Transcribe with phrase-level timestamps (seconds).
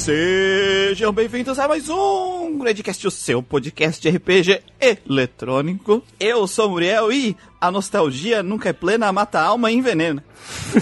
[0.00, 6.02] Sejam bem-vindos a mais um Gradcast, o seu podcast de RPG eletrônico.
[6.18, 10.24] Eu sou o Muriel e a nostalgia nunca é plena, mata a alma e envenena.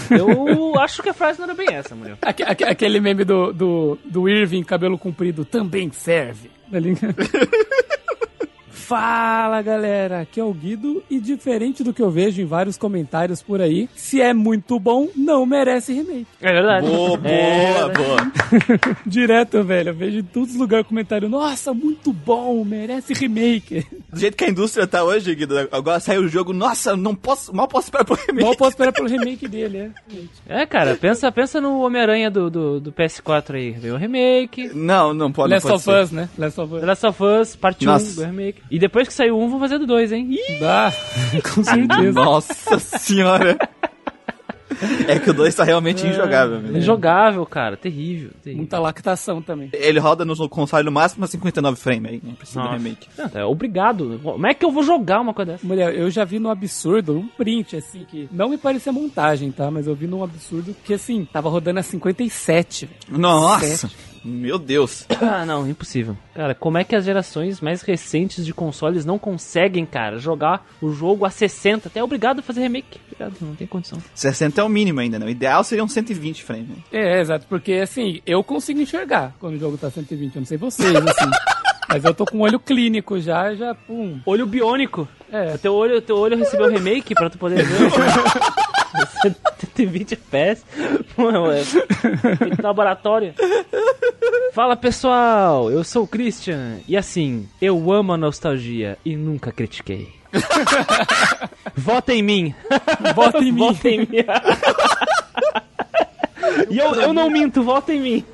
[0.09, 2.17] Eu acho que a frase não era bem essa, Muriel.
[2.21, 6.49] Aque- aque- Aquele meme do, do, do Irving, cabelo comprido, também serve.
[8.89, 13.39] Fala galera, aqui é o Guido e diferente do que eu vejo em vários comentários
[13.39, 16.25] por aí, se é muito bom, não merece remake.
[16.41, 16.87] É verdade.
[16.87, 18.31] Boa, boa, É, boa.
[19.05, 23.85] Direto, velho, eu vejo em todos os lugares comentário, nossa, muito bom, merece remake.
[24.11, 27.55] Do jeito que a indústria tá hoje, Guido, agora saiu o jogo, nossa, não posso,
[27.55, 28.43] mal posso esperar pro remake.
[28.43, 29.91] Mal posso esperar pelo remake dele,
[30.47, 30.61] é.
[30.61, 33.69] É, cara, pensa, pensa no Homem-Aranha do, do, do PS4 aí.
[33.69, 34.71] Veio o remake.
[34.73, 36.03] Não, não pode, não Last pode of ser.
[36.05, 36.27] Us, né?
[36.39, 36.83] Last of Us.
[36.83, 38.15] Last of Us, parte 1 Nossa.
[38.15, 38.63] do remake.
[38.71, 40.27] E depois que saiu um, vão fazer do 2, hein?
[40.31, 40.91] Ih, Dá,
[41.53, 42.11] com certeza.
[42.11, 43.57] Nossa senhora.
[45.07, 46.77] É que o 2 tá realmente injogável, velho.
[46.77, 47.75] Injogável, cara.
[47.75, 48.57] Terrível, terrível.
[48.57, 49.69] Muita lactação também.
[49.73, 52.77] Ele roda no console no máximo a 59 frames aí, não precisa de Nossa.
[52.77, 53.07] remake.
[53.17, 54.19] Não, tá, obrigado.
[54.23, 55.67] Como é que eu vou jogar uma coisa dessa?
[55.67, 59.69] Mulher, eu já vi no absurdo um print, assim, que não me parecia montagem, tá?
[59.69, 62.85] Mas eu vi num absurdo que, assim, tava rodando a 57.
[62.85, 63.19] velho.
[63.19, 63.89] Nossa,
[64.23, 65.05] meu Deus.
[65.21, 66.17] Ah, não, impossível.
[66.33, 70.91] Cara, como é que as gerações mais recentes de consoles não conseguem, cara, jogar o
[70.91, 71.87] jogo a 60?
[71.87, 72.99] Até é obrigado a fazer remake.
[73.11, 74.01] Obrigado, não tem condição.
[74.15, 75.25] 60 é o mínimo ainda, né?
[75.25, 76.67] O ideal seria uns 120 frames.
[76.69, 76.75] né?
[76.91, 80.57] É, exato, porque, assim, eu consigo enxergar quando o jogo tá 120, eu não sei
[80.57, 81.29] vocês, assim.
[81.89, 84.19] mas eu tô com o olho clínico já, já, pum.
[84.25, 85.07] Olho biônico.
[85.31, 87.91] É, Teu olho, teu olho recebeu remake pra tu poder ver.
[89.75, 90.63] 120 FPS.
[91.15, 93.33] Pô, é feito no laboratório.
[94.53, 96.77] Fala pessoal, eu sou o Christian.
[96.87, 100.09] E assim, eu amo a nostalgia e nunca critiquei.
[101.75, 102.55] Vota em mim.
[103.15, 103.59] Vota em mim.
[103.59, 104.07] Vota em mim.
[106.69, 108.25] E eu, eu não minto, vota em mim.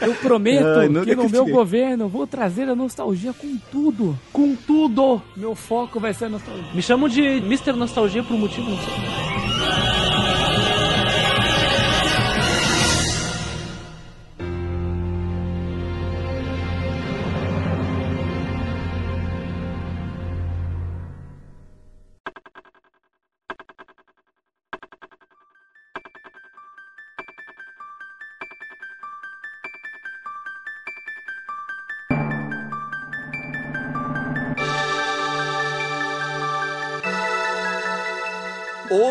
[0.00, 4.18] Eu prometo Ai, que no meu governo eu vou trazer a nostalgia com tudo.
[4.32, 5.20] Com tudo.
[5.36, 6.72] Meu foco vai ser a nostalgia.
[6.72, 7.72] Me chamam de Mr.
[7.72, 9.41] Nostalgia por um motivo, não sei.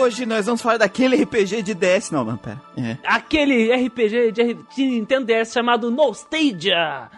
[0.02, 2.10] Hoje nós vamos falar daquele RPG de DS.
[2.12, 2.60] Não, não, pera.
[2.76, 2.98] É.
[3.06, 7.10] Aquele RPG de, de Nintendo DS chamado Nostalgia.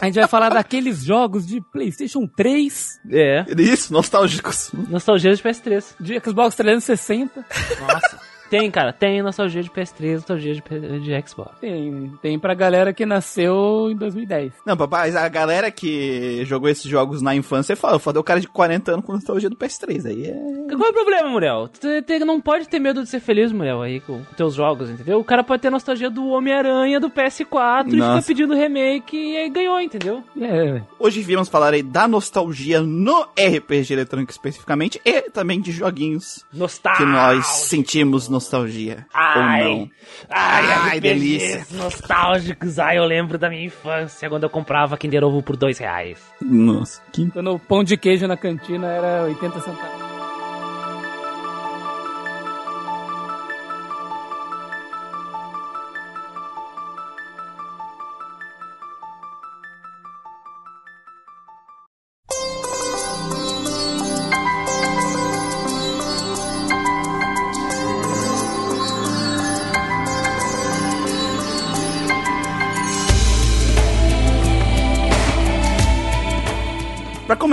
[0.00, 3.44] A gente vai falar daqueles jogos de PlayStation 3, É.
[3.56, 4.70] Isso, nostálgicos.
[4.88, 5.84] Nostalgia de PS3.
[6.00, 7.46] de Xbox 360.
[7.80, 8.20] Nossa.
[8.52, 8.92] Tem, cara.
[8.92, 11.52] Tem nostalgia de PS3, nostalgia de, de Xbox.
[11.58, 14.52] Tem, tem pra galera que nasceu em 2010.
[14.66, 18.48] Não, papai, a galera que jogou esses jogos na infância fala, foda o cara de
[18.48, 20.04] 40 anos com nostalgia do PS3.
[20.04, 20.34] Aí é.
[20.76, 21.66] Qual é o problema, Muriel?
[21.68, 21.88] Tu
[22.26, 25.18] não pode ter medo de ser feliz, Muriel, aí com teus jogos, entendeu?
[25.18, 28.20] O cara pode ter nostalgia do Homem-Aranha do PS4 e Nossa.
[28.20, 30.22] fica pedindo remake e aí ganhou, entendeu?
[30.38, 36.44] É, Hoje viemos falar aí da nostalgia no RPG eletrônico especificamente e também de joguinhos
[36.52, 37.06] Nostalgia.
[37.06, 38.41] que nós sentimos nostalgia.
[38.52, 39.04] Ou não.
[39.14, 39.90] Ai,
[40.30, 41.66] Ai, RPGs delícia.
[41.72, 42.78] nostálgicos.
[42.78, 46.18] Ai, eu lembro da minha infância quando eu comprava Kinder Ovo por dois reais.
[46.40, 50.11] Nossa, que quando o pão de queijo na cantina era 80 centavos.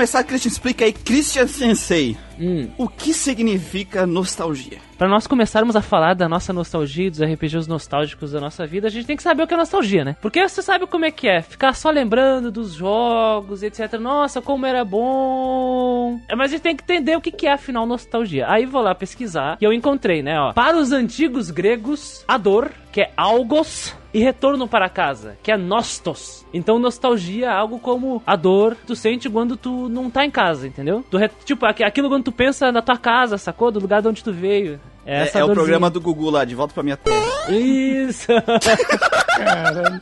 [0.09, 2.67] Começar, Christian, explica aí, Christian Sensei, Hum.
[2.79, 4.79] o que significa nostalgia?
[4.97, 8.87] Pra nós começarmos a falar da nossa nostalgia, e dos RPGs nostálgicos da nossa vida,
[8.87, 10.15] a gente tem que saber o que é nostalgia, né?
[10.19, 13.99] Porque você sabe como é que é, ficar só lembrando dos jogos, etc.
[13.99, 16.19] Nossa, como era bom.
[16.27, 18.49] É, Mas a gente tem que entender o que que é afinal nostalgia.
[18.49, 20.53] Aí vou lá pesquisar e eu encontrei, né, ó.
[20.53, 25.57] Para os antigos gregos, a dor, que é algos, e retorno para casa, que é
[25.57, 26.45] nostos.
[26.53, 30.31] Então nostalgia é algo como a dor que tu sente quando tu não tá em
[30.31, 31.05] casa, entendeu?
[31.11, 33.71] Tu re- tipo, aqu- aquilo quando tu pensa na tua casa, sacou?
[33.71, 34.79] Do lugar de onde tu veio.
[35.05, 37.51] É, essa é o programa do Gugu lá, de volta pra minha terra.
[37.51, 38.27] Isso!
[39.37, 39.99] Caralho.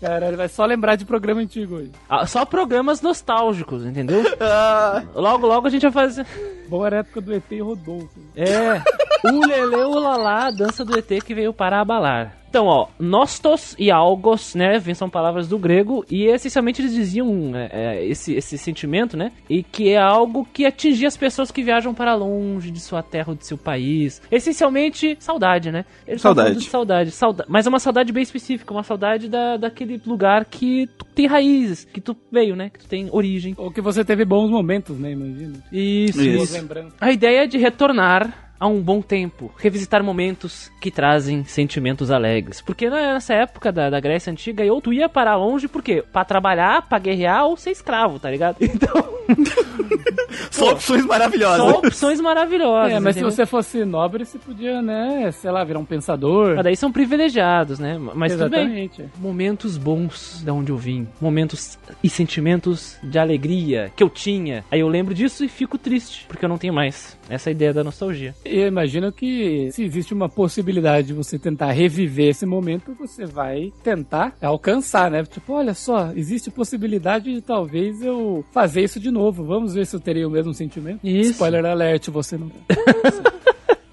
[0.00, 1.90] Caralho, vai só lembrar de programa antigo hoje.
[2.08, 4.22] Ah, Só programas nostálgicos, entendeu?
[4.40, 6.26] Ah, Logo, logo a gente vai fazer.
[6.70, 8.20] Boa era a época do ET e Rodolfo.
[8.36, 8.80] É.
[9.28, 12.40] O Lele, o Lalá, a dança do ET que veio para abalar.
[12.50, 17.68] Então, ó, nostos e algos, né, são palavras do grego, e essencialmente eles diziam é,
[17.70, 21.94] é, esse, esse sentimento, né, e que é algo que atingia as pessoas que viajam
[21.94, 24.20] para longe de sua terra ou de seu país.
[24.32, 25.84] Essencialmente, saudade, né?
[26.04, 26.60] Eles Saudade.
[26.64, 31.04] saudade, sauda mas é uma saudade bem específica, uma saudade da, daquele lugar que tu
[31.04, 33.54] tem raízes, que tu veio, né, que tu tem origem.
[33.56, 35.12] Ou que você teve bons momentos, né?
[35.12, 35.62] Imagina.
[35.70, 36.59] Isso, Isso.
[37.00, 42.60] A ideia é de retornar a um bom tempo, revisitar momentos que trazem sentimentos alegres.
[42.60, 46.04] Porque nessa época da, da Grécia Antiga, ou tu ia para longe, por quê?
[46.12, 48.56] Pra trabalhar, pra guerrear ou ser escravo, tá ligado?
[48.80, 49.20] Então,
[50.50, 51.56] São opções maravilhosas.
[51.58, 52.92] são opções maravilhosas.
[52.92, 53.30] É, mas se entendeu?
[53.36, 56.54] você fosse nobre, você podia, né, sei lá, virar um pensador.
[56.54, 57.98] Mas daí são privilegiados, né?
[57.98, 58.60] Mas tudo bem.
[58.60, 59.04] Exatamente.
[59.18, 61.06] Momentos bons da onde eu vim.
[61.20, 64.64] Momentos e sentimentos de alegria que eu tinha.
[64.70, 67.18] Aí eu lembro disso e fico triste, porque eu não tenho mais.
[67.30, 68.34] Essa é ideia da nostalgia.
[68.44, 73.24] E eu imagino que se existe uma possibilidade de você tentar reviver esse momento, você
[73.24, 75.24] vai tentar alcançar, né?
[75.24, 79.44] Tipo, olha só, existe possibilidade de talvez eu fazer isso de novo.
[79.44, 81.00] Vamos ver se eu terei o mesmo sentimento.
[81.04, 81.32] Isso.
[81.32, 82.50] Spoiler alert, você não.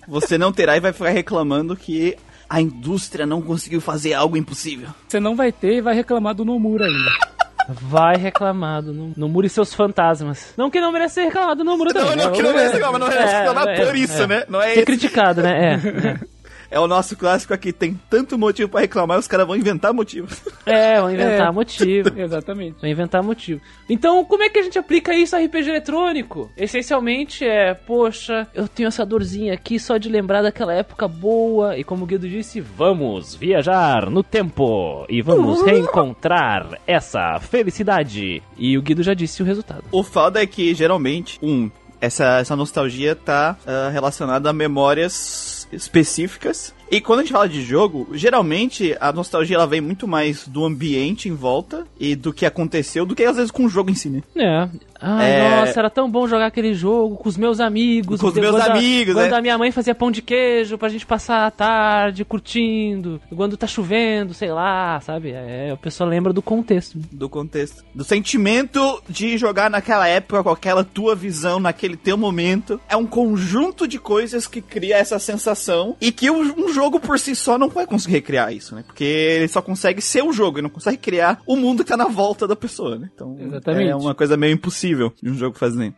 [0.08, 2.16] Você não terá e vai ficar reclamando que
[2.50, 4.88] a indústria não conseguiu fazer algo impossível.
[5.06, 7.37] Você não vai ter e vai reclamar do Nomura ainda.
[7.70, 10.54] Vai reclamado no, no Muro e seus fantasmas.
[10.56, 12.16] Não que não merece ser reclamado no Muro também.
[12.16, 14.28] Não, não, que não merece reclamar, não merece É, reclamar é, por isso, é.
[14.28, 14.44] né?
[14.48, 15.74] Não é Ser criticado, né?
[15.74, 16.28] É.
[16.70, 20.42] É o nosso clássico aqui, tem tanto motivo pra reclamar os caras vão inventar motivos.
[20.68, 21.52] É, é vão inventar É.
[21.52, 22.10] motivo.
[22.20, 22.82] Exatamente.
[22.82, 23.62] Vão inventar motivo.
[23.90, 26.52] Então, como é que a gente aplica isso a RPG eletrônico?
[26.58, 31.78] Essencialmente é, poxa, eu tenho essa dorzinha aqui só de lembrar daquela época boa.
[31.78, 38.44] E como o Guido disse, vamos viajar no tempo e vamos reencontrar essa felicidade.
[38.58, 39.84] E o Guido já disse o resultado.
[39.92, 41.72] O foda é que, geralmente, um,
[42.02, 46.74] essa, essa nostalgia tá ah, relacionada a memórias específicas.
[46.90, 50.64] E quando a gente fala de jogo, geralmente a nostalgia ela vem muito mais do
[50.66, 53.96] ambiente em volta e do que aconteceu do que às vezes com o jogo em
[53.96, 54.24] si, né?
[54.36, 54.70] É.
[55.00, 55.60] Ai, É.
[55.60, 58.20] nossa, era tão bom jogar aquele jogo com os meus amigos.
[58.20, 59.38] Com os meus quando a- amigos, Quando é.
[59.38, 63.22] a minha mãe fazia pão de queijo pra gente passar a tarde curtindo.
[63.36, 65.32] Quando tá chovendo, sei lá, sabe?
[65.32, 66.98] É, a pessoa lembra do contexto.
[67.12, 67.84] Do contexto.
[67.94, 72.80] Do sentimento de jogar naquela época, com aquela tua visão, naquele teu momento.
[72.90, 77.18] É um conjunto de coisas que cria essa sensação e que um um jogo por
[77.20, 78.84] si só não vai conseguir recriar isso, né?
[78.86, 81.98] Porque ele só consegue ser o jogo, ele não consegue criar o mundo que tá
[81.98, 83.10] na volta da pessoa, né?
[83.14, 83.90] Então Exatamente.
[83.90, 85.94] é uma coisa meio impossível de um jogo fazer.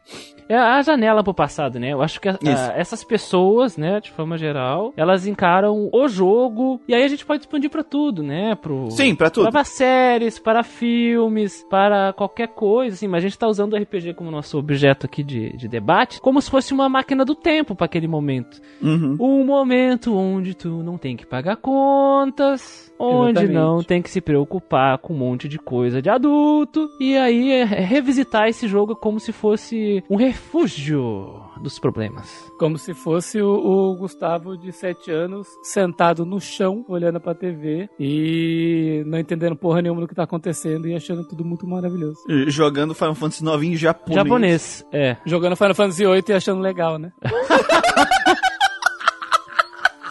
[0.49, 1.93] É a janela pro passado, né?
[1.93, 6.81] Eu acho que a- a- essas pessoas, né, de forma geral, elas encaram o jogo
[6.87, 8.55] e aí a gente pode expandir pra tudo, né?
[8.55, 9.51] Pro Sim, pra tudo.
[9.51, 14.15] Para séries, para filmes, para qualquer coisa, assim, mas a gente tá usando o RPG
[14.15, 17.85] como nosso objeto aqui de, de debate, como se fosse uma máquina do tempo para
[17.85, 18.59] aquele momento.
[18.81, 19.17] Uhum.
[19.19, 23.53] Um momento onde tu não tem que pagar contas, onde Exatamente.
[23.53, 27.61] não tem que se preocupar com um monte de coisa de adulto, e aí é,
[27.61, 32.49] é revisitar esse jogo como se fosse um refúgio dos problemas.
[32.57, 37.89] Como se fosse o, o Gustavo de 7 anos sentado no chão, olhando pra TV
[37.99, 42.19] e não entendendo porra nenhuma do que tá acontecendo e achando tudo muito maravilhoso.
[42.47, 44.15] Jogando Final Fantasy IX em japonês.
[44.15, 45.17] Japonês, é.
[45.25, 47.11] Jogando Final Fantasy VIII e achando legal, né?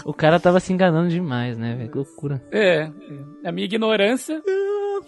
[0.05, 1.91] O cara tava se enganando demais, né, velho?
[1.91, 2.43] Que loucura.
[2.51, 2.91] É, é.
[3.45, 4.43] a minha ignorância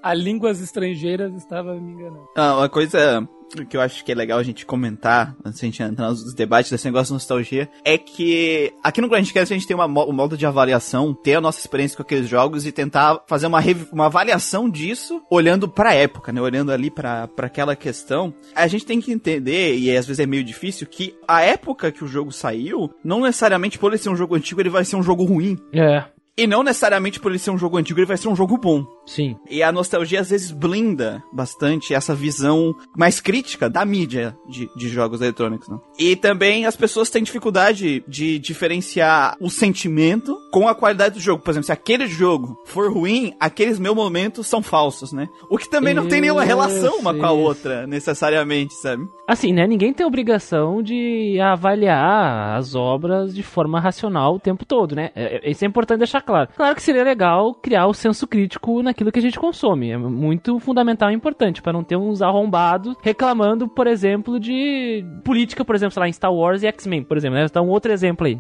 [0.02, 2.28] a línguas estrangeiras estava me enganando.
[2.36, 3.26] Ah, uma coisa
[3.68, 6.34] que eu acho que é legal a gente comentar, antes de a gente entrar nos
[6.34, 10.12] debates desse negócio de nostalgia, é que aqui no Grandcast a gente tem uma, um
[10.12, 13.60] modo de avaliação, ter a nossa experiência com aqueles jogos e tentar fazer uma,
[13.92, 16.40] uma avaliação disso, olhando pra época, né?
[16.40, 18.32] Olhando ali pra pra aquela questão.
[18.54, 22.04] A gente tem que entender, e às vezes é meio difícil, que a época que
[22.04, 25.02] o jogo saiu, não necessariamente por ele ser um jogo antigo, ele vai ser um
[25.02, 25.58] jogo ruim.
[25.72, 26.04] É,
[26.36, 28.86] E não necessariamente por ele ser um jogo antigo, ele vai ser um jogo bom.
[29.14, 29.36] Sim.
[29.48, 34.88] E a nostalgia às vezes blinda bastante essa visão mais crítica da mídia de, de
[34.88, 35.78] jogos eletrônicos, né?
[35.98, 41.42] E também as pessoas têm dificuldade de diferenciar o sentimento com a qualidade do jogo.
[41.42, 45.28] Por exemplo, se aquele jogo for ruim, aqueles meus momentos são falsos, né?
[45.50, 49.02] O que também não tem nenhuma relação uma com a outra, necessariamente, sabe?
[49.26, 49.66] Assim, né?
[49.66, 55.10] Ninguém tem obrigação de avaliar as obras de forma racional o tempo todo, né?
[55.14, 56.50] É- é- Isso é importante deixar claro.
[56.56, 59.90] Claro que seria legal criar o senso crítico naquilo que a gente consome.
[59.90, 65.64] É muito fundamental e importante, para não ter uns arrombados reclamando, por exemplo, de política,
[65.64, 67.38] por exemplo, sei lá, em Star Wars e X-Men, por exemplo.
[67.38, 67.46] Né?
[67.52, 68.38] Dá um outro exemplo aí.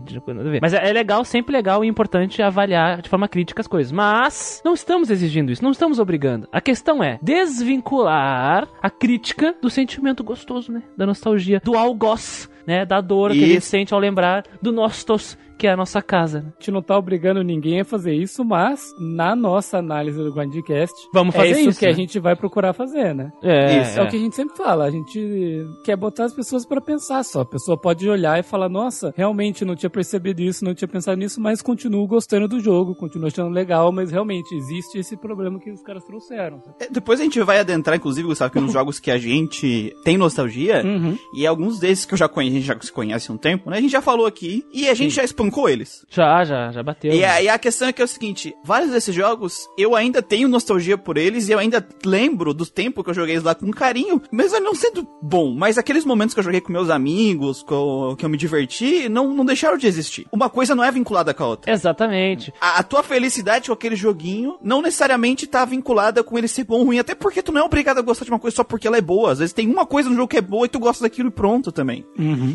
[0.60, 3.92] Mas é é legal, sempre legal e importante avaliar de forma crítica as coisas.
[3.92, 6.48] Mas não estamos exigindo isso, não estamos obrigando.
[6.52, 10.82] A questão é desvincular a crítica do sentimento gostoso, né?
[10.96, 12.50] Da nostalgia, do algoz.
[12.70, 12.86] Né?
[12.86, 16.38] Da dor que a gente sente ao lembrar do Nostos, que é a nossa casa.
[16.38, 20.94] A gente não tá obrigando ninguém a fazer isso, mas na nossa análise do Grindcast,
[21.12, 21.94] Vamos é fazer isso, isso, que a né?
[21.94, 23.30] gente vai procurar fazer, né?
[23.42, 26.64] É, Isso, É o que a gente sempre fala, a gente quer botar as pessoas
[26.64, 27.42] pra pensar só.
[27.42, 31.18] A pessoa pode olhar e falar, nossa, realmente não tinha percebido isso, não tinha pensado
[31.18, 35.70] nisso, mas continuo gostando do jogo, continuo achando legal, mas realmente existe esse problema que
[35.70, 36.62] os caras trouxeram.
[36.80, 40.16] É, Depois a gente vai adentrar, inclusive, Gustavo, que nos jogos que a gente tem
[40.16, 41.18] nostalgia, Uhum.
[41.34, 43.70] e alguns desses que eu já conheço, a gente já se conhece há um tempo,
[43.70, 43.78] né?
[43.78, 46.04] A gente já falou aqui, e a gente já espancou eles.
[46.10, 47.12] Já, já, já bateu.
[47.12, 50.22] E a, e a questão é que é o seguinte, vários desses jogos, eu ainda
[50.22, 53.54] tenho nostalgia por eles, e eu ainda lembro do tempo que eu joguei eles lá
[53.54, 57.62] com carinho, mesmo não sendo bom, mas aqueles momentos que eu joguei com meus amigos,
[57.62, 60.26] com- que eu me diverti, não, não deixaram de existir.
[60.32, 61.72] Uma coisa não é vinculada com a outra.
[61.72, 62.52] Exatamente.
[62.60, 66.78] A, a tua felicidade com aquele joguinho não necessariamente tá vinculada com ele ser bom
[66.80, 68.86] ou ruim, até porque tu não é obrigado a gostar de uma coisa só porque
[68.86, 69.32] ela é boa.
[69.32, 71.32] Às vezes tem uma coisa no jogo que é boa e tu gosta daquilo e
[71.32, 72.04] pronto também.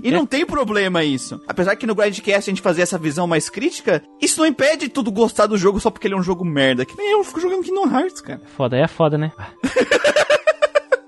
[0.04, 1.40] E não tem problema isso.
[1.48, 5.12] Apesar que no Grindcast a gente fazer essa visão mais crítica, isso não impede tudo
[5.12, 6.86] gostar do jogo só porque ele é um jogo merda.
[6.86, 8.42] Que nem eu fico jogando Kingdom Hearts, cara.
[8.56, 9.32] Foda, é foda, né?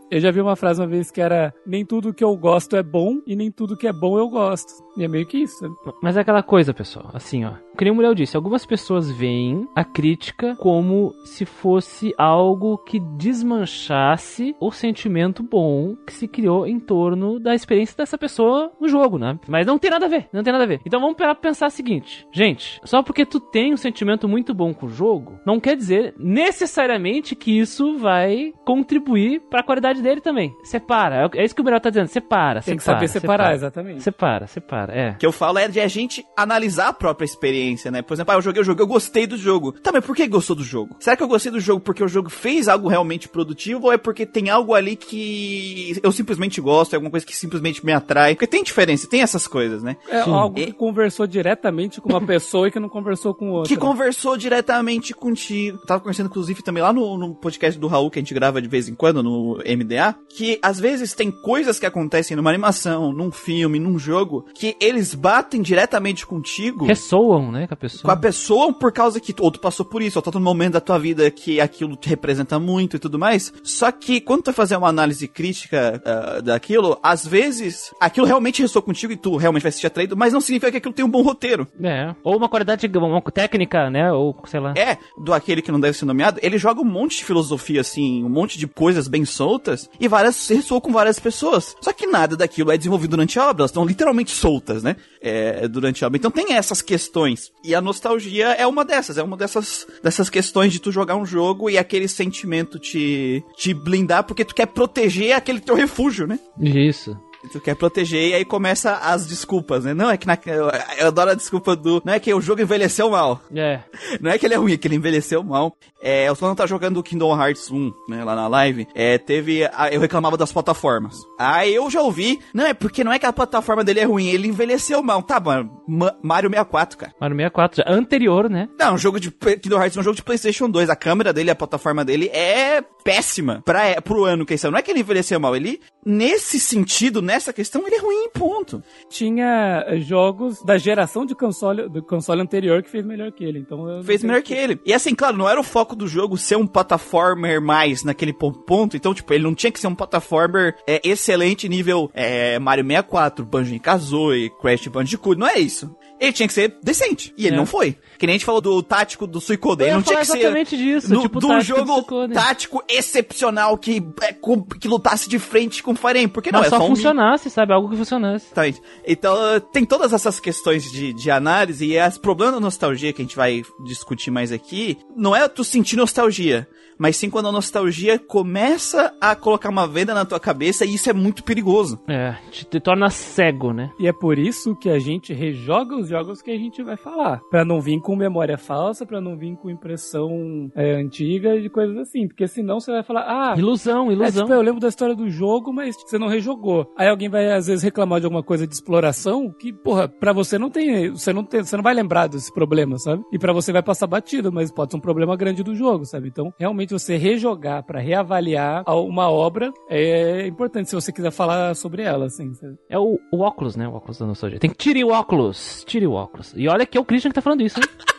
[0.10, 2.84] Eu já vi uma frase uma vez que era nem tudo que eu gosto é
[2.84, 4.72] bom e nem tudo que é bom eu gosto.
[4.96, 5.58] E é meio que isso.
[5.60, 5.75] sabe?
[6.01, 7.51] Mas é aquela coisa, pessoal, assim, ó.
[7.77, 13.00] Que nem o Muriel disse, algumas pessoas veem a crítica como se fosse algo que
[13.00, 19.17] desmanchasse o sentimento bom que se criou em torno da experiência dessa pessoa no jogo,
[19.17, 19.39] né?
[19.48, 20.81] Mas não tem nada a ver, não tem nada a ver.
[20.86, 24.88] Então vamos pensar o seguinte, gente, só porque tu tem um sentimento muito bom com
[24.88, 30.51] o jogo, não quer dizer necessariamente que isso vai contribuir pra qualidade dele também.
[30.63, 34.01] Separa, é isso que o Muriel tá dizendo, separa, Tem que separa, saber separar, exatamente.
[34.01, 35.12] Separa, separa, é.
[35.12, 38.01] O que eu falo é de a gente analisar a própria experiência, né?
[38.01, 39.71] Por exemplo, ah, eu joguei o jogo, eu gostei do jogo.
[39.74, 40.95] Tá, mas por que gostou do jogo?
[41.00, 43.97] Será que eu gostei do jogo porque o jogo fez algo realmente produtivo ou é
[43.97, 48.36] porque tem algo ali que eu simplesmente gosto, é alguma coisa que simplesmente me atrai?
[48.36, 49.97] Porque tem diferença, tem essas coisas, né?
[50.09, 50.31] É Sim.
[50.33, 53.67] algo E- que conversou diretamente com uma pessoa e que não conversou com outra.
[53.69, 55.77] Que conversou diretamente contigo.
[55.86, 58.67] Tava conversando, inclusive, também lá no, no podcast do Raul, que a gente grava de
[58.67, 63.31] vez em quando, no MDA, que às vezes tem coisas que acontecem numa animação, num
[63.31, 66.86] filme, num jogo, que eles batem diretamente contigo.
[66.86, 68.03] Ressoam, né, com a pessoa.
[68.03, 70.39] com a pessoa por causa que tu, ou tu passou por isso, ou tá num
[70.43, 73.53] momento da tua vida que aquilo te representa muito e tudo mais.
[73.63, 78.83] Só que quando tu fazer uma análise crítica ah, daquilo, às vezes aquilo realmente ressoou
[78.83, 81.21] contigo e tu realmente vai se atraído, mas não significa que aquilo tem um bom
[81.21, 81.67] roteiro.
[81.81, 82.13] É.
[82.23, 84.11] Ou uma qualidade, uma técnica, né?
[84.11, 84.73] Ou sei lá.
[84.75, 88.23] É, do aquele que não deve ser nomeado, ele joga um monte de filosofia, assim,
[88.23, 91.75] um monte de coisas bem soltas, e várias ressoam com várias pessoas.
[91.81, 94.95] Só que nada daquilo é desenvolvido durante a obra, elas estão literalmente soltas, né?
[95.21, 96.17] É, durante a obra.
[96.17, 97.46] Então tem essas questões.
[97.63, 101.25] E a nostalgia é uma dessas, é uma dessas, dessas questões de tu jogar um
[101.25, 106.39] jogo e aquele sentimento te, te blindar, porque tu quer proteger aquele teu refúgio, né?
[106.59, 107.17] Isso.
[107.47, 109.93] Tu quer proteger e aí começa as desculpas, né?
[109.93, 112.01] Não, é que na, eu, eu adoro a desculpa do.
[112.05, 113.41] Não é que o jogo envelheceu mal.
[113.55, 113.79] É.
[114.21, 115.75] Não é que ele é ruim, é que ele envelheceu mal.
[116.01, 118.87] É, só não tá jogando o Kingdom Hearts 1, né, lá na live.
[118.93, 119.65] É, teve.
[119.65, 121.15] a- eu reclamava das plataformas.
[121.39, 122.39] Aí eu já ouvi.
[122.53, 125.21] Não, é porque não é que a plataforma dele é ruim, ele envelheceu mal.
[125.23, 125.81] Tá, mano.
[125.87, 127.13] Ma- Mario 64, cara.
[127.19, 127.91] Mario 64, já.
[127.91, 128.67] Anterior, né?
[128.79, 129.31] Não, um jogo de.
[129.31, 130.89] Kingdom Hearts é um jogo de PlayStation 2.
[130.89, 134.69] A câmera dele, a plataforma dele é péssima pra, é, pro ano que isso.
[134.69, 135.79] Não é que ele envelheceu mal, ele.
[136.09, 138.81] Nesse sentido, nessa questão, ele é ruim, ponto.
[139.09, 143.59] Tinha eh, jogos da geração de console, do console anterior que fez melhor que ele.
[143.59, 144.79] Então fez melhor o que ele.
[144.85, 148.53] E assim, claro, não era o foco do jogo ser um plataformer mais naquele po-
[148.53, 148.95] ponto.
[148.95, 153.45] Então, tipo, ele não tinha que ser um plataformer é, excelente nível é, Mario 64,
[153.45, 155.37] Banjo-Kazooie, Crash Bandicoot.
[155.37, 155.93] Não é isso.
[156.19, 157.33] Ele tinha que ser decente.
[157.38, 157.57] E ele É.
[157.57, 157.97] não foi.
[158.17, 159.88] Que nem a gente falou do tático do Suicoden.
[159.88, 162.33] Ele não tinha que ser exatamente disso, no, tipo o do do jogo Suicoden.
[162.33, 164.33] tático excepcional que, é,
[164.79, 166.27] que lutasse de frente com Fire Emblem.
[166.29, 167.74] Porque não, Mas é só só um funcionasse, sabe?
[167.74, 168.45] Algo que funcionasse.
[168.47, 168.81] Exatamente.
[169.05, 169.36] Então,
[169.71, 173.36] tem todas essas questões de, de análise e as problemas da nostalgia que a gente
[173.36, 179.13] vai discutir mais aqui, não é tu sentir nostalgia, mas sim quando a nostalgia começa
[179.19, 181.99] a colocar uma venda na tua cabeça e isso é muito perigoso.
[182.07, 183.91] É, te, te torna cego, né?
[183.99, 187.41] E é por isso que a gente rejoga os jogos que a gente vai falar.
[187.49, 191.97] Pra não vir com memória falsa, pra não vir com impressão é, antiga de coisas
[191.97, 192.27] assim.
[192.27, 194.43] Porque senão você vai falar, ah, Ilusão, é, ilusão.
[194.45, 196.91] tipo, eu lembro da história do jogo, mas você não rejogou.
[196.97, 200.57] Aí alguém vai, às vezes, reclamar de alguma coisa de exploração que, porra, pra você
[200.57, 201.09] não tem.
[201.11, 201.63] Você não tem.
[201.63, 203.23] Você não vai lembrar desse problema, sabe?
[203.31, 206.27] E pra você vai passar batido, mas pode ser um problema grande do jogo, sabe?
[206.29, 212.01] Então, realmente, você rejogar pra reavaliar uma obra é importante se você quiser falar sobre
[212.03, 212.51] ela, assim.
[212.89, 213.88] É o, o óculos, né?
[213.88, 214.60] O óculos da nostalgia.
[214.60, 215.84] Tem que tirar o óculos.
[215.86, 216.53] Tire o óculos.
[216.56, 217.86] E olha que é o Christian que tá falando isso, hein?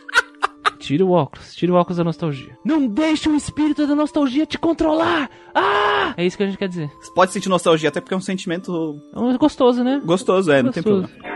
[0.79, 2.57] Tira o óculos, tira o óculos da nostalgia.
[2.65, 5.29] Não deixe o espírito da nostalgia te controlar!
[5.55, 6.15] Ah!
[6.17, 6.89] É isso que a gente quer dizer.
[7.03, 10.01] Você pode sentir nostalgia até porque é um sentimento É um gostoso, né?
[10.05, 11.09] gostoso, é, não tem Gostoso.
[11.09, 11.28] problema.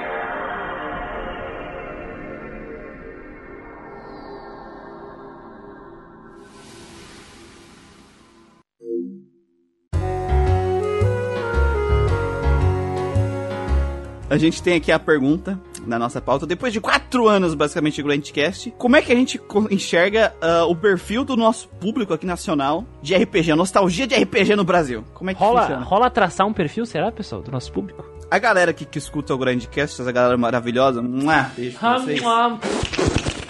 [14.33, 16.47] A gente tem aqui a pergunta na nossa pauta.
[16.47, 19.39] Depois de quatro anos, basicamente, de Grandcast, como é que a gente
[19.71, 24.57] enxerga ah, o perfil do nosso público aqui nacional de RPG, a nostalgia de RPG
[24.57, 25.05] no Brasil?
[25.12, 25.85] Como é que Rola, funciona?
[25.85, 28.03] rola traçar um perfil, será, pessoal, do nosso público?
[28.31, 32.23] A galera aqui que escuta o Grandcast, essa galera maravilhosa, mua, beijo pra vocês.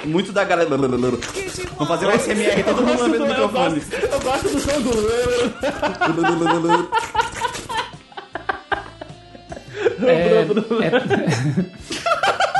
[0.04, 0.68] Muito da galera.
[0.68, 3.82] Vamos fazer um SMR, todo mundo lambendo o microfone.
[4.10, 4.90] Eu gosto do som do...
[10.02, 10.42] É,
[10.86, 11.02] é,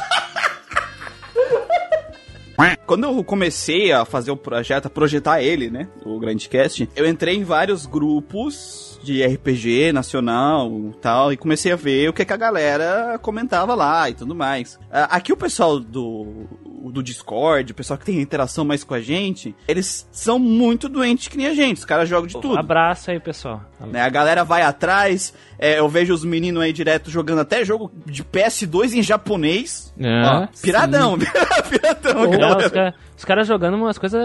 [2.87, 7.37] Quando eu comecei a fazer o projeto, a projetar ele, né, o Grandcast, eu entrei
[7.37, 12.33] em vários grupos de RPG nacional e tal, e comecei a ver o que, que
[12.33, 14.79] a galera comentava lá e tudo mais.
[14.91, 16.47] Ah, Aqui o pessoal do,
[16.91, 21.27] do Discord, o pessoal que tem interação mais com a gente, eles são muito doentes
[21.29, 22.57] que nem a gente, os caras jogam de tudo.
[22.59, 23.63] Abraço aí, pessoal.
[23.91, 24.03] né?
[24.03, 28.23] A galera vai atrás, é, eu vejo os meninos aí direto jogando até jogo de
[28.23, 29.93] PS2 em japonês.
[29.99, 31.19] É, Ó, piradão,
[31.69, 32.95] piradão, Não, galera.
[33.23, 34.21] Os caras cara jogando umas coisas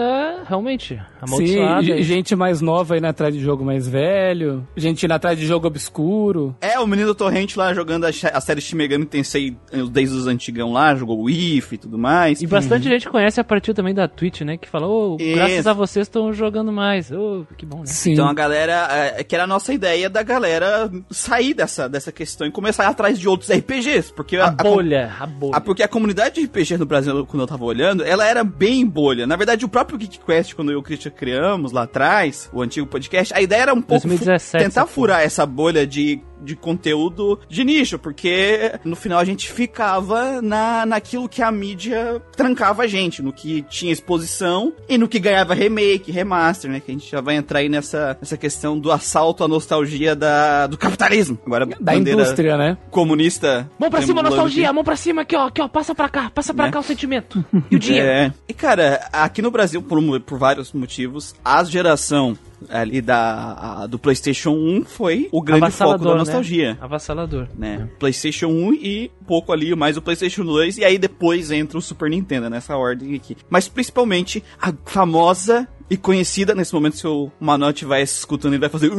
[0.48, 1.90] realmente sim, amaldiçoadas.
[1.90, 2.02] aí.
[2.02, 6.56] gente mais nova indo atrás de jogo mais velho, gente indo atrás de jogo obscuro.
[6.60, 9.56] É, o menino Torrente lá jogando a, a série Shin Megami Tensei
[9.92, 12.42] desde os antigão lá, jogou o IF e tudo mais.
[12.42, 14.56] E bastante gente conhece a partir também da Twitch, né?
[14.56, 17.12] Que falou, oh, graças a vocês estão jogando mais.
[17.12, 17.86] Oh, que bom, né?
[17.86, 18.14] Sim.
[18.14, 22.48] Então a galera, é, que era a nossa ideia da galera sair dessa, dessa questão
[22.48, 25.52] e começar a ir atrás de outros RPGs, porque A, a, bolha, a bolha.
[25.54, 28.87] Ah, porque a comunidade de RPG no Brasil, quando eu tava olhando, ela era bem
[28.88, 29.26] bolha.
[29.26, 32.62] Na verdade, o próprio Geek Quest, quando eu e o Christian criamos lá atrás, o
[32.62, 36.20] antigo podcast, a ideia era um pouco fu- 2017, tentar essa furar essa bolha de,
[36.42, 42.22] de conteúdo de nicho, porque no final a gente ficava na, naquilo que a mídia
[42.36, 46.80] trancava a gente, no que tinha exposição e no que ganhava remake, remaster, né?
[46.80, 50.66] Que a gente já vai entrar aí nessa, nessa questão do assalto à nostalgia da,
[50.66, 51.38] do capitalismo.
[51.46, 52.76] Agora, Da indústria, né?
[52.90, 53.70] comunista.
[53.78, 54.74] Mão pra cima, nostalgia, aqui.
[54.74, 56.72] mão pra cima aqui, ó, aqui, ó, passa pra cá, passa pra Né?
[56.72, 57.44] cá o sentimento.
[57.70, 58.06] E o dinheiro.
[58.08, 58.32] É.
[58.48, 62.36] E cara, aqui no Brasil, por, por vários motivos, a geração
[62.68, 66.72] ali da, a- do PlayStation 1 foi o grande foco da nostalgia.
[66.72, 66.78] Né?
[66.80, 67.48] Avassalador.
[67.56, 67.88] Né?
[67.98, 71.82] PlayStation 1 e um pouco ali mais o PlayStation 2 e aí depois entra o
[71.82, 73.36] Super Nintendo nessa ordem aqui.
[73.48, 78.68] Mas principalmente a famosa e conhecida nesse momento se o Manuel estiver escutando ele vai
[78.68, 78.90] fazer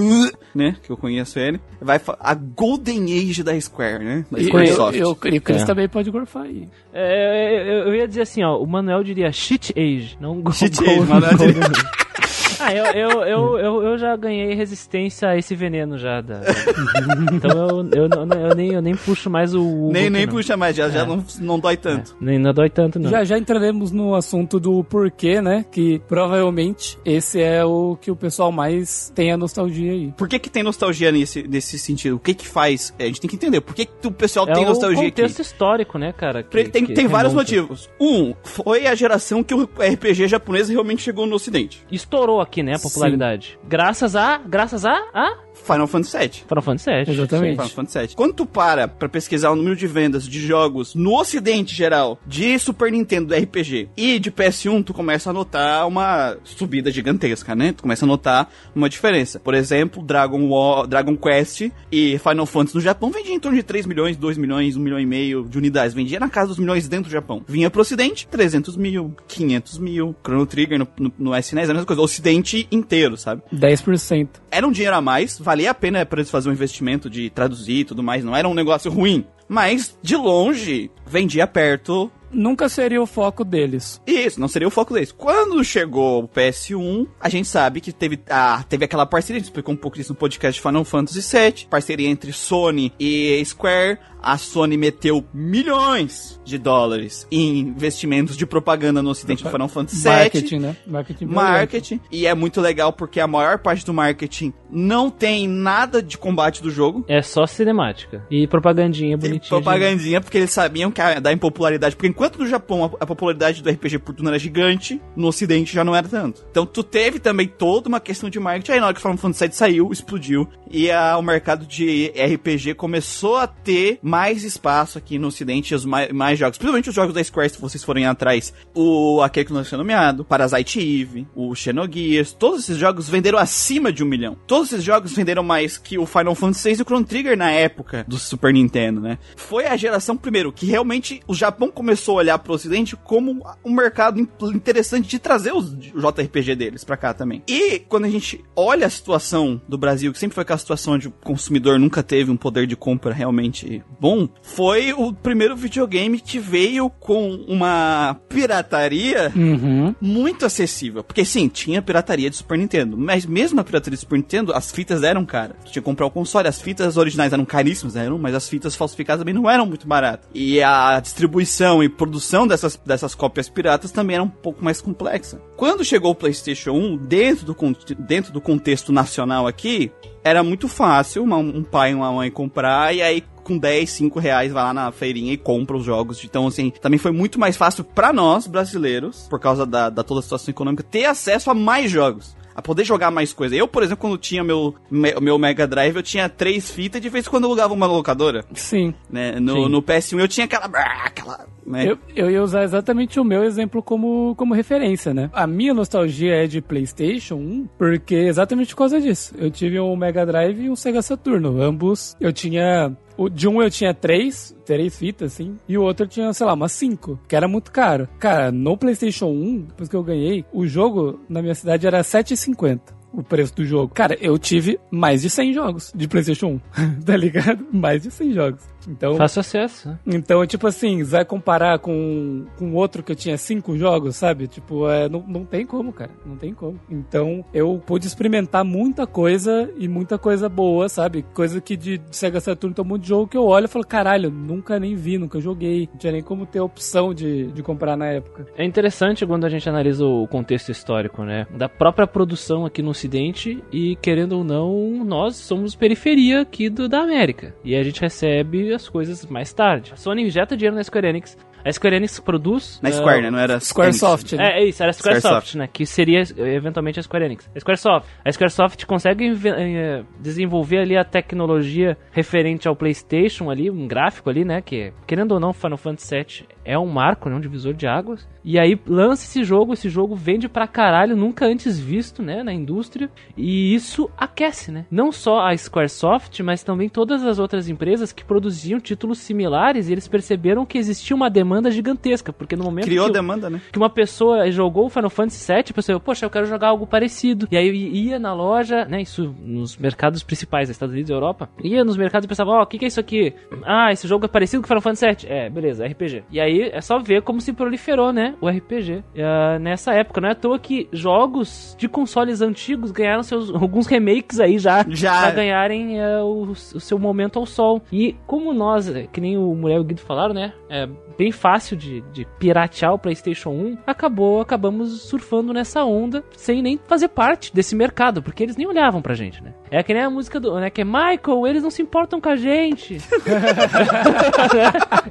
[0.55, 4.25] né, que eu conheço ele, vai a Golden Age da Square, né?
[4.31, 4.51] Da E eu,
[4.95, 5.65] eu, e o Chris É.
[5.65, 6.67] também pode gorfar aí.
[6.91, 10.89] É, eu, eu ia dizer assim, ó, o Manuel diria shit age, não Shit go-
[10.89, 10.99] age,
[12.69, 16.21] Ah, eu, eu, eu, eu, eu já ganhei resistência a esse veneno já.
[16.21, 16.41] Da...
[17.33, 19.61] Então eu, eu, não- eu, nem, eu nem puxo mais o.
[19.61, 20.33] Hugo nem nem não.
[20.33, 21.05] puxa mais, já, já É.
[21.05, 22.15] não, não dói tanto.
[22.19, 23.09] Nem não dói tanto, não.
[23.09, 25.65] Já já entraremos no assunto do porquê, né?
[25.71, 30.13] Que provavelmente esse é o que o pessoal mais tem a nostalgia aí.
[30.17, 32.15] Por que que tem nostalgia nesse, nesse sentido?
[32.15, 32.93] O que que faz?
[32.99, 33.61] É, A gente tem que entender.
[33.61, 35.11] Por que que o pessoal é tem o nostalgia aqui?
[35.11, 36.43] contexto histórico, né, cara?
[36.43, 37.89] que- Tem, que tem vários motivos.
[37.99, 41.85] Um, foi a geração que o RPG japonês realmente chegou no ocidente.
[41.91, 43.59] Estourou aqui, né, a popularidade.
[43.67, 44.37] Graças a.
[44.37, 44.95] Graças a.
[45.13, 46.29] a Final Fantasy VII.
[46.47, 47.13] Final Fantasy VII.
[47.13, 47.51] Exatamente.
[47.51, 48.15] Final Fantasy VII.
[48.15, 52.57] Quando tu para pra pesquisar o número de vendas de jogos no ocidente geral, de
[52.59, 57.73] Super Nintendo do RPG e de PS1, tu começa a notar uma subida gigantesca, né?
[57.73, 59.39] Tu começa a notar uma diferença.
[59.39, 63.63] Por exemplo, Dragon, War, Dragon Quest e Final Fantasy no Japão vendia em torno de
[63.63, 65.93] 3 milhões, 2 milhões, 1 milhão e meio de unidades.
[65.93, 67.43] Vendia na casa dos milhões dentro do Japão.
[67.47, 70.15] Vinha pro ocidente, 300 mil, 500 mil.
[70.23, 72.01] Chrono Trigger no, no, no SNES, a mesma coisa.
[72.01, 73.41] O ocidente inteiro, sabe?
[73.53, 74.27] 10%.
[74.51, 77.79] era um dinheiro a mais, valia a pena pra eles fazer um investimento de traduzir
[77.79, 79.25] e tudo mais, não era um negócio ruim.
[79.47, 82.11] Mas, de longe, vendia perto.
[82.31, 83.99] Nunca seria o foco deles.
[84.05, 85.11] Isso, não seria o foco deles.
[85.11, 89.47] Quando chegou o PS1, a gente sabe que teve, ah, teve aquela parceria, a gente
[89.47, 93.97] explicou um pouco disso no podcast de Final Fantasy VII, parceria entre Sony e Square.
[94.21, 100.01] A Sony meteu milhões de dólares em investimentos de propaganda no ocidente do Final Fantasy
[100.03, 100.11] VII.
[100.11, 100.75] Marketing, né?
[100.87, 101.25] Marketing.
[101.27, 101.51] violento.
[101.51, 101.99] marketing.
[102.11, 106.61] E é muito legal porque a maior parte do marketing não tem nada de combate
[106.61, 107.03] do jogo.
[107.07, 108.25] É só cinemática.
[108.29, 109.49] E propagandinha bonitinha.
[109.49, 111.95] propagandinha, porque eles sabiam que ia dar impopularidade.
[111.95, 115.73] Porque enquanto no Japão a, a popularidade do RPG por turno era gigante, no ocidente
[115.73, 116.45] já não era tanto.
[116.49, 118.71] Então tu teve também toda uma questão de marketing.
[118.73, 120.47] Aí na hora que o Final Fantasy VII saiu, explodiu.
[120.71, 125.85] E a- o mercado de RPG começou a ter mais espaço aqui no ocidente, os
[125.85, 129.53] mais, mais jogos, principalmente os jogos da Square, se vocês forem atrás, o aquele que
[129.53, 134.37] não tinha nomeado, Parasite Eve, o Xenogears, todos esses jogos venderam acima de um milhão.
[134.47, 137.51] Todos esses jogos venderam mais que o Final Fantasy VI e o Chrono Trigger na
[137.51, 139.19] época do Super Nintendo, né?
[139.35, 143.73] Foi a geração, primeiro, que realmente o Japão começou a olhar pro ocidente como um
[143.73, 144.19] mercado
[144.53, 147.43] interessante de trazer os JRPG deles pra cá também.
[147.47, 151.07] E quando a gente olha a situação do Brasil, que sempre foi aquela situação onde
[151.07, 156.39] o consumidor nunca teve um poder de compra realmente bom, foi o primeiro videogame que
[156.39, 159.93] veio com uma pirataria Uhum.
[160.01, 161.03] muito acessível.
[161.03, 162.97] Porque sim, tinha pirataria de Super Nintendo.
[162.97, 165.55] Mas mesmo a pirataria de Super Nintendo, as fitas eram caras.
[165.65, 168.75] Tu tinha que comprar o console, as fitas originais eram caríssimas, eram, mas as fitas
[168.75, 170.27] falsificadas também não eram muito baratas.
[170.33, 175.41] E a distribuição e produção dessas, dessas cópias piratas também era um pouco mais complexa.
[175.57, 177.55] Quando chegou o PlayStation 1, dentro do,
[177.99, 179.91] dentro do contexto nacional aqui,
[180.23, 184.19] era muito fácil uma- um pai e uma mãe comprar e aí com 10, 5
[184.19, 186.23] reais vai lá na feirinha e compra os jogos.
[186.23, 190.19] Então, assim, também foi muito mais fácil pra nós, brasileiros, por causa da, da toda
[190.19, 192.37] a situação econômica, ter acesso a mais jogos.
[192.55, 193.55] A poder jogar mais coisa.
[193.55, 197.07] Eu, por exemplo, quando tinha meu, me- meu Mega Drive, eu tinha três fitas, de
[197.07, 198.43] vez em quando eu alugava uma locadora.
[198.53, 198.93] Sim.
[199.09, 199.39] Né?
[199.39, 199.69] No, Sim.
[199.69, 200.65] no PS1 eu tinha aquela.
[201.05, 201.87] aquela né?
[201.87, 205.29] Eu, eu ia usar exatamente o meu exemplo como, como referência, né?
[205.31, 209.35] A minha nostalgia é de PlayStation 1, porque exatamente por causa disso.
[209.37, 211.61] Eu tive um Mega Drive e um Sega Saturno.
[211.61, 212.91] Ambos eu tinha.
[213.33, 216.71] De um eu tinha três, três fitas, assim, e o outro tinha, sei lá, umas
[216.71, 218.07] cinco, que era muito caro.
[218.17, 222.99] Cara, no PlayStation 1, depois que eu ganhei, o jogo na minha cidade era R$7,50
[223.11, 223.93] o preço do jogo.
[223.93, 227.65] Cara, eu tive mais de 100 jogos de PlayStation 1, tá ligado?
[227.71, 228.61] Mais de 100 jogos.
[228.87, 229.89] Então, Fácil acesso.
[229.89, 229.99] né?
[230.07, 234.47] então, tipo assim, vai comparar com, com outro que eu tinha cinco jogos, sabe?
[234.47, 236.11] Tipo, é, não, não tem como, cara.
[236.25, 236.79] Não tem como.
[236.89, 241.25] Então, eu pude experimentar muita coisa e muita coisa boa, sabe?
[241.33, 243.85] Coisa que de Sega Saturn tem um monte de jogo que eu olho e falo,
[243.85, 245.87] caralho, nunca nem vi, nunca joguei.
[245.91, 248.47] Não tinha nem como ter opção de, de comprar na época.
[248.57, 251.47] É interessante quando a gente analisa o contexto histórico, né?
[251.55, 256.87] Da própria produção aqui no Ocidente e, querendo ou não, nós somos periferia aqui do,
[256.87, 257.55] da América.
[257.63, 259.93] E a gente recebe as coisas mais tarde.
[259.93, 261.37] A Sony injeta dinheiro na Square Enix.
[261.63, 262.79] A Square Enix produz...
[262.81, 263.31] Na Square, né?
[263.31, 264.43] Não era Squaresoft, né?
[264.53, 265.55] É, é isso, era a Squaresoft, Squaresoft.
[265.57, 265.69] né?
[265.71, 267.49] Que seria eh, eventualmente a Square Enix.
[267.55, 268.07] A Squaresoft.
[268.23, 274.29] A Squaresoft consegue inve- eh, desenvolver ali a tecnologia referente ao PlayStation ali, um gráfico
[274.29, 274.61] ali, né?
[274.61, 277.35] Que, querendo ou não, Final Fantasy VII é um marco, né?
[277.35, 278.27] Um divisor de águas.
[278.43, 282.43] E aí lança esse jogo, esse jogo vende pra caralho, nunca antes visto, né?
[282.43, 283.09] Na indústria.
[283.35, 284.85] E isso aquece, né?
[284.91, 289.91] Não só a Squaresoft, mas também todas as outras empresas que produziam títulos similares e
[289.91, 293.61] eles perceberam que existia uma demanda gigantesca, porque no momento Criou que demanda, né?
[293.71, 296.85] que uma pessoa jogou o Final Fantasy VII e pensou, poxa, eu quero jogar algo
[296.87, 297.47] parecido.
[297.51, 301.83] E aí ia na loja, né, isso nos mercados principais, Estados Unidos e Europa, ia
[301.83, 303.33] nos mercados e pensava, ó, o que, que é isso aqui?
[303.65, 305.31] Ah, esse jogo é parecido com o Final Fantasy VII?
[305.31, 306.23] É, beleza, RPG.
[306.31, 310.21] E aí é só ver como se proliferou, né, o RPG ah, nessa época.
[310.21, 314.85] Não é à toa que jogos de consoles antigos ganharam seus alguns remakes aí já,
[314.89, 315.21] Já.
[315.21, 317.81] pra ganharem ah, o, o seu momento ao sol.
[317.91, 321.31] E como nós, eh, que nem o Mulher e o Guido falaram, né, é bem
[321.39, 327.07] fácil de, de piratear o PlayStation 1, acabou, acabamos surfando nessa onda sem nem fazer
[327.09, 329.53] parte desse mercado, porque eles nem olhavam pra gente, né?
[329.71, 332.29] É que nem a música do, né, que é Michael, eles não se importam com
[332.29, 332.97] a gente.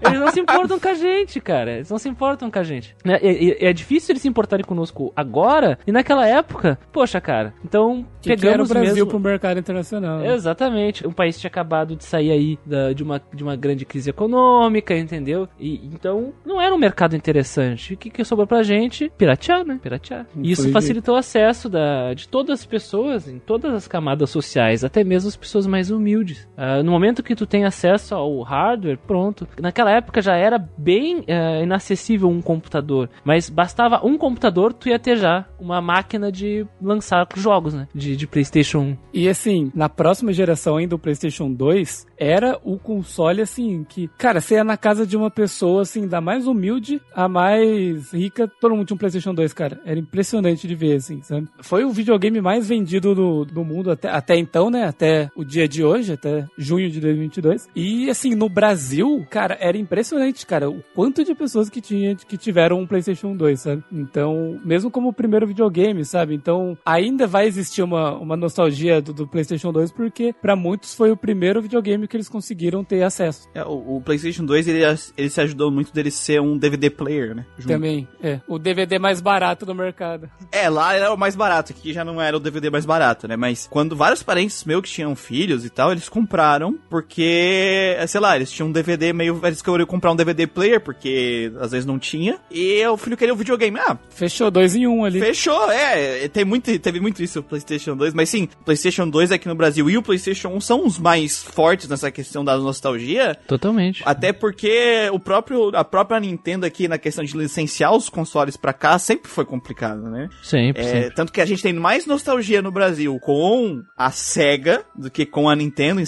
[0.07, 1.73] eles não se importam com a gente, cara.
[1.77, 2.95] Eles não se importam com a gente.
[3.05, 7.55] É, é- é difícil eles se importarem conosco agora e naquela época, poxa, cara.
[7.65, 9.07] Então, Que, que era o pegamos Brasil mesmo...
[9.11, 10.19] pro mercado internacional.
[10.19, 10.35] né?
[10.35, 11.07] Exatamente.
[11.07, 14.97] O país tinha acabado de sair aí da- de, uma, de uma grande crise econômica,
[14.97, 15.49] entendeu?
[15.59, 17.95] E então não era um mercado interessante.
[17.95, 19.11] O que, que sobrou pra gente?
[19.17, 19.79] Piratear, né?
[19.83, 20.27] Piratear.
[20.37, 24.85] E isso facilitou o acesso da, de todas as pessoas, em todas as camadas sociais,
[24.85, 26.49] até mesmo as pessoas mais humildes.
[26.57, 29.47] Ah, no momento que tu tem acesso ao hardware, pronto.
[29.61, 34.99] Naquela época já era bem ah, inacessível um computador, mas bastava um computador, tu ia
[34.99, 37.89] ter já uma máquina de lançar jogos, né?
[37.95, 38.97] De, de PlayStation 1.
[39.15, 44.41] E assim, na próxima geração ainda do PlayStation 2, era o console assim que, cara,
[44.41, 48.75] você ia na casa de uma pessoa assim, da mais humilde a mais rica, todo
[48.75, 49.81] mundo tinha um PlayStation 2, cara.
[49.85, 51.49] Era impressionante de ver assim, sabe?
[51.61, 54.85] Foi o videogame mais vendido do, do mundo até, até então, né?
[54.85, 57.69] Até o dia de hoje, até junho de 2022.
[57.75, 62.37] E assim, no Brasil, cara, era impressionante, cara, o quanto de pessoas que tinha que
[62.37, 63.85] tiveram um PlayStation 2, sabe?
[63.93, 66.35] Então, mesmo como o primeiro videogame, sabe?
[66.35, 71.11] Então, ainda vai existir uma, uma nostalgia do, do PlayStation 2 porque pra muitos foi
[71.11, 73.49] o primeiro videogame que eles conseguiram ter acesso.
[73.55, 74.81] É, o, o PlayStation 2 ele,
[75.17, 77.45] ele se ajudou muito dele ser um DVD player, né?
[77.59, 77.73] junto.
[77.73, 78.41] Também, é.
[78.47, 80.31] O DVD mais barato do mercado.
[80.53, 83.37] É, lá era o mais barato, aqui já não era o DVD mais barato, né?
[83.37, 88.37] Mas quando vários parentes meus que tinham filhos e tal, eles compraram porque, sei lá,
[88.37, 89.41] eles tinham um DVD meio.
[89.43, 92.39] Eles queriam comprar um DVD player, porque às vezes não tinha.
[92.51, 93.79] E o filho queria um videogame.
[93.79, 95.21] Ah, Fechou dois em um ali.
[95.21, 96.29] fechou, é.
[96.29, 99.55] Tem muito, teve muito isso o PlayStation 2, mas sim, o PlayStation 2 aqui no
[99.55, 103.37] Brasil e o PlayStation 1 são os mais fortes nessa questão da nostalgia.
[103.47, 104.03] Totalmente.
[104.05, 108.73] Até porque o próprio, a própria Nintendo aqui na questão de licenciar os consoles pra
[108.73, 110.29] cá sempre foi complicado, né?
[110.43, 111.15] Sempre, É, sempre.
[111.15, 115.49] tanto que a gente tem mais nostalgia no Brasil com a SEGA do que com
[115.49, 116.01] a Nintendo,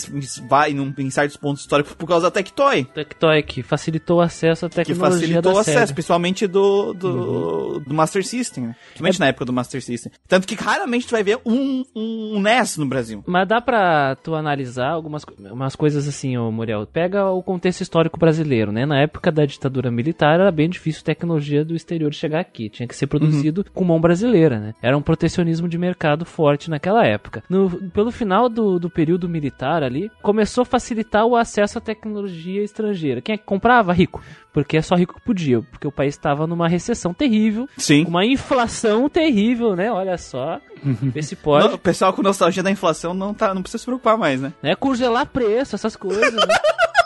[0.49, 2.85] vai num- em certos pontos históricos, por causa da Tectoy.
[2.85, 5.93] Tectoy que facilitou o acesso à Que tecnologia facilitou o acesso, Sega.
[5.95, 8.77] principalmente do, do, do Master System, né?
[8.89, 10.13] Principalmente na época do Master System.
[10.29, 13.23] Tanto que raramente tu vai ver um, um NES no Brasil.
[13.27, 16.87] Mas dá pra tu analisar algumas umas coisas assim, ô Muriel.
[16.87, 18.85] Pega o contexto histórico brasileiro, né?
[18.85, 22.69] Na época da ditadura militar era bem difícil tecnologia do exterior chegar aqui.
[22.69, 24.75] Tinha que ser produzido com mão brasileira, né?
[24.83, 27.43] Era um protecionismo de mercado forte naquela época.
[27.49, 32.63] No, pelo final do, do período militar ali, começou a facilitar o acesso à tecnologia
[32.63, 33.21] estrangeira.
[33.21, 33.93] Quem é que comprava?
[33.93, 34.23] Rico.
[34.53, 35.63] Porque é só rico que podia.
[35.63, 37.69] Porque o país estava numa recessão terrível.
[37.77, 38.05] Sim.
[38.05, 39.93] Uma inflação terrível, né?
[39.93, 40.61] Olha só.
[40.83, 41.69] Vê se pode.
[41.69, 44.53] No- o pessoal com nostalgia da inflação não, tá, não precisa se preocupar mais, né?
[44.63, 44.75] né?
[44.75, 46.41] Congelar preço, essas coisas, né?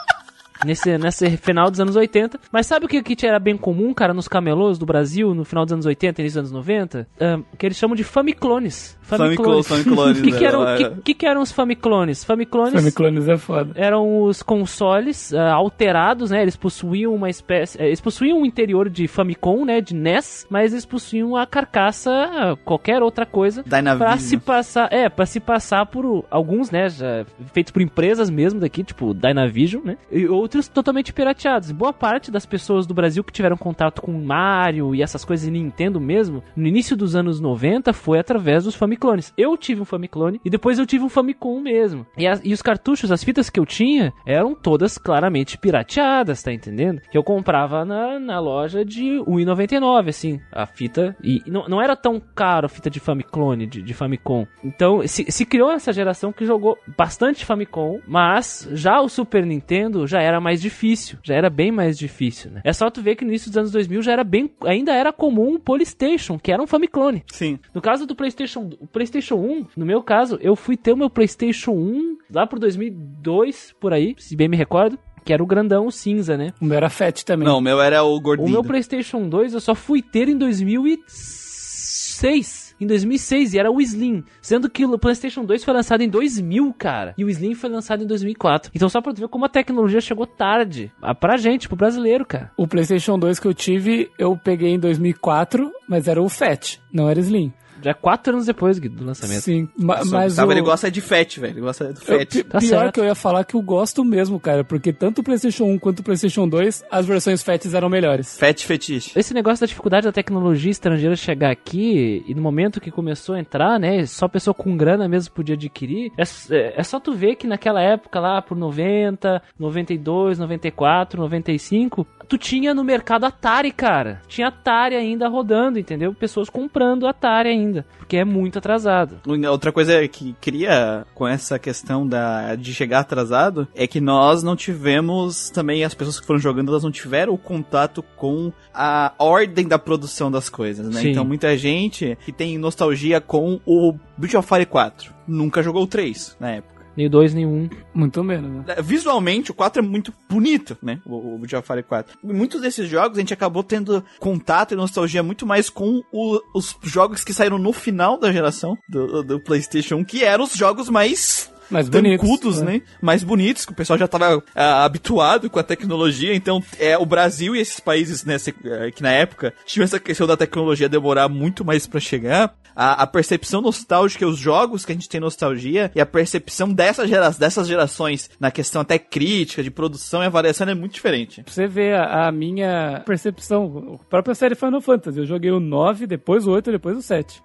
[0.64, 2.38] Nesse, nesse final dos anos 80.
[2.52, 5.64] Mas sabe o que, que era bem comum, cara, nos camelôs do Brasil, no final
[5.64, 7.06] dos anos 80 e início dos anos 90?
[7.20, 8.96] Ah, que eles chamam de famiclones.
[9.02, 10.46] Famiclones, famiclones, O que, que, né?
[10.46, 10.76] eram, É.
[10.76, 12.24] que, que, que eram os famiclones?
[12.24, 13.72] Famiclones Famiclones é foda.
[13.74, 16.40] eram os consoles ah, alterados, né?
[16.42, 20.72] Eles possuíam uma espécie, eh, eles possuíam um interior de Famicom, né, de NES, mas
[20.72, 23.98] eles possuíam a carcaça, ah, qualquer outra coisa Dynavision.
[23.98, 28.60] Pra se passar, é, pra se passar por alguns, né, já feitos por empresas mesmo
[28.60, 29.96] daqui, tipo Dynavision, né?
[30.10, 31.70] E outros totalmente pirateados.
[31.72, 36.00] Boa parte das pessoas do Brasil que tiveram contato com Mario e essas coisas Nintendo
[36.00, 39.32] mesmo, no início dos anos 90 foi através dos Famiclones.
[39.36, 42.06] Eu tive um Famiclone e depois eu tive um Famicom mesmo.
[42.16, 46.52] E, as- e os cartuchos, as fitas que eu tinha, eram todas claramente pirateadas, tá
[46.52, 47.00] entendendo?
[47.10, 51.16] Que eu comprava na, na loja de R$1,99, assim, a fita.
[51.22, 54.46] E não, não era tão caro a fita de Famiclone, de, de Famicom.
[54.62, 60.06] Então, se, se criou essa geração que jogou bastante Famicom, mas já o Super Nintendo
[60.06, 61.18] já era mais difícil.
[61.22, 62.60] Já era bem mais difícil, né?
[62.64, 64.50] É só tu ver que no início dos anos 2000 já era bem...
[64.64, 67.24] Ainda era comum o Polystation, que era um Famiclone.
[67.32, 67.58] Sim.
[67.74, 71.10] No caso do PlayStation, o PlayStation 1, no meu caso, eu fui ter o meu
[71.10, 75.86] PlayStation 1 lá por 2002, por aí, se bem me recordo, que era o grandão
[75.86, 76.52] o cinza, né?
[76.60, 77.48] O meu era fat também.
[77.48, 78.50] Não, o meu era o O gordinho.
[78.50, 82.63] meu PlayStation 2 eu só fui ter em 2006.
[82.84, 86.74] Em 2006 e era o Slim, sendo que o PlayStation 2 foi lançado em 2000,
[86.74, 88.70] cara, e o Slim foi lançado em 2004.
[88.74, 92.50] Então só pra tu ver como a tecnologia chegou tarde, pra gente, pro brasileiro, cara.
[92.58, 97.08] O PlayStation 2 que eu tive, eu peguei em 2004, mas era o fat, não
[97.08, 97.54] era Slim.
[97.84, 99.40] Já quatro anos depois do lançamento.
[99.42, 100.52] Sim, ma- Nossa, o mas Gustavo, o...
[100.52, 101.52] ele gosta de fat, velho.
[101.52, 102.26] Ele gosta do Eu- fat.
[102.26, 102.94] pi- Tá pior certo.
[102.94, 106.00] que eu ia falar que eu gosto mesmo, cara, porque tanto o PlayStation 1 quanto
[106.00, 108.38] o PlayStation 2, as versões fats eram melhores.
[108.38, 109.12] Fat fetiche.
[109.18, 113.40] Esse negócio da dificuldade da tecnologia estrangeira chegar aqui, e no momento que começou a
[113.40, 116.22] entrar, né, só pessoa com grana mesmo podia adquirir, é,
[116.54, 122.38] é- é só tu ver que naquela época lá, por 90, 92, 94, 95, tu
[122.38, 124.20] tinha no mercado Atari, cara.
[124.28, 126.14] Tinha Atari ainda rodando, entendeu?
[126.14, 129.16] Pessoas comprando Atari ainda, porque é muito atrasado.
[129.50, 134.56] Outra coisa que queria com essa questão da, de chegar atrasado é que nós não
[134.56, 139.66] tivemos também, as pessoas que foram jogando, elas não tiveram o contato com a ordem
[139.66, 141.00] da produção das coisas, né?
[141.00, 141.10] Sim.
[141.10, 145.86] Então muita gente que tem nostalgia com o Breath of Fire 4 nunca jogou o
[145.86, 146.73] 3 na época.
[146.96, 147.70] Nem o 2, nem o 1.
[147.94, 148.64] Muito menos, né?
[148.76, 151.00] É, Visualmente, o 4 é muito bonito, né?
[151.06, 152.18] O, o Fire 4.
[152.22, 156.40] E muitos desses jogos a gente acabou tendo contato e nostalgia muito mais com o-
[156.54, 160.54] os jogos que saíram no final da geração do, do PlayStation 1, que eram os
[160.54, 162.20] jogos mais Mais bonitos.
[162.28, 162.82] tancudos, né?
[163.00, 166.34] Mais bonitos, que o pessoal já tava ah, habituado com a tecnologia.
[166.34, 169.98] Então, é o Brasil e esses países né, se- eh, que na época tinham essa
[170.00, 172.54] questão da tecnologia demorar muito mais pra chegar.
[172.76, 177.06] A, a percepção nostálgica, os jogos que a gente tem nostalgia e a percepção dessa
[177.06, 181.40] gera, dessas gerações na questão até crítica, de produção e avaliação é muito diferente.
[181.44, 185.60] Pra você ver a, a minha percepção, a própria série Final Fantasy, eu joguei o
[185.60, 187.40] 9, depois o 8, depois o 7.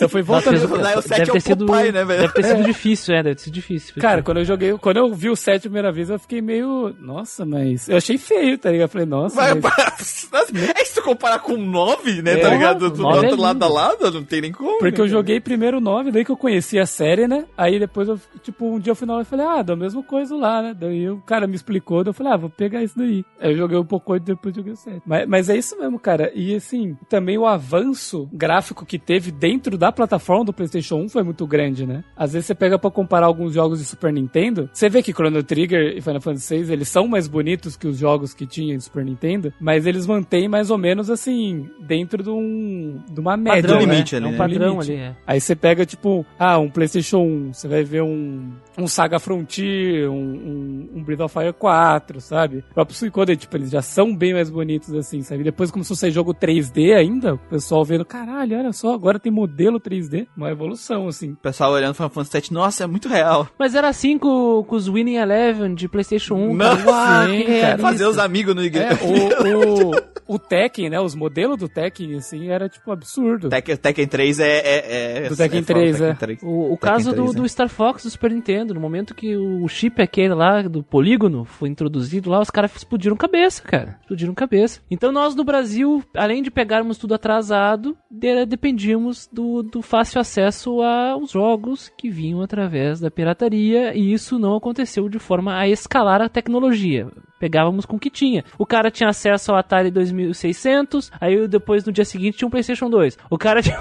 [0.00, 0.54] Eu fui voltando.
[0.68, 2.20] Nossa, Daí o sete deve é ter o sido, Popeye, né, velho?
[2.22, 3.88] Deve ter sido difícil difícil, é, deve ser difícil.
[3.94, 6.40] porque- Cara, quando eu joguei, quando eu vi o 7 a primeira vez, eu fiquei
[6.40, 6.94] meio.
[7.00, 7.88] Nossa, mas.
[7.88, 8.86] Eu achei feio, tá ligado?
[8.86, 9.34] Eu falei, nossa.
[9.36, 10.28] Vai, mas-
[10.70, 12.90] é que se tu comparar com 9, né, É, tá ligado?
[12.90, 14.78] Tu nove é lado a lado, não tem nem como.
[14.78, 15.10] Porque eu né?
[15.10, 17.44] joguei primeiro o 9, daí que eu conheci a série, né?
[17.56, 20.34] Aí depois eu, tipo, um dia eu fui lá e falei, ah, da mesma coisa
[20.36, 20.74] lá, né?
[20.78, 23.24] Daí o cara me explicou, daí eu falei, ah, vou pegar isso daí.
[23.40, 25.02] Aí eu joguei um pouco e depois joguei o 7.
[25.06, 26.30] Mas, mas é isso mesmo, cara.
[26.34, 31.22] E assim, também o avanço gráfico que teve dentro da plataforma do PlayStation 1 foi
[31.22, 32.04] muito grande, né?
[32.16, 35.42] Às vezes você pega pra comparar alguns jogos de Super Nintendo, você vê que Chrono
[35.42, 38.84] Trigger e Final Fantasy VI, eles são mais bonitos que os jogos que tinha de
[38.84, 43.62] Super Nintendo, mas eles mantêm mais ou menos assim, dentro de, um, de uma média,
[43.62, 43.94] Padrão, né?
[43.94, 44.38] limite é ali, um né?
[44.38, 44.92] padrão Limite.
[44.92, 45.16] ali, é.
[45.26, 50.10] Aí você pega, tipo, ah, um PlayStation 1, você vai ver um, um Saga Frontier,
[50.10, 52.58] um, um, um Breath of Fire 4, sabe?
[52.70, 55.44] O próprio Suicoden, tipo, eles já são bem mais bonitos assim, sabe?
[55.44, 59.32] Depois começou a sair jogo 3D ainda, o pessoal vendo, caralho, olha só, agora tem
[59.32, 60.26] modelo 3D.
[60.36, 61.32] Uma evolução, assim.
[61.32, 63.48] O pessoal olhando Final Fantasy 7, nossa, é muito real.
[63.58, 66.54] Mas era assim com, com os Winning Eleven de PlayStation 1.
[66.54, 66.90] Não, cara.
[66.90, 67.78] Uau, sim, que cara.
[67.78, 68.98] Fazer os amigos no É, igreja.
[69.04, 69.90] o,
[70.30, 71.00] o, o Tekken, né?
[71.00, 73.48] Os modelos do Tekken, assim, era, tipo, absurdo.
[73.48, 74.44] Tekken, Tekken 3 é.
[74.58, 76.06] é, é Do Tekken é foda, 3, é.
[76.14, 76.42] Tekken 3.
[76.42, 79.66] O, o caso 3, do, do Star Fox do Super Nintendo, no momento que o
[79.68, 83.96] chip aquele lá do polígono foi introduzido lá, os caras explodiram cabeça, cara.
[84.00, 84.80] Explodiram cabeça.
[84.90, 90.80] Então nós no Brasil, além de pegarmos tudo atrasado, de- dependíamos do, do fácil acesso
[90.82, 96.22] aos jogos que vinham através da pirataria e isso não aconteceu de forma a escalar
[96.22, 97.06] a tecnologia.
[97.38, 98.44] Pegávamos com o que tinha.
[98.58, 102.88] O cara tinha acesso ao Atari 2600, aí depois no dia seguinte tinha um PlayStation
[102.88, 103.18] 2.
[103.28, 103.78] O cara tinha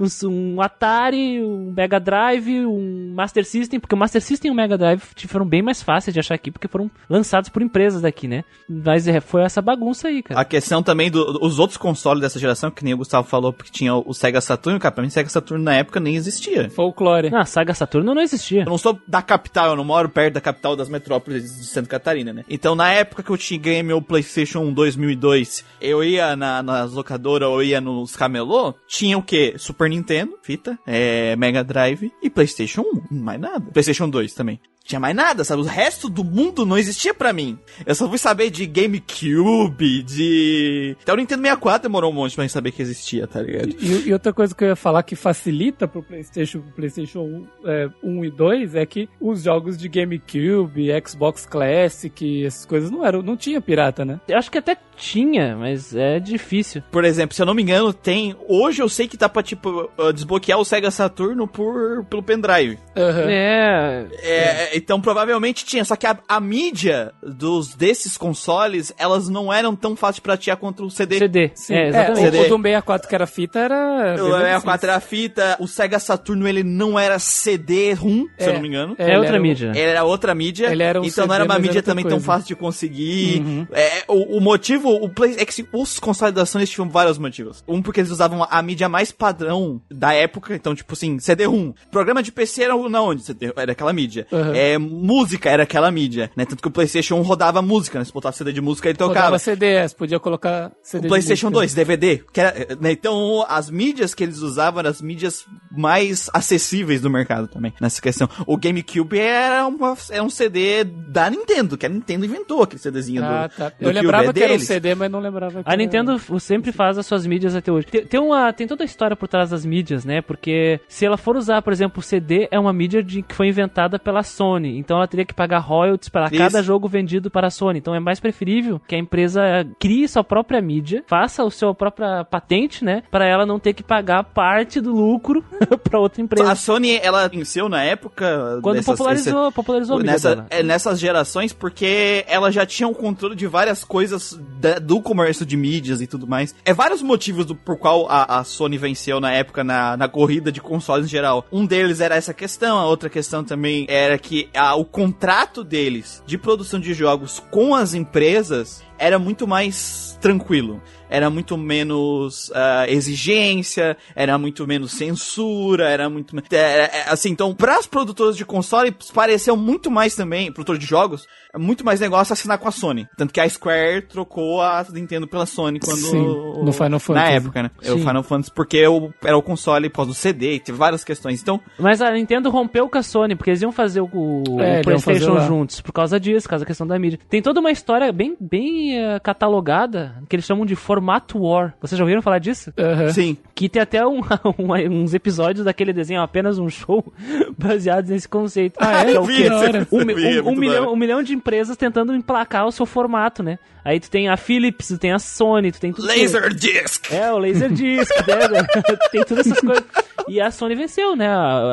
[0.00, 4.54] um, um Atari, um Mega Drive, um Master System, porque o Master System e o
[4.54, 8.26] Mega Drive foram bem mais fáceis de achar aqui, porque foram lançados por empresas daqui,
[8.26, 8.44] né?
[8.66, 10.40] Mas é, foi essa bagunça aí, cara.
[10.40, 13.94] A questão também dos outros consoles dessa geração, que nem o Gustavo falou, porque tinha
[13.94, 16.70] o Sega Saturn, cara, pra mim Sega Saturn na época nem existia.
[16.70, 17.30] Folclore.
[17.34, 17.74] Ah, Saga
[18.06, 18.62] Saturno não existia.
[18.62, 21.88] Eu não sou da capital, eu não moro perto da capital das metrópoles de Santa
[21.88, 22.44] Catarina, né?
[22.48, 26.92] Então, na época que eu tinha ganhei meu PlayStation 1 2002, eu ia na, nas
[26.92, 29.54] locadoras, eu ia nos camelô, tinha o quê?
[29.58, 33.70] Super Nintendo, fita, é, Mega Drive e PlayStation 1, mais nada.
[33.72, 34.60] PlayStation 2 também.
[34.86, 35.62] Tinha mais nada, sabe?
[35.62, 37.58] O resto do mundo não existia pra mim.
[37.84, 40.96] Eu só fui saber de GameCube, de.
[41.02, 43.74] Até o Nintendo 64 demorou um monte pra gente saber que existia, tá ligado?
[43.80, 47.46] E, e outra coisa que eu ia falar que facilita pro PlayStation, pro PlayStation 1,
[47.64, 53.04] é, 1 e 2 é que os jogos de GameCube, Xbox Classic, essas coisas não
[53.04, 54.20] eram, não tinha pirata, né?
[54.28, 56.82] Eu acho que até tinha, mas é difícil.
[56.92, 58.36] Por exemplo, se eu não me engano, tem.
[58.48, 62.78] Hoje eu sei que dá pra, tipo, uh, desbloquear o Sega Saturno por, pelo pendrive.
[62.96, 63.26] Aham.
[63.28, 64.06] É.
[64.22, 69.74] É, então provavelmente tinha, só que a, a mídia dos desses consoles, elas não eram
[69.74, 71.18] tão fáceis de pratear contra o CD.
[71.18, 71.50] CD.
[71.54, 72.18] Sim, É, é, exatamente.
[72.18, 72.38] o, CD.
[72.38, 74.14] o do 64 que era fita era.
[74.14, 78.50] O bem mais 64 era fita, o Sega Saturno ele não era CD-ROM, se eu
[78.50, 78.52] É.
[78.54, 78.94] não me engano.
[78.98, 79.68] É, ele outra era um- mídia.
[79.70, 82.04] Ele era outra mídia, Ele era um então não CD, era uma mídia era também
[82.04, 82.26] tão coisa.
[82.26, 83.40] fácil de conseguir.
[83.40, 83.66] Uhum.
[83.72, 87.62] É, o, o motivo, o Play, é que os consoles da Sony tinham vários motivos.
[87.66, 91.72] Um porque eles usavam a, mídia mais padrão da época, então tipo assim, CD-ROM.
[91.90, 93.22] Programa de PC era o- na onde?
[93.22, 94.26] CD, era aquela mídia.
[94.30, 94.54] Uhum.
[94.54, 96.44] É, música era aquela mídia, né?
[96.44, 98.04] Tanto que o PlayStation 1 rodava música, né?
[98.04, 99.18] Se botasse CD de música ele tocava.
[99.26, 101.60] Rodava CDs, podia colocar CD O PlayStation música.
[101.60, 102.22] 2, DVD.
[102.32, 107.10] Que era, né, então, as mídias que eles usavam eram as mídias mais acessíveis do
[107.10, 108.28] mercado também, nessa questão.
[108.46, 113.22] O GameCube era, uma, era um CD da Nintendo, que a Nintendo inventou aquele CDzinho
[113.24, 113.68] Ah, do, tá.
[113.68, 114.58] do Eu Cube, lembrava é que era um.
[114.58, 117.86] CD, mas não lembrava que A era- Nintendo sempre faz as suas mídias até hoje.
[117.86, 120.20] Tem, tem uma, tem toda a história por trás das mídias, né?
[120.22, 123.48] Porque se ela for usar, por exemplo, o CD é uma mídia de, que foi
[123.48, 124.55] inventada pela Sony.
[124.64, 126.36] Então ela teria que pagar royalties para Isso.
[126.36, 127.78] cada jogo vendido para a Sony.
[127.78, 129.40] Então é mais preferível que a empresa
[129.78, 133.02] crie sua própria mídia, faça a sua própria patente, né?
[133.10, 135.44] Para ela não ter que pagar parte do lucro
[135.82, 136.50] para outra empresa.
[136.50, 138.58] A Sony, ela venceu na época...
[138.62, 142.94] Quando dessas- popularizou, popularizou a mídia nessa, é, nessas gerações, porque ela já tinha o
[142.94, 146.54] controle de várias coisas da- do comércio de mídias e tudo mais.
[146.64, 150.50] É vários motivos do, por qual a, a Sony venceu na época na, na corrida
[150.52, 151.44] de consoles em geral.
[151.50, 156.22] Um deles era essa questão, a outra questão também era que a, o contrato deles
[156.26, 160.80] de produção de jogos com as empresas era muito mais tranquilo.
[161.08, 166.34] Era muito menos ah, exigência, era muito menos censura, era muito.
[166.50, 170.84] era- é, assim, então, para as produtoras de console, pareceu muito mais também, produtor de
[170.86, 173.06] jogos, é muito mais negócio assinar com a Sony.
[173.16, 175.96] Tanto que a Square trocou a Nintendo pela Sony quando.
[175.98, 176.24] Sim,
[176.64, 177.32] no Final Na Fantasy.
[177.32, 177.70] época, né?
[177.82, 178.04] Era o Sim.
[178.04, 181.40] Final Fantasy, porque o, era o console por causa do CD, teve várias questões.
[181.40, 184.76] Então, Mas a Nintendo rompeu com a Sony, porque eles iam fazer o, o É,
[184.78, 187.18] iam PlayStation juntos, por causa disso, por causa da questão da mídia.
[187.30, 191.74] Tem toda uma história bem, bem bem catalogada, que eles chamam de formato war.
[191.80, 192.72] Vocês já ouviram falar disso?
[193.12, 193.36] Sim.
[193.54, 194.20] Que tem até um-
[194.58, 197.04] um- uns episódios daquele desenho, apenas um show,
[197.56, 198.76] baseados nesse conceito.
[198.78, 199.12] Ah, é?
[199.12, 199.50] Que o vi quê?
[199.50, 203.42] Um, é um- um da milhão, um milhão de empresas tentando emplacar o seu formato,
[203.42, 203.58] né?
[203.84, 206.08] Aí tu tem a Philips, tu tem a Sony, tu tem tudo.
[206.08, 207.12] Laserdisc!
[207.12, 208.66] É, o Laserdisc, né?
[209.12, 209.84] tem todas essas coisas.
[210.26, 211.28] E a Sony venceu, né?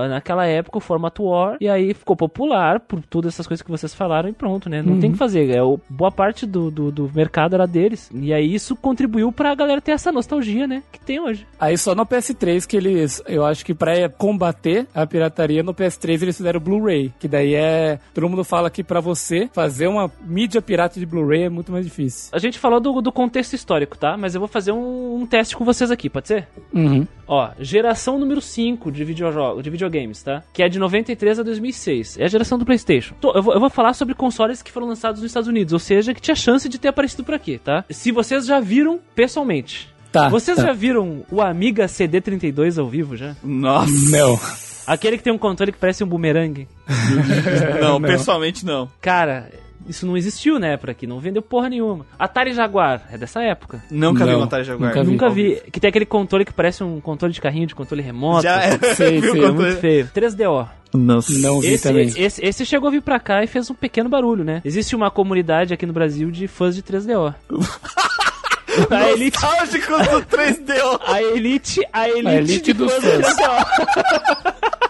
[0.10, 1.58] Naquela época, o formato War.
[1.60, 4.84] E aí ficou popular por todas essas coisas que vocês falaram e pronto, né?
[4.84, 5.50] Não tem o que fazer.
[5.50, 8.10] É, o, boa parte do, do, do mercado era deles.
[8.14, 10.84] E aí isso contribuiu pra galera ter essa nostalgia, né?
[10.92, 11.46] Que tem hoje.
[11.60, 16.22] Aí só no PS3 que eles, eu acho que pra combater a pirataria, no PS3
[16.22, 20.12] eles fizeram o Blu-ray, que daí é, todo mundo fala que pra você fazer uma
[20.22, 22.30] mídia pirata de Blu-ray é muito mais difícil.
[22.34, 24.18] A gente falou do, do contexto histórico, tá?
[24.18, 26.48] Mas eu vou fazer um, um teste com vocês aqui, pode ser?
[26.74, 27.08] Uhum.
[27.28, 30.44] Ó, geração número 5 de, videojogo, de videogames, tá?
[30.54, 32.20] Que é de 93 a 2006.
[32.20, 33.16] É a geração do PlayStation.
[33.20, 35.80] Tô, eu, vou, eu vou falar sobre consoles que foram lançados nos Estados Unidos, ou
[35.80, 37.84] seja, que tinha chance de ter aparecido por aqui, tá?
[37.90, 39.92] Se vocês já viram pessoalmente.
[40.12, 40.30] Tá.
[40.30, 40.68] vocês tá.
[40.68, 43.36] já viram o Amiga CD32 ao vivo já?
[43.44, 43.92] Nossa.
[44.12, 44.40] Não.
[44.86, 46.68] Aquele que tem um controle que parece um bumerangue.
[47.82, 48.02] Não, Não.
[48.10, 48.92] pessoalmente não.
[49.02, 49.50] Cara,
[49.88, 52.06] isso não existiu na época aqui, não vendeu porra nenhuma.
[52.18, 53.84] Atari Jaguar, é dessa época.
[53.92, 54.88] Nunca vi Não, vontade de jogar.
[54.88, 55.12] nunca vi.
[55.12, 55.62] Nunca vi.
[55.72, 58.44] Que tem aquele controle que parece um controle de carrinho, de controle remoto.
[58.44, 58.78] Já é.
[58.96, 60.10] Sei, sei, É muito feio.
[60.14, 60.68] 3DO.
[60.94, 61.34] Nossa.
[61.40, 62.08] Não vi Esse, também.
[62.16, 64.62] esse, esse chegou a vir pra cá e fez um pequeno barulho, né?
[64.64, 67.34] Existe uma comunidade aqui no Brasil de fãs de 3DO.
[68.92, 71.00] a elite, Nostálgicos do 3DO.
[71.08, 73.36] a elite, a elite, A elite de dos fãs fãs.
[73.36, 74.83] 3DO.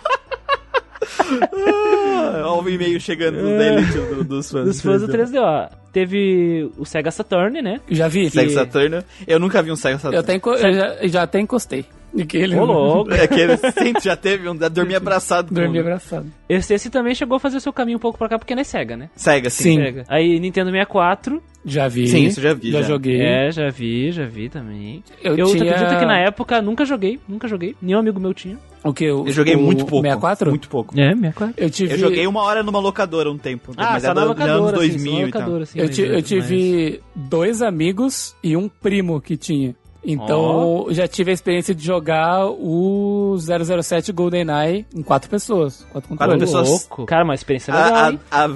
[2.46, 4.66] Olha o e-mail chegando da elite do- dos fãs.
[4.66, 5.70] Dos fãs do 3DO.
[5.92, 7.80] Teve o Sega Saturn, né?
[7.90, 8.30] Já vi.
[8.30, 9.04] Sega Saturn.
[9.28, 10.20] Eu nunca vi um Sega Eu, Saturn.
[10.20, 11.86] até enco- eu já, já até encostei.
[12.20, 13.14] Aquele Ô, louco.
[13.14, 16.28] É aquele sempre já teve um dormir abraçado com Dormi abraçado.
[16.48, 18.62] Esse, esse também chegou a fazer o seu caminho um pouco pra cá, porque não
[18.62, 19.10] é Sega, né?
[19.16, 19.64] Sega, sim.
[19.64, 19.84] Sim.
[19.84, 20.04] Sega.
[20.08, 21.42] Aí Nintendo 64.
[21.66, 22.08] Já vi.
[22.08, 22.88] Sim, isso eu já vi, Já, já.
[22.90, 23.22] joguei.
[23.22, 25.02] É, já vi, já vi também.
[25.24, 27.74] Eu Eu, tinha- acredito que na época nunca joguei, nunca joguei.
[27.82, 28.58] Nenhum amigo meu tinha.
[28.84, 29.06] O que?
[29.06, 30.04] Eu joguei o muito pouco.
[30.04, 30.50] 64?
[30.50, 30.94] Muito pouco.
[31.00, 31.54] É, 64.
[31.58, 31.94] Eu tive.
[31.94, 33.72] Eu joguei uma hora numa locadora um tempo.
[33.78, 35.42] Ah, mas só era na anos locadora, sim, só 2000 na e tal.
[35.42, 35.80] locadora, sim.
[35.80, 39.74] eu, mas- ti- eu mas- tive dois amigos e um primo que tinha.
[40.06, 45.86] Então, já tive a experiência de jogar o 007 GoldenEye em quatro pessoas.
[45.92, 46.44] Quatro Quatro controles.
[46.44, 46.70] pessoas.
[46.70, 47.06] Louco.
[47.06, 48.56] Cara, uma experiência legal, A, a, a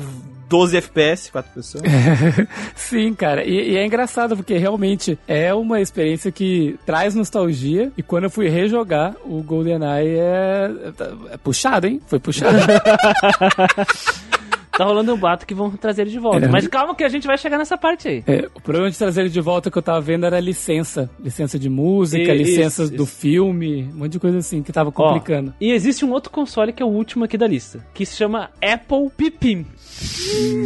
[0.49, 1.83] 12 FPS, quatro pessoas.
[2.75, 3.43] Sim, cara.
[3.45, 7.91] E, e é engraçado porque realmente é uma experiência que traz nostalgia.
[7.97, 10.71] E quando eu fui rejogar, o GoldenEye é,
[11.31, 12.01] é puxado, hein?
[12.07, 12.57] Foi puxado.
[14.77, 16.45] Tá rolando um bato que vão trazer ele de volta.
[16.45, 16.47] É.
[16.47, 18.23] Mas calma que a gente vai chegar nessa parte aí.
[18.27, 21.09] É, o problema de trazer ele de volta que eu tava vendo era licença.
[21.19, 23.11] Licença de música, E- licenças isso, do isso.
[23.15, 25.53] filme, um monte de coisa assim que tava Ó, complicando.
[25.59, 28.51] e existe um outro console que é o último aqui da lista, que se chama
[28.61, 29.65] Apple Pipim.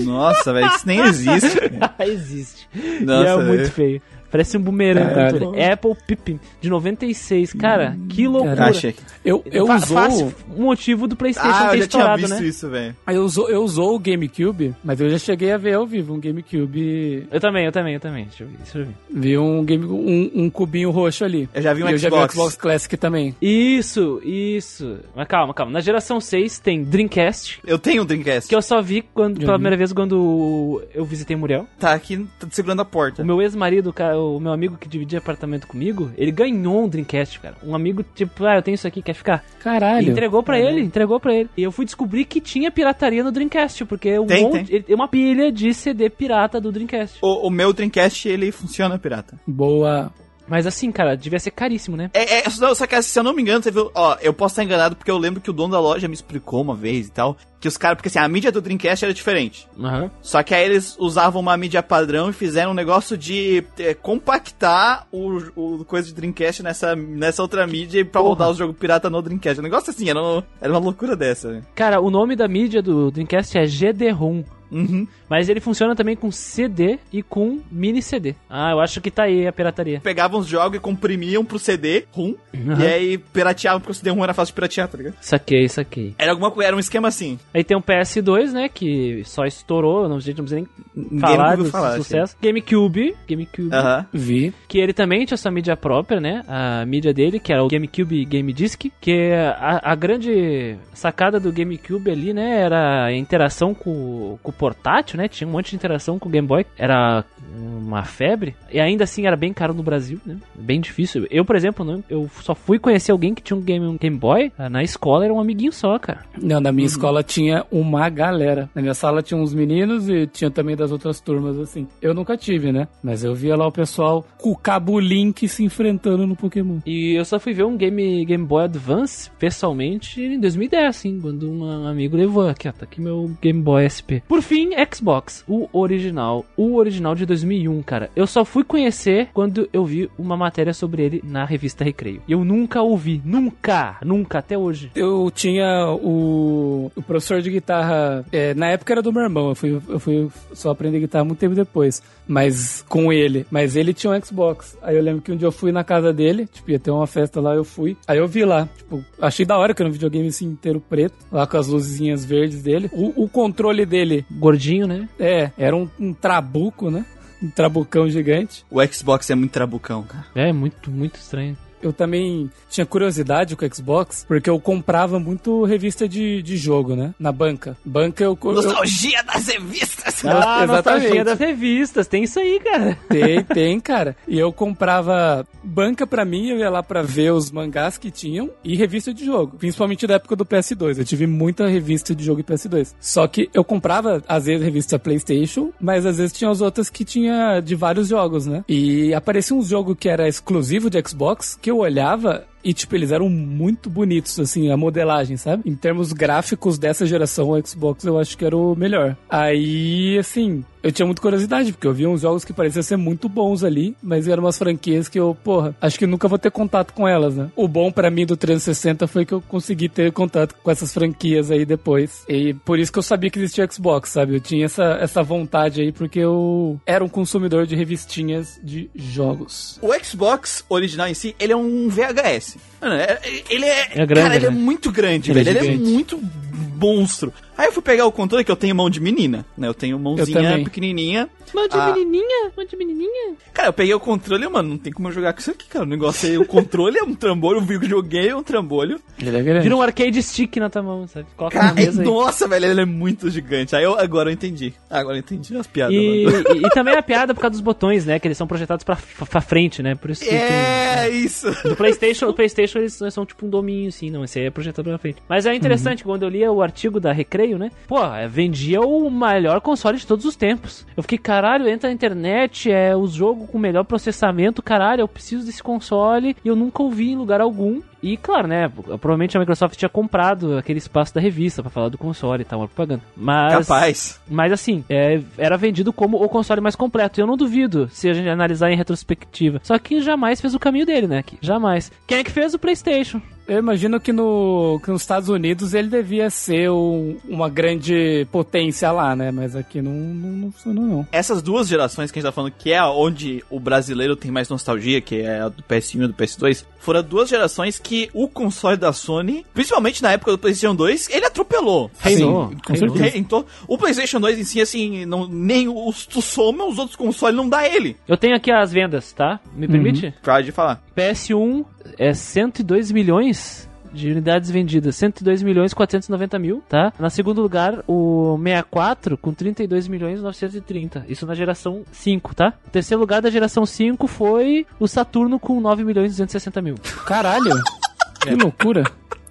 [0.06, 1.58] Nossa, velho, isso nem existe.
[2.06, 2.70] existe.
[3.02, 3.72] Nossa, e é muito velho.
[3.72, 4.02] feio.
[4.32, 5.10] Parece um bumerangue.
[5.14, 5.40] Caralho.
[5.40, 5.64] controle.
[5.64, 7.54] Apple Pipim, de 96.
[7.54, 8.56] Cara, que loucura.
[8.56, 8.76] Caralho.
[8.78, 8.96] Achei.
[9.26, 9.98] Eu, eu Fa- usou.
[9.98, 12.44] Fácil um motivo do PlayStation Ah, ter eu já tinha visto né?
[12.44, 12.96] isso, velho.
[13.08, 16.20] Eu usou, eu usou o GameCube, mas eu já cheguei a ver ao vivo um
[16.20, 17.28] GameCube.
[17.32, 18.26] Eu também, eu também, eu também.
[18.26, 18.94] Deixa eu ver, deixa eu ver.
[19.10, 21.48] Vi um, game, um, um cubinho roxo ali.
[21.54, 22.34] Eu já vi um e eu já vi o Xbox.
[22.34, 23.36] Xbox Classic também.
[23.42, 24.98] Isso, isso.
[25.16, 25.72] Mas calma, calma.
[25.72, 28.48] Na geração 6 tem Dreamcast, Eu tenho um Dreamcast.
[28.50, 31.68] que eu só vi quando, pela primeira vez quando eu visitei Muriel.
[31.80, 33.22] Tá aqui, tá segurando a porta.
[33.24, 36.88] O meu ex-marido, o cara- o meu amigo que dividia apartamento comigo, ele ganhou um
[36.88, 37.56] Dreamcast, cara.
[37.64, 39.44] Um amigo, tipo, ah, eu tenho isso aqui, quer ficar?
[39.60, 40.08] Caralho.
[40.08, 41.50] E entregou pra ele, entregou pra ele.
[41.58, 44.96] E eu fui descobrir que tinha pirataria no Dreamcast, porque um Tem, monte, ele tem
[44.96, 47.20] uma pilha de CD pirata do Dreamcast.
[47.22, 49.40] O, o meu Dreamcast, ele funciona pirata.
[49.46, 50.12] Boa.
[50.48, 52.10] Mas assim, cara, devia ser caríssimo, né?
[52.14, 54.54] É, é, só só que se eu não me engano, você viu, ó, eu posso
[54.54, 57.12] estar enganado porque eu lembro que o dono da loja me explicou uma vez e
[57.12, 59.68] tal, que os caras, porque assim, a mídia do Dreamcast era diferente.
[59.80, 60.10] Aham.
[60.22, 65.08] Só que aí eles usavam uma mídia padrão e fizeram um negócio de é, compactar
[65.12, 68.30] o, o coisa de Dreamcast nessa, nessa outra mídia pra Porra.
[68.34, 69.60] rodar os jogos pirata no Dreamcast.
[69.60, 71.52] Um negócio assim, era, um- era uma loucura dessa.
[71.52, 71.62] né?
[71.76, 74.44] Cara, o nome da mídia do Dreamcast é GD-ROM.
[74.72, 75.06] Uhum.
[75.30, 78.36] Mas ele funciona também com CD e com mini CD.
[78.50, 80.00] Ah, eu acho que tá aí a pirataria.
[80.02, 82.82] Pegavam os jogos e comprimiam pro CD rum, Aham.
[82.82, 85.16] e aí pirateavam porque o CD rum era fácil de piratear, tá ligado?
[85.22, 86.16] Saquei, saquei.
[86.18, 87.38] Era, alguma, era um esquema assim.
[87.54, 91.56] Aí tem o PS2, né, que só estourou, não, a gente não precisa nem falar
[91.58, 91.66] do
[91.98, 92.36] sucesso.
[92.42, 94.06] GameCube, GameCube, Aham.
[94.14, 94.54] Vi.
[94.68, 98.26] que ele também tinha sua mídia própria, né, a mídia dele, que era o GameCube
[98.26, 104.38] Game Disc, que a, a grande sacada do GameCube ali, né, era a interação com,
[104.42, 107.26] com o portátil, né, tinha um monte de interação com o Game Boy, era
[107.58, 108.56] um uma febre.
[108.72, 110.38] E ainda assim era bem caro no Brasil, né?
[110.58, 111.28] Bem difícil.
[111.30, 114.18] Eu, por exemplo, não, eu só fui conhecer alguém que tinha um Game, um game
[114.18, 114.52] Boy.
[114.58, 116.22] ah, Na escola era um amiguinho só, cara.
[116.42, 118.70] Não, na minha escola tinha uma galera.
[118.74, 121.88] Na minha sala tinha uns meninos e tinha também das outras turmas, assim.
[122.02, 122.88] Eu nunca tive, né?
[123.04, 126.80] Mas eu via lá o pessoal com o cabo Link se enfrentando no Pokémon.
[126.86, 131.52] E eu só fui ver um Game, game Boy Advance, pessoalmente, em 2010, assim, quando
[131.52, 134.24] um amigo levou aqui, ó, tá aqui meu Game Boy SP.
[134.28, 138.10] Por fim, Xbox, o original, o original de 2001, cara.
[138.14, 142.22] Eu só fui conhecer quando eu vi uma matéria sobre ele na revista Recreio.
[142.28, 144.92] Eu nunca ouvi, nunca, nunca, até hoje.
[144.94, 148.26] Eu tinha o, o professor de guitarra.
[148.30, 151.40] é, na época era do meu irmão, eu fui, eu fui só aprender guitarra muito
[151.40, 152.04] tempo depois.
[152.28, 153.46] Mas com ele.
[153.50, 154.78] Mas ele tinha um Xbox.
[154.82, 157.08] Aí eu lembro que um dia eu fui na casa dele, tipo, ia ter uma
[157.08, 157.96] festa lá, eu fui.
[158.06, 161.16] Aí eu vi lá, tipo, achei da hora que era um videogame assim inteiro preto,
[161.32, 162.90] lá com as luzinhas verdes dele.
[162.94, 165.08] O, o controle dele, Gordinho, né?
[165.20, 167.06] é, era um, um trabuco, né?
[167.42, 168.66] Um trabucão gigante.
[168.70, 170.26] O Xbox é muito trabucão, cara.
[170.36, 171.56] É, muito, muito estranho.
[171.82, 176.96] Eu também tinha curiosidade com o Xbox, porque eu comprava muito revista de, de jogo,
[176.96, 177.14] né?
[177.20, 177.78] Na banca.
[177.84, 178.38] Banca eu.
[178.44, 180.22] eu Nostalgia das revistas!
[180.32, 181.24] Ah, nostalgia exatamente.
[181.24, 182.98] das revistas, tem isso aí, cara.
[183.10, 184.16] Tem, tem, cara.
[184.28, 188.50] E eu comprava banca pra mim, eu ia lá pra ver os mangás que tinham
[188.64, 189.58] e revista de jogo.
[189.58, 191.00] Principalmente da época do PS2.
[191.00, 192.94] Eu tive muita revista de jogo de PS2.
[193.00, 197.04] Só que eu comprava, às vezes, revista PlayStation, mas às vezes tinha as outras que
[197.04, 198.64] tinha de vários jogos, né?
[198.68, 203.12] E aparecia um jogo que era exclusivo de Xbox, que eu olhava e, tipo, eles
[203.12, 205.70] eram muito bonitos, assim, a modelagem, sabe?
[205.70, 209.16] Em termos gráficos dessa geração, o Xbox eu acho que era o melhor.
[209.30, 213.30] Aí, assim, eu tinha muita curiosidade, porque eu via uns jogos que pareciam ser muito
[213.30, 216.94] bons ali, mas eram umas franquias que eu, porra, acho que nunca vou ter contato
[216.94, 217.52] com elas, né?
[217.56, 221.52] O bom pra mim do 360 foi que eu consegui ter contato com essas franquias
[221.52, 222.24] aí depois.
[222.28, 224.36] E por isso que eu sabia que existia Xbox, sabe?
[224.36, 229.80] Eu tinha essa, essa vontade aí, porque eu era um consumidor de revistinhas de jogos.
[229.82, 232.51] O Xbox original em si, ele é um VHS.
[232.82, 233.88] Mano, é- ele é.
[233.96, 234.56] É grande, cara, ele é né?
[234.56, 235.60] muito grande, Ele é velho.
[235.66, 236.20] ele é muito
[236.62, 237.34] monstro.
[237.58, 239.68] Aí eu fui pegar o controle, que eu tenho mão de menina, né?
[239.68, 240.64] Eu tenho mãozinha também.
[240.64, 241.30] pequenininha.
[241.54, 241.94] Mão de Ah.
[241.94, 243.34] menininha, mão de menininha.
[243.54, 245.84] Cara, eu peguei o controle, mano, não tem como eu jogar com isso aqui, cara.
[245.84, 248.42] O negócio aí, o controle é um trambolho, eu vi que eu joguei é um
[248.42, 249.00] trambolho.
[249.20, 249.64] Ele é grande.
[249.64, 251.28] Vira um arcade stick na tua mão, sabe?
[251.36, 252.08] Coloca na Cara, mesa aí.
[252.08, 253.76] nossa, velho, ele é muito gigante.
[253.76, 254.74] Aí eu agora eu entendi.
[254.90, 256.44] Agora eu entendi as piadas, E, mano.
[256.56, 258.18] e, e também a piada por causa dos botões, né?
[258.18, 258.98] Que eles são projetados pra,
[259.30, 259.94] pra frente, né?
[259.94, 261.52] Por isso que tem- É isso.
[261.64, 264.24] Do PlayStation, o PlayStation eles são tipo um dominho, assim, não.
[264.24, 265.22] Esse aí é projetado pra frente.
[265.28, 267.72] Mas é interessante, quando eu lia o artigo da Recreio, né?
[267.88, 267.98] Pô,
[268.30, 270.86] vendia o melhor console de todos os tempos.
[270.96, 275.46] Eu fiquei, caralho, entra na internet, é o jogo com melhor processamento, caralho, eu preciso
[275.46, 276.36] desse console.
[276.44, 277.82] E eu nunca ouvi em lugar algum.
[278.04, 278.68] E claro, né?
[278.70, 282.60] Provavelmente a Microsoft tinha comprado aquele espaço da revista pra falar do console e tal,
[282.60, 283.04] uma propaganda.
[283.16, 283.68] Mas.
[283.68, 284.20] Capaz.
[284.30, 287.20] Mas assim, é, era vendido como o console mais completo.
[287.20, 289.60] E eu não duvido se a gente analisar em retrospectiva.
[289.64, 291.22] Só que jamais fez o caminho dele, né?
[291.24, 291.92] Que jamais.
[292.08, 293.22] Quem é que fez o PlayStation?
[293.48, 298.90] Eu imagino que, no, que nos Estados Unidos ele devia ser um- uma grande potência
[298.92, 299.30] lá, né?
[299.32, 301.08] Mas aqui não, não, não funcionou, não.
[301.12, 304.48] Essas duas gerações que a gente tá falando, que é onde o brasileiro tem mais
[304.48, 308.76] nostalgia, que é a do PS1 e do PS2, foram duas gerações que o console
[308.76, 311.90] da Sony, principalmente na época do PlayStation 2, ele atropelou.
[312.00, 313.04] Reinou, Assim, com certeza.
[313.06, 313.46] reinou.
[313.68, 317.48] O PlayStation 2 em si, assim, não, nem os, tu soma os outros consoles, não
[317.48, 317.96] dá ele.
[318.08, 319.40] Eu tenho aqui as vendas, tá?
[319.56, 320.14] Me permite?
[320.24, 320.82] Pode falar.
[320.98, 321.66] PS1
[321.98, 326.94] é 102 milhões de unidades vendidas, 102 milhões 490 mil, tá?
[327.00, 331.06] Na segundo lugar, o 64 com 32 milhões 930.
[331.08, 332.54] Isso na geração 5, tá?
[332.68, 336.76] O terceiro lugar da geração 5 foi o Saturno com 9 milhões 260 mil.
[337.06, 337.52] Caralho!
[338.22, 338.84] que loucura!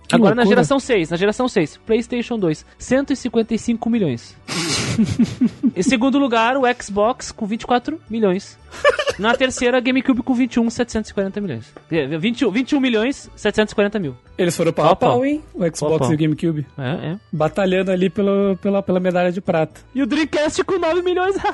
[0.09, 0.57] Que Agora na loucura.
[0.57, 4.37] geração 6, na geração 6, PlayStation 2, 155 milhões.
[5.77, 8.59] em segundo lugar, o Xbox com 24 milhões.
[9.19, 11.67] Na terceira, GameCube com 21, 740 milhões.
[11.91, 14.17] É, 21, 21 milhões, 740 mil.
[14.39, 15.25] Eles foram pau Pau a pau.
[15.25, 15.43] hein?
[15.53, 16.13] O Xbox pau.
[16.13, 16.67] e o GameCube.
[16.79, 17.19] É, é.
[17.33, 19.81] Batalhando ali pela, pela, pela medalha de prata.
[19.95, 21.35] E o Dreamcast com 9 milhões.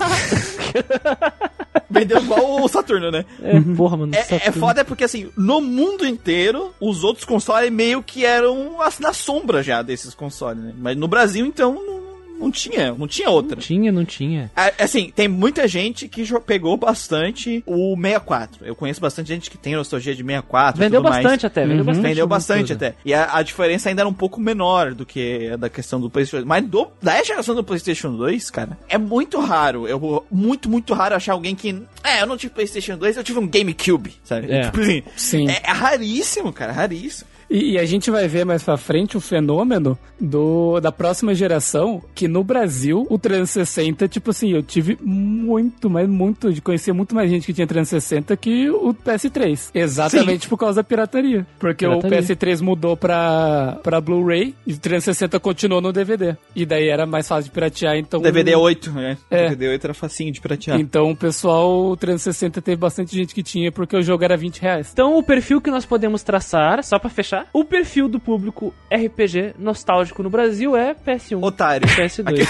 [1.88, 3.24] Vendeu igual o Saturno, né?
[3.42, 4.12] é, porra, mano.
[4.14, 8.98] É, é foda porque, assim, no mundo inteiro, os outros consoles meio que eram as-
[8.98, 10.72] na sombra já desses consoles, né?
[10.76, 12.00] Mas no Brasil, então, não,
[12.38, 13.60] não tinha, não tinha outra.
[13.60, 14.50] Tinha, não tinha.
[14.78, 18.64] Assim, tem muita gente que pegou bastante o 64.
[18.66, 20.80] Eu conheço bastante gente que tem nostalgia de 64.
[20.80, 21.22] e Vendeu tudo mais.
[21.22, 21.84] bastante até, vendeu Uhum.
[21.84, 22.06] bastante.
[22.08, 22.94] Vendeu bastante até.
[23.04, 26.08] E a, a diferença ainda era um pouco menor do que a da questão do
[26.10, 26.46] PlayStation.
[26.46, 29.86] Mas do, da geração do PlayStation 2, cara, é muito raro.
[29.88, 31.82] Eu, muito, muito raro achar alguém que.
[32.04, 34.50] É, eu não tive PlayStation 2, eu tive um GameCube, sabe?
[34.52, 34.64] É.
[34.64, 35.02] Tipo assim.
[35.16, 35.48] Sim.
[35.50, 37.28] É, é raríssimo, cara, raríssimo.
[37.48, 42.02] E, e a gente vai ver mais pra frente o fenômeno do, da próxima geração,
[42.14, 47.14] que no Brasil, o 360, tipo assim, eu tive muito, mas muito, de conhecer muito
[47.14, 49.70] mais gente que tinha 360 que o PS3.
[49.74, 51.46] Exatamente por causa da pirataria.
[51.58, 52.18] Porque Pirataria.
[52.18, 56.36] o PS3 mudou pra, pra Blu-ray e o 360 continuou no DVD.
[56.54, 58.20] E daí era mais fácil de piratear, então...
[58.20, 59.18] DVD 8, né?
[59.30, 59.48] É.
[59.48, 60.80] DVD 8 era facinho de piratear.
[60.80, 64.60] Então o pessoal, o 360 teve bastante gente que tinha, porque o jogo era 20
[64.60, 64.90] reais.
[64.92, 69.54] Então, o perfil que nós podemos traçar, só pra fechar, o perfil do público RPG
[69.58, 71.86] nostálgico no Brasil é PS1, Otário.
[71.88, 72.46] PS2.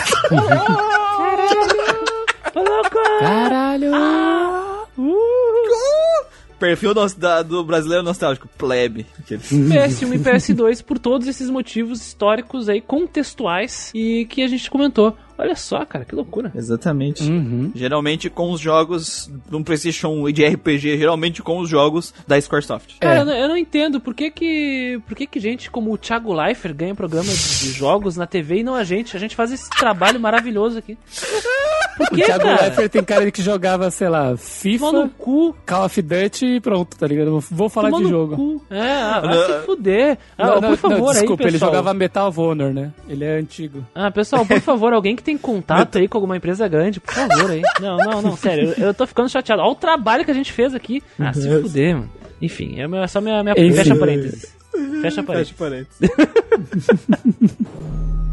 [2.54, 2.98] Ô, louco!
[3.20, 3.90] Caralho!
[6.58, 9.04] Perfil do, da- do brasileiro nostálgico, plebe.
[9.18, 9.52] Aqueles.
[9.52, 15.14] PS1 e PS2 por todos esses motivos históricos aí, contextuais e que a gente comentou.
[15.38, 16.50] Olha só, cara, que loucura.
[16.54, 17.22] Exatamente.
[17.22, 17.70] Uhum.
[17.74, 22.40] Geralmente com os jogos do PlayStation 1 e de RPG, geralmente com os jogos da
[22.40, 22.98] Squaresoft.
[23.00, 23.20] Cara, É.
[23.20, 26.32] eu, não, eu não entendo por que que, por que que gente como o Thiago
[26.32, 29.16] Leifert ganha programa de, de jogos na TV e não a gente.
[29.16, 30.96] A gente faz esse trabalho maravilhoso aqui.
[31.96, 32.60] Por O que, Thiago cara?
[32.62, 35.56] Leifert tem cara de que jogava, sei lá, FIFA, no cu.
[35.64, 37.40] Call of Duty e pronto, tá ligado?
[37.50, 38.36] Vou falar tomando de no jogo.
[38.36, 38.62] cu.
[38.70, 40.18] É, ah, vai Não, se fuder.
[40.36, 41.70] Ah, Não, por não, não, favor, desculpa, aí, ele pessoal.
[41.70, 42.92] jogava Metal of Honor, né?
[43.08, 43.82] Ele é antigo.
[43.94, 47.50] Ah, pessoal, por favor, alguém que tem contato aí com alguma empresa grande, por favor
[47.50, 47.60] aí.
[47.80, 49.60] Não, não, não, sério, eu, eu tô ficando chateado.
[49.60, 51.02] Olha o trabalho que a gente fez aqui.
[51.18, 52.10] Ah, se fuder, mano.
[52.40, 53.74] Enfim, é, meu- é só minha, minha Enfim.
[53.76, 54.54] fecha parênteses.
[55.02, 55.54] Fecha parênteses.
[55.56, 56.00] Fecha parênteses.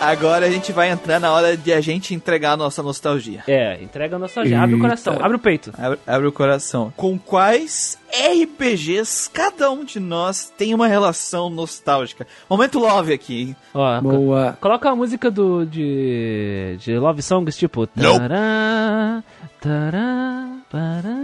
[0.00, 3.44] Agora a gente vai entrar na hora de a gente entregar a nossa nostalgia.
[3.46, 4.58] É, entrega a nostalgia.
[4.58, 5.72] Abre o coração, abre o peito.
[5.78, 6.90] Abre, abre o coração.
[6.96, 12.26] Com quais RPGs cada um de nós tem uma relação nostálgica?
[12.48, 13.56] Momento love aqui, hein?
[13.74, 14.56] Ó, Boa.
[14.58, 17.86] Coloca a música do de, de Love Songs, tipo.
[17.94, 18.18] Nope.
[18.20, 19.22] Tará,
[19.60, 21.16] tará, pará.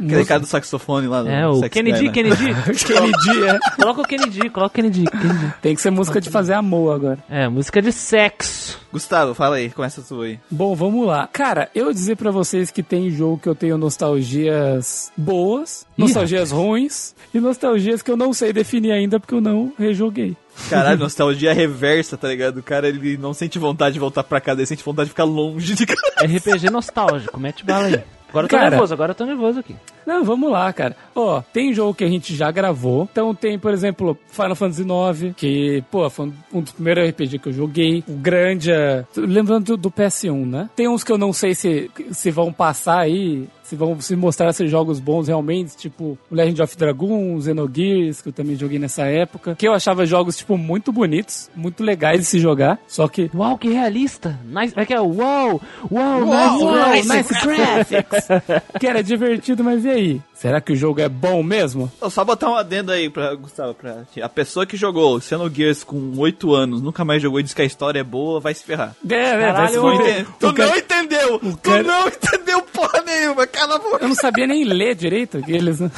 [0.00, 2.12] Aquele cara do saxofone lá no É, o Sex Kennedy, né?
[2.14, 2.54] Kennedy.
[2.84, 3.58] Kennedy, é.
[3.76, 5.54] Coloca o Kennedy, coloca o Kennedy, Kennedy.
[5.60, 7.18] Tem que ser música de fazer amor agora.
[7.28, 8.78] É, música de sexo.
[8.92, 10.38] Gustavo, fala aí, começa tu aí.
[10.50, 11.28] Bom, vamos lá.
[11.30, 16.50] Cara, eu dizer pra vocês que tem jogo que eu tenho nostalgias boas, Ih, nostalgias
[16.52, 20.36] ruins e nostalgias que eu não sei definir ainda porque eu não rejoguei.
[20.70, 22.58] Caralho, nostalgia reversa, tá ligado?
[22.58, 25.24] O cara, ele não sente vontade de voltar pra casa, ele sente vontade de ficar
[25.24, 26.00] longe de casa.
[26.22, 28.02] RPG nostálgico, mete bala aí.
[28.28, 28.70] Agora eu tô Cara.
[28.70, 29.74] nervoso, agora eu tô nervoso aqui.
[30.06, 30.96] Não, vamos lá, cara.
[31.14, 33.08] Ó, tem jogo que a gente já gravou.
[33.10, 37.48] Então tem, por exemplo, Final Fantasy IX, que, pô, foi um- dos primeiros RPG que
[37.48, 38.02] eu joguei.
[38.08, 39.06] O Grandia.
[39.16, 40.70] Lembrando do, do PS1, né?
[40.74, 43.46] Tem uns que eu não sei se, se vão passar aí.
[43.64, 48.30] Se vão se mostrar ser jogos bons realmente, tipo o Legend of Dragoon, Xenogears, que
[48.30, 49.54] eu também joguei nessa época.
[49.56, 52.78] Que eu achava jogos, tipo, muito bonitos, muito legais de se jogar.
[52.88, 53.30] Só que.
[53.34, 54.38] Uau, que realista.
[54.46, 55.60] Nice, é que é uau,
[55.92, 58.17] uau, Uau, nice, nice graphics!
[58.78, 60.22] Que era divertido, mas e aí?
[60.38, 61.90] Será que o jogo é bom mesmo?
[62.00, 66.12] Vou só botar um adendo aí pra Gustavo, pra a pessoa que jogou Xenogears com
[66.16, 68.94] 8 anos, nunca mais jogou e diz que a história é boa, vai se ferrar.
[69.08, 70.10] É, é, vai Caralho, se Tu, Não, fuder.
[70.20, 71.38] entende- tu O cara- não entendeu!
[71.40, 73.98] Tu cara- não entendeu porra nenhuma, cala a boca!
[74.04, 75.90] Eu não sabia nem ler direito aqueles, né?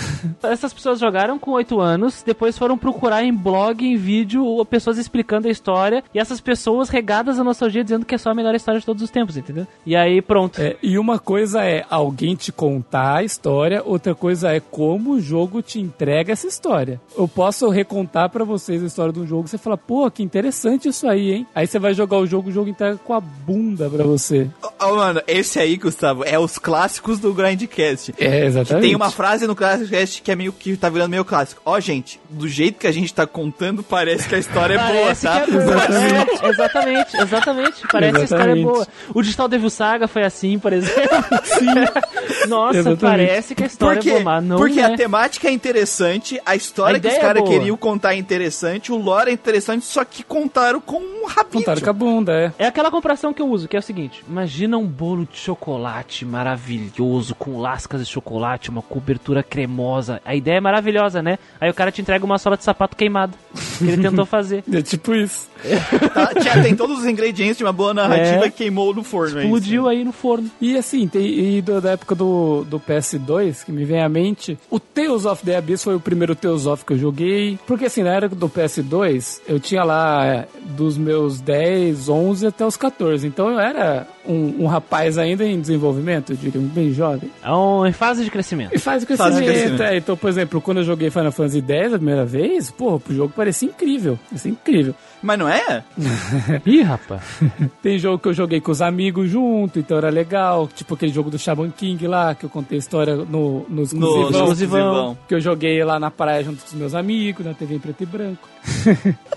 [0.43, 4.97] Essas pessoas jogaram com 8 anos, depois foram procurar em blog, em vídeo, ou pessoas
[4.97, 8.55] explicando a história, e essas pessoas regadas a nostalgia dizendo que é só a melhor
[8.55, 9.67] história de todos os tempos, entendeu?
[9.85, 10.59] E aí, pronto.
[10.63, 15.21] É, e uma coisa é alguém te contar a história, outra coisa é como o
[15.21, 17.01] jogo te entrega essa história.
[17.17, 20.23] Eu posso recontar pra vocês a história de um jogo e você fala, pô, que
[20.23, 21.47] interessante isso aí, hein?
[21.55, 24.49] Aí você vai jogar o jogo, o jogo entrega com a bunda pra você.
[24.81, 28.15] Ô, mano, esse aí, Gustavo, é os clássicos do Grindcast.
[28.19, 28.87] É, exatamente.
[28.87, 31.61] Tem uma frase no Grindcast que é meio que tá virando meio clássico.
[31.65, 35.15] Ó, gente, do jeito que a gente tá contando, parece que a história é boa,
[35.15, 35.41] tá?
[35.41, 36.47] é.
[36.47, 37.89] É, exatamente, exatamente.
[37.91, 38.65] Parece que a história é Exatamente.
[38.65, 38.87] boa.
[39.15, 41.19] O Digital Devil Saga foi assim, por exemplo.
[41.45, 41.67] Sim.
[42.49, 43.01] Nossa, Exatamente.
[43.01, 44.85] parece que a história é boa, mas não Porque é.
[44.85, 47.53] a temática é interessante, a história A que os é caras boa.
[47.55, 51.65] queriam contar é interessante, o lore é interessante, só que contaram com um rabinho.
[51.65, 52.53] Contaram com a bunda, é.
[52.59, 56.25] É aquela comparação que eu uso, que é o seguinte: imagina um bolo de chocolate
[56.25, 60.21] maravilhoso, com lascas de chocolate, uma cobertura cremosa.
[60.25, 61.39] A ideia é maravilhosa, né?
[61.61, 63.33] Aí o cara te entrega uma sola de sapato queimada.
[63.79, 64.65] Que ele tentou fazer.
[64.73, 65.49] É tipo isso.
[66.15, 66.29] Tá?
[66.41, 68.49] Tinha- tem todos os ingredientes de uma boa narrativa É.
[68.49, 69.39] e queimou no forno.
[69.39, 70.51] é Explodiu aí no forno.
[70.61, 71.23] E assim, tem,
[71.57, 75.45] e do- da época do, do PS2, que me vem à mente, o Tales of
[75.45, 77.59] the Abyss foi o primeiro Tales of que eu joguei.
[77.67, 82.67] Porque assim, na era do PS2, eu tinha lá é, dos meus 10, 11 até
[82.67, 83.27] os 14.
[83.27, 87.31] Então eu era um, um rapaz ainda em desenvolvimento, eu diria, um bem jovem.
[87.43, 88.75] É um, em fase de crescimento.
[88.75, 89.45] E o Fase de crescimento.
[89.45, 89.83] crescimento.
[89.83, 89.97] é.
[89.97, 93.33] Então, por exemplo, quando eu joguei Final Fantasy X a primeira vez, pô, o jogo
[93.35, 94.19] parecia incrível.
[94.29, 94.95] Parecia incrível.
[95.23, 95.85] Mas não é?
[96.65, 97.23] Ih, rapaz.
[97.83, 100.69] Tem jogo que eu joguei com os amigos junto, então era legal.
[100.75, 103.83] Tipo aquele jogo do Shaman King lá, que eu contei a história no, no No
[103.83, 104.31] exclusivão.
[104.31, 105.19] exclusivão.
[105.29, 108.03] Que eu joguei lá na praia junto com os meus amigos, na TV em preto
[108.03, 108.49] e branco.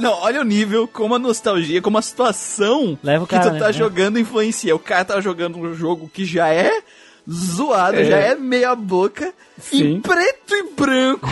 [0.00, 3.52] Não, olha o nível, como a nostalgia, como a situação Leva o que cara, tu
[3.54, 3.58] né?
[3.58, 3.72] tá É.
[3.72, 4.74] jogando influencia.
[4.74, 6.82] O cara tá jogando um jogo que já é
[7.30, 8.04] zoado, É.
[8.04, 9.94] já é meia boca, Sim.
[9.94, 11.28] em preto e branco.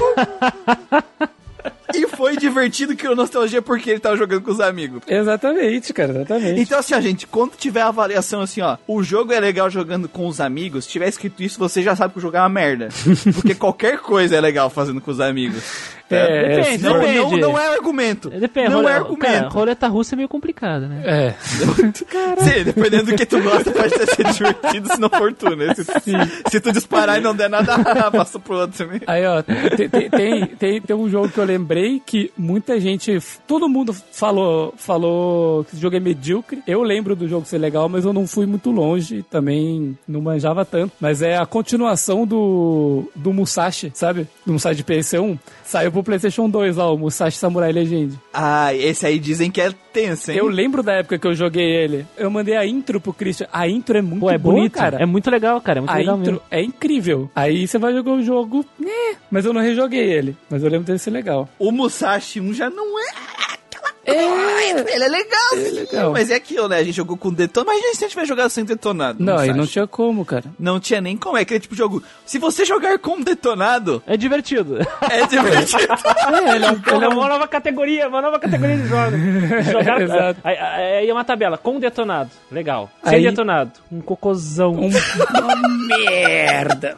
[1.95, 5.03] E foi divertido que a nostalgia porque ele tava jogando com os amigos.
[5.07, 6.61] Exatamente, cara, exatamente.
[6.61, 10.09] Então, assim, ó, gente, quando tiver a avaliação assim, ó, o jogo é legal jogando
[10.09, 12.49] com os amigos, se tiver escrito isso, você já sabe que o jogo é uma
[12.49, 12.89] merda.
[13.35, 15.63] Porque qualquer coisa é legal fazendo com os amigos.
[16.11, 17.19] É, Depende, Não, depende.
[17.19, 18.31] não, não é argumento.
[18.31, 19.49] Depende, não role- é Cara, argumento.
[19.55, 21.03] roleta russa é meio complicado, né?
[21.05, 21.35] É.
[22.43, 25.75] Sim, dependendo do que tu gosta, pode sido divertido se não for tu, né?
[25.75, 25.85] Se,
[26.51, 27.79] se tu disparar e não der nada,
[28.11, 29.01] passa pro outro também.
[29.07, 33.19] Aí, ó, tem, tem, tem, tem, tem um jogo que eu lembrei que muita gente,
[33.47, 36.63] todo mundo falou, falou que esse jogo é medíocre.
[36.67, 40.65] Eu lembro do jogo ser legal, mas eu não fui muito longe, também não manjava
[40.65, 40.93] tanto.
[41.01, 44.27] Mas é a continuação do, do Musashi, sabe?
[44.45, 45.39] Do Musashi de PS1.
[45.71, 48.19] Saiu pro PlayStation 2 lá, o Musashi Samurai Legend.
[48.35, 50.37] Ah, esse aí dizem que é tenso, hein?
[50.37, 52.05] Eu lembro da época que eu joguei ele.
[52.19, 53.47] Eu mandei a intro pro Christian.
[53.53, 55.01] A intro é muito Pô, é bonita, bonito, cara.
[55.01, 55.79] É muito legal, cara.
[55.79, 56.47] É muito A legal intro mesmo.
[56.51, 57.31] é incrível.
[57.37, 59.17] Aí você vai jogar o jogo, né?
[59.31, 60.37] Mas eu não rejoguei ele.
[60.51, 61.49] Mas eu lembro dele ser legal.
[61.57, 63.13] O Musashi 1 já não é
[64.13, 64.71] É.
[64.95, 66.13] Ele é legal, sim, legal.
[66.13, 66.79] mas é aquilo, né?
[66.79, 67.71] A gente jogou com detonado.
[67.73, 69.23] Imagina se a gente tiver jogado sem detonado.
[69.23, 69.59] Não, aí Musashi.
[69.59, 70.45] não tinha como, cara.
[70.59, 71.37] Não tinha nem como.
[71.37, 72.03] É aquele tipo de jogo.
[72.25, 74.79] Se você jogar com detonado, É divertido.
[75.11, 75.81] é divertido.
[76.31, 79.19] É, ele é um, ele é um- uma nova categoria, uma nova categoria de jogos.
[79.71, 80.41] Jogar, Exato.
[80.45, 82.91] aí, aí aí é uma tabela, com detonado, legal.
[83.05, 84.73] Sem Aí- detonado, um cocôzão.
[84.75, 86.97] um- uma merda.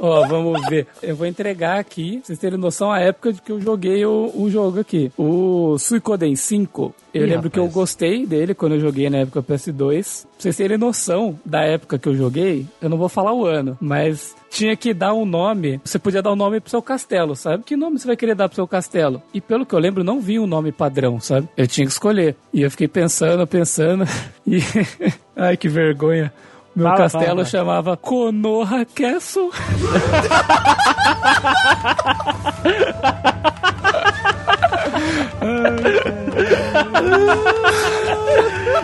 [0.00, 0.86] Ó, vamos ver.
[1.02, 4.30] Eu vou entregar aqui, pra vocês terem noção, a época de que eu joguei o,
[4.34, 5.10] o jogo aqui.
[5.16, 7.74] O Suicoden 5, eu Ih, lembro que eu rapaz.
[7.74, 10.22] gostei dele quando eu joguei na época PS2.
[10.22, 13.76] Pra vocês terem noção da época que eu joguei, eu não vou falar o ano,
[13.80, 15.80] mas tinha que dar um nome.
[15.84, 17.64] Você podia dar um nome pro seu castelo, sabe?
[17.64, 19.22] Que nome você vai querer dar pro seu castelo?
[19.32, 21.48] E pelo que eu lembro, não vinha um nome padrão, sabe?
[21.56, 22.36] Eu tinha que escolher.
[22.52, 24.04] E eu fiquei pensando, pensando.
[24.46, 24.60] E.
[25.34, 26.32] Ai, que vergonha.
[26.76, 29.50] Meu Fala, castelo fala, chamava Konoha Castle.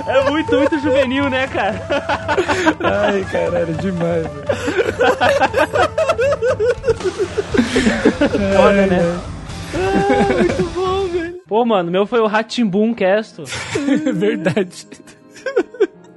[0.08, 1.80] É muito, muito juvenil, né, cara?
[2.80, 4.26] Ai, caralho, demais.
[4.26, 4.44] velho.
[8.56, 9.20] Foda, né?
[11.46, 13.44] Pô, mano, meu foi o Ratimbun Castle.
[14.14, 14.86] Verdade.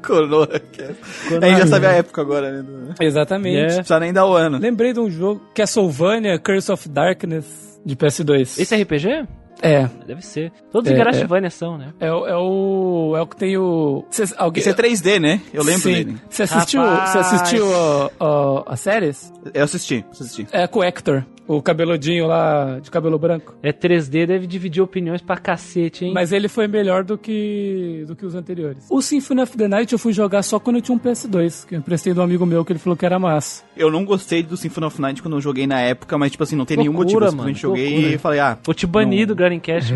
[0.06, 0.96] Que é-
[1.42, 2.66] A gente já sabe a época agora, né?
[2.68, 3.58] Não Exatamente.
[3.58, 3.76] É.
[3.76, 4.58] precisa nem dar o ano.
[4.60, 8.60] Lembrei de um jogo, Castlevania Curse of Darkness, de PS2.
[8.60, 9.26] Esse é RPG?
[9.62, 9.90] É.
[10.06, 10.52] Deve ser.
[10.72, 11.94] Todos É, em Garachivania são, né?
[12.00, 13.14] É, o- é o.
[13.18, 14.04] É o que tem o.
[14.12, 15.40] Cês- alguém, Esse é 3D, né?
[15.54, 15.94] Eu lembro Sim.
[15.94, 16.18] dele.
[16.30, 17.10] Você assistiu, Rapaz.
[17.12, 17.66] você assistiu
[18.66, 19.34] as séries?
[19.54, 20.48] Eu assisti, assisti.
[20.52, 23.54] É com o Hector, o cabeludinho lá de cabelo branco.
[23.62, 26.14] É 3D, deve dividir opiniões pra cacete, hein?
[26.14, 28.86] Mas ele foi melhor do que do que os anteriores.
[28.90, 31.76] O Symphony of the Night eu fui jogar só quando eu tinha um PS2, que
[31.76, 33.64] eu emprestei de um amigo meu que ele falou que era massa.
[33.76, 36.56] Eu não gostei do Symphony of Night quando eu joguei na época, mas, tipo assim,
[36.56, 37.20] não tem nenhum motivo.
[37.20, 38.16] Loucura, Eu mano, joguei loucura.
[38.16, 39.94] e falei, ah, Vou te banir do Grindcast.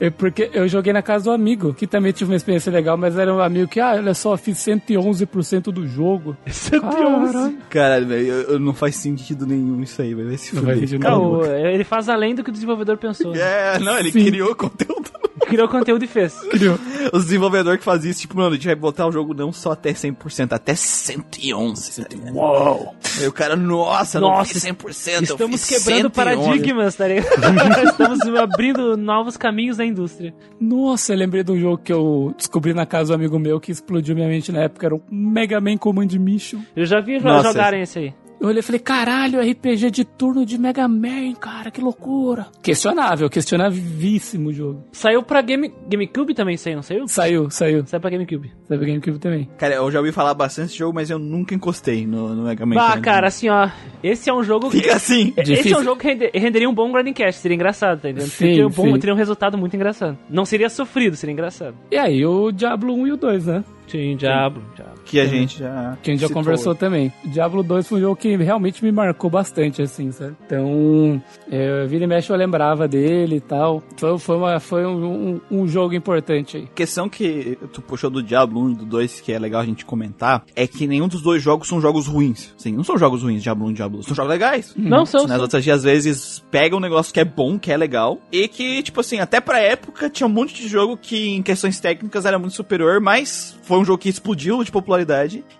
[0.00, 3.16] É porque eu joguei na casa do amigo, que também tive uma experiência legal, mas
[3.18, 6.36] era um amigo que, ah, olha só, fiz 111% do jogo.
[6.80, 7.56] Caralho.
[7.68, 10.28] caralho, velho, não faz sentido nenhum isso aí, velho.
[10.28, 10.87] Vai se Não faz fuder.
[10.96, 13.32] Ele faz além do que o desenvolvedor pensou.
[13.32, 13.40] né?
[13.40, 14.24] É, não, ele Sim.
[14.24, 15.10] criou conteúdo.
[15.48, 16.34] Criou conteúdo e fez.
[16.50, 16.78] Criou.
[17.10, 19.72] Os desenvolvedores que fazem isso, tipo, mano, a gente vai botar o jogo não só
[19.72, 22.02] até 100%, até 111.
[22.02, 22.34] tá ligado?
[22.34, 22.94] Uou.
[23.18, 26.14] Aí o cara, nossa, não Nossa, fiz 100%, eu Estamos fiz quebrando 111.
[26.14, 27.28] paradigmas, tá ligado?
[27.88, 30.34] Estamos abrindo novos caminhos da indústria.
[30.60, 33.72] Nossa, eu lembrei de um jogo que eu descobri na casa do amigo meu que
[33.72, 36.60] explodiu minha mente na época, era o Mega Man Command Mission.
[36.76, 37.48] Eu já vi Nossa.
[37.48, 38.14] jogarem esse aí.
[38.40, 42.46] Eu olhei e falei, caralho, RPG de turno de Mega Man, cara, que loucura.
[42.62, 44.84] Questionável, questionavíssimo o jogo.
[44.92, 47.08] Saiu pra Game, GameCube também, saiu, não saiu?
[47.08, 47.84] Saiu, saiu.
[47.86, 48.52] Saiu pra GameCube.
[48.68, 49.48] Saiu pra GameCube também.
[49.58, 52.64] Cara, eu já ouvi falar bastante desse jogo, mas eu nunca encostei no, no Mega
[52.64, 52.76] Man.
[52.76, 53.00] Command.
[53.02, 53.68] cara, assim, ó.
[54.02, 54.78] Esse é um jogo que.
[54.78, 55.32] Fica assim.
[55.36, 55.78] Esse é Difícil.
[55.78, 58.30] um jogo que rende- renderia um bom Grindcast, seria engraçado, tá entendendo?
[58.30, 58.98] Sim, teria, um bom, sim.
[59.00, 60.16] teria um resultado muito engraçado.
[60.30, 61.74] Não seria sofrido, seria engraçado.
[61.90, 63.64] E aí, o Diablo 1 e o 2, né?
[63.88, 64.62] Sim, Diablo.
[64.76, 64.97] Diablo.
[65.08, 65.96] Que a gente já.
[66.02, 67.12] Que a gente já conversou também.
[67.24, 70.36] Diablo 2 foi um jogo que realmente me marcou bastante, assim, sabe?
[70.46, 73.82] Então, é, vira e mexe eu lembrava dele e tal.
[73.96, 76.68] Foi, foi, uma, foi um, um, um jogo importante aí.
[76.74, 79.84] Questão que tu puxou do Diablo 1 e do 2, que é legal a gente
[79.84, 82.52] comentar, é que nenhum dos dois jogos são jogos ruins.
[82.58, 84.06] Sim, não são jogos ruins, Diablo 1 e Diablo 2.
[84.06, 84.74] São jogos legais.
[84.76, 85.34] Não são, Né?
[85.34, 88.82] As outras às vezes pegam um negócio que é bom, que é legal, e que,
[88.82, 92.38] tipo assim, até pra época tinha um monte de jogo que em questões técnicas era
[92.38, 94.97] muito superior, mas foi um jogo que explodiu de popularidade,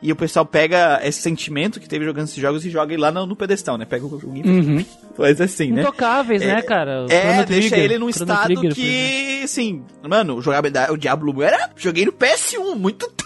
[0.03, 3.11] e o pessoal pega esse sentimento que teve jogando esses jogos e joga ele lá
[3.11, 3.84] no, no pedestal, né?
[3.84, 4.84] Pega o joguinho Uhum.
[5.16, 5.82] faz assim, né?
[5.82, 7.05] Intocáveis, né, É, cara?
[7.05, 10.97] O É, Chrono deixa Trigger, ele num Chrono estado Trigger, que, assim, mano, jogabilidade, o
[10.97, 13.09] Diablo era, joguei no PS1, muito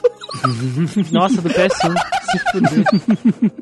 [1.13, 1.95] Nossa, do PS1.
[2.31, 2.85] se fuder.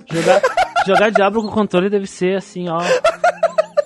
[0.12, 0.42] jogar,
[0.86, 2.80] jogar Diablo com controle deve ser assim, ó.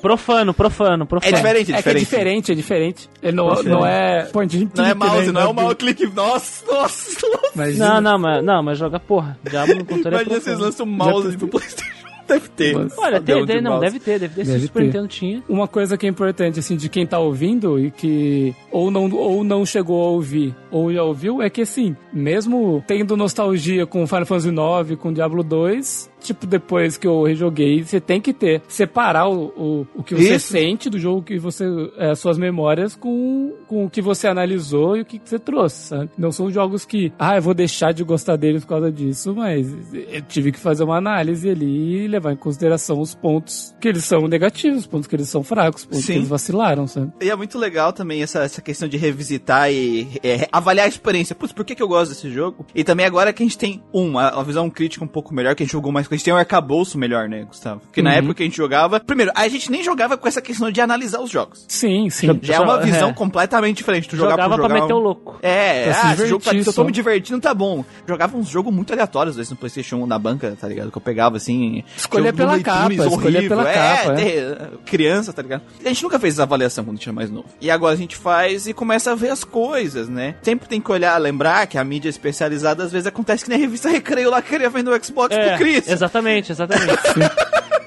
[0.04, 1.34] Profano, profano, É profano.
[1.36, 2.00] diferente, é É que é diferente.
[2.04, 3.10] diferente, é diferente.
[3.22, 3.68] Ele não, Diferente.
[3.70, 5.32] não é point and Não é click, mouse, né?
[5.32, 6.06] não é o mouse clique.
[6.14, 7.50] Nossa, nossa, nossa.
[7.54, 7.88] Imagina.
[7.88, 9.38] Não, não, mas, não, mas joga porra.
[9.50, 10.64] Diablo no controle é Imagina vocês profano.
[10.66, 11.94] lançam um mouse Já- pro Playstation.
[12.26, 12.74] Deve ter.
[12.74, 13.84] Mas- Olha, tem, tem, de não, mouse.
[13.86, 14.44] deve ter, deve ter.
[14.46, 14.86] Se Deve o Super ter.
[14.86, 15.42] Nintendo tinha.
[15.46, 19.44] Uma coisa que é importante, assim, de quem tá ouvindo e que ou não, ou
[19.44, 24.24] não chegou a ouvir ou já ouviu, é que, assim, mesmo tendo nostalgia com Final
[24.24, 29.28] Fantasy IX, com Diablo 2, tipo, depois que eu rejoguei, você tem que ter, separar
[29.28, 30.48] o, o, o que você Isso.
[30.48, 31.64] sente do jogo, que você,
[31.96, 36.10] é, suas memórias com, com o que você analisou e o que você trouxe, sabe?
[36.16, 39.72] Não são jogos que, ah, eu vou deixar de gostar deles por causa disso, mas
[39.92, 44.04] eu tive que fazer uma análise ali e levar em consideração os pontos que eles
[44.04, 46.12] são negativos, os pontos que eles são fracos, os pontos Sim.
[46.12, 47.12] que eles vacilaram, sabe?
[47.20, 51.34] E é muito legal também essa, essa questão de revisitar e é, avaliar a experiência.
[51.34, 52.66] Putz, por que, que eu gosto desse jogo?
[52.74, 55.62] E também agora que a gente tem uma, uma visão crítica um pouco melhor, que
[55.62, 57.80] a gente jogou mais a gente tem um arcabouço melhor, né, Gustavo?
[57.80, 58.16] Porque na Uhum.
[58.16, 59.00] época que a gente jogava.
[59.00, 61.64] Primeiro, a gente nem jogava com essa questão de analisar os jogos.
[61.68, 62.38] Sim, sim.
[62.42, 62.84] Já é uma É.
[62.84, 64.08] visão completamente diferente.
[64.08, 65.38] Tu Jogava por pra jogar meter um- o louco.
[65.42, 67.84] É, Pra ah, esse jogo tá, se eu tô me divertindo, tá bom.
[68.06, 70.90] Jogava uns jogos muito aleatórios, às vezes, no Playstation 1 na banca, tá ligado?
[70.90, 71.82] Que eu pegava, assim...
[71.96, 74.14] Escolher pela capa, escolher pela é, capa, é.
[74.14, 75.62] ter- criança, tá ligado?
[75.84, 77.46] A gente nunca fez essa avaliação quando tinha mais novo.
[77.60, 80.34] E agora a gente faz e começa a ver as coisas, né?
[80.42, 83.60] Sempre tem que olhar, lembrar que a mídia especializada, às vezes, acontece que nem a
[83.60, 85.88] revista Recreio lá queria vender o Xbox É, pro Chris.
[85.88, 86.03] exatamente,
[86.52, 86.98] exatamente.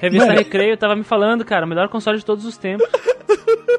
[0.00, 0.38] Revista Mano.
[0.38, 2.86] Recreio tava me falando, cara, o melhor console de todos os tempos.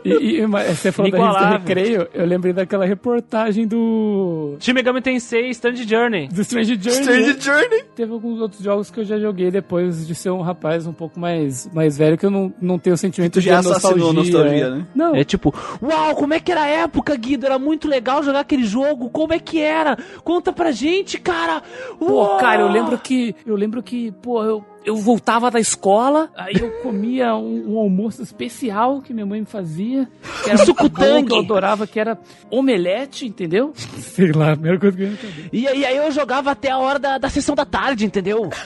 [0.06, 1.50] E, e você falou da revista.
[1.50, 4.56] Recreio, eu lembrei daquela reportagem do...
[4.60, 6.28] Shin Megami Tensei Stand Journey.
[6.30, 7.00] Do Strange Journey.
[7.02, 7.40] Strange né?
[7.40, 7.84] Journey.
[7.96, 11.20] Teve alguns outros jogos que eu já joguei depois de ser um rapaz um pouco
[11.20, 14.14] mais, mais velho, que eu não, não tenho sentimento Tu já de nostalgia.
[14.14, 14.70] nostalgia, é.
[14.70, 14.88] né?
[14.96, 17.46] Não, É tipo, uau, como é que era a época, Guido?
[17.46, 19.10] Era muito legal jogar aquele jogo.
[19.10, 19.98] Como é que era?
[20.24, 21.62] Conta pra gente, cara.
[21.98, 22.38] Pô, Uau!
[22.38, 23.36] cara, eu lembro que.
[23.46, 28.22] Eu lembro que, pô, eu, eu voltava da escola, aí eu comia um, um almoço
[28.24, 30.08] especial que minha mãe me fazia.
[30.44, 31.28] Que era Um sucutangue.
[31.28, 32.18] que eu adorava, que era
[32.50, 33.74] omelete, entendeu?
[34.00, 35.50] Sei lá, a primeira coisa que eu ia saber.
[35.52, 38.50] E, aí- eu jogava até a hora da, da sessão da tarde, entendeu?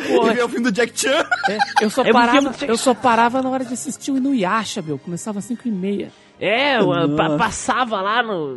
[0.00, 1.26] E ver o filme do Jack Chan.
[1.48, 4.80] É, eu, só É parava, eu- eu só parava na hora de assistir o Inuyasha,
[4.80, 4.96] meu.
[4.96, 6.12] Começava às 5 e meia.
[6.40, 8.54] É, eu, pa- passava lá no,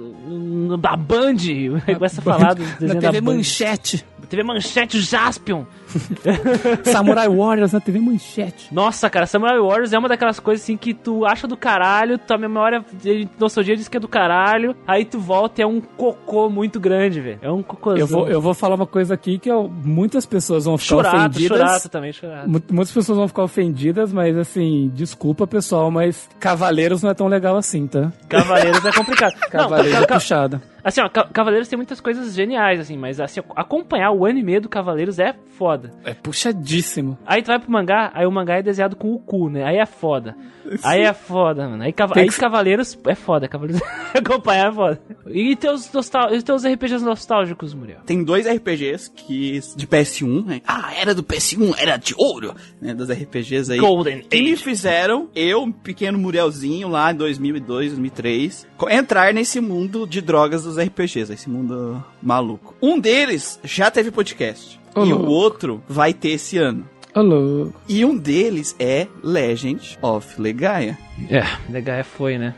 [0.69, 1.37] no da Band,
[1.97, 3.21] com essa falada do Na desenho da TV.
[3.21, 4.05] Manchete.
[4.29, 5.63] TV Manchete Jaspion.
[6.83, 8.67] Samurai Warriors na TV Manchete.
[8.73, 12.37] Nossa, cara, Samurai Warriors é uma daquelas coisas assim que tu acha do caralho, tua
[12.37, 16.49] memória de nostalgia diz que é do caralho, aí tu volta e é um cocô
[16.49, 17.39] muito grande, velho.
[17.41, 17.99] É um cocôzão.
[17.99, 21.17] Eu vou, eu vou falar uma coisa aqui que eu- muitas pessoas vão ficar Churato,
[21.17, 21.57] ofendidas.
[21.57, 22.49] churato também, churato.
[22.49, 27.27] Mu- Muitas pessoas vão ficar ofendidas, mas assim, desculpa pessoal, mas Cavaleiros não é tão
[27.27, 28.11] legal assim, tá?
[28.29, 29.33] Cavaleiros é complicado.
[29.49, 30.61] Cavaleiros Não, é puxada.
[30.84, 34.69] Assim, ó, Ca- Cavaleiros tem muitas coisas geniais, assim, mas assim, acompanhar o anime do
[34.69, 35.91] Cavaleiros é foda.
[36.03, 37.17] É puxadíssimo.
[37.25, 39.63] Aí tu vai pro mangá, aí o mangá é desenhado com o cu, né?
[39.63, 40.36] Aí é foda.
[40.84, 41.84] Aí é foda, mano.
[41.84, 43.82] Aí, cava- Tem aí que- Cavaleiros é foda, Cavaleiros
[44.15, 45.01] acompanhar é foda.
[45.27, 46.34] E teus, nostal...
[46.34, 47.99] e teus RPGs nostálgicos, Muriel?
[48.05, 50.61] Tem dois RPGs que de PS1, né?
[50.67, 52.93] Ah, era do PS1, era de ouro, né?
[52.93, 53.79] Dos RPGs aí.
[53.79, 54.55] Golden Age.
[54.57, 60.65] fizeram, eu, um pequeno Murielzinho lá em 2002, 2003, co- entrar nesse mundo de drogas
[60.76, 62.74] dos RPGs, esse mundo maluco.
[62.82, 64.80] Um deles já teve podcast.
[64.95, 65.32] Ô, e o louco.
[65.32, 66.88] outro vai ter esse ano.
[67.13, 67.74] Ô.
[67.88, 70.97] E um deles é Legend of Legaia.
[71.30, 72.55] É, legal foi, né?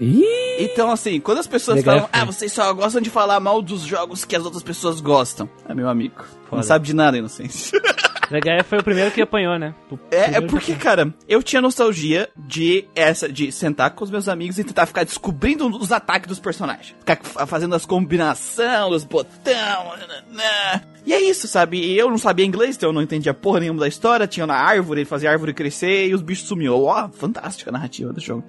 [0.00, 0.24] Ih,
[0.60, 2.20] Então, assim, quando as pessoas Legaia falam, foi.
[2.20, 5.48] ah, vocês só gostam de falar mal dos jogos que as outras pessoas gostam.
[5.68, 6.14] É meu amigo.
[6.42, 6.62] Não Foda.
[6.62, 7.80] sabe de nada, inocência.
[8.30, 9.74] Legal foi o primeiro que apanhou, né?
[10.10, 14.58] É, é porque, cara, eu tinha nostalgia de essa, de sentar com os meus amigos
[14.58, 16.94] e tentar ficar descobrindo os ataques dos personagens.
[17.00, 19.52] Ficar fa- fazendo as combinações, os botão,
[19.96, 20.82] nananã.
[21.06, 21.78] E é isso, sabe?
[21.78, 24.26] E eu não sabia inglês, então eu não entendia porra nenhuma da história.
[24.26, 26.82] Tinha na árvore, ele fazia a árvore crescer e os bichos sumiam.
[26.82, 28.44] Ó, fantástica a narrativa do jogo.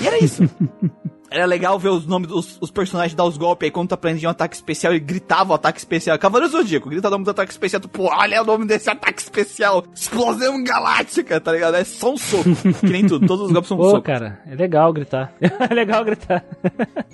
[0.00, 0.48] E era isso.
[1.30, 4.28] Era legal ver os nomes dos os personagens dar os golpes, aí quando tu aprendia
[4.28, 6.18] um ataque especial, ele gritava o ataque especial.
[6.18, 9.20] Cavaleiro Zodíaco, grita o nome do ataque especial, tu, pô, olha o nome desse ataque
[9.20, 9.84] especial.
[9.94, 11.76] Explosão galáctica, tá ligado?
[11.76, 12.44] É só um soco.
[12.80, 14.02] que nem tudo, todos os golpes são um Pô, soco.
[14.02, 15.32] cara, é legal gritar.
[15.40, 16.44] é legal gritar.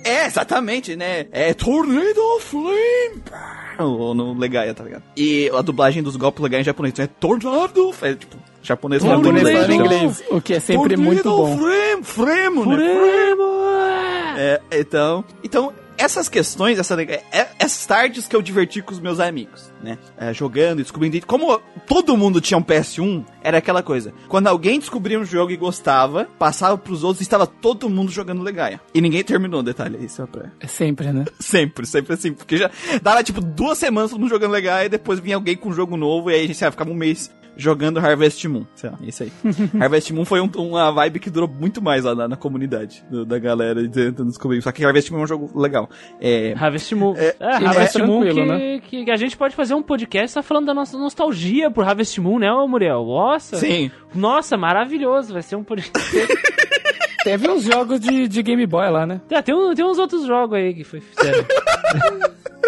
[0.03, 1.25] É, exatamente, né?
[1.31, 3.23] É Tornado Flame.
[3.91, 5.03] No, no Legaia, tá ligado?
[5.17, 7.93] E a dublagem dos golpes Legaia em japonês é Tornado.
[8.01, 9.85] É tipo, japonês O falando japonês fala então.
[9.85, 11.57] inglês, o que é sempre muito bom.
[11.57, 13.35] Frame, frame, né?
[14.37, 19.19] É, então, então essas questões, essa, é, essas tardes que eu diverti com os meus
[19.19, 19.97] amigos, né?
[20.17, 21.25] É, jogando descobrindo.
[21.25, 24.13] Como todo mundo tinha um PS1, era aquela coisa.
[24.27, 28.41] Quando alguém descobria um jogo e gostava, passava pros outros e estava todo mundo jogando
[28.41, 28.81] Legaia.
[28.93, 30.51] E ninguém terminou, detalhe, isso é pra...
[30.59, 31.25] É sempre, né?
[31.39, 32.33] Sempre, sempre assim.
[32.33, 32.69] Porque já
[33.01, 35.97] dava tipo duas semanas todo mundo jogando Legaia e depois vinha alguém com um jogo
[35.97, 37.31] novo e aí a gente sei lá, ficava um mês
[37.61, 38.65] jogando Harvest Moon.
[38.75, 39.31] Sei lá, isso aí.
[39.79, 43.25] Harvest Moon foi um- uma vibe que durou muito mais lá na, na comunidade do-
[43.25, 44.61] da galera tentando descobrir.
[44.61, 45.89] Só que Harvest Moon é um jogo legal.
[46.19, 47.13] É, Harvest Moon.
[47.17, 48.79] É, É, e Harvest é Moon que, né?
[48.79, 52.39] que a gente pode fazer um podcast só falando da nossa nostalgia por Harvest Moon,
[52.39, 53.05] né, ô Muriel?
[53.05, 53.57] Nossa.
[53.57, 53.91] sim.
[54.13, 55.33] Nossa, maravilhoso.
[55.33, 56.01] Vai ser um podcast.
[57.23, 59.21] Teve uns jogos de, de Game Boy lá, né?
[59.31, 61.45] Ah, tem, um- tem uns outros jogos aí que foi fizeram.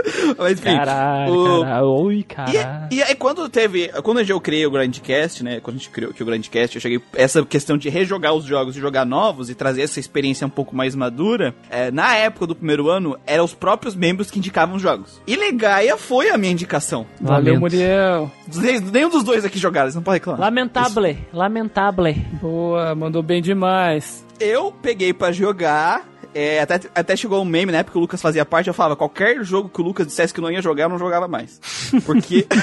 [0.38, 0.76] Mas enfim.
[0.76, 1.86] Caralho, o- caralho.
[1.88, 2.88] Oi, caralho.
[2.92, 6.12] E, e aí quando teve, quando eu criei o Grandcast, né, quando a gente criou
[6.12, 9.56] aqui o Grandcast, eu cheguei essa questão de rejogar os jogos e jogar novos e
[9.56, 13.54] trazer essa experiência um pouco mais madura, é, na época do primeiro ano, eram os
[13.54, 15.22] próprios membros que indicavam os jogos.
[15.26, 17.06] E Legaia foi a minha indicação.
[17.22, 17.60] Valeu, Lamento.
[17.62, 18.32] Muriel.
[18.56, 20.42] Nem- Nenhum dos dois aqui jogaram, eles não podem reclamar.
[20.42, 22.14] Lamentable, lamentable.
[22.42, 24.26] Boa, mandou bem demais.
[24.40, 26.13] Eu peguei pra jogar.
[26.34, 28.68] É, até, até chegou um meme na época que o Lucas fazia parte.
[28.68, 31.28] Eu falava: qualquer jogo que o Lucas dissesse que não ia jogar, eu não jogava
[31.28, 31.60] mais.
[32.06, 32.46] Porque,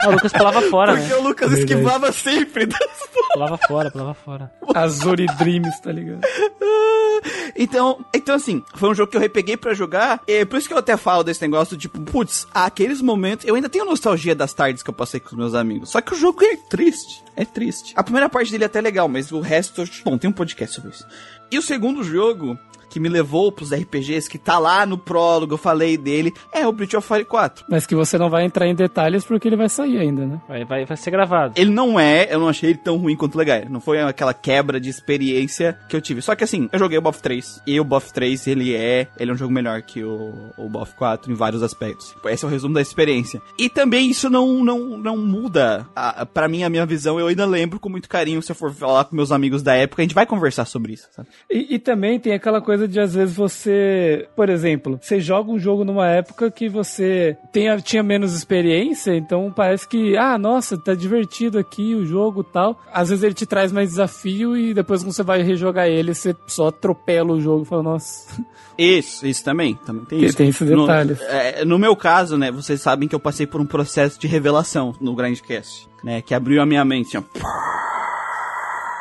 [0.00, 1.14] Ah, o Lucas pulava fora, porque né?
[1.16, 1.72] o Lucas Verdade.
[1.72, 2.78] esquivava sempre das
[3.32, 4.52] Pulava fora, pulava fora.
[4.74, 6.20] Azuri Dreams, tá ligado?
[7.54, 10.20] Então, então assim, foi um jogo que eu repeguei pra jogar.
[10.26, 13.46] É por isso que eu até falo desse negócio, tipo, putz, aqueles momentos.
[13.46, 15.90] Eu ainda tenho nostalgia das tardes que eu passei com os meus amigos.
[15.90, 17.22] Só que o jogo é triste.
[17.36, 17.92] É triste.
[17.96, 19.84] A primeira parte dele é até legal, mas o resto.
[20.04, 21.06] Bom, tem um podcast sobre isso.
[21.52, 22.58] E o segundo jogo.
[22.92, 26.72] Que me levou pros RPGs, que tá lá no prólogo, eu falei dele, é o
[26.72, 27.64] Breath of Fire 4.
[27.70, 30.40] Mas que você não vai entrar em detalhes porque ele vai sair ainda, né?
[30.46, 31.54] Vai, vai, vai ser gravado.
[31.56, 33.62] Ele não é, eu não achei ele tão ruim quanto legal.
[33.70, 36.20] Não foi aquela quebra de experiência que eu tive.
[36.20, 39.30] Só que assim, eu joguei o BoF 3 e o BoF 3 ele é, ele
[39.30, 42.14] é um jogo melhor que o, o BoF 4 em vários aspectos.
[42.26, 43.40] Esse é o resumo da experiência.
[43.58, 47.18] E também isso não não, não muda a, pra mim a minha visão.
[47.18, 50.02] Eu ainda lembro com muito carinho se eu for falar com meus amigos da época,
[50.02, 51.28] a gente vai conversar sobre isso, sabe?
[51.50, 54.26] E, e também tem aquela coisa de, às vezes, você.
[54.36, 59.52] Por exemplo, você joga um jogo numa época que você tenha, tinha menos experiência, então
[59.54, 62.80] parece que, ah, nossa, tá divertido aqui o jogo e tal.
[62.92, 66.34] Às vezes ele te traz mais desafio e depois, quando você vai rejogar ele, você
[66.46, 68.42] só atropela o jogo e fala, nossa.
[68.78, 70.36] Isso, isso também, também tem Tem- isso.
[70.38, 71.20] tem esses No- detalhes.
[71.22, 74.94] é, No, meu caso, né, vocês sabem que eu passei por um processo de revelação
[75.00, 77.22] no Grandcast, né, que abriu a minha mente, ó.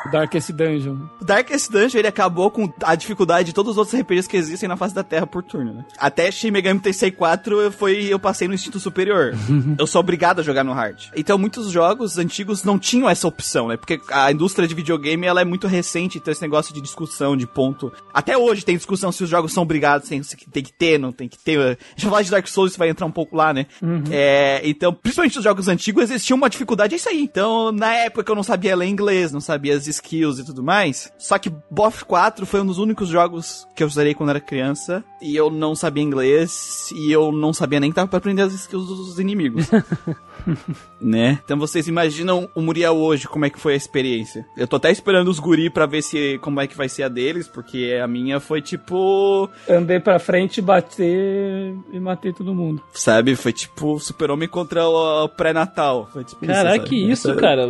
[0.09, 0.97] Darkest Dungeon.
[1.19, 4.67] O Darkest Dungeon, ele acabou com a dificuldade de todos os outros RPGs que existem
[4.67, 5.85] na face da Terra por turno, né?
[5.97, 9.33] Até Shin Megami Tensei 4 eu, foi, eu passei no instinto superior.
[9.77, 11.09] eu sou obrigado a jogar no hard.
[11.15, 13.77] Então muitos jogos antigos não tinham essa opção, né?
[13.77, 17.45] Porque a indústria de videogame, ela é muito recente, então esse negócio de discussão, de
[17.45, 17.91] ponto...
[18.13, 21.27] Até hoje tem discussão se os jogos são obrigados, tem, tem que ter, não tem
[21.27, 21.57] que ter.
[21.97, 23.67] Vai falar de Dark Souls, isso vai entrar um pouco lá, né?
[24.09, 27.21] É, então, principalmente os jogos antigos, existia uma dificuldade, é isso aí.
[27.21, 31.11] Então, na época eu não sabia ler inglês, não sabia as skills e tudo mais.
[31.17, 35.03] Só que BoF 4 foi um dos únicos jogos que eu zerei quando era criança.
[35.21, 36.89] E eu não sabia inglês.
[36.95, 39.67] E eu não sabia nem que tava pra aprender as skills dos inimigos.
[40.99, 41.39] né?
[41.43, 44.45] Então vocês imaginam o Muriel hoje, como é que foi a experiência.
[44.57, 47.07] Eu tô até esperando os guri pra ver se como é que vai ser a
[47.07, 52.81] deles, porque a minha foi tipo, Andei pra frente, bater e matei todo mundo.
[52.93, 56.09] sabe, foi tipo Super-Homem contra o, pré-natal.
[56.11, 56.89] Foi tipo Caraca, sabe?
[56.89, 57.67] que isso, cara.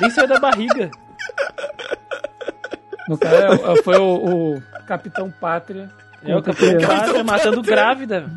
[0.00, 0.90] Nem saiu da barriga.
[3.08, 5.90] No cara, é- foi o, o Capitão Pátria.
[6.22, 6.88] É o Capitão.
[6.88, 8.30] Pátria matando grávida.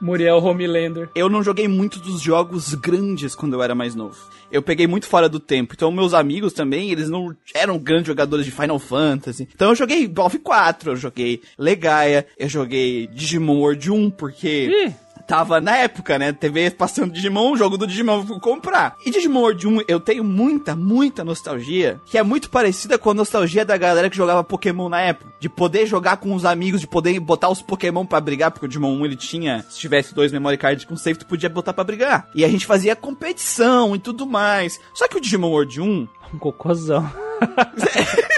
[0.00, 1.08] Muriel Homelander.
[1.14, 4.16] Eu não joguei muito dos jogos grandes quando eu era mais novo.
[4.50, 5.74] Eu peguei muito fora do tempo.
[5.76, 9.48] Então, meus amigos também, eles não eram grandes jogadores de Final Fantasy.
[9.54, 14.94] Então, eu joguei Golf 4, eu joguei Legaia, eu joguei Digimon World 1, porque Ih,
[15.30, 16.32] tava na época, né?
[16.32, 18.96] TV passando Digimon, o jogo do Digimon fui comprar.
[19.06, 23.14] E Digimon World 1, eu tenho muita, muita nostalgia, que é muito parecida com a
[23.14, 25.32] nostalgia da galera que jogava Pokémon na época.
[25.38, 28.68] De poder jogar com os amigos, de poder botar os Pokémon pra brigar, porque o
[28.68, 31.84] Digimon 1 ele tinha, se tivesse dois memory cards com save, tu podia botar pra
[31.84, 32.28] brigar.
[32.34, 34.80] E a gente fazia competição e tudo mais.
[34.92, 37.10] Só que o Digimon World 1, um cocôzão.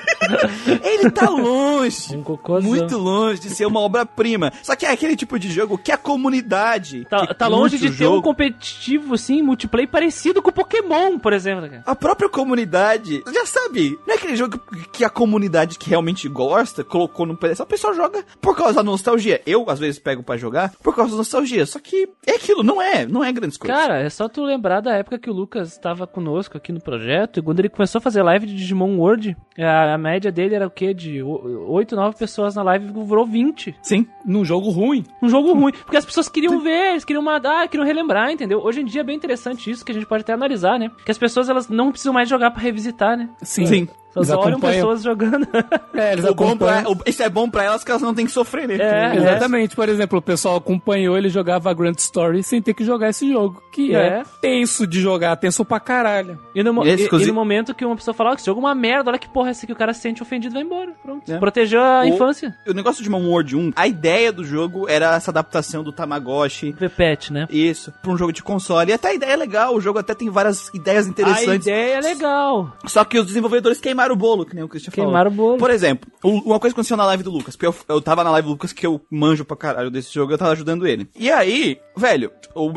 [0.83, 2.17] ele tá longe.
[2.17, 2.69] Um cocôzão.
[2.69, 4.53] Muito longe de ser uma obra-prima.
[4.63, 7.05] Só que é aquele tipo de jogo que a comunidade.
[7.07, 11.33] Tá, tá longe de ter um jogo, competitivo, assim, multiplayer parecido com o Pokémon, por
[11.33, 11.69] exemplo.
[11.69, 11.83] cara.
[11.87, 14.59] A própria comunidade, já sabe, não é aquele jogo
[14.93, 17.67] que a comunidade que realmente gosta colocou no pedestal.
[17.67, 19.41] O pessoal joga por causa da nostalgia.
[19.47, 21.67] Eu, às vezes, pego pra jogar por causa da nostalgia.
[21.67, 23.77] Só que é aquilo, não é, não é grandes coisas.
[23.77, 27.41] Cara, é só tu lembrar da época que o Lucas estava conosco aqui no projeto,
[27.41, 30.65] e quando ele começou a fazer live de Digimon World, a, a média dele era
[30.65, 30.95] o quê?
[30.95, 33.75] De 8, 9 pessoas na live, virou 20.
[33.83, 34.07] Sim.
[34.25, 35.05] Num jogo ruim.
[35.21, 35.73] Um jogo ruim.
[35.73, 38.61] Porque as pessoas queriam ver, eles queriam mandar, queriam relembrar, entendeu?
[38.61, 40.93] Hoje em dia é bem interessante isso, que a gente pode até analisar, né?
[41.05, 43.29] Que as pessoas, elas não precisam mais jogar pra revisitar, né?
[43.43, 43.67] Sim.
[43.67, 43.89] Sim.
[44.13, 44.75] Só Eles olham acompanham.
[44.75, 45.47] pessoas jogando.
[45.95, 46.99] É, eles O bom pra, acompanham.
[47.05, 48.77] o- isso é bom pra elas que elas não têm que sofrer, né?
[48.81, 52.83] É, Exatamente, por exemplo, o pessoal acompanhou ele jogava a Grand Story sem ter que
[52.85, 54.23] jogar esse jogo, que é, É.
[54.41, 56.39] tenso de jogar, tenso pra caralho.
[56.55, 58.75] E no, e- e, no momento que uma pessoa fala, ó, esse jogo é uma
[58.75, 60.93] merda, olha que porra é essa aqui, o cara se sente ofendido e vai embora.
[61.03, 61.31] Pronto.
[61.31, 61.39] É.
[61.39, 62.55] Protegeu a O- infância.
[62.67, 66.75] O negócio de Digimon World 1, a ideia do jogo era essa adaptação do Tamagotchi.
[66.79, 67.47] Repete, né?
[67.51, 68.91] Isso, pra um jogo de console.
[68.91, 71.67] E até a ideia é legal, o jogo até tem várias ideias A interessantes.
[71.67, 72.73] ideia é legal.
[72.87, 75.11] Só que os desenvolvedores queimaram o bolo, que nem o Christian falou.
[75.11, 75.59] Queimaram o bolo.
[75.59, 78.31] Por exemplo, uma coisa que aconteceu na live do Lucas, porque eu, eu tava na
[78.31, 81.09] live do Lucas que eu manjo pra caralho desse jogo, eu tava ajudando ele.
[81.15, 82.31] E aí, velho,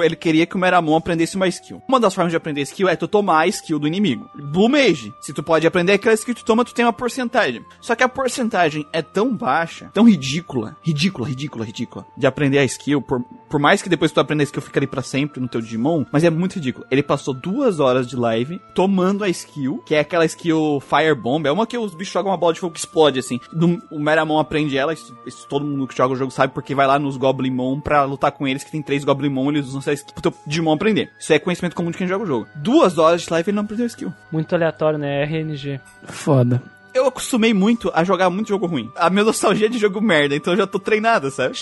[0.04, 1.82] ele queria que o Meramon aprendesse uma skill.
[1.88, 4.30] Uma das formas de aprender skill é tu tomar a skill do inimigo.
[4.36, 7.64] Blue Mage, se tu pode aprender aquela skill que tu toma, tu tem uma porcentagem.
[7.82, 12.66] Só que a porcentagem é tão baixa, tão ridícula, ridícula, ridícula, ridícula, de aprender a
[12.66, 15.48] skill, por, por mais que depois tu aprenda a skill fica ali pra sempre no
[15.48, 16.86] teu Digimon, mas é muito ridículo.
[16.92, 21.46] Ele passou duas horas de live tomando a skill, que é aquela skill Fire Bomb,
[21.48, 23.40] é uma que os bichos jogam uma bola de fogo que explode, assim.
[23.52, 26.76] Do- o Meramon aprende ela, isso, isso todo mundo que joga o jogo sabe, porque
[26.76, 29.94] vai lá nos Goblimon pra lutar com eles, que tem três Goblimon, eles usam essa
[29.94, 31.12] skill pro teu Digimon aprender.
[31.20, 32.48] Isso é conhecimento comum de quem joga o jogo.
[32.56, 34.14] Duas horas de live ele não aprendeu a skill.
[34.32, 35.24] Muito aleatório, né?
[35.24, 35.80] RNG.
[36.06, 36.62] Foda.
[36.94, 38.90] Eu acostumei muito a jogar muito jogo ruim.
[38.96, 41.56] A minha nostalgia é de jogo merda, então eu já tô treinado, sabe?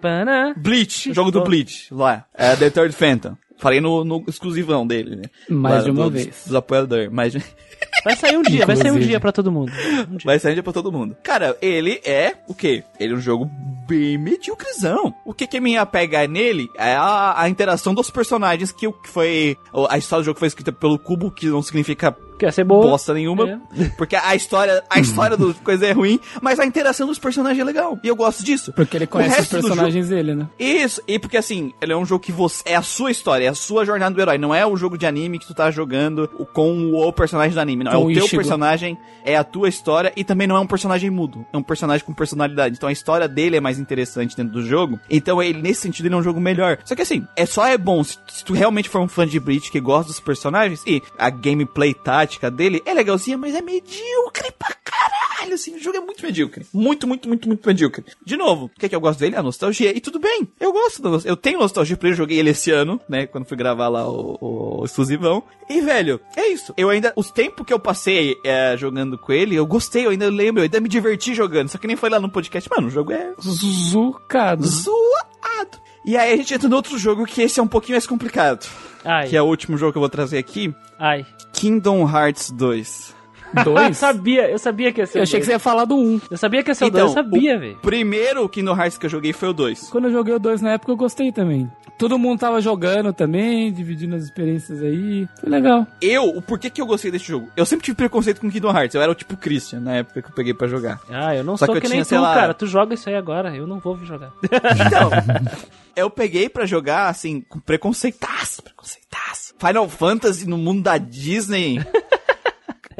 [0.00, 0.52] Pana.
[0.56, 2.24] Bleach, jogo do Bleach, lá.
[2.34, 3.36] É The Third Phantom.
[3.62, 5.22] Falei no, no exclusivão dele, né?
[5.48, 6.42] Mais Lá de uma do- vez.
[6.46, 7.10] Dos apoiadores.
[7.12, 7.38] Mais de...
[8.04, 9.70] Vai sair um dia, vai sair um dia pra todo mundo.
[10.10, 10.24] Um dia.
[10.24, 11.16] Vai sair dia pra todo mundo.
[11.22, 12.82] Cara, ele é o quê?
[12.98, 13.48] Ele é um jogo
[13.86, 15.14] bem medíocrezão.
[15.24, 19.08] O que que me apega nele é a, a interação dos personagens que, o- que
[19.08, 19.56] foi...
[19.88, 22.10] A história do jogo foi escrita pelo Cubo, que não significa
[22.46, 22.82] Quer ser boa?
[22.82, 23.60] bosta nenhuma,
[23.96, 27.64] porque a história, a história do coisa é ruim, mas a interação dos personagens é
[27.64, 27.98] legal.
[28.02, 28.72] E eu gosto disso.
[28.72, 30.48] Porque ele conhece os personagens dele, né?
[30.58, 32.62] Isso, e porque assim, ele é um jogo que você.
[32.66, 34.38] É a sua história, é a sua jornada do herói.
[34.38, 37.84] Não é o jogo de anime que tu tá jogando com o personagem do anime.
[37.84, 40.60] Não, Com é o o teu personagem, é a tua história e também não é
[40.60, 41.46] um personagem mudo.
[41.52, 42.76] É um personagem com personalidade.
[42.76, 44.98] Então a história dele é mais interessante dentro do jogo.
[45.08, 46.78] Então ele, nesse sentido, ele é um jogo melhor.
[46.84, 49.38] Só que assim, é só é bom se, se tu realmente for um fã de
[49.38, 54.52] Bleach que gosta dos personagens e a gameplay tática dele é legalzinha, mas é medíocre
[54.58, 55.74] pra caralho, assim.
[55.76, 56.66] O jogo é muito medíocre.
[56.72, 58.04] Muito, muito, muito, muito medíocre.
[58.24, 59.36] De novo, o que, é que eu gosto dele?
[59.36, 59.96] A nostalgia.
[59.96, 60.48] E tudo bem.
[60.60, 61.02] Eu gosto.
[61.02, 63.26] da nos- Eu tenho nostalgia porque eu joguei ele esse ano, né?
[63.26, 64.38] Quando fui gravar lá o,
[64.80, 65.42] o exclusivão.
[65.68, 66.72] E, velho, é isso.
[66.76, 67.12] Eu ainda.
[67.16, 70.64] Os tempos que eu passei é, jogando com ele, eu gostei, eu ainda lembro, eu
[70.64, 71.68] ainda me diverti jogando.
[71.68, 72.68] Só que nem foi lá no podcast.
[72.70, 74.66] Mano, o jogo é Zucado.
[74.66, 75.80] zoado.
[76.04, 78.66] E aí a gente entra no outro jogo que esse é um pouquinho mais complicado.
[79.04, 80.74] Ai, Que é o último jogo que eu vou trazer aqui.
[80.98, 81.24] ai.
[81.52, 83.14] Kingdom Hearts 2.
[83.56, 83.96] Eu Dois?
[83.98, 85.46] sabia, eu sabia que ia ser Eu o achei que dois.
[85.46, 86.20] você ia falar do um.
[86.30, 87.78] Eu sabia que ia ser o Então, dois, eu sabia, o velho.
[87.82, 89.88] Primeiro Kingdom Hearts que eu joguei foi o 2.
[89.90, 91.70] Quando eu joguei o dois na época, eu gostei também.
[91.98, 95.28] Todo mundo tava jogando também, dividindo as experiências aí.
[95.40, 95.86] Foi legal.
[96.00, 97.48] Eu, o porquê que eu gostei desse jogo?
[97.56, 98.94] Eu sempre tive preconceito com Kingdom Hearts.
[98.94, 101.00] Eu era o tipo Christian na época que eu peguei pra jogar.
[101.08, 102.54] Ah, eu não Só sou que eu que, nem tinha, tu, sei lá- cara.
[102.54, 104.32] Tu joga isso aí agora, eu não vou vir jogar.
[104.86, 105.10] Então,
[105.94, 109.54] eu peguei pra jogar, assim, com preconceitaço, preconceitaço.
[109.58, 111.78] Final Fantasy no mundo da Disney.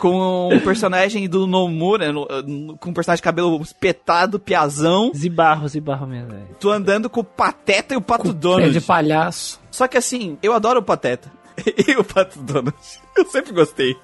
[0.02, 5.12] Com um personagem do Nomura, no- no- com um personagem de cabelo espetado, piazão.
[5.14, 6.56] Zibarro, zibarro mesmo, velho.
[6.58, 8.72] Tu andando com o Pateta e o Pato Pé Donald.
[8.72, 9.60] de palhaço.
[9.70, 11.30] Só que assim, eu adoro o Pateta.
[11.86, 12.74] E o Pato Donald.
[13.16, 13.94] Eu sempre gostei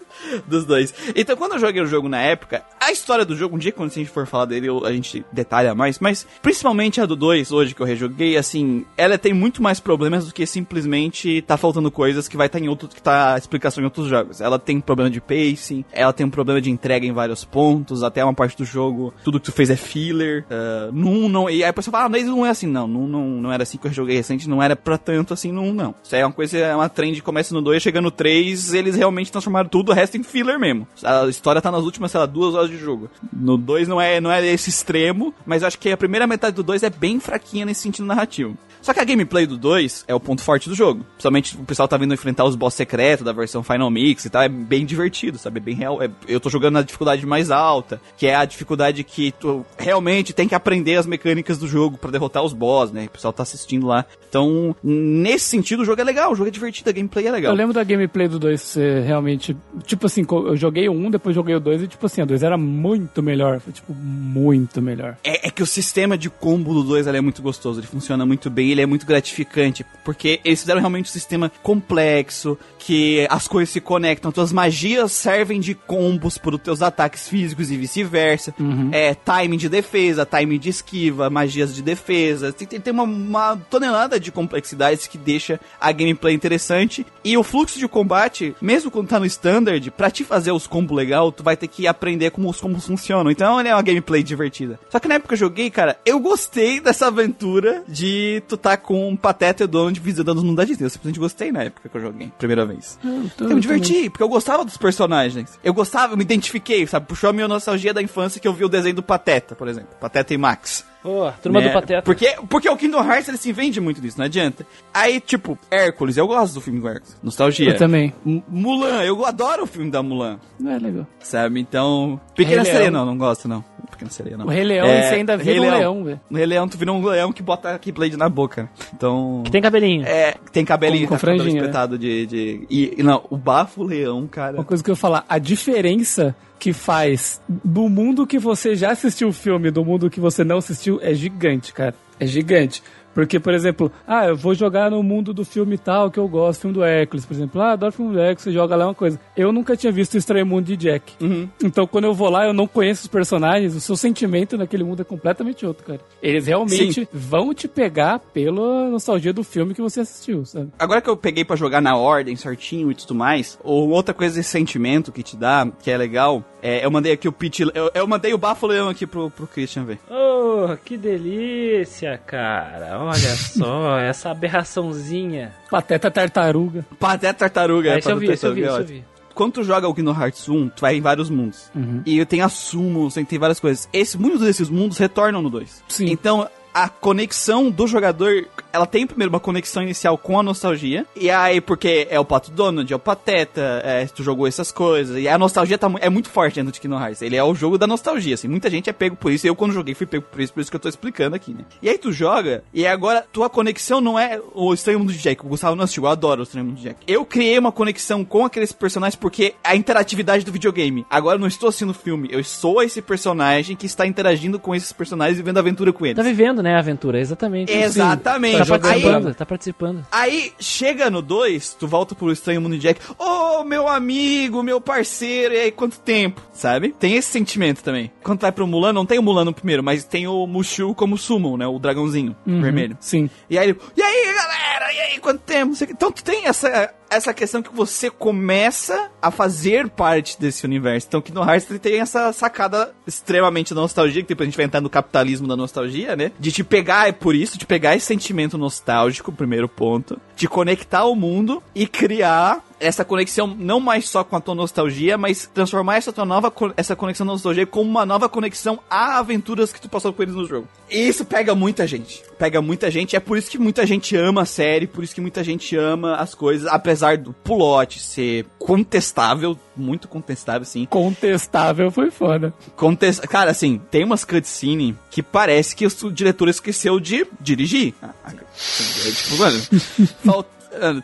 [0.47, 0.95] dos dois.
[1.15, 3.91] Então, quando eu joguei o jogo na época, a história do jogo, um dia quando
[3.91, 7.75] a gente for falar dele, a gente detalha mais, mas principalmente a do 2, hoje
[7.75, 12.29] que eu rejoguei, assim, ela tem muito mais problemas do que simplesmente tá faltando coisas
[12.29, 14.41] que vai estar em outro, que tá explicação em outros jogos.
[14.41, 18.25] Ela tem problema de pacing, ela tem um problema de entrega em vários pontos, até
[18.25, 20.45] uma parte do jogo, tudo que tu fez é filler.
[20.45, 23.07] Uh, num, não, e aí a pessoa fala, ah, mas não é assim, não, não,
[23.07, 25.95] não, não era assim que eu joguei recente, não era pra tanto assim, não, não.
[26.03, 29.31] Isso é uma coisa, é uma trend, começa no 2, chega no 3, eles realmente
[29.31, 30.87] transformaram tudo, o resto em filler mesmo.
[31.03, 33.11] A história tá nas últimas, sei lá, duas horas de jogo.
[33.33, 36.63] No 2 não é, não é esse extremo, mas acho que a primeira metade do
[36.63, 38.57] 2 é bem fraquinha nesse sentido narrativo.
[38.83, 41.05] Só que a gameplay do 2 é o ponto forte do jogo.
[41.13, 44.43] Principalmente o pessoal tá vindo enfrentar os boss secretos da versão Final Mix e tal.
[44.43, 45.59] É bem divertido, sabe?
[45.59, 46.03] É bem real.
[46.03, 50.33] É, eu tô jogando na dificuldade mais alta, que é a dificuldade que tu realmente
[50.33, 53.07] tem que aprender as mecânicas do jogo para derrotar os boss, né?
[53.07, 54.05] O pessoal tá assistindo lá.
[54.29, 57.53] Então, nesse sentido, o jogo é legal, o jogo é divertido, a gameplay é legal.
[57.53, 59.57] Eu lembro da gameplay do 2 ser realmente.
[59.85, 62.43] Tipo assim, eu joguei o 1, depois joguei o 2 e, tipo assim, a 2
[62.43, 63.61] era muito melhor.
[63.61, 65.17] Foi, tipo, muito melhor.
[65.25, 68.51] É, é que o sistema de combo do 2 é muito gostoso, ele funciona muito
[68.51, 73.71] bem, ele é muito gratificante, porque eles fizeram realmente um sistema complexo, que as coisas
[73.71, 78.55] se conectam, tuas magias servem de combos para os teus ataques físicos e vice-versa.
[78.59, 78.91] Uhum.
[78.93, 82.53] É timing de defesa, timing de esquiva, magias de defesa.
[82.53, 87.07] Tem, tem uma, uma tonelada de complexidades que deixa a gameplay interessante.
[87.25, 90.97] E o fluxo de combate, mesmo quando tá no standard, pra te fazer os combos
[90.97, 93.31] legal, tu vai ter que aprender como os combos funcionam.
[93.31, 94.79] Então ele é uma gameplay divertida.
[94.91, 98.77] Só que na época que eu joguei, cara, eu gostei dessa aventura de tu tá
[98.77, 100.87] com um Pateta e o Donald visitando os mundos da Disney.
[100.87, 102.99] Eu simplesmente gostei na época que eu joguei, primeira vez.
[103.41, 105.59] Eu me diverti, porque eu gostava dos personagens.
[105.63, 107.07] Eu gostava, eu me identifiquei, sabe?
[107.07, 109.91] Puxou a minha nostalgia da infância que eu vi o desenho do Pateta, por exemplo.
[110.01, 110.85] Pateta e Max.
[111.03, 111.69] Pô, turma né?
[111.69, 112.03] do Pateta.
[112.03, 114.67] Porque, porque o Kingdom Hearts ele se vende muito disso, não adianta.
[114.93, 117.17] Aí, tipo, Hércules, eu gosto do filme do Hércules.
[117.23, 117.71] Nostalgia.
[117.71, 118.13] Eu também.
[118.27, 120.39] M- Mulan, eu adoro o filme da Mulan.
[120.59, 121.07] Não é legal.
[121.21, 121.61] Sabe?
[121.61, 122.21] Então.
[122.35, 123.05] Pequena Rei Sereia, Leão.
[123.05, 123.65] não, não gosto, não.
[123.91, 124.47] Pequena Sereia, não.
[124.47, 125.79] O Rei Leão, É, você ainda Rei vira um Leão.
[125.79, 126.21] leão, velho.
[126.29, 128.69] No Rei Leão, tu vira um leão que bota Keyblade na boca.
[128.95, 129.43] Então.
[129.45, 130.05] Que tem cabelinho.
[130.07, 131.69] É, tem cabelinho Com- com tá cabelo franjinha, né?
[131.69, 132.27] espetado de.
[132.27, 134.55] de e, e não, o bafo leão, cara.
[134.57, 138.91] Uma coisa que eu ia falar, a diferença que faz do mundo que você já
[138.91, 141.95] assistiu o filme do mundo que você não assistiu é gigante, cara.
[142.21, 142.83] É gigante.
[143.19, 146.61] Porque, por exemplo, ah, eu vou jogar no mundo do filme tal que eu gosto,
[146.61, 147.61] filme do Hércules, por exemplo.
[147.61, 149.19] Ah, adoro filme do Hércules, você joga lá uma coisa.
[149.37, 151.15] Eu nunca tinha visto o Estranho Mundo de Jack.
[151.21, 151.49] Uhum.
[151.61, 155.03] Então, quando eu vou lá, eu não conheço os personagens, o seu sentimento naquele mundo
[155.03, 155.99] é completamente outro, cara.
[156.23, 160.71] Eles realmente vão te pegar pela nostalgia do filme que você assistiu, sabe?
[160.79, 164.37] Agora que eu peguei pra jogar na ordem certinho e tudo mais, ou outra coisa
[164.37, 167.91] desse sentimento que te dá, que é legal, é, eu mandei aqui o pitch, eu,
[167.93, 169.99] eu mandei o bafo leão aqui pro, pro Christian ver.
[170.09, 173.08] Oh, que delícia, cara.
[173.09, 175.53] Olha só, essa aberraçãozinha.
[175.71, 176.85] Pateta Tartaruga.
[176.99, 179.05] Pateta tartaruga, é, isso eu vi, isso eu vi, isso eu vi.
[179.35, 181.71] Quando tu joga o Kingdom Hearts 1, tu vai em vários mundos.
[181.73, 182.03] Uhum.
[182.05, 183.89] E tem a Summons, tem, tem várias coisas.
[183.93, 185.85] Esse, muitos desses mundos retornam no 2.
[185.87, 186.07] Sim.
[186.07, 186.49] Então,
[186.79, 191.05] a conexão do jogador, ela tem primeiro uma conexão inicial com a nostalgia.
[191.17, 195.21] E aí, porque é o Pato Donald, é o Pateta, é, tu jogou essas coisas.
[195.21, 197.21] E a nostalgia tá, é muito forte dentro de Kingdom Hearts.
[197.21, 198.47] Ele é o jogo da nostalgia, assim.
[198.47, 199.45] Muita gente é pego por isso.
[199.45, 200.53] Eu, quando joguei, fui pego por isso.
[200.53, 201.65] Por isso que eu tô explicando aqui, né?
[201.83, 205.45] E aí tu joga, e agora tua conexão não é o Estranho Mundo de Jack.
[205.45, 207.01] O Gustavo não assistiu, eu adoro o Estranho Mundo de Jack.
[207.09, 211.05] Eu criei uma conexão com aqueles personagens porque a interatividade do videogame.
[211.11, 214.77] Agora eu não estou assistindo o filme, eu sou esse personagem que está interagindo com
[214.77, 216.17] esses personagens e vivendo aventura com eles.
[216.17, 217.73] Tá vivendo, né, a aventura, exatamente.
[217.73, 218.59] Exatamente.
[218.59, 220.07] Tá participando, tá participando.
[220.11, 223.01] Aí chega no 2, tu volta pro Estranho Mundo de Jack.
[223.19, 226.41] Ô, meu amigo, meu parceiro, e aí quanto tempo?
[226.53, 226.95] Sabe?
[226.99, 228.11] Tem esse sentimento também.
[228.23, 231.17] Quando vai pro Mulan, não tem o Mulan no primeiro, mas tem o Mushu como
[231.19, 231.67] Summon, né?
[231.67, 232.97] O dragãozinho Uhum, vermelho.
[233.01, 233.29] Sim.
[233.49, 235.75] E aí ele, e aí galera, e aí quanto tempo?
[235.83, 241.07] Então tu tem essa, essa questão que você começa a fazer parte desse universo.
[241.09, 244.81] Então Kingdom Hearts ele tem essa sacada extremamente nostalgia, que depois a gente vai entrar
[244.81, 246.33] no capitalismo da nostalgia, né?
[246.39, 251.05] De te pegar, é por isso, de pegar esse sentimento nostálgico, primeiro ponto, de conectar
[251.05, 255.97] o mundo e criar essa conexão não mais só com a tua nostalgia, mas transformar
[255.97, 259.89] essa tua nova essa conexão da nostalgia como uma nova conexão a aventuras que tu
[259.89, 260.69] passou com eles no jogo.
[260.91, 262.23] E isso pega muita gente.
[262.39, 265.21] Pega muita gente, é por isso que muita gente ama a série, por isso que
[265.21, 270.85] muita gente ama as coisas, apesar do plot ser contestável, muito contestável assim.
[270.87, 272.55] Contestável foi foda.
[272.77, 273.21] Contest...
[273.23, 277.95] Cara, assim, tem umas cutscene que parece que o diretor esqueceu de dirigir.
[278.03, 279.61] Ah, ah, É tipo, mano,
[280.25, 280.58] falta-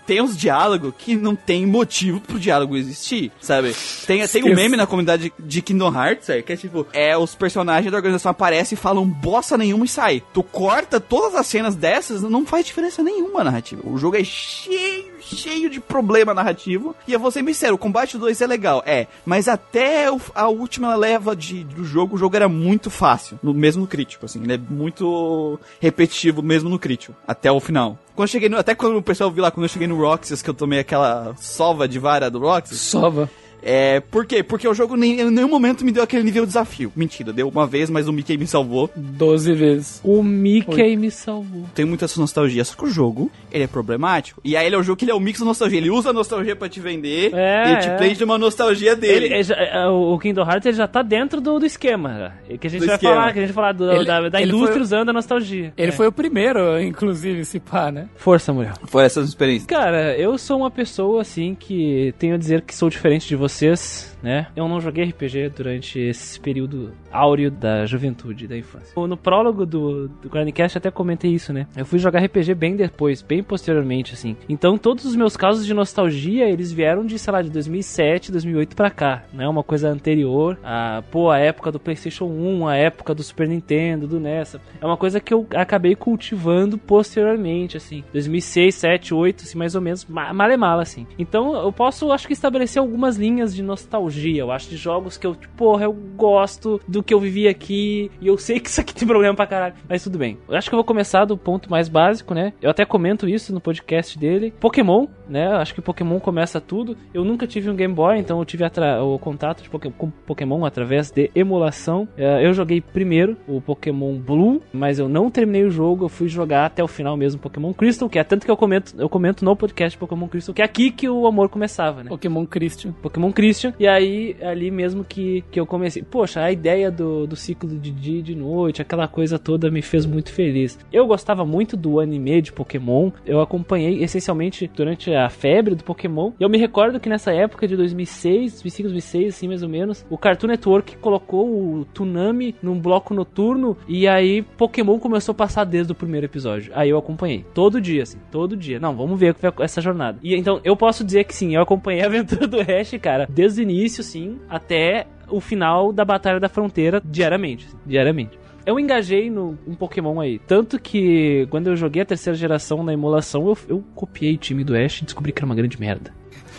[0.06, 3.74] Tem uns diálogos que não tem motivo pro diálogo existir, sabe?
[4.06, 7.34] Tem, tem um meme na comunidade de Kingdom Hearts, é, que é tipo, é, os
[7.34, 10.22] personagens da organização aparecem e falam bosta nenhuma e sai.
[10.32, 13.82] Tu corta todas as cenas dessas, não faz diferença nenhuma na narrativa.
[13.84, 16.94] O jogo é cheio, cheio de problema narrativo.
[17.06, 19.06] E eu vou ser sério, o combate 2 é legal, é.
[19.24, 23.38] Mas até a última leva de, do jogo, o jogo era muito fácil.
[23.42, 24.42] No, mesmo no crítico, assim.
[24.42, 27.14] Ele é muito repetitivo, mesmo no crítico.
[27.26, 27.98] Até o final.
[28.14, 30.50] Quando cheguei no, até quando o pessoal viu lá, quando eu cheguei no Roxas, que
[30.50, 33.30] eu tomei aquela sova de vara do Roxas, Sova.
[33.64, 34.42] É, por quê?
[34.42, 36.92] Porque o jogo nem, em nenhum momento me deu aquele nível de desafio.
[36.94, 38.90] Mentira, deu uma vez, mas o Mickey me salvou.
[38.94, 40.00] 12 vezes.
[40.04, 41.64] O Mickey me salvou.
[41.74, 44.40] Tem muita essa nostalgia, só que o jogo, ele é problemático.
[44.44, 45.78] E aí ele é o jogo que ele é o mix da nostalgia.
[45.78, 47.96] Ele usa a nostalgia pra te vender É, e ele te é.
[47.96, 49.26] prende uma nostalgia dele.
[49.26, 52.34] Ele, ele já- é, o Kingdom Hearts ele já tá dentro do, do esquema.
[52.48, 52.56] já.
[52.58, 53.14] Que a gente Do vai esquema.
[53.14, 55.12] falar, que a gente vai falar do- Ele- da, da ele indústria foi- usando a
[55.12, 55.72] nostalgia.
[55.76, 55.92] Ele É.
[55.92, 58.08] foi o primeiro, inclusive, se pá, né?
[58.16, 58.74] Força, mulher.
[58.86, 59.66] Foi essa experiência.
[59.66, 64.13] Cara, eu sou uma pessoa assim que tenho a dizer que sou diferente de vocês,
[64.24, 64.46] né?
[64.56, 68.92] Eu não joguei RPG durante esse período áureo da juventude, da infância.
[69.06, 71.66] No prólogo do, do Grindcast até comentei isso, né?
[71.76, 74.36] Eu fui jogar RPG bem depois, bem posteriormente, assim.
[74.48, 78.74] Então todos os meus casos de nostalgia, eles vieram de, sei lá, de 2007, 2008
[78.74, 79.46] pra cá, né?
[79.46, 84.06] Uma coisa anterior a, pô, a época do PlayStation 1, a época do Super Nintendo,
[84.06, 84.56] do NES.
[84.80, 88.02] É uma coisa que eu acabei cultivando posteriormente, assim.
[88.12, 91.06] 2006, 7, 8, assim, mais ou menos, ma- malemala, assim.
[91.18, 94.13] Então eu posso, acho que estabelecer algumas linhas de nostalgia.
[94.38, 98.10] Eu acho de jogos que eu, tipo, porra, eu gosto do que eu vivi aqui
[98.20, 99.74] e eu sei que isso aqui tem problema pra caralho.
[99.88, 100.38] Mas tudo bem.
[100.48, 102.52] Eu acho que eu vou começar do ponto mais básico, né?
[102.60, 104.52] Eu até comento isso no podcast dele.
[104.60, 105.46] Pokémon, né?
[105.48, 106.96] Acho que Pokémon começa tudo.
[107.12, 108.64] Eu nunca tive um Game Boy, então eu tive
[109.02, 112.08] o contato de Poké- com Pokémon através de emulação.
[112.16, 116.04] É, Eu joguei primeiro o Pokémon Blue, mas eu não terminei o jogo.
[116.04, 118.94] Eu fui jogar até o final mesmo Pokémon Crystal, que é tanto que eu comento,
[118.98, 122.08] eu comento no podcast Pokémon Crystal, que é aqui que o amor começava, né?
[122.08, 122.92] Pokémon Christian.
[123.02, 123.72] Pokémon Christian.
[123.78, 126.02] E aí, ali mesmo que, que eu comecei.
[126.02, 129.82] Poxa, a ideia do, do ciclo de dia e de noite, aquela coisa toda me
[129.82, 130.78] fez muito feliz.
[130.92, 133.10] Eu gostava muito do anime de Pokémon.
[133.26, 136.32] Eu acompanhei essencialmente durante a febre do Pokémon.
[136.38, 140.04] E eu me recordo que nessa época de 2006, 2005, 2006, assim mais ou menos,
[140.10, 143.76] o Cartoon Network colocou o Toonami num bloco noturno.
[143.88, 146.72] E aí, Pokémon começou a passar desde o primeiro episódio.
[146.74, 147.44] Aí eu acompanhei.
[147.54, 148.18] Todo dia, assim.
[148.30, 148.78] Todo dia.
[148.78, 150.18] Não, vamos ver essa jornada.
[150.22, 153.60] E então, eu posso dizer que sim, eu acompanhei a aventura do Ash, cara, desde
[153.60, 157.66] o início, sim, até o final da Batalha da Fronteira, diariamente.
[157.66, 158.38] assim, diariamente.
[158.66, 160.38] Eu engajei no um Pokémon aí.
[160.38, 164.64] Tanto que quando eu joguei a terceira geração na emulação, eu, eu copiei o time
[164.64, 166.12] do Ash e descobri que era uma grande merda.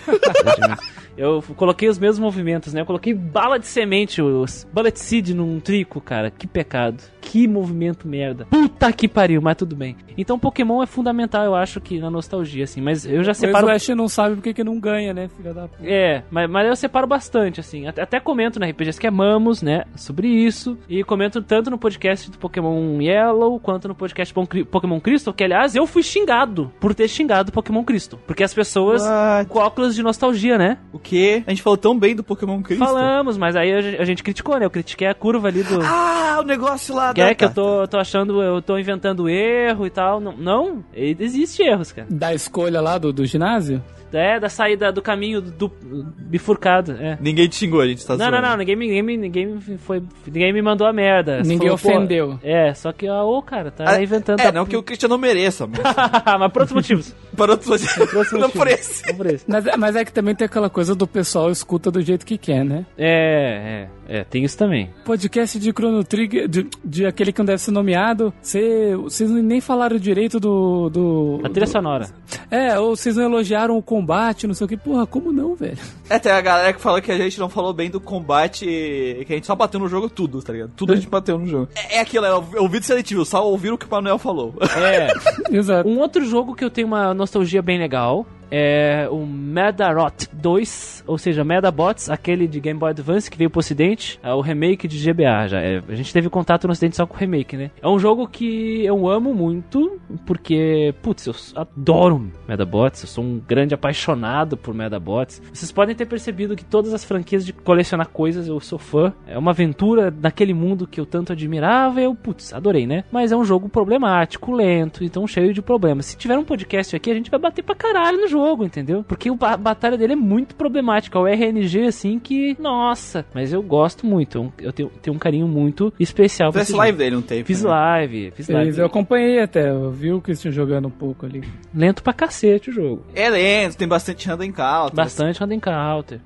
[1.17, 2.81] Eu coloquei os mesmos movimentos, né?
[2.81, 6.29] Eu coloquei bala de semente, os bullet seed num trico, cara.
[6.29, 7.01] Que pecado.
[7.21, 8.45] Que movimento merda.
[8.49, 9.95] Puta que pariu, mas tudo bem.
[10.17, 12.81] Então Pokémon é fundamental, eu acho que na nostalgia, assim.
[12.81, 13.67] Mas eu já Mas separo.
[13.67, 15.83] o Ash não sabe porque que não ganha, né, filha da puta.
[15.83, 17.87] É, mas, mas eu separo bastante, assim.
[17.87, 19.85] Até, até comento na RPGs que amamos, né?
[19.95, 20.77] Sobre isso.
[20.87, 24.33] E comento tanto no podcast do Pokémon Yellow quanto no podcast
[24.69, 28.19] Pokémon Crystal, que aliás eu fui xingado por ter xingado Pokémon Crystal.
[28.27, 29.49] Porque as pessoas What?
[29.49, 30.77] com óculos de nostalgia, né?
[30.93, 31.43] O quê?
[31.45, 32.87] A gente falou tão bem do Pokémon Crystal.
[32.87, 34.65] Falamos, mas aí a gente, a gente criticou, né?
[34.65, 35.79] Eu critiquei a curva ali do.
[35.81, 37.35] Ah, o negócio lá que é da...
[37.35, 40.19] que eu tô, tô achando, eu tô inventando erro e tal.
[40.19, 42.07] Não, não existe erros, cara.
[42.09, 43.81] Da escolha lá do, do ginásio?
[44.13, 45.71] É, da saída do caminho do, do
[46.17, 47.17] bifurcado, é.
[47.21, 48.47] Ninguém te xingou, a gente tá Não, não, zoando.
[48.47, 51.39] não, ninguém, me- ninguém, ninguém, me foi, ninguém me mandou a merda.
[51.41, 52.39] Ninguém falou, ofendeu.
[52.43, 54.39] é, só que, ó, ô, cara, tá Ah, inventando.
[54.39, 55.79] É, tá- não que o Christian não mereça, mas...
[56.39, 57.15] mas por outros motivos.
[57.35, 57.93] Para outros motivos.
[58.09, 58.53] Por outros não motivos.
[58.57, 59.07] por esse.
[59.07, 59.45] Não por esse.
[59.47, 62.63] Mas, mas é que também tem aquela coisa do pessoal escuta do jeito que quer,
[62.63, 62.85] né?
[62.97, 64.89] É, é, é, tem isso também.
[65.03, 69.59] Podcast de Chrono Trigger, de, de aquele que não deve ser nomeado, cê- vocês nem
[69.59, 70.89] falaram direito do.
[70.89, 72.07] do A trilha do- sonora.
[72.49, 74.75] É, ou vocês não elogiaram o combate, não sei o que.
[74.75, 75.77] Porra, como não, velho?
[76.09, 79.25] É, tem a galera que fala que a gente não falou bem do combate, que
[79.29, 80.71] a gente só bateu no jogo tudo, tá ligado?
[80.75, 81.69] Tudo a gente bateu no jogo.
[81.75, 84.53] É, é aquilo, é o ouvido seletivo, só ouvir o que o Manuel falou.
[84.61, 85.13] É.
[85.55, 85.87] Exato.
[85.87, 91.17] Um outro jogo que eu tenho uma nostalgia bem legal é o Medarot 2, ou
[91.17, 94.97] seja, Medabots, aquele de Game Boy Advance que veio pro ocidente, é o remake de
[94.97, 95.59] GBA já.
[95.59, 97.71] É, a gente teve contato no ocidente só com o remake, né?
[97.81, 103.39] É um jogo que eu amo muito, porque, putz, eu adoro Medabots, eu sou um
[103.39, 105.41] grande apaixonado por Medabots.
[105.53, 109.13] Vocês podem ter percebido que todas as franquias de colecionar coisas eu sou fã.
[109.27, 113.03] É uma aventura naquele mundo que eu tanto admirava eu, putz, adorei, né?
[113.11, 116.05] Mas é um jogo problemático, lento, então cheio de problemas.
[116.07, 119.03] Se tiver um podcast aqui, a gente vai bater pra caralho no jogo, entendeu?
[119.07, 121.17] Porque o- a batalha dele é muito problemática.
[121.17, 122.55] É o RNG, assim, que.
[122.59, 123.25] Nossa!
[123.33, 124.37] Mas eu gosto muito.
[124.37, 127.03] Eu, eu tenho, tenho um carinho muito especial pra Fez esse live jogo.
[127.03, 127.45] dele um tempo.
[127.45, 127.69] Fiz né?
[127.69, 128.65] live, fiz live.
[128.65, 131.43] Fez, eu acompanhei até, eu vi o Christian jogando um pouco ali.
[131.73, 133.03] Lento pra cacete o jogo.
[133.13, 134.95] É lento, tem bastante random encounter.
[134.95, 136.19] Bastante Random Encounter.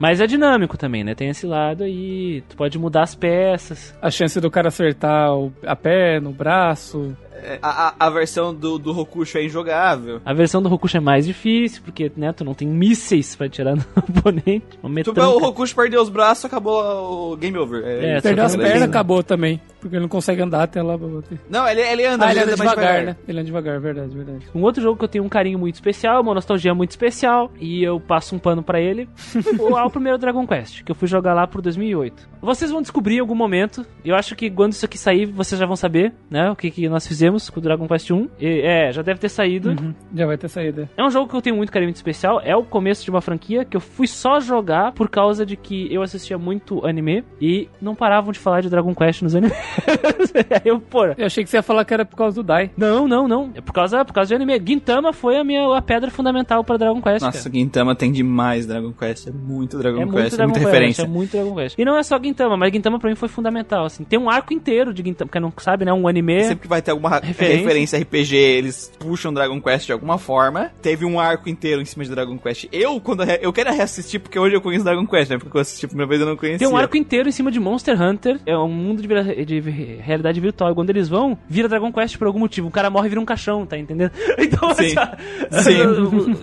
[0.00, 1.12] Mas é dinâmico também, né?
[1.12, 2.42] Tem esse lado aí.
[2.48, 3.92] Tu pode mudar as peças.
[4.00, 7.16] A chance do cara acertar o- a perna, o braço.
[7.42, 10.20] É, A, a, a versão do, do Rokusho é injogável.
[10.24, 13.74] A versão do Rokusho é mais difícil, porque, né, tu não tem mísseis pra tirar
[13.76, 14.64] no oponente.
[14.70, 15.28] Tipo, metranca.
[15.28, 17.82] o Rokusho perdeu os braços, acabou o game over.
[17.84, 19.60] É, Perdeu as pernas, acabou também.
[19.80, 21.38] Porque ele não consegue andar até lá pra bater.
[21.48, 23.16] Não, ele, ele anda, Ah, ele anda mais devagar, né?
[23.28, 24.46] Ele anda devagar, verdade, verdade.
[24.52, 27.84] Um outro jogo que eu tenho um carinho muito especial, uma nostalgia muito especial, e
[27.84, 29.08] eu passo um pano pra ele,
[29.56, 32.28] o- é o primeiro Dragon Quest, que eu fui jogar lá por 2008.
[32.42, 35.66] Vocês vão descobrir em algum momento, eu acho que quando isso aqui sair, vocês já
[35.66, 38.28] vão saber, né, o que, que nós fizemos com o Dragon Quest 1.
[38.40, 39.70] E, é, já deve ter saído.
[39.70, 39.94] Uhum.
[40.14, 40.88] Já vai ter saída.
[40.96, 42.40] É um jogo que eu tenho muito carinho muito especial.
[42.44, 45.92] É o começo de uma franquia que eu fui só jogar por causa de que
[45.92, 49.56] eu assistia muito anime e não paravam de falar de Dragon Quest nos animes.
[50.50, 52.70] Aí eu, pô, Eu achei que você ia falar que era por causa do Dai.
[52.76, 53.50] não, não, não.
[53.54, 54.60] É por causa, por causa de anime.
[54.64, 57.22] Gintama foi a minha a pedra fundamental pra Dragon Quest.
[57.24, 57.84] Nossa, cara.
[57.84, 59.26] Muito tem demais Dragon Quest.
[59.28, 61.02] É muito Dragon É Quest, muito é Dragon muita Quest, referência.
[61.02, 61.78] é muito Dragon Quest.
[61.78, 64.04] E não é só Gintama, mas Gintama pra mim foi fundamental, assim.
[64.04, 66.42] Tem um arco inteiro de Gintama, quem não sabe, né, um anime.
[66.42, 67.58] Sempre que vai ter alguma Referência.
[67.62, 67.98] referência.
[67.98, 70.70] RPG, eles puxam Dragon Quest de alguma forma.
[70.82, 72.66] Teve um arco inteiro em cima de Dragon Quest.
[72.72, 75.38] Eu, quando eu quero reassistir, porque hoje eu conheço Dragon Quest, né?
[75.38, 76.58] Porque eu assisti a primeira vez eu não conhecia.
[76.58, 78.40] Tem um arco inteiro em cima de Monster Hunter.
[78.46, 79.60] É um mundo de, de
[80.00, 80.72] realidade virtual.
[80.72, 82.68] E quando eles vão, vira Dragon Quest por algum motivo.
[82.68, 84.10] O cara morre e vira um caixão, tá entendendo?
[84.38, 84.86] Então, Sim.
[84.86, 85.18] essa-
[85.62, 85.78] Sim.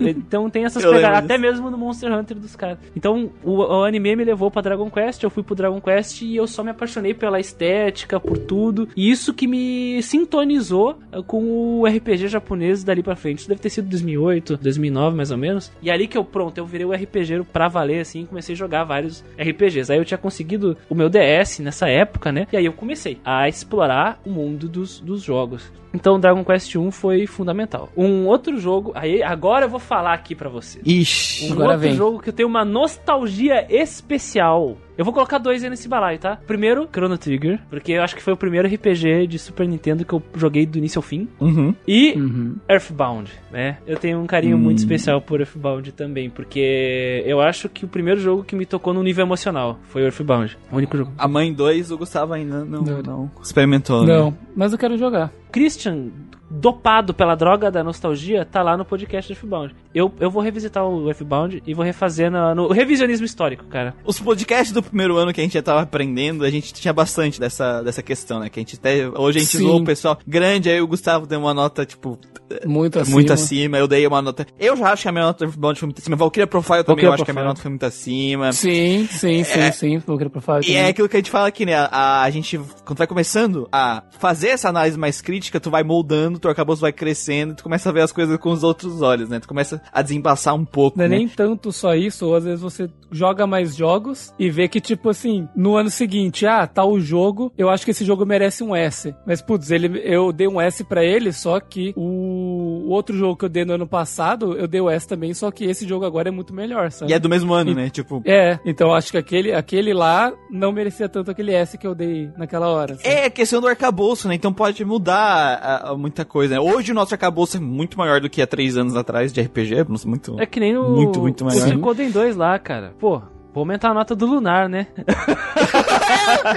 [0.08, 2.78] então tem essas pegadas, até mesmo no Monster Hunter dos caras.
[2.94, 6.36] Então o, o anime me levou pra Dragon Quest, eu fui pro Dragon Quest e
[6.36, 8.88] eu só me apaixonei pela estética, por tudo.
[8.96, 13.40] E isso que me sintonizou eh, com o RPG japonês dali pra frente.
[13.40, 15.72] Isso deve ter sido 2008, 2009 mais ou menos.
[15.82, 18.58] E ali que eu, pronto, eu virei o RPG pra valer, assim, e comecei a
[18.58, 19.92] jogar vários RPGs.
[19.92, 22.46] Aí eu tinha conseguido o meu DS nessa época, né?
[22.52, 25.70] E aí eu comecei a explorar o mundo dos, dos jogos.
[25.96, 27.88] Então Dragon Quest 1 foi fundamental.
[27.96, 30.78] Um outro jogo, aí agora eu vou falar aqui pra você.
[30.84, 31.48] Ixi.
[31.48, 31.94] Um Agora outro vem.
[31.94, 34.76] jogo que eu tenho uma nostalgia especial.
[34.96, 36.38] Eu vou colocar dois aí nesse balaio, tá?
[36.46, 40.12] Primeiro, Chrono Trigger, porque eu acho que foi o primeiro RPG de Super Nintendo que
[40.14, 41.28] eu joguei do início ao fim.
[41.38, 41.74] Uhum.
[41.86, 42.56] E Uhum.
[42.66, 43.76] Earthbound, né?
[43.86, 48.18] Eu tenho um carinho muito especial por Earthbound também, porque eu acho que o primeiro
[48.20, 50.56] jogo que me tocou no nível emocional foi Earthbound.
[50.72, 51.12] O único jogo.
[51.18, 53.02] A mãe 2, o Gustavo ainda não, Não.
[53.02, 54.02] não experimentou.
[54.06, 54.14] né?
[54.16, 55.30] Não, mas eu quero jogar.
[55.52, 59.74] Christian, Christian dopado pela droga da nostalgia, tá lá no podcast do Earthbound.
[59.94, 63.94] Eu, eu vou revisitar o Earthbound e vou refazer na- no revisionismo histórico, cara.
[64.04, 67.40] Os podcasts do primeiro ano que a gente já tava aprendendo, a gente tinha bastante
[67.40, 68.48] dessa, dessa questão, né?
[68.48, 69.08] Que a gente até.
[69.08, 69.64] Hoje a gente Sim.
[69.64, 72.18] zoou o pessoal grande, aí o Gustavo deu uma nota, tipo,
[72.64, 73.14] Muito acima.
[73.16, 73.78] muito acima.
[73.78, 74.46] Eu dei uma nota.
[74.58, 76.16] Eu já acho que a minha nota do Earthbound foi muito acima.
[76.16, 77.48] Valkyria Profile também, Valkyria eu acho que a minha Profile.
[77.48, 78.52] nota foi muito acima.
[78.52, 79.72] Sim, sim, sim, É.
[79.72, 79.98] sim.
[79.98, 81.74] Vou querer pra falar E é aquilo que a gente fala aqui, né?
[81.74, 86.35] A, a gente, quando vai começando a fazer essa análise mais crítica, tu vai moldando,
[86.40, 89.40] teu arcabouço vai crescendo, tu começa a ver as coisas com os outros olhos, né?
[89.40, 90.98] Tu começa a desembaçar um pouco.
[90.98, 91.16] Não é né?
[91.18, 95.08] nem tanto só isso, ou às vezes você joga mais jogos e vê que, tipo
[95.10, 98.74] assim, no ano seguinte, ah, tá o jogo, eu acho que esse jogo merece um
[98.74, 99.14] S.
[99.26, 103.36] Mas, putz, ele, eu dei um S pra ele, só que o, o outro jogo
[103.36, 106.04] que eu dei no ano passado, eu dei o S também, só que esse jogo
[106.04, 107.10] agora é muito melhor, sabe?
[107.10, 107.88] E é do mesmo ano, né?
[107.90, 108.22] Tipo.
[108.24, 111.94] É, então eu acho que aquele, aquele lá não merecia tanto aquele S que eu
[111.94, 112.96] dei naquela hora.
[112.96, 113.08] sabe?
[113.08, 114.34] É questão do arcabouço, né?
[114.34, 116.54] Então pode mudar a- a muita coisa.
[116.54, 116.60] Né?
[116.60, 119.84] Hoje o nosso arcabouço é muito maior do que há três anos atrás de RPG.
[120.04, 120.38] Muito.
[120.40, 121.68] É que nem o, Muito, muito o maior.
[121.68, 122.94] Suicoden 2 lá, cara.
[122.98, 123.18] Pô,
[123.54, 124.86] vou aumentar a nota do Lunar, né?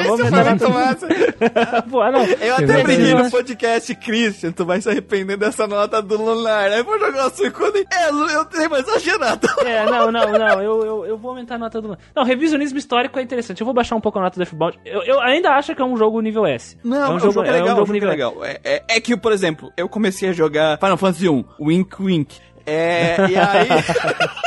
[0.05, 0.17] Eu.
[1.89, 2.23] Pô, não.
[2.25, 6.71] Eu até briguei no podcast, Christian, tu vai se arrepender dessa nota do Lunar.
[6.71, 7.85] Aí eu vou jogar o Suicune.
[7.91, 9.47] É, eu tenho mais exagerado.
[9.65, 10.61] É, não, não, não.
[10.61, 11.99] Eu, eu, eu vou aumentar a nota do Lunar.
[12.15, 13.61] Não, revisionismo histórico é interessante.
[13.61, 14.79] Eu vou baixar um pouco a nota do F-Bound.
[14.85, 16.77] Eu, eu ainda acho que é um jogo nível S.
[16.83, 18.45] Não, é um o jogo, é legal, um o jogo é legal.
[18.45, 22.37] É, é- é que, por exemplo, eu comecei a jogar Final Fantasy 1, Wink Wink.
[22.65, 23.67] É, e aí...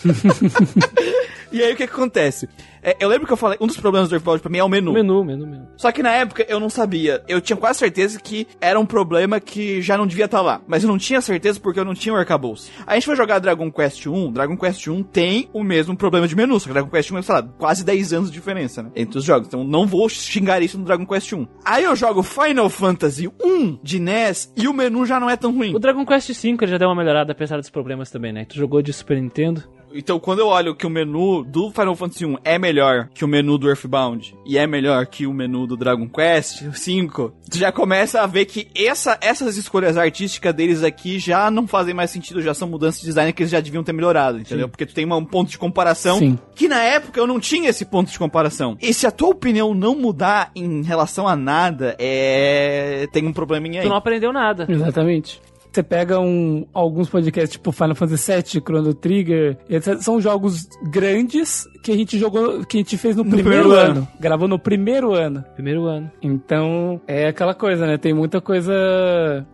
[1.52, 2.48] e aí o que, que acontece?
[2.82, 4.68] É, eu lembro que eu falei, um dos problemas do Earthbound pra mim é o
[4.68, 4.92] menu.
[4.92, 5.68] Menu, menu, menu.
[5.76, 7.22] Só que na época eu não sabia.
[7.28, 10.62] Eu tinha quase certeza que era um problema que já não devia estar lá.
[10.66, 12.70] Mas eu não tinha certeza porque eu não tinha o arcabouço.
[12.86, 14.32] A gente foi jogar Dragon Quest 1.
[14.32, 16.58] Dragon Quest 1 tem o mesmo problema de menu.
[16.58, 18.90] Só que Dragon Quest 1 é, sei lá, quase 10 anos de diferença, né?
[18.96, 19.48] Entre os jogos.
[19.48, 21.46] Então não vou xingar isso no Dragon Quest 1.
[21.64, 25.54] Aí eu jogo Final Fantasy 1 de NES e o menu já não é tão
[25.54, 25.74] ruim.
[25.74, 28.44] O Dragon Quest V ele já deu uma melhorada apesar dos problemas também, né?
[28.44, 29.64] Tu jogou de Super Nintendo.
[29.94, 33.28] Então, quando eu olho que o menu do Final Fantasy 1 é melhor que o
[33.28, 37.72] menu do Earthbound e é melhor que o menu do Dragon Quest 5, tu já
[37.72, 42.40] começa a ver que essa, essas escolhas artísticas deles aqui já não fazem mais sentido,
[42.40, 44.68] já são mudanças de design que eles já deviam ter melhorado, entendeu?
[44.68, 46.38] Porque tu tem uma- um ponto de comparação Sim.
[46.54, 48.76] que na época eu não tinha esse ponto de comparação.
[48.80, 53.06] E se a tua opinião não mudar em relação a nada, é.
[53.12, 53.86] tem um probleminha aí.
[53.86, 54.66] Tu não aprendeu nada.
[54.68, 55.40] Exatamente.
[55.72, 59.98] Você pega um, alguns podcasts tipo Final Fantasy VII, Chrono Trigger, etc.
[60.00, 63.90] São jogos grandes que a gente jogou, que a gente fez no, No primeiro, primeiro
[63.90, 64.08] ano.
[64.18, 65.44] Gravou no primeiro ano.
[65.54, 66.10] Primeiro ano.
[66.22, 67.96] Então, é aquela coisa, né?
[67.96, 68.72] Tem muita coisa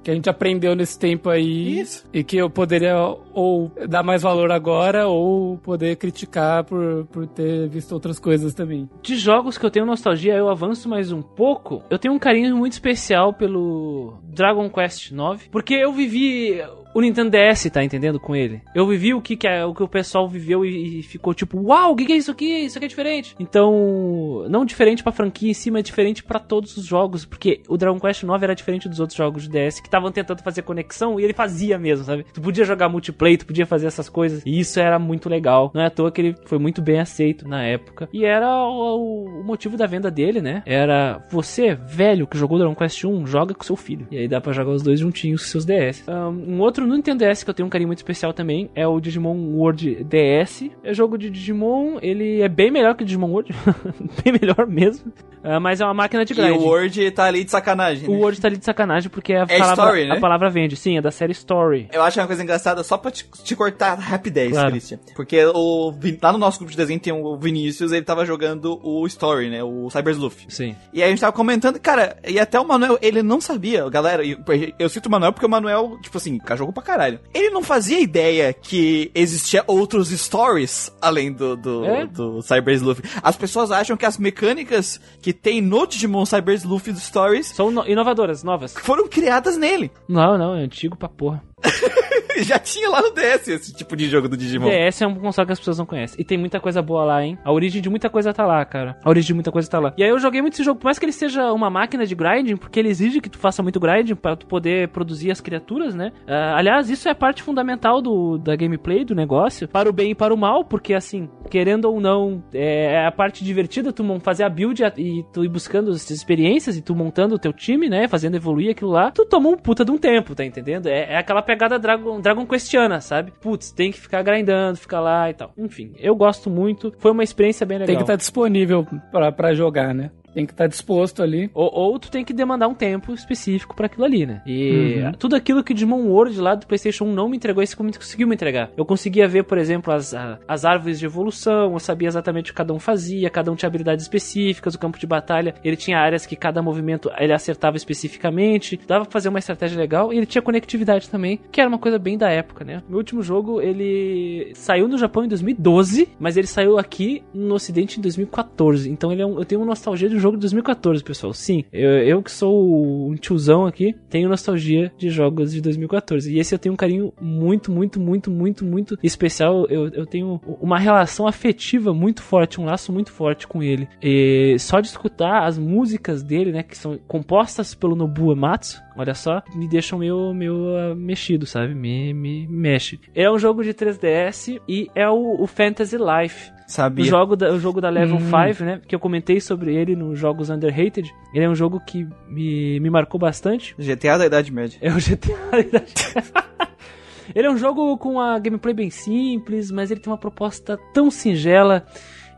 [0.02, 1.80] que a gente aprendeu nesse tempo aí.
[1.80, 2.04] Isso.
[2.12, 2.96] E que eu poderia
[3.32, 8.88] ou dar mais valor agora, ou poder criticar por, por ter visto outras coisas também.
[9.02, 11.82] De jogos que eu tenho nostalgia, eu avanço mais um pouco.
[11.90, 17.30] Eu tenho um carinho muito especial pelo Dragon Quest IX, porque eu vivi o Nintendo
[17.30, 18.62] DS, tá entendendo com ele?
[18.74, 21.60] Eu vivi o que, que é, o que o pessoal viveu e, e ficou tipo,
[21.60, 22.46] uau, o que, que é isso aqui?
[22.46, 23.36] Isso aqui é diferente.
[23.38, 27.76] Então, não diferente pra franquia em si, mas diferente pra todos os jogos, porque o
[27.76, 31.20] Dragon Quest IX era diferente dos outros jogos de DS que estavam tentando fazer conexão
[31.20, 32.24] e ele fazia mesmo, sabe?
[32.32, 35.70] Tu podia jogar multiplayer, tu podia fazer essas coisas, e isso era muito legal.
[35.74, 38.08] Não é à toa que ele foi muito bem aceito na época.
[38.10, 40.62] E era o, o motivo da venda dele, né?
[40.64, 44.06] Era você, velho, que jogou Dragon Quest 1, joga com seu filho.
[44.10, 46.02] E aí dá pra jogar os dois juntinhos com seus DS.
[46.08, 49.00] Um outro no Nintendo DS que eu tenho um carinho muito especial também é o
[49.00, 50.64] Digimon World DS.
[50.84, 53.54] É jogo de Digimon, ele é bem melhor que o Digimon World,
[54.24, 55.12] bem melhor mesmo.
[55.48, 56.56] Ah, mas é uma máquina de E grind.
[56.60, 58.08] o Word tá ali de sacanagem.
[58.08, 58.18] O né?
[58.18, 60.16] Word tá ali de sacanagem porque a, É palavra, story, né?
[60.16, 60.74] a palavra vende.
[60.74, 61.88] Sim, é da série Story.
[61.92, 64.70] Eu acho uma coisa engraçada, só pra te, te cortar rapidez, Claro.
[64.72, 64.98] Christian.
[65.14, 69.06] Porque o, lá no nosso grupo de desenho tem o Vinícius, ele tava jogando o
[69.06, 69.62] Story, né?
[69.62, 70.46] O Cyber Sleuth.
[70.48, 70.74] Sim.
[70.92, 74.24] E aí a gente tava comentando, cara, e até o Manuel, ele não sabia, galera,
[74.24, 74.36] e
[74.80, 77.20] eu cito o Manuel porque o Manuel, tipo assim, cara, jogou pra caralho.
[77.32, 82.06] Ele não fazia ideia que existia outros stories além do, do, É?
[82.06, 82.98] do Cyber Sleuth.
[83.22, 87.86] As pessoas acham que as mecânicas que tem no Digimon Cyber Sleuth Stories São no-
[87.86, 88.74] inovadoras, novas.
[88.74, 89.90] foram criadas nele.
[90.08, 91.42] Não, não, é antigo pra porra.
[92.44, 94.68] Já tinha lá no DS esse tipo de jogo do Digimon.
[94.68, 96.20] DS é um console que as pessoas não conhecem.
[96.20, 97.38] E tem muita coisa boa lá, hein?
[97.44, 98.98] A origem de muita coisa tá lá, cara.
[99.04, 99.94] A origem de muita coisa tá lá.
[99.96, 102.14] E aí eu joguei muito esse jogo, por mais que ele seja uma máquina de
[102.14, 105.94] grinding, porque ele exige que tu faça muito grinding para tu poder produzir as criaturas,
[105.94, 106.12] né?
[106.26, 110.14] Ah, aliás, isso é parte fundamental do, da gameplay, do negócio, para o bem e
[110.14, 114.44] para o mal, porque assim, querendo ou não, é é a parte divertida tu fazer
[114.44, 118.08] a build e tu ir buscando as experiências e tu montando o teu time, né?
[118.08, 119.10] Fazendo evoluir aquilo lá.
[119.10, 120.86] Tu toma um puta de um tempo, tá entendendo?
[120.86, 123.32] É, é aquela pegada Dragon, Dragon Questiana, sabe?
[123.40, 125.52] Putz, tem que ficar grindando, ficar lá e tal.
[125.56, 126.92] Enfim, eu gosto muito.
[126.98, 127.86] Foi uma experiência bem legal.
[127.86, 130.10] Tem que estar disponível pra, pra jogar, né?
[130.36, 131.50] Tem que estar disposto ali.
[131.54, 134.42] Ou, ou tu tem que demandar um tempo específico pra aquilo ali, né?
[134.46, 134.66] E
[135.06, 135.12] Uhum.
[135.12, 138.28] tudo aquilo que o Digimon World lá do PlayStation 1 não me entregou, esse conseguiu
[138.28, 138.70] me entregar.
[138.76, 140.12] Eu conseguia ver, por exemplo, as,
[140.46, 143.66] as árvores de evolução, eu sabia exatamente o que cada um fazia, cada um tinha
[143.68, 148.78] habilidades específicas, o campo de batalha, ele tinha áreas que cada movimento ele acertava especificamente,
[148.86, 151.98] dava pra fazer uma estratégia legal e ele tinha conectividade também, que era uma coisa
[151.98, 152.82] bem da época, né?
[152.88, 157.98] Meu último jogo, ele saiu no Japão em 2012, mas ele saiu aqui no ocidente
[157.98, 158.90] em 2014.
[158.90, 161.32] Então ele é um- eu tenho uma nostalgia de um jogo de 2014, pessoal.
[161.32, 166.32] Sim, eu, eu que sou um tiozão aqui, tenho nostalgia de jogos de 2014.
[166.32, 169.66] E esse eu tenho um carinho muito, muito, muito, muito, muito especial.
[169.68, 173.88] Eu, eu tenho uma relação afetiva muito forte, um laço muito forte com ele.
[174.02, 179.14] E só de escutar as músicas dele, né, que são compostas pelo Nobuo Ematsu, olha
[179.14, 181.74] só, me deixam meio, meio ah, mexido, sabe?
[181.74, 182.98] Me, me mexe.
[183.14, 186.55] É um jogo de 3DS e é o, o Fantasy Life.
[186.66, 187.04] O Sabia.
[187.04, 188.52] jogo, da, o jogo da Level Hum.
[188.54, 188.80] 5, né?
[188.86, 191.14] Que eu comentei sobre ele nos jogos Underrated.
[191.32, 193.74] Ele é um jogo que me, me marcou bastante.
[193.78, 194.78] GTA da Idade Média.
[194.82, 195.94] É o GTA da Idade.
[197.34, 201.10] Ele é um jogo com a gameplay bem simples, mas ele tem uma proposta tão
[201.10, 201.84] singela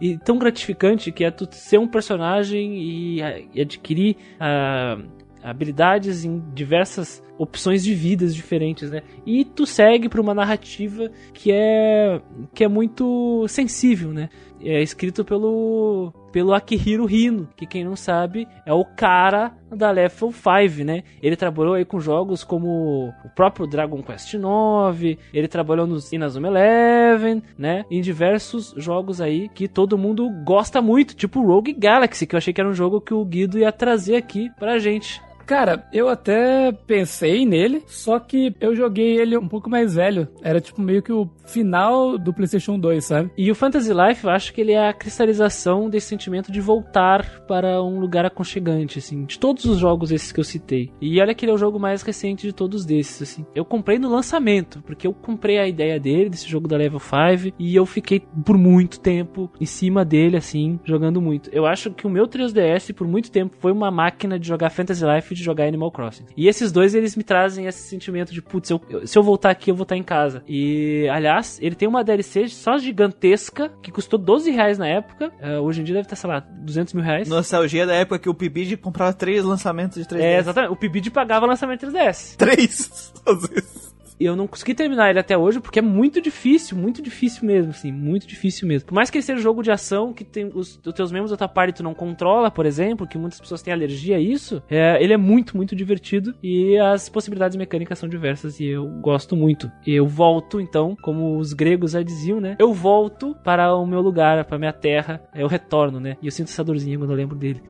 [0.01, 3.21] e tão gratificante que é tu ser um personagem e,
[3.55, 4.97] e adquirir ah,
[5.43, 9.03] habilidades em diversas opções de vidas diferentes, né?
[9.25, 12.21] E tu segue para uma narrativa que é
[12.53, 14.29] que é muito sensível, né?
[14.61, 20.33] É escrito pelo pelo Akihiro Hino, que quem não sabe é o cara da Level
[20.33, 21.03] 5, né?
[21.23, 26.49] Ele trabalhou aí com jogos como o próprio Dragon Quest IX, ele trabalhou no Inazuma
[26.49, 27.85] Eleven, né?
[27.91, 32.53] Em diversos jogos aí que todo mundo gosta muito, tipo Rogue Galaxy, que eu achei
[32.53, 35.23] que era um jogo que o Guido ia trazer aqui pra gente.
[35.49, 40.29] Cara, eu até pensei nele, só que eu joguei ele um pouco mais velho.
[40.43, 43.31] Era tipo meio que o final do PlayStation 2, sabe?
[43.35, 47.47] E o Fantasy Life, eu acho que ele é a cristalização desse sentimento de voltar
[47.47, 50.93] para um lugar aconchegante, assim, de todos os jogos esses que eu citei.
[51.01, 53.47] E olha que ele é o jogo mais recente de todos desses, assim.
[53.55, 57.55] Eu comprei no lançamento, porque eu comprei a ideia dele, desse jogo da Level 5,
[57.59, 61.49] e eu fiquei por muito tempo em cima dele, assim, jogando muito.
[61.55, 65.07] Eu acho que o meu 3DS, por muito tempo, foi uma máquina de jogar Fantasy
[65.07, 66.25] Life de jogar Animal Crossing.
[66.37, 69.51] E esses dois, eles me trazem esse sentimento de, putz, eu- eu- se eu voltar
[69.51, 70.43] aqui, eu vou estar em casa.
[70.47, 75.33] E, aliás, ele tem uma DLC só gigantesca, que custou 12 reais na época.
[75.41, 77.29] É, hoje em dia deve estar, sei lá, 200 mil reais.
[77.29, 80.23] Nostalgia da época que o PIBID comprava três lançamentos de 3DS.
[80.25, 80.73] É, exatamente.
[80.73, 82.37] O PIBID pagava lançamento 3DS.
[82.37, 83.13] Três!
[83.27, 83.88] Às vezes.
[84.21, 87.93] Eu não consegui terminar ele até hoje porque é muito difícil, muito difícil mesmo, assim,
[87.93, 88.89] muito difícil mesmo.
[88.89, 91.37] Por mais que ele seja jogo de ação que tem os, os teus membros da
[91.37, 95.03] tua party tu não controla, por exemplo, que muitas pessoas têm alergia a isso, é,
[95.03, 99.71] ele é muito, muito divertido e as possibilidades mecânicas são diversas e eu gosto muito.
[99.87, 102.57] Eu volto, então, como os gregos já diziam, né?
[102.59, 106.17] Eu volto para o meu lugar, para minha terra, eu retorno, né?
[106.23, 107.63] E eu sinto essa dorzinha quando eu lembro dele.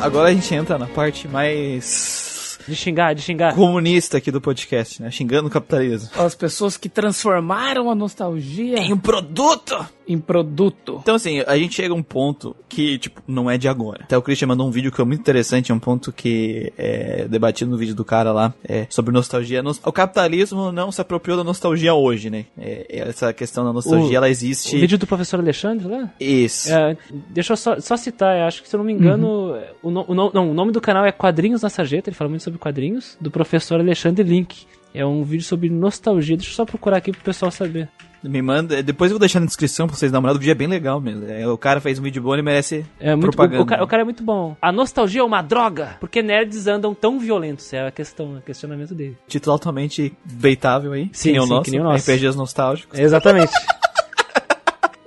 [0.00, 3.54] Agora a gente entra na parte mais De xingar, de xingar.
[3.54, 5.10] comunista aqui do podcast, né?
[5.10, 6.10] Xingando o capitalismo.
[6.16, 9.76] As pessoas que transformaram a nostalgia Em um produto!
[10.12, 10.98] Em produto.
[11.02, 14.02] Então, assim, a gente chega a um ponto que, tipo, não é de agora.
[14.04, 17.26] Até o Christian mandou um vídeo que é muito interessante, é um ponto que é
[17.28, 19.62] debatido no vídeo do cara lá, é, sobre nostalgia.
[19.62, 22.46] Nos- O capitalismo não se apropriou da nostalgia hoje, né?
[22.58, 24.76] É, essa questão da nostalgia, O- ela O existe...
[24.78, 26.10] vídeo do professor Alexandre lá?
[26.18, 26.72] Isso.
[26.72, 26.96] É,
[27.28, 30.04] deixa eu só, só citar, eu acho que se eu não me engano, o, no-
[30.08, 32.58] o no- não, o nome do canal é Quadrinhos na Sarjeta, ele fala muito sobre
[32.58, 34.66] quadrinhos, do professor Alexandre Link.
[34.92, 37.88] É um vídeo sobre nostalgia, deixa eu só procurar aqui pro pessoal saber.
[38.22, 38.82] Me manda.
[38.82, 40.36] Depois eu vou deixar na descrição pra vocês dar uma olhada.
[40.36, 41.24] O vídeo é bem legal mesmo.
[41.30, 43.60] É, o cara fez um vídeo bom, ele merece É muito, propaganda.
[43.60, 44.56] o, o cara, o cara é muito bom.
[44.60, 48.94] A nostalgia é uma droga, porque nerds andam tão violentos, é a questão, o questionamento
[48.94, 49.16] dele.
[49.26, 51.08] Título altamente beitável aí.
[51.12, 51.62] Sim, que nem o sim, nosso.
[51.64, 52.10] que nem o nosso.
[52.10, 52.98] RPGs nostálgicos.
[52.98, 53.52] Exatamente.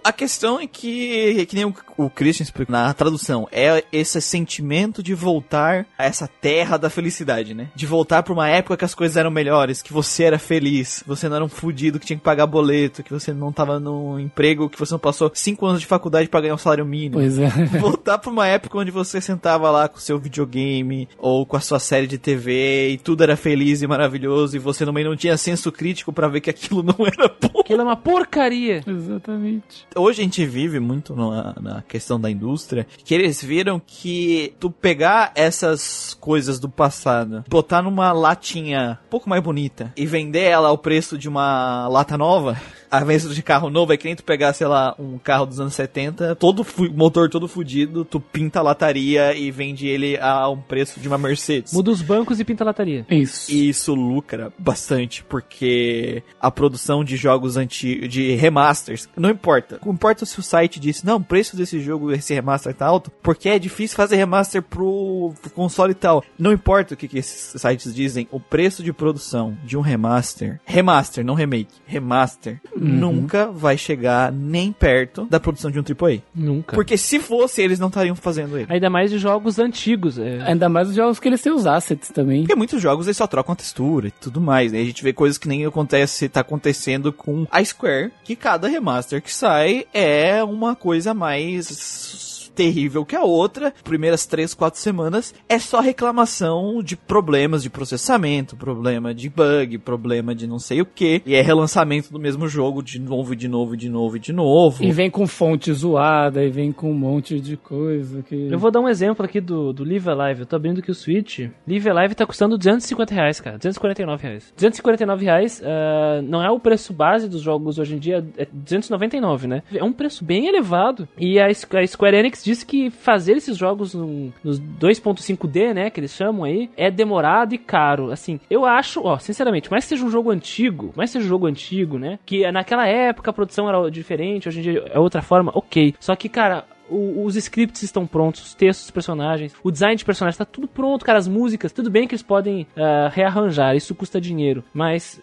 [0.03, 5.01] A questão é que, que nem o, o Christian explicou na tradução, é esse sentimento
[5.01, 7.69] de voltar a essa terra da felicidade, né?
[7.73, 11.29] De voltar pra uma época que as coisas eram melhores, que você era feliz, você
[11.29, 14.69] não era um fudido que tinha que pagar boleto, que você não tava num emprego,
[14.69, 17.15] que você não passou cinco anos de faculdade pra ganhar um salário mínimo.
[17.15, 17.47] Pois é.
[17.79, 21.61] Voltar pra uma época onde você sentava lá com o seu videogame ou com a
[21.61, 25.37] sua série de TV e tudo era feliz e maravilhoso e você também não tinha
[25.37, 27.61] senso crítico pra ver que aquilo não era bom.
[27.61, 28.81] Aquilo é uma porcaria.
[28.85, 29.87] Exatamente.
[29.95, 34.71] Hoje a gente vive muito na, na questão da indústria que eles viram que tu
[34.71, 40.69] pegar essas coisas do passado, botar numa latinha um pouco mais bonita e vender ela
[40.69, 42.59] ao preço de uma lata nova,
[42.93, 45.59] a vez de carro novo, é que nem tu pegar, sei lá, um carro dos
[45.59, 46.63] anos 70, todo
[46.93, 51.17] motor todo fudido, tu pinta a lataria e vende ele a um preço de uma
[51.17, 51.73] Mercedes.
[51.73, 53.03] Muda os bancos e pinta a lataria.
[53.09, 53.51] Isso.
[53.51, 59.79] E isso lucra bastante, porque a produção de jogos antigos, de remasters, não importa.
[59.83, 63.11] Não importa se o site disse, não, o preço desse jogo, esse remaster tá alto,
[63.23, 66.23] porque é difícil fazer remaster pro, pro console e tal.
[66.37, 70.61] Não importa o que, que esses sites dizem, o preço de produção de um remaster,
[70.63, 76.21] remaster, não remake, remaster, nunca vai chegar nem perto da produção de um AAA.
[76.33, 76.75] Nunca.
[76.75, 78.67] Porque se fosse, eles não estariam fazendo ele.
[78.69, 80.17] Ainda mais de jogos antigos.
[80.17, 80.41] É.
[80.43, 82.41] Ainda mais os jogos que eles têm os assets também.
[82.41, 84.81] Porque muitos jogos eles só trocam a textura e tudo mais, né?
[84.81, 89.21] A gente vê coisas que nem acontece, tá acontecendo com a Square, que cada remaster
[89.21, 93.73] que sai é uma coisa mais terrível que a outra.
[93.83, 100.35] Primeiras três, quatro semanas é só reclamação de problemas de processamento, problema de bug, problema
[100.35, 101.21] de não sei o que.
[101.25, 104.83] E é relançamento do mesmo jogo de novo, de novo, de novo, de novo.
[104.83, 108.47] E vem com fonte zoada, e vem com um monte de coisa que...
[108.49, 110.41] Eu vou dar um exemplo aqui do, do Live Alive.
[110.41, 111.49] Eu tô abrindo aqui o Switch.
[111.67, 113.57] Live Alive tá custando 250 reais, cara.
[113.57, 114.53] 249 reais.
[114.55, 119.47] 249 reais ah, não é o preço base dos jogos hoje em dia, é 299,
[119.47, 119.63] né?
[119.73, 121.07] É um preço bem elevado.
[121.17, 126.11] E a, a Square Enix disse que fazer esses jogos nos 2.5D, né, que eles
[126.11, 128.11] chamam aí, é demorado e caro.
[128.11, 131.29] Assim, eu acho, ó, sinceramente, mais que seja um jogo antigo, mais que seja um
[131.29, 135.21] jogo antigo, né, que naquela época a produção era diferente, hoje em dia é outra
[135.21, 135.95] forma, ok.
[135.99, 140.37] Só que, cara, os scripts estão prontos, os textos dos personagens, o design de personagens
[140.37, 144.19] tá tudo pronto, cara, as músicas, tudo bem que eles podem ah, rearranjar, isso custa
[144.19, 145.21] dinheiro, mas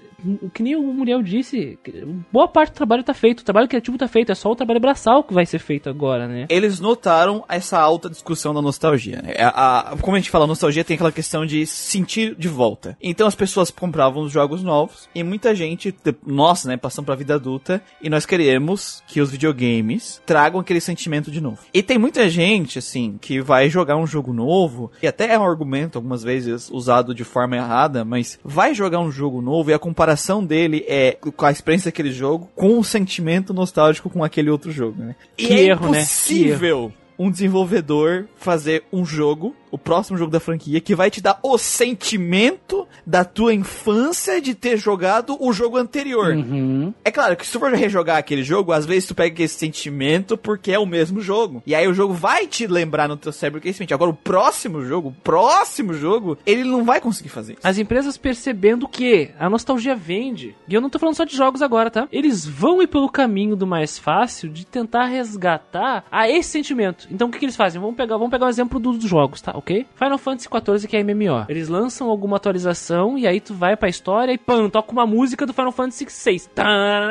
[0.55, 1.79] que nem o Muriel disse,
[2.33, 4.81] boa parte do trabalho tá feito, o trabalho criativo tá feito, é só o trabalho
[4.81, 6.47] braçal que vai ser feito agora, né?
[6.49, 9.21] eles notaram essa alta discussão da nostalgia.
[9.23, 9.35] né?
[9.39, 12.97] A, a- como a gente fala, a nostalgia tem aquela questão de sentir de volta.
[13.03, 17.15] Então as pessoas compravam os jogos novos e muita gente, te- nós, né, passamos pra
[17.15, 21.59] vida adulta e nós queremos que os videogames tragam aquele sentimento de novo.
[21.73, 25.45] E tem muita gente, assim, que vai jogar um jogo novo e até é um
[25.45, 29.79] argumento algumas vezes usado de forma errada, mas vai jogar um jogo novo e a
[29.79, 30.10] comparação
[30.45, 35.03] dele é com a experiência daquele jogo com o sentimento nostálgico com aquele outro jogo,
[35.03, 35.15] né?
[35.37, 35.99] E Que é erro, né?
[35.99, 41.21] Que impossível um desenvolvedor fazer um jogo o próximo jogo da franquia que vai te
[41.21, 46.35] dar o sentimento da tua infância de ter jogado o jogo anterior.
[46.35, 46.93] Uhum.
[47.05, 50.37] É claro que se tu for rejogar aquele jogo, às vezes tu pega esse sentimento
[50.37, 51.63] porque é o mesmo jogo.
[51.67, 53.95] E aí o jogo vai te lembrar no teu cérebro que é esse sentimento.
[53.95, 57.63] Agora o próximo jogo, o próximo jogo, ele não vai conseguir fazer isso.
[57.63, 60.55] As empresas percebendo que a nostalgia vende.
[60.69, 62.09] E eu não tô falando só de jogos agora, tá?
[62.13, 67.09] Eles vão ir pelo caminho do mais fácil de tentar resgatar a esse sentimento.
[67.11, 67.81] Então o que, que eles fazem?
[67.81, 69.60] Vamos pegar, vamos pegar um exemplo dos jogos, tá?
[69.61, 69.87] Ok?
[69.95, 71.45] Final Fantasy XIV que é MMO.
[71.49, 75.45] Eles lançam alguma atualização e aí tu vai pra história e pam, toca uma música
[75.45, 76.41] do Final Fantasy VI.
[76.55, 76.65] Tá,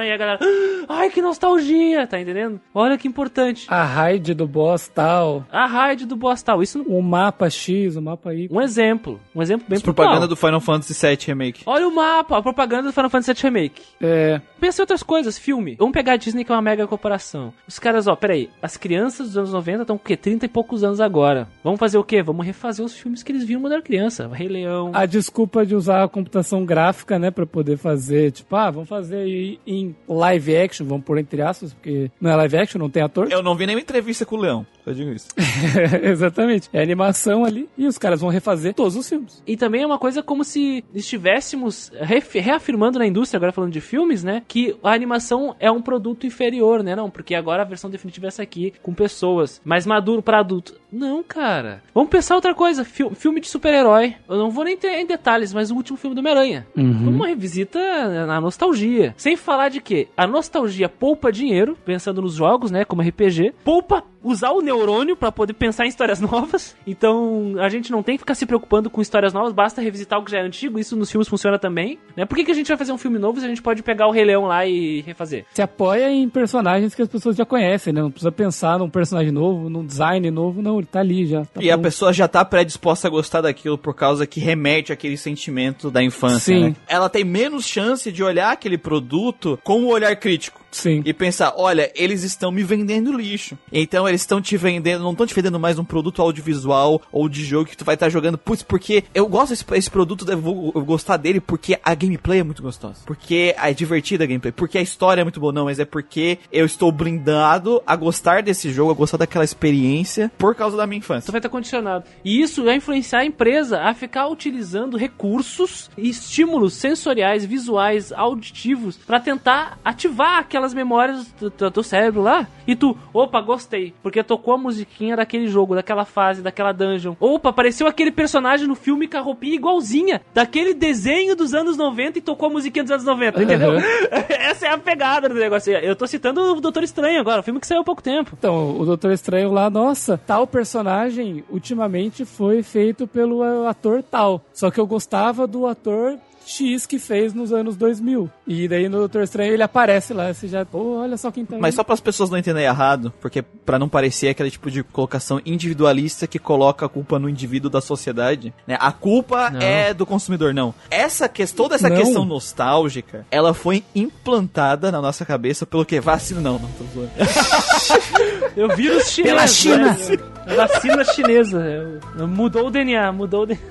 [0.04, 0.40] e a galera,
[0.88, 2.60] "Ah, ai que nostalgia, tá entendendo?
[2.74, 3.66] Olha que importante.
[3.70, 6.64] A raid do boss tal, A raid do boss tal.
[6.64, 8.48] Isso o mapa X, o mapa Y.
[8.52, 11.62] um exemplo, um exemplo bem As propaganda do Final Fantasy VII Remake.
[11.68, 13.82] Olha o mapa, a propaganda do Final Fantasy VII Remake.
[14.02, 15.76] É, Pensa em outras coisas, filme.
[15.78, 17.54] Vamos pegar a Disney, que é uma mega corporação.
[17.68, 20.18] Os caras, ó, peraí, as crianças dos anos 90 estão com o quê?
[20.18, 21.48] 30 e poucos anos agora.
[21.64, 22.22] Vamos fazer o quê?
[22.22, 24.28] Vamos refazer os filmes que eles viram quando era criança.
[24.32, 24.92] Rei Leão.
[24.94, 29.18] a desculpa de usar a computação gráfica, né, pra poder fazer, tipo, ah, vamos fazer
[29.18, 33.04] aí em live action, vamos por entre aspas, porque não é live action, não tem
[33.04, 33.32] ator.
[33.32, 35.28] Eu não vi nenhuma entrevista com o Leão, eu digo isso.
[36.04, 36.70] Exatamente.
[36.74, 39.44] É animação ali e os caras vão refazer todos os filmes.
[39.46, 41.92] E também é uma coisa como se estivéssemos
[42.34, 44.44] reafirmando na indústria, agora falando de filmes, né?
[44.48, 46.96] Que a animação é um produto inferior, né?
[46.96, 50.80] Não, porque agora a versão definitiva é essa aqui, com pessoas, mais maduro pra adulto.
[50.92, 51.84] Não, cara.
[51.94, 52.84] Vamos pensar outra coisa.
[52.84, 54.16] Fil- filme de super-herói.
[54.28, 56.66] Eu não vou nem ter em detalhes, mas o último filme do Homem-Aranha.
[56.76, 59.14] Uma revisita na nostalgia.
[59.18, 62.86] Sem falar de que a nostalgia poupa dinheiro, pensando nos jogos, né?
[62.86, 63.54] Como RPG.
[63.64, 66.76] Poupa usar o neurônio pra poder pensar em histórias novas.
[66.86, 70.24] Então a gente não tem que ficar se preocupando com histórias novas, basta revisitar o
[70.26, 70.78] que já é antigo.
[70.80, 71.98] Isso nos filmes funciona também.
[72.16, 72.26] Né?
[72.26, 74.08] Por que, que a gente vai fazer um filme novo se a gente pode pegar
[74.08, 75.46] o Rei Leão lá e refazer?
[75.54, 78.02] Se apoia em personagens que as pessoas já conhecem, né?
[78.02, 81.46] Não precisa pensar num personagem novo, num design novo, não, ele tá ali já.
[81.46, 85.18] tá e a pessoa já tá predisposta a gostar daquilo por causa que remete àquele
[85.18, 86.62] sentimento da infância, Sim.
[86.70, 86.76] né?
[86.88, 90.60] Ela tem menos chance de olhar aquele produto com um olhar crítico.
[90.72, 91.02] Sim.
[91.06, 93.58] E pensar, olha, eles estão me vendendo lixo.
[93.72, 97.44] Então eles estão te vendendo, não estão te vendendo mais um produto audiovisual ou de
[97.44, 98.38] jogo que tu vai estar jogando.
[98.38, 102.40] Putz, porque eu gosto desse esse produto, eu vou eu gostar dele porque a gameplay
[102.40, 102.98] é muito gostosa.
[103.06, 104.52] Porque é divertida a gameplay.
[104.52, 105.52] Porque a história é muito boa.
[105.54, 110.32] Não, mas é porque eu estou blindado a gostar desse jogo, a gostar daquela experiência
[110.38, 111.32] por causa da minha Tu infância.
[111.32, 112.06] vai estar condicionado.
[112.24, 118.98] E isso vai influenciar a empresa a ficar utilizando recursos e estímulos sensoriais, visuais, auditivos
[118.98, 122.48] pra tentar ativar aquelas memórias do, do cérebro lá.
[122.68, 127.16] E tu, opa, gostei, porque tocou a musiquinha daquele jogo, daquela fase, daquela dungeon.
[127.20, 132.20] Opa, apareceu aquele personagem no filme com a roupinha igualzinha daquele desenho dos anos 90
[132.20, 133.72] e tocou a musiquinha dos anos 90, entendeu?
[133.72, 133.80] Uhum.
[134.30, 135.74] Essa é a pegada do negócio.
[135.74, 138.32] Eu tô citando o Doutor Estranho agora, o filme que saiu há pouco tempo.
[138.38, 144.42] Então, o Doutor Estranho lá, nossa, tal personagem ultimamente foi feito pelo ator tal.
[144.54, 146.18] Só que eu gostava do ator
[146.50, 148.30] X que fez nos anos 2000.
[148.48, 151.56] E daí no Doutor Estranho ele aparece lá, você já, pô, olha só quem tá
[151.56, 151.62] aí.
[151.62, 154.84] Mas só para as pessoas não entenderem errado, porque pra não parecer aquele tipo de
[154.84, 158.78] colocação individualista que coloca a culpa no indivíduo da sociedade, né?
[158.80, 159.60] A culpa Não.
[159.62, 160.74] é do consumidor, não.
[160.90, 161.98] Essa questão, toda essa Não.
[161.98, 167.12] questão nostálgica, ela foi implantada na nossa cabeça pelo que vacina não, não tô zoando.
[168.58, 169.34] Eu vírus chinês.
[169.36, 169.94] Pela China.
[169.94, 170.56] né?
[170.56, 172.02] Vacina chinesa.
[172.28, 173.62] Mudou o DNA, mudou o DNA.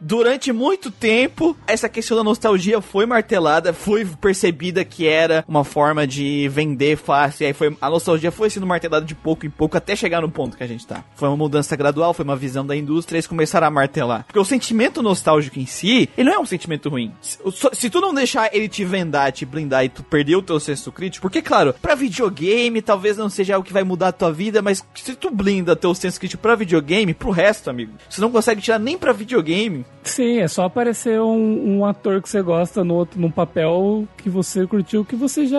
[0.00, 6.06] Durante muito tempo, essa questão da nostalgia foi martelada, foi percebida que era uma forma
[6.06, 9.76] de vender fácil, e aí foi, a nostalgia foi sendo martelada de pouco em pouco
[9.76, 11.04] até chegar no ponto que a gente tá.
[11.14, 14.24] Foi uma mudança gradual, foi uma visão da indústria, eles começaram a martelar.
[14.24, 17.12] Porque o sentimento nostálgico em si, ele não é um sentimento ruim.
[17.20, 17.38] Se,
[17.72, 20.92] se tu não deixar ele te vendar, te blindar e tu perder o teu senso
[20.92, 24.60] crítico, porque claro, pra videogame talvez não seja algo que vai mudar a tua vida,
[24.60, 28.60] mas se tu blinda teu senso crítico pra videogame, pro resto, amigo, você não consegue
[28.60, 32.94] tirar nem pra videogame, Sim, é só aparecer um, um ator que você gosta no
[32.94, 35.58] outro, num papel que você curtiu, que você já.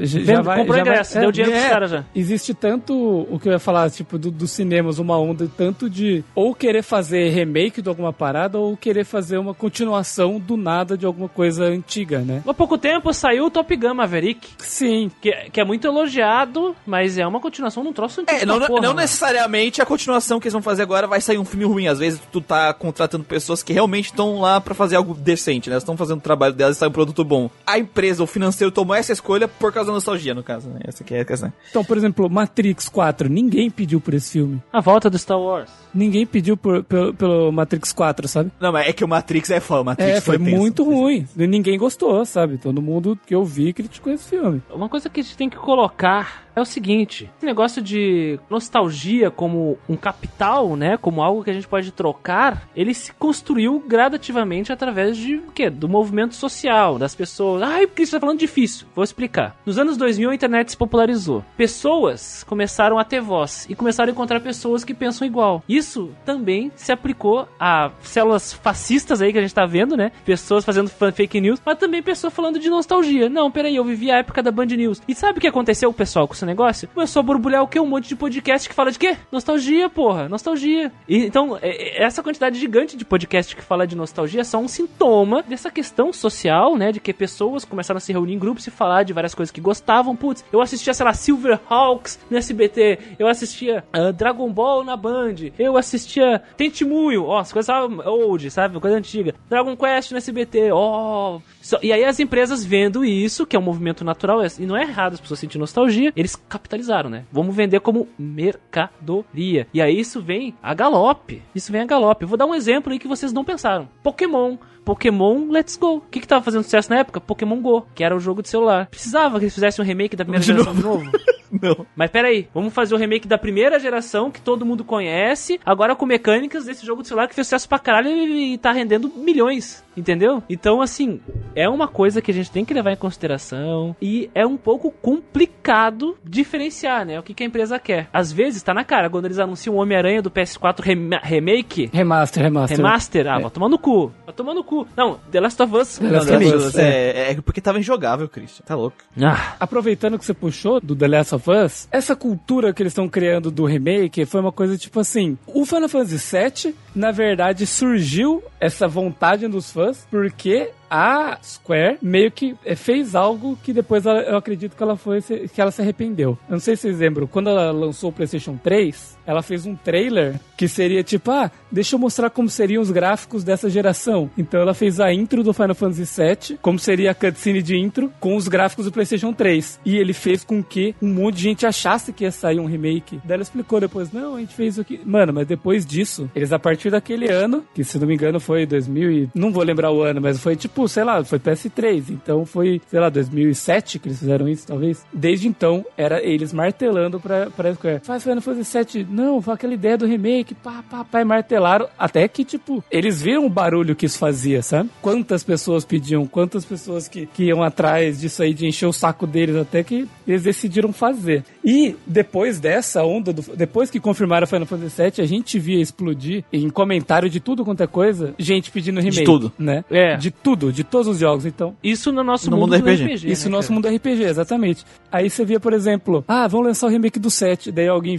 [0.00, 0.58] Já, já Vendo, vai.
[0.58, 1.58] comprou já vai- ingresso, é, deu dinheiro é.
[1.60, 2.04] pros caras já.
[2.14, 2.94] Existe tanto
[3.30, 6.82] o que eu ia falar, tipo, do- dos cinemas, uma onda, tanto de ou querer
[6.82, 11.64] fazer remake de alguma parada, ou querer fazer uma continuação do nada de alguma coisa
[11.64, 12.42] antiga, né?
[12.46, 15.10] Há pouco tempo saiu o Top Gun Maverick, Sim.
[15.20, 18.38] que, que é muito elogiado, mas é uma continuação de um troço antigo.
[18.40, 19.00] É, não, porra, não mano.
[19.00, 21.86] necessariamente a continuação que eles vão fazer agora vai sair um filme ruim.
[21.86, 25.74] Às vezes tu tá contratando pessoas que realmente estão lá pra fazer algo decente, né?
[25.74, 27.50] Elas estão fazendo o trabalho delas e sai um produto bom.
[27.66, 30.80] A empresa, o financeiro, tomou essa escolha por causa da nostalgia, no caso, né?
[30.84, 31.52] Essa aqui é a questão.
[31.70, 34.62] Então, por exemplo, Matrix 4, ninguém pediu por esse filme.
[34.72, 35.70] A volta do Star Wars.
[35.94, 38.50] Ninguém pediu por, pelo, pelo Matrix 4, sabe?
[38.60, 40.50] Não, mas é que o Matrix é fã, o Matrix É, foi tenso.
[40.56, 41.26] muito ruim.
[41.34, 42.58] Ninguém gostou, sabe?
[42.58, 44.62] Todo mundo que eu vi criticou esse filme.
[44.70, 49.30] Uma coisa que a gente tem que colocar é o seguinte: esse negócio de nostalgia
[49.30, 50.96] como um capital, né?
[50.96, 55.70] Como algo que a gente pode trocar, ele se construiu gradativamente através de o quê?
[55.70, 57.62] Do movimento social, das pessoas.
[57.62, 58.86] Ai, porque você tá falando difícil.
[58.94, 59.56] Vou explicar.
[59.64, 61.44] Nos anos 2000, a internet se popularizou.
[61.56, 65.62] Pessoas começaram a ter voz e começaram a encontrar pessoas que pensam igual.
[65.68, 70.12] Isso também se aplicou a células fascistas aí que a gente tá vendo, né?
[70.24, 73.28] Pessoas fazendo fake news, mas também pessoas falando de nostalgia.
[73.28, 75.02] Não, peraí, eu vivi a época da Band News.
[75.06, 76.88] E sabe o que aconteceu, pessoal, com negócio?
[76.88, 77.78] Começou a borbulhar o quê?
[77.78, 79.16] Um monte de podcast que fala de quê?
[79.30, 80.28] Nostalgia, porra.
[80.28, 80.90] Nostalgia.
[81.08, 84.58] E, então, é, é, essa quantidade gigante de podcast que fala de nostalgia é só
[84.58, 86.90] um sintoma dessa questão social, né?
[86.90, 89.60] De que pessoas começaram a se reunir em grupos e falar de várias coisas que
[89.60, 90.16] gostavam.
[90.16, 92.98] Putz, eu assistia, sei lá, Silverhawks no SBT.
[93.18, 95.36] Eu assistia uh, Dragon Ball na Band.
[95.58, 97.26] Eu assistia Tentimuyo.
[97.26, 97.68] Ó, as coisas
[98.04, 98.80] old, sabe?
[98.80, 99.34] Coisa antiga.
[99.48, 100.72] Dragon Quest no SBT.
[100.72, 101.40] Ó.
[101.82, 105.14] e aí as empresas vendo isso, que é um movimento natural, e não é errado
[105.14, 107.24] as pessoas sentirem nostalgia, eles capitalizaram, né?
[107.30, 109.66] Vamos vender como mercadoria.
[109.72, 111.42] E aí isso vem a galope.
[111.54, 112.22] Isso vem a galope.
[112.22, 113.88] Eu vou dar um exemplo aí que vocês não pensaram.
[114.02, 114.56] Pokémon.
[114.84, 115.96] Pokémon Let's Go.
[115.96, 117.20] O que que tava fazendo sucesso na época?
[117.20, 118.86] Pokémon Go, que era o jogo de celular.
[118.86, 121.10] Precisava que eles fizessem um remake da primeira De geração de novo?
[121.62, 121.86] Não.
[121.96, 125.94] Mas pera aí, vamos fazer o remake da primeira geração que todo mundo conhece, agora
[125.94, 129.10] com mecânicas desse jogo de celular que fez sucesso pra caralho e, e tá rendendo
[129.16, 130.42] milhões, entendeu?
[130.48, 131.20] Então, assim,
[131.54, 134.90] é uma coisa que a gente tem que levar em consideração e é um pouco
[134.90, 137.18] complicado diferenciar, né?
[137.18, 138.08] O que, que a empresa quer.
[138.12, 141.90] Às vezes tá na cara, quando eles anunciam o Homem-Aranha do PS4 rem remake.
[141.92, 142.76] Remaster, remaster.
[142.76, 144.12] Remaster, ah, vai tomar no cu.
[144.24, 144.86] Vai tomar no cu.
[144.96, 145.98] Não, The Last of Us.
[145.98, 148.64] The Last of Us, é, é porque tava injogável, Christian.
[148.64, 148.96] Tá louco.
[149.20, 153.08] Ah, Aproveitando que você puxou do The Last of Us, essa cultura que eles estão
[153.08, 158.42] criando do remake foi uma coisa tipo assim: o Final Fantasy VII, na verdade, surgiu
[158.58, 164.22] essa vontade dos fãs porque a Square meio que eh, fez algo que depois ela-
[164.22, 166.38] eu acredito que ela foi que ela se arrependeu.
[166.48, 169.74] Eu não sei se vocês lembram, quando ela lançou o PlayStation 3, ela fez um
[169.74, 174.30] trailer que seria tipo, ah, deixa eu mostrar como seriam os gráficos dessa geração.
[174.36, 178.12] Então ela fez a intro do Final Fantasy VII, como seria a cutscene de intro
[178.20, 179.80] com os gráficos do PlayStation 3.
[179.84, 183.20] E ele fez com que um monte de gente achasse que ia sair um remake.
[183.24, 185.00] Daí ela explicou depois, não, a gente fez isso aqui.
[185.04, 188.64] Mano, mas depois disso, eles a partir daquele ano, que se não me engano foi
[188.66, 189.28] 2000 e...
[189.34, 192.10] não vou lembrar o ano, mas foi tipo, sei lá, foi PS3.
[192.10, 195.04] Então foi, sei lá, 2007 que eles fizeram isso, talvez.
[195.12, 198.00] Desde então, era eles martelando pra, pra Square.
[198.04, 201.88] Faz Final Fantasy VII, não, foi aquela ideia do remake, pá, pá, pá, e martelaram.
[201.98, 204.90] Até que, tipo, eles viram o barulho que isso fazia, sabe?
[205.00, 209.26] Quantas pessoas pediam, quantas pessoas que, que iam atrás disso aí, de encher o saco
[209.26, 211.44] deles, até que eles decidiram fazer.
[211.70, 216.42] E depois dessa onda, do- depois que confirmaram Final Fantasy VII, a gente via explodir
[216.50, 219.24] em comentário de tudo quanto é coisa, gente pedindo remake.
[219.24, 219.52] tudo.
[219.58, 219.84] Né?
[219.90, 220.16] É.
[220.16, 221.44] De tudo, de todos os jogos.
[221.44, 223.04] Então, isso no nosso No mundo, mundo do RPG.
[223.04, 223.30] RPG.
[223.30, 223.74] isso né, no nosso cara?
[223.74, 224.86] mundo RPG, exatamente.
[225.12, 227.70] Aí você via, por exemplo, ah, vão lançar o remake do 7.
[227.70, 228.18] Daí alguém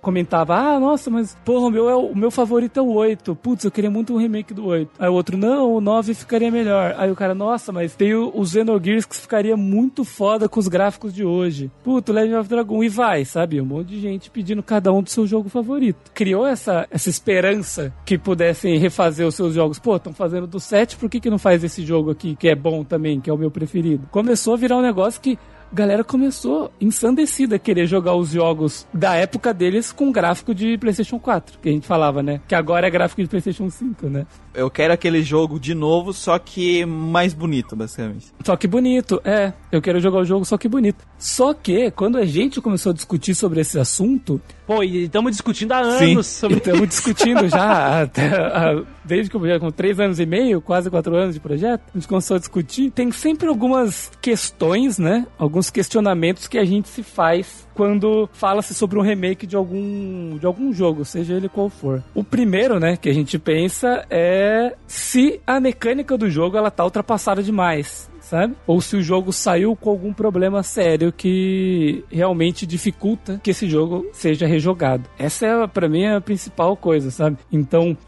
[0.00, 3.34] comentava, ah, nossa, mas porra, o meu, é o, o meu favorito é o 8.
[3.36, 4.90] Putz, eu queria muito um remake do 8.
[4.98, 6.94] Aí o outro, não, o 9 ficaria melhor.
[6.96, 10.68] Aí o cara, nossa, mas tem o, o Xenogears que ficaria muito foda com os
[10.68, 11.70] gráficos de hoje.
[11.82, 12.69] Puto, Legend of Dragon.
[12.82, 13.60] E vai, sabe?
[13.60, 16.10] Um monte de gente pedindo cada um do seu jogo favorito.
[16.14, 19.78] Criou essa, essa esperança que pudessem refazer os seus jogos.
[19.78, 22.54] Pô, estão fazendo do 7, por que, que não faz esse jogo aqui, que é
[22.54, 24.06] bom também, que é o meu preferido?
[24.10, 25.38] Começou a virar um negócio que
[25.72, 31.18] galera começou ensandecida a querer jogar os jogos da época deles com gráfico de PlayStation
[31.18, 32.40] 4, que a gente falava, né?
[32.48, 34.26] Que agora é gráfico de PlayStation 5, né?
[34.52, 38.28] Eu quero aquele jogo de novo, só que mais bonito, basicamente.
[38.44, 39.52] Só que bonito, é.
[39.70, 41.04] Eu quero jogar o jogo só que bonito.
[41.18, 44.40] Só que, quando a gente começou a discutir sobre esse assunto,
[44.70, 46.12] Pô, e estamos discutindo há Sim.
[46.12, 50.24] anos sobre estamos discutindo já até, a- desde que eu já com três anos e
[50.26, 52.88] meio, quase quatro anos de projeto, a gente começou a discutir.
[52.92, 55.26] Tem sempre algumas questões, né?
[55.36, 60.46] Alguns questionamentos que a gente se faz quando fala-se sobre um remake de algum, de
[60.46, 62.02] algum jogo, seja ele qual for.
[62.14, 66.84] O primeiro, né, que a gente pensa é se a mecânica do jogo ela tá
[66.84, 68.09] ultrapassada demais.
[68.30, 68.54] Sabe?
[68.64, 74.06] Ou se o jogo saiu com algum problema sério que realmente dificulta que esse jogo
[74.12, 75.10] seja rejogado.
[75.18, 77.38] Essa é, pra mim, a principal coisa, sabe?
[77.50, 77.98] Então,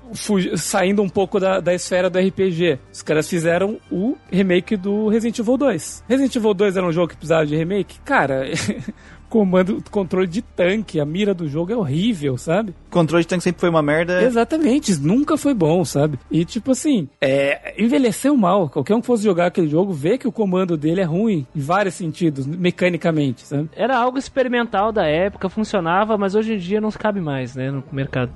[0.57, 5.40] saindo um pouco da, da esfera do RPG, os caras fizeram o remake do Resident
[5.40, 6.05] Evil 2.
[6.09, 7.99] Resident Evil 2 era um jogo que precisava de remake?
[8.05, 8.44] Cara,
[9.33, 12.75] comando, controle de tanque, a mira do jogo é horrível, sabe?
[12.91, 14.23] Controle de tanque sempre foi uma merda.
[14.23, 16.19] Exatamente, nunca foi bom, sabe?
[16.31, 18.69] E tipo assim, é, envelheceu mal.
[18.69, 21.61] Qualquer um que fosse jogar aquele jogo vê que o comando dele é ruim em
[21.61, 23.71] vários sentidos, mecanicamente, sabe?
[23.75, 27.83] Era algo experimental da época, funcionava, mas hoje em dia não cabe mais, né, no
[27.91, 28.33] mercado.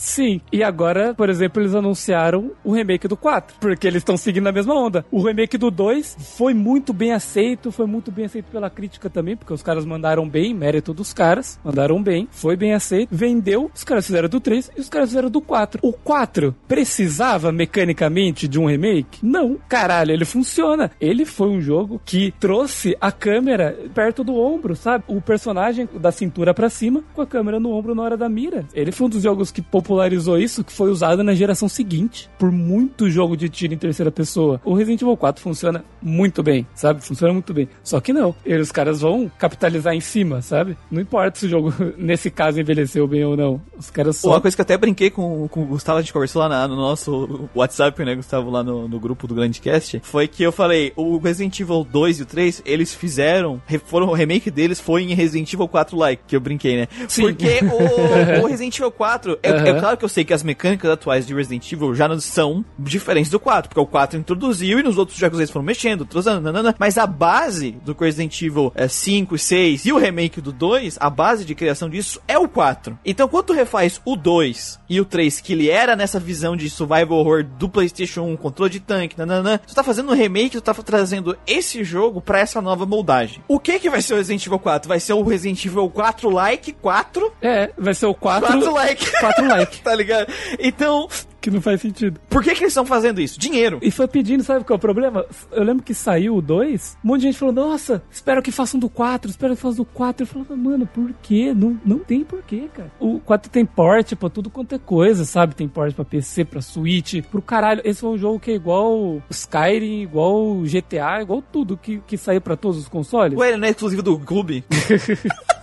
[0.00, 0.40] Sim.
[0.50, 4.52] E agora, por exemplo, eles anunciaram o remake do 4, porque eles estão seguindo a
[4.52, 5.04] mesma onda.
[5.10, 9.36] O remake do 2 foi muito bem aceito, foi muito bem aceito pela crítica também,
[9.36, 13.84] porque os caras mandaram bem, mérito dos caras, mandaram bem, foi bem aceito, vendeu, os
[13.84, 15.80] caras fizeram do 3 e os caras fizeram do 4.
[15.82, 19.18] O 4 precisava mecanicamente de um remake?
[19.22, 19.58] Não.
[19.68, 20.90] Caralho, ele funciona.
[20.98, 25.04] Ele foi um jogo que trouxe a câmera perto do ombro, sabe?
[25.06, 28.64] O personagem da cintura para cima com a câmera no ombro na hora da mira.
[28.72, 29.89] Ele foi um dos jogos que popularizou
[30.38, 34.60] isso, que foi usado na geração seguinte por muito jogo de tiro em terceira pessoa.
[34.64, 37.02] O Resident Evil 4 funciona muito bem, sabe?
[37.04, 37.68] Funciona muito bem.
[37.82, 38.34] Só que não.
[38.44, 40.76] Eles, os caras vão capitalizar em cima, sabe?
[40.90, 43.60] Não importa se o jogo, nesse caso, envelheceu bem ou não.
[43.78, 44.28] Os caras só.
[44.30, 46.68] Uma coisa que eu até brinquei com, com o Gustavo, a gente conversou lá na-
[46.68, 50.52] no nosso WhatsApp, né, Gustavo, lá no, no grupo do Grande Cast, foi que eu
[50.52, 55.02] falei, o Resident Evil 2 e o 3, eles fizeram, foram, o remake deles foi
[55.02, 56.88] em Resident Evil 4 like, que eu brinquei, né?
[57.08, 57.22] Sim.
[57.22, 59.80] Porque o, o Resident Evil 4, é, é Aham.
[59.80, 63.30] claro que eu sei que as mecânicas atuais de Resident Evil já não são diferentes
[63.30, 66.74] do 4, porque o 4 introduziu e nos outros jogos eles foram mexendo, trozando, nanana,
[66.78, 70.98] mas a base do Resident Evil é, 5 e 6 e o remake do 2,
[71.00, 72.98] a base de criação disso é o 4.
[73.04, 76.68] Então quando tu refaz o 2 e o 3, que ele era nessa visão de
[76.68, 80.60] survival horror do PlayStation 1, controle de tanque, nananã, tu tá fazendo um remake, tu
[80.60, 83.42] tá trazendo esse jogo pra essa nova moldagem.
[83.46, 84.88] O que que vai ser o Resident Evil 4?
[84.88, 87.32] Vai ser o Resident Evil 4 like 4?
[87.40, 88.46] É, vai ser o 4.
[88.46, 89.10] 4 like.
[89.20, 90.32] 4 like, tá ligado?
[90.58, 91.08] Então,
[91.40, 92.20] que não faz sentido.
[92.28, 93.38] por que que eles estão fazendo isso?
[93.38, 93.78] Dinheiro.
[93.82, 95.24] E foi pedindo, sabe qual é o problema?
[95.50, 98.78] Eu lembro que saiu o 2, um monte de gente falou, nossa, espero que façam
[98.78, 100.22] do 4, espero que façam do 4.
[100.22, 101.54] Eu falava, mano, por quê?
[101.54, 102.92] Não, não tem porquê, cara.
[103.00, 105.54] O 4 tem porte pra tudo quanto é coisa, sabe?
[105.54, 107.80] Tem porte pra PC, pra Switch, pro caralho.
[107.84, 112.40] Esse foi um jogo que é igual Skyrim, igual GTA, igual tudo que, que saiu
[112.40, 113.38] pra todos os consoles.
[113.38, 114.64] Ué, ele não é exclusivo do clube?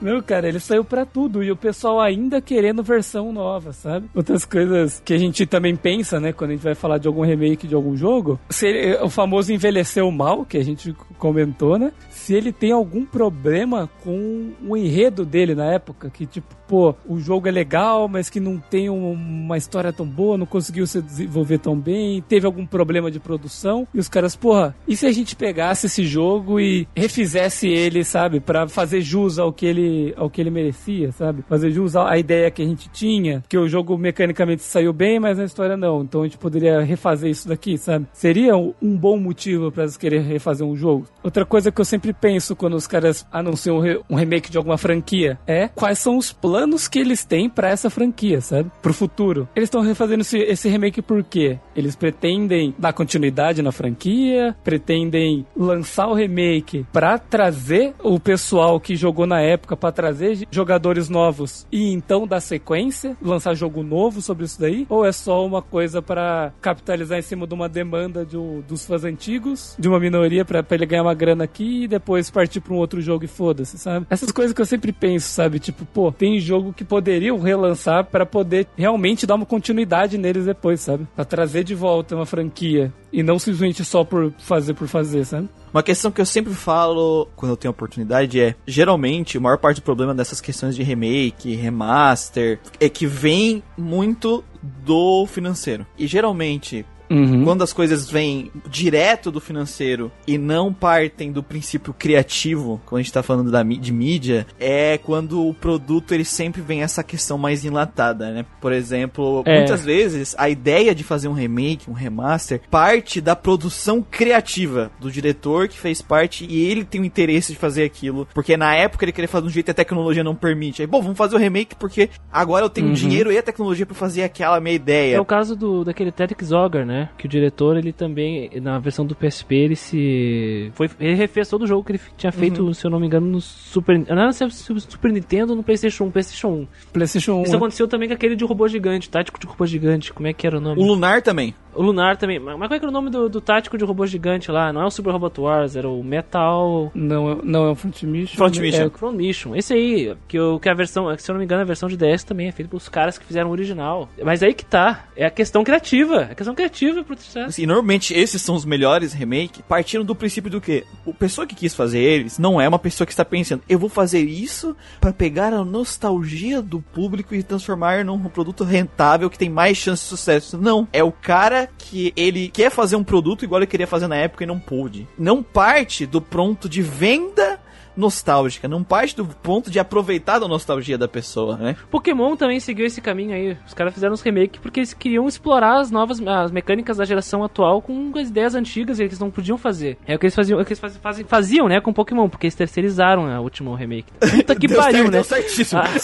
[0.00, 4.08] Não, cara, ele saiu pra tudo e o pessoal ainda querendo versão nova, sabe?
[4.14, 7.22] Outras coisas que a gente também pensa, né, quando a gente vai falar de algum
[7.22, 11.92] remake de algum jogo, se ele- o famoso envelheceu mal, que a gente comentou, né?
[12.26, 17.20] Se ele tem algum problema com o enredo dele na época, que tipo, pô, o
[17.20, 21.00] jogo é legal, mas que não tem um- uma história tão boa, não conseguiu se
[21.00, 25.12] desenvolver tão bem, teve algum problema de produção, e os caras, porra, e se a
[25.12, 30.28] gente pegasse esse jogo e refizesse ele, sabe, Pra fazer jus ao que ele, ao
[30.28, 31.44] que ele merecia, sabe?
[31.48, 35.38] Fazer jus à ideia que a gente tinha, que o jogo mecanicamente saiu bem, mas
[35.38, 36.02] na história não.
[36.02, 38.06] Então a gente poderia refazer isso daqui, sabe?
[38.12, 41.06] Seria um, bom motivo pra eles querer refazer um jogo.
[41.22, 44.56] Outra coisa que eu sempre penso quando os caras anunciam um, re- um remake de
[44.58, 48.70] alguma franquia é quais são os planos que eles têm pra essa franquia, sabe?
[48.80, 49.48] Pro futuro.
[49.54, 51.58] Eles estão refazendo esse, esse remake por quê?
[51.74, 58.94] Eles pretendem dar continuidade na franquia, pretendem lançar o remake pra trazer o pessoal que
[58.96, 64.44] jogou na época, pra trazer jogadores novos e então dar sequência, lançar jogo novo sobre
[64.44, 64.86] isso daí?
[64.88, 68.36] Ou é só uma coisa pra capitalizar em cima de uma demanda de
[68.68, 72.60] dos fãs antigos, de uma minoria pra ele ganhar uma grana aqui e depois partir
[72.60, 74.06] pra um outro jogo e foda-se, sabe?
[74.08, 75.58] Essas coisas que eu sempre penso, sabe?
[75.58, 80.80] Tipo, pô, tem jogo que poderiam relançar pra poder realmente dar uma continuidade neles depois,
[80.80, 81.06] sabe?
[81.14, 85.48] Pra trazer de volta uma franquia e não simplesmente só por fazer por fazer, sabe?
[85.72, 89.76] Uma questão que eu sempre falo quando eu tenho oportunidade é, geralmente, a maior parte
[89.76, 95.86] do problema dessas questões de remake, remaster, é que vem muito do financeiro.
[95.98, 97.44] E geralmente, Uhum.
[97.44, 103.02] quando as coisas vêm direto do financeiro e não partem do princípio criativo, quando a
[103.02, 107.38] gente tá falando da, de mídia, é quando o produto ele sempre vem essa questão
[107.38, 108.44] mais enlatada, né?
[108.60, 109.58] Por exemplo, É.
[109.58, 115.10] muitas vezes a ideia de fazer um remake, um remaster, parte da produção criativa do
[115.10, 119.04] diretor que fez parte e ele tem o interesse de fazer aquilo, porque na época
[119.04, 120.82] ele queria fazer de um jeito e a tecnologia não permite.
[120.82, 122.92] Aí, bom, vamos fazer o remake porque agora eu tenho Uhum.
[122.94, 125.16] dinheiro e a tecnologia pra fazer aquela minha ideia.
[125.16, 126.95] É o caso do, daquele Tedric Zogar, né?
[127.16, 130.70] Que o diretor, ele também, na versão do PSP, ele se...
[130.74, 133.26] Foi, ele refez todo o jogo que ele tinha feito, se eu não me engano,
[133.26, 133.98] no Super...
[133.98, 136.68] Não era no Super Nintendo ou no Playstation 1, Playstation 1.
[136.92, 137.42] PlayStation 1.
[137.42, 137.56] Isso né?
[137.56, 140.58] aconteceu também com aquele de robô gigante, tático de robô gigante, como é que era
[140.58, 140.80] o nome?
[140.80, 141.54] O Lunar também.
[141.74, 142.38] O Lunar também.
[142.38, 144.72] Mas mas qual é que era o nome do, do tático de robô gigante lá?
[144.72, 146.90] Não é o Super Robot Wars, era o Metal...
[146.94, 148.36] Não, é- não é o Front Mission.
[148.36, 148.86] Front Mission.
[148.86, 149.54] É, Front Mission.
[149.54, 151.96] Esse aí, que, o, que a versão, se eu não me engano, a versão de
[151.96, 154.08] DS também é feita pelos caras que fizeram o original.
[154.22, 155.06] Mas aí que tá.
[155.14, 156.22] É a questão criativa.
[156.22, 157.48] É a questão criativa pro sucesso.
[157.48, 161.54] Assim, normalmente esses são os melhores remake, partindo do princípio do que o pessoa que
[161.54, 165.12] quis fazer eles não é uma pessoa que está pensando, eu vou fazer isso para
[165.12, 170.08] pegar a nostalgia do público e transformar num produto rentável que tem mais chance de
[170.08, 170.58] sucesso.
[170.58, 174.16] Não, é o cara que ele quer fazer um produto igual ele queria fazer na
[174.16, 175.06] época e não pôde.
[175.18, 177.60] Não parte do pronto de venda
[177.96, 181.76] nostálgica, não parte do ponto de aproveitar da nostalgia da pessoa, né?
[181.90, 183.56] Pokémon também seguiu esse caminho aí.
[183.66, 187.42] Os caras fizeram os remakes porque eles queriam explorar as novas as mecânicas da geração
[187.44, 189.96] atual com as ideias antigas e eles não podiam fazer.
[190.06, 192.28] É o que eles faziam, é o que eles faz, faz, faziam, né, com Pokémon,
[192.28, 194.12] porque eles terceirizaram a último remake.
[194.20, 195.22] Puta que pariu, né?
[195.22, 195.80] certíssimo.
[195.80, 195.86] Ah,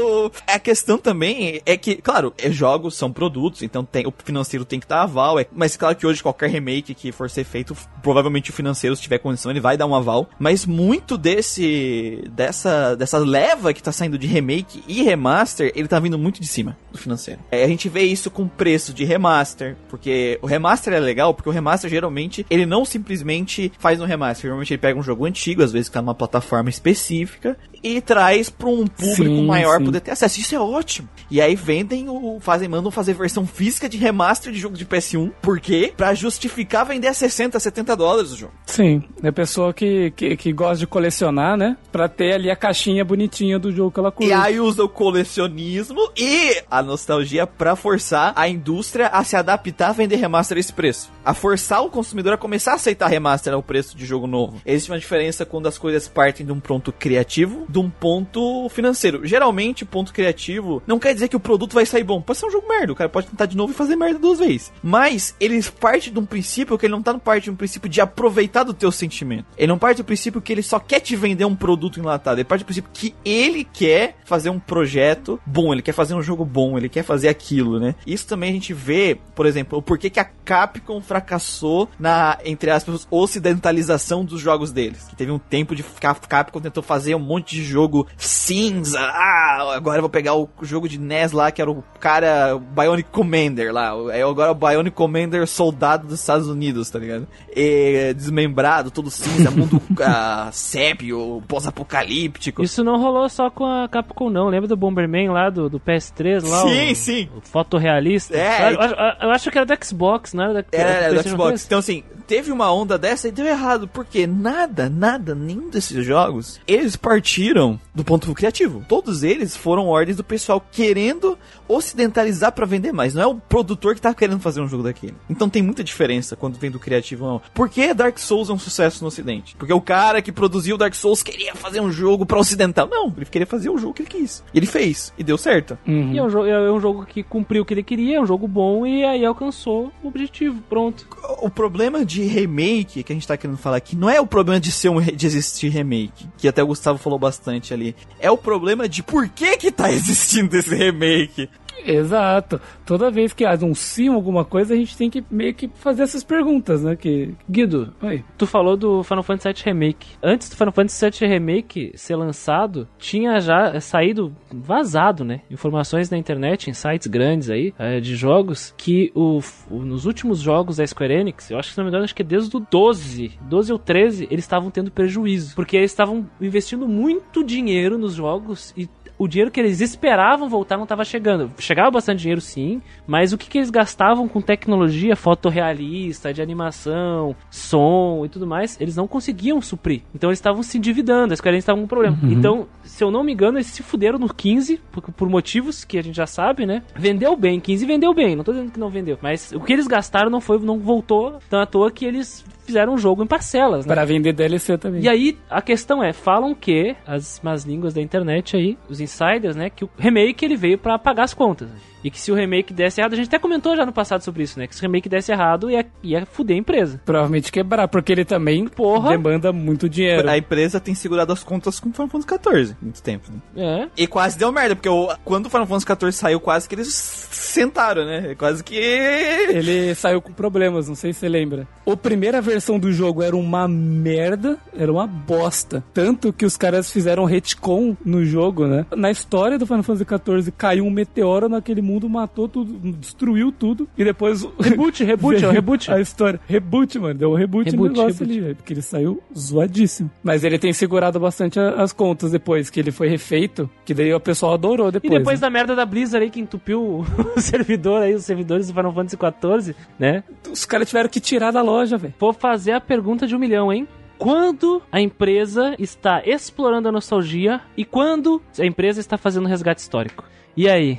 [0.00, 4.64] O- a questão também é que, claro, é jogos são produtos, então tem, o financeiro
[4.64, 5.38] tem que dar aval.
[5.38, 9.02] É, mas claro que hoje qualquer remake que for ser feito, provavelmente o financeiro, se
[9.02, 10.28] tiver condição, ele vai dar um aval.
[10.38, 16.00] Mas muito desse dessa dessa leva que tá saindo de remake e remaster, ele tá
[16.00, 17.40] vindo muito de cima do financeiro.
[17.50, 21.48] É, a gente vê isso com preço de remaster, porque o remaster é legal, porque
[21.48, 25.62] o remaster geralmente ele não simplesmente faz um remaster, geralmente ele pega um jogo antigo,
[25.62, 29.84] às vezes que tá numa plataforma específica e traz para um público Sim, maior sim.
[29.84, 30.40] poder ter acesso.
[30.40, 31.08] Isso é ótimo.
[31.30, 35.30] E aí vendem o fazem mandam fazer versão física de remaster de jogo de PS1,
[35.42, 35.92] por quê?
[35.96, 38.52] Para justificar vender a 60, 70 dólares o jogo.
[38.66, 41.17] Sim, é pessoa que, que, que gosta de colecionar,
[41.56, 41.76] né?
[41.90, 44.30] Pra ter ali a caixinha bonitinha do jogo que ela curte.
[44.30, 49.90] E aí usa o colecionismo e a nostalgia pra forçar a indústria a se adaptar
[49.90, 51.10] a vender remaster a esse preço.
[51.24, 54.60] A forçar o consumidor a começar a aceitar remaster ao preço de jogo novo.
[54.64, 59.26] Existe uma diferença quando as coisas partem de um ponto criativo, de um ponto financeiro.
[59.26, 62.20] Geralmente, ponto criativo não quer dizer que o produto vai sair bom.
[62.20, 64.38] Pode ser um jogo merda, o cara pode tentar de novo e fazer merda duas
[64.38, 64.72] vezes.
[64.82, 67.88] Mas eles partem de um princípio que ele não tá no parte de um princípio
[67.88, 69.46] de aproveitar do teu sentimento.
[69.56, 72.38] Ele não parte do princípio que ele só quer te vender um produto enlatado.
[72.38, 76.22] Ele parte do princípio que ele quer fazer um projeto bom, ele quer fazer um
[76.22, 77.94] jogo bom, ele quer fazer aquilo, né?
[78.06, 82.70] Isso também a gente vê, por exemplo, o porquê que a Capcom fracassou na, entre
[82.70, 85.04] aspas, ocidentalização dos jogos deles.
[85.08, 89.00] Que teve um tempo de ficar, Capcom tentou fazer um monte de jogo cinza.
[89.00, 93.10] Ah, agora eu vou pegar o jogo de NES lá, que era o cara Bionic
[93.10, 93.92] Commander lá.
[94.10, 97.26] É agora o Bionic Commander soldado dos Estados Unidos, tá ligado?
[97.54, 100.50] E, desmembrado, todo cinza, mundo ah,
[100.88, 102.62] sépio, pós-apocalíptico.
[102.62, 104.48] Isso não rolou só com a Capcom, não.
[104.48, 106.62] Lembra do Bomberman lá do, do PS3 lá?
[106.62, 107.28] Sim, o, sim.
[107.36, 108.36] O fotorrealista?
[108.36, 111.28] É, eu, eu- eu acho que era do Xbox, não era da Era, era do
[111.28, 111.48] Xbox.
[111.48, 111.64] 3?
[111.66, 113.86] Então, assim, teve uma onda dessa e deu errado.
[113.88, 118.84] Porque nada, nada, nenhum desses jogos, eles partiram do ponto criativo.
[118.88, 123.14] Todos eles foram ordens do pessoal querendo ocidentalizar pra vender mais.
[123.14, 125.14] Não é o produtor que tá querendo fazer um jogo daquele.
[125.28, 127.42] Então tem muita diferença quando vem do criativo ou não.
[127.52, 129.54] Por que Dark Souls é um sucesso no ocidente?
[129.56, 132.88] Porque o cara que produziu Dark Souls queria fazer um jogo pra ocidental.
[132.90, 134.42] Não, ele queria fazer o jogo que ele quis.
[134.54, 135.12] E ele fez.
[135.18, 135.76] E deu certo.
[135.86, 136.12] Uhum.
[136.14, 138.26] E é um, jogo, é um jogo que cumpriu o que ele queria, é um
[138.26, 140.62] jogo bom e aí alcançou o objetivo.
[140.68, 141.06] Pronto.
[141.42, 144.60] o problema de remake que a gente tá querendo falar aqui não é o problema
[144.60, 147.94] de ser um re- de existir remake, que até o Gustavo falou bastante ali.
[148.20, 151.48] É o problema de por que que tá existindo esse remake.
[151.84, 152.60] Exato.
[152.86, 156.82] Toda vez que anunciam alguma coisa, a gente tem que meio que fazer essas perguntas,
[156.82, 156.96] né?
[156.96, 157.34] Que.
[157.48, 158.24] Guido, Oi.
[158.36, 160.06] tu falou do Final Fantasy VII Remake.
[160.22, 165.40] Antes do Final Fantasy VII Remake ser lançado, tinha já saído vazado, né?
[165.50, 169.40] Informações na internet, em sites grandes aí, eh, de jogos, que o,
[169.70, 172.14] o- nos últimos jogos da Square Enix, eu acho que se não me engano, acho
[172.14, 175.54] que desde o 12, 12 ou 13, eles estavam tendo prejuízo.
[175.54, 178.88] Porque eles estavam investindo muito dinheiro nos jogos e
[179.18, 181.50] o dinheiro que eles esperavam voltar não estava chegando.
[181.58, 187.34] Chegava bastante dinheiro sim, mas o que, que eles gastavam com tecnologia fotorrealista, de animação,
[187.50, 190.02] som e tudo mais, eles não conseguiam suprir.
[190.14, 192.18] Então eles estavam se endividando, as Square estavam com problema.
[192.22, 195.98] Então, se eu não me engano, eles se fuderam no 15, por, por motivos que
[195.98, 196.82] a gente já sabe, né?
[196.94, 199.18] Vendeu bem, 15 vendeu bem, não tô dizendo que não vendeu.
[199.20, 202.92] Mas o que eles gastaram não foi, não voltou, tão à toa que eles fizeram
[202.92, 203.94] um jogo em parcelas, né?
[203.94, 205.02] Pra vender DLC também.
[205.02, 209.56] E aí, a questão é, falam que, as más línguas da internet aí, os insiders,
[209.56, 211.70] né, que o remake ele veio pra pagar as contas.
[212.04, 214.42] E que se o remake desse errado, a gente até comentou já no passado sobre
[214.44, 217.00] isso, né, que se o remake desse errado, ia, ia fuder a empresa.
[217.04, 219.10] Provavelmente quebrar, porque ele também Porra.
[219.10, 220.28] demanda muito dinheiro.
[220.28, 223.28] A empresa tem segurado as contas com Final Fantasy XIV muito tempo.
[223.54, 223.88] Né?
[223.96, 224.02] É.
[224.02, 226.88] E quase deu merda, porque o- quando o Final Fantasy XIV saiu, quase que eles
[227.32, 228.34] sentaram, né?
[228.36, 228.76] Quase que.
[228.76, 231.66] Ele saiu com problemas, não sei se você lembra.
[231.86, 235.82] A primeira versão do jogo era uma merda, era uma bosta.
[235.92, 238.86] Tanto que os caras fizeram retcon no jogo, né?
[238.96, 243.88] Na história do Final Fantasy XIV, caiu um meteoro naquele mundo, matou tudo, destruiu tudo.
[243.96, 244.46] E depois...
[244.60, 245.90] Reboot, reboot, é o reboot.
[245.90, 246.40] A história.
[246.46, 247.14] Reboot, mano.
[247.14, 248.44] Deu um reboot, Reboot, no negócio reboot.
[248.46, 248.54] ali.
[248.54, 250.10] Porque ele saiu zoadíssimo.
[250.22, 253.68] Mas ele tem segurado bastante as contas depois, que ele foi refeito.
[253.84, 255.12] Que daí o pessoal adorou E depois.
[255.18, 255.46] depois né?
[255.46, 257.00] da merda da Blizzard aí, que entupiu o,
[257.36, 260.22] o servidor aí, os servidores do Final Fantasy XIV, né?
[260.50, 262.14] Os caras tiveram que tirar da loja, velho.
[262.18, 263.86] Vou fazer a pergunta de um milhão, hein?
[264.18, 270.24] Quando a empresa está explorando a nostalgia e quando a empresa está fazendo resgate histórico?
[270.56, 270.98] E aí?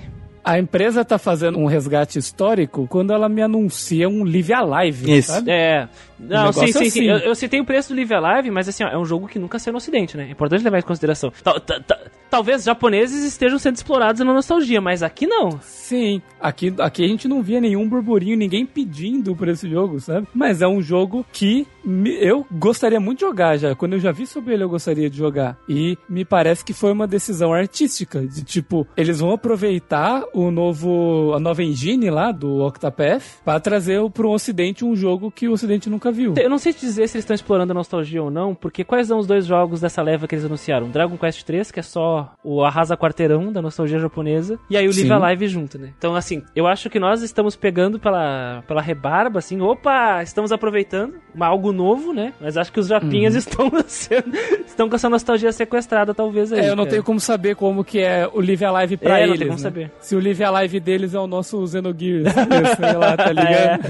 [0.50, 5.32] A empresa tá fazendo um resgate histórico quando ela me anuncia um Live Alive, Isso.
[5.32, 5.52] sabe?
[5.52, 5.88] É.
[6.20, 6.88] Não, sim, sim, sim.
[6.88, 7.04] assim.
[7.06, 9.40] Eu, eu citei o preço do Live Alive, mas assim, ó, é um jogo que
[9.40, 10.28] nunca saiu no ocidente, né?
[10.28, 11.32] É importante levar em consideração.
[11.44, 15.60] Tal- ta- ta- Talvez japoneses estejam sendo explorados na nostalgia, mas aqui não.
[15.64, 20.28] Sim, aqui, aqui a gente não via nenhum burburinho, ninguém pedindo por esse jogo, sabe?
[20.32, 23.74] Mas é um jogo que me- eu gostaria muito de jogar já.
[23.74, 25.58] Quando eu já vi sobre ele, eu gostaria de jogar.
[25.68, 31.34] E me parece que foi uma decisão artística, de tipo, eles vão aproveitar o novo,
[31.36, 35.90] a nova engine lá do Octopath para trazer pro ocidente um jogo que o ocidente
[35.90, 36.34] nunca viu.
[36.38, 39.08] Eu não sei te dizer se eles estão explorando a nostalgia ou não, porque quais
[39.08, 40.90] são os dois jogos dessa leva que eles anunciaram?
[40.90, 44.92] Dragon Quest 3, que é só o arrasa quarteirão da nostalgia japonesa, e aí o
[44.92, 45.12] Live Sim.
[45.12, 45.90] Alive junto, né?
[45.98, 51.16] Então, assim, eu acho que nós estamos pegando pela, pela rebarba, assim, opa, estamos aproveitando
[51.34, 52.34] uma- algo novo, né?
[52.40, 56.60] Mas acho que os japinhas estão sendo- estão com essa nostalgia sequestrada, talvez aí.
[56.62, 56.90] É, eu não cara.
[56.92, 59.40] tenho como saber como que é o Live Alive pra É, não eles.
[59.40, 59.64] tem como né?
[59.64, 59.92] saber.
[60.00, 62.32] Se o Live Alive deles é o nosso Xenogears,
[62.80, 63.84] sei lá, tá ligado?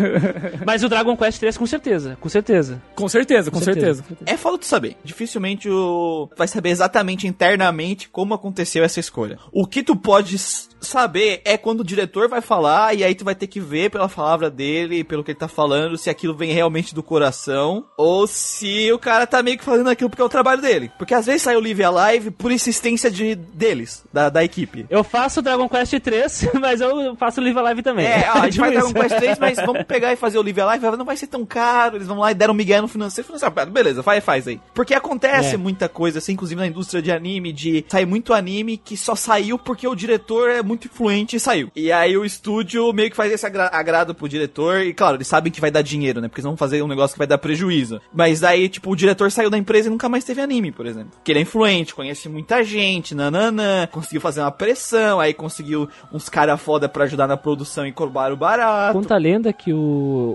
[0.66, 2.81] Mas o Dragon Quest 3 com certeza, com certeza.
[2.95, 4.03] com certeza, com, Com certeza.
[4.26, 4.95] É foda de saber.
[5.03, 6.30] Dificilmente o...
[6.38, 9.38] vai saber exatamente internamente como aconteceu essa escolha.
[9.52, 13.26] O que tu pode s- saber é quando o diretor vai falar e aí tu
[13.26, 16.52] vai ter que ver pela palavra dele, pelo que ele tá falando, se aquilo vem
[16.52, 20.30] realmente do coração ou se o cara tá meio que fazendo aquilo porque é o
[20.30, 20.92] trabalho dele.
[20.98, 24.86] Porque às vezes sai o Live Alive por insistência de, deles, da, da equipe.
[24.90, 28.06] Eu faço o Dragon Quest 3, mas eu faço o Live Alive também.
[28.08, 28.94] É, ó, a gente vai Tipo dar um isso.
[29.10, 31.98] Quest 3, mas vamos pegar e fazer o Live Alive, não vai ser tão caro,
[31.98, 34.60] eles vão lá e deram um migué no financeiro, financeiro, ah, beleza, faz, faz aí.
[34.74, 35.58] Porque acontece É.
[35.58, 39.58] muita coisa, assim, inclusive na indústria de anime, de sair muito anime que só saiu
[39.58, 41.72] porque o diretor é muito influente e saiu.
[41.76, 45.28] E aí o estúdio meio que faz esse agra- agrado pro diretor, e claro, eles
[45.28, 47.38] sabem que vai dar dinheiro, né, porque eles vão fazer um negócio que vai dar
[47.38, 48.00] prejuízo.
[48.14, 51.12] Mas daí, tipo, o diretor saiu da empresa e nunca mais teve anime, por exemplo.
[51.24, 56.30] Que ele é influente, conhece muita gente, nananã, conseguiu fazer uma pressão, aí conseguiu uns
[56.30, 58.94] cara foda pra ajudar na produção e cobrar o barato.
[58.94, 59.78] Conta a lenda que o,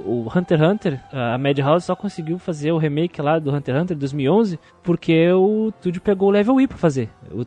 [0.04, 3.82] o Hunter x Hunter, a Madhouse só conseguiu fazer o remake lá do Hunter x
[3.82, 7.08] Hunter 2011 porque o Tudio pegou o Level E pra fazer.
[7.30, 7.44] O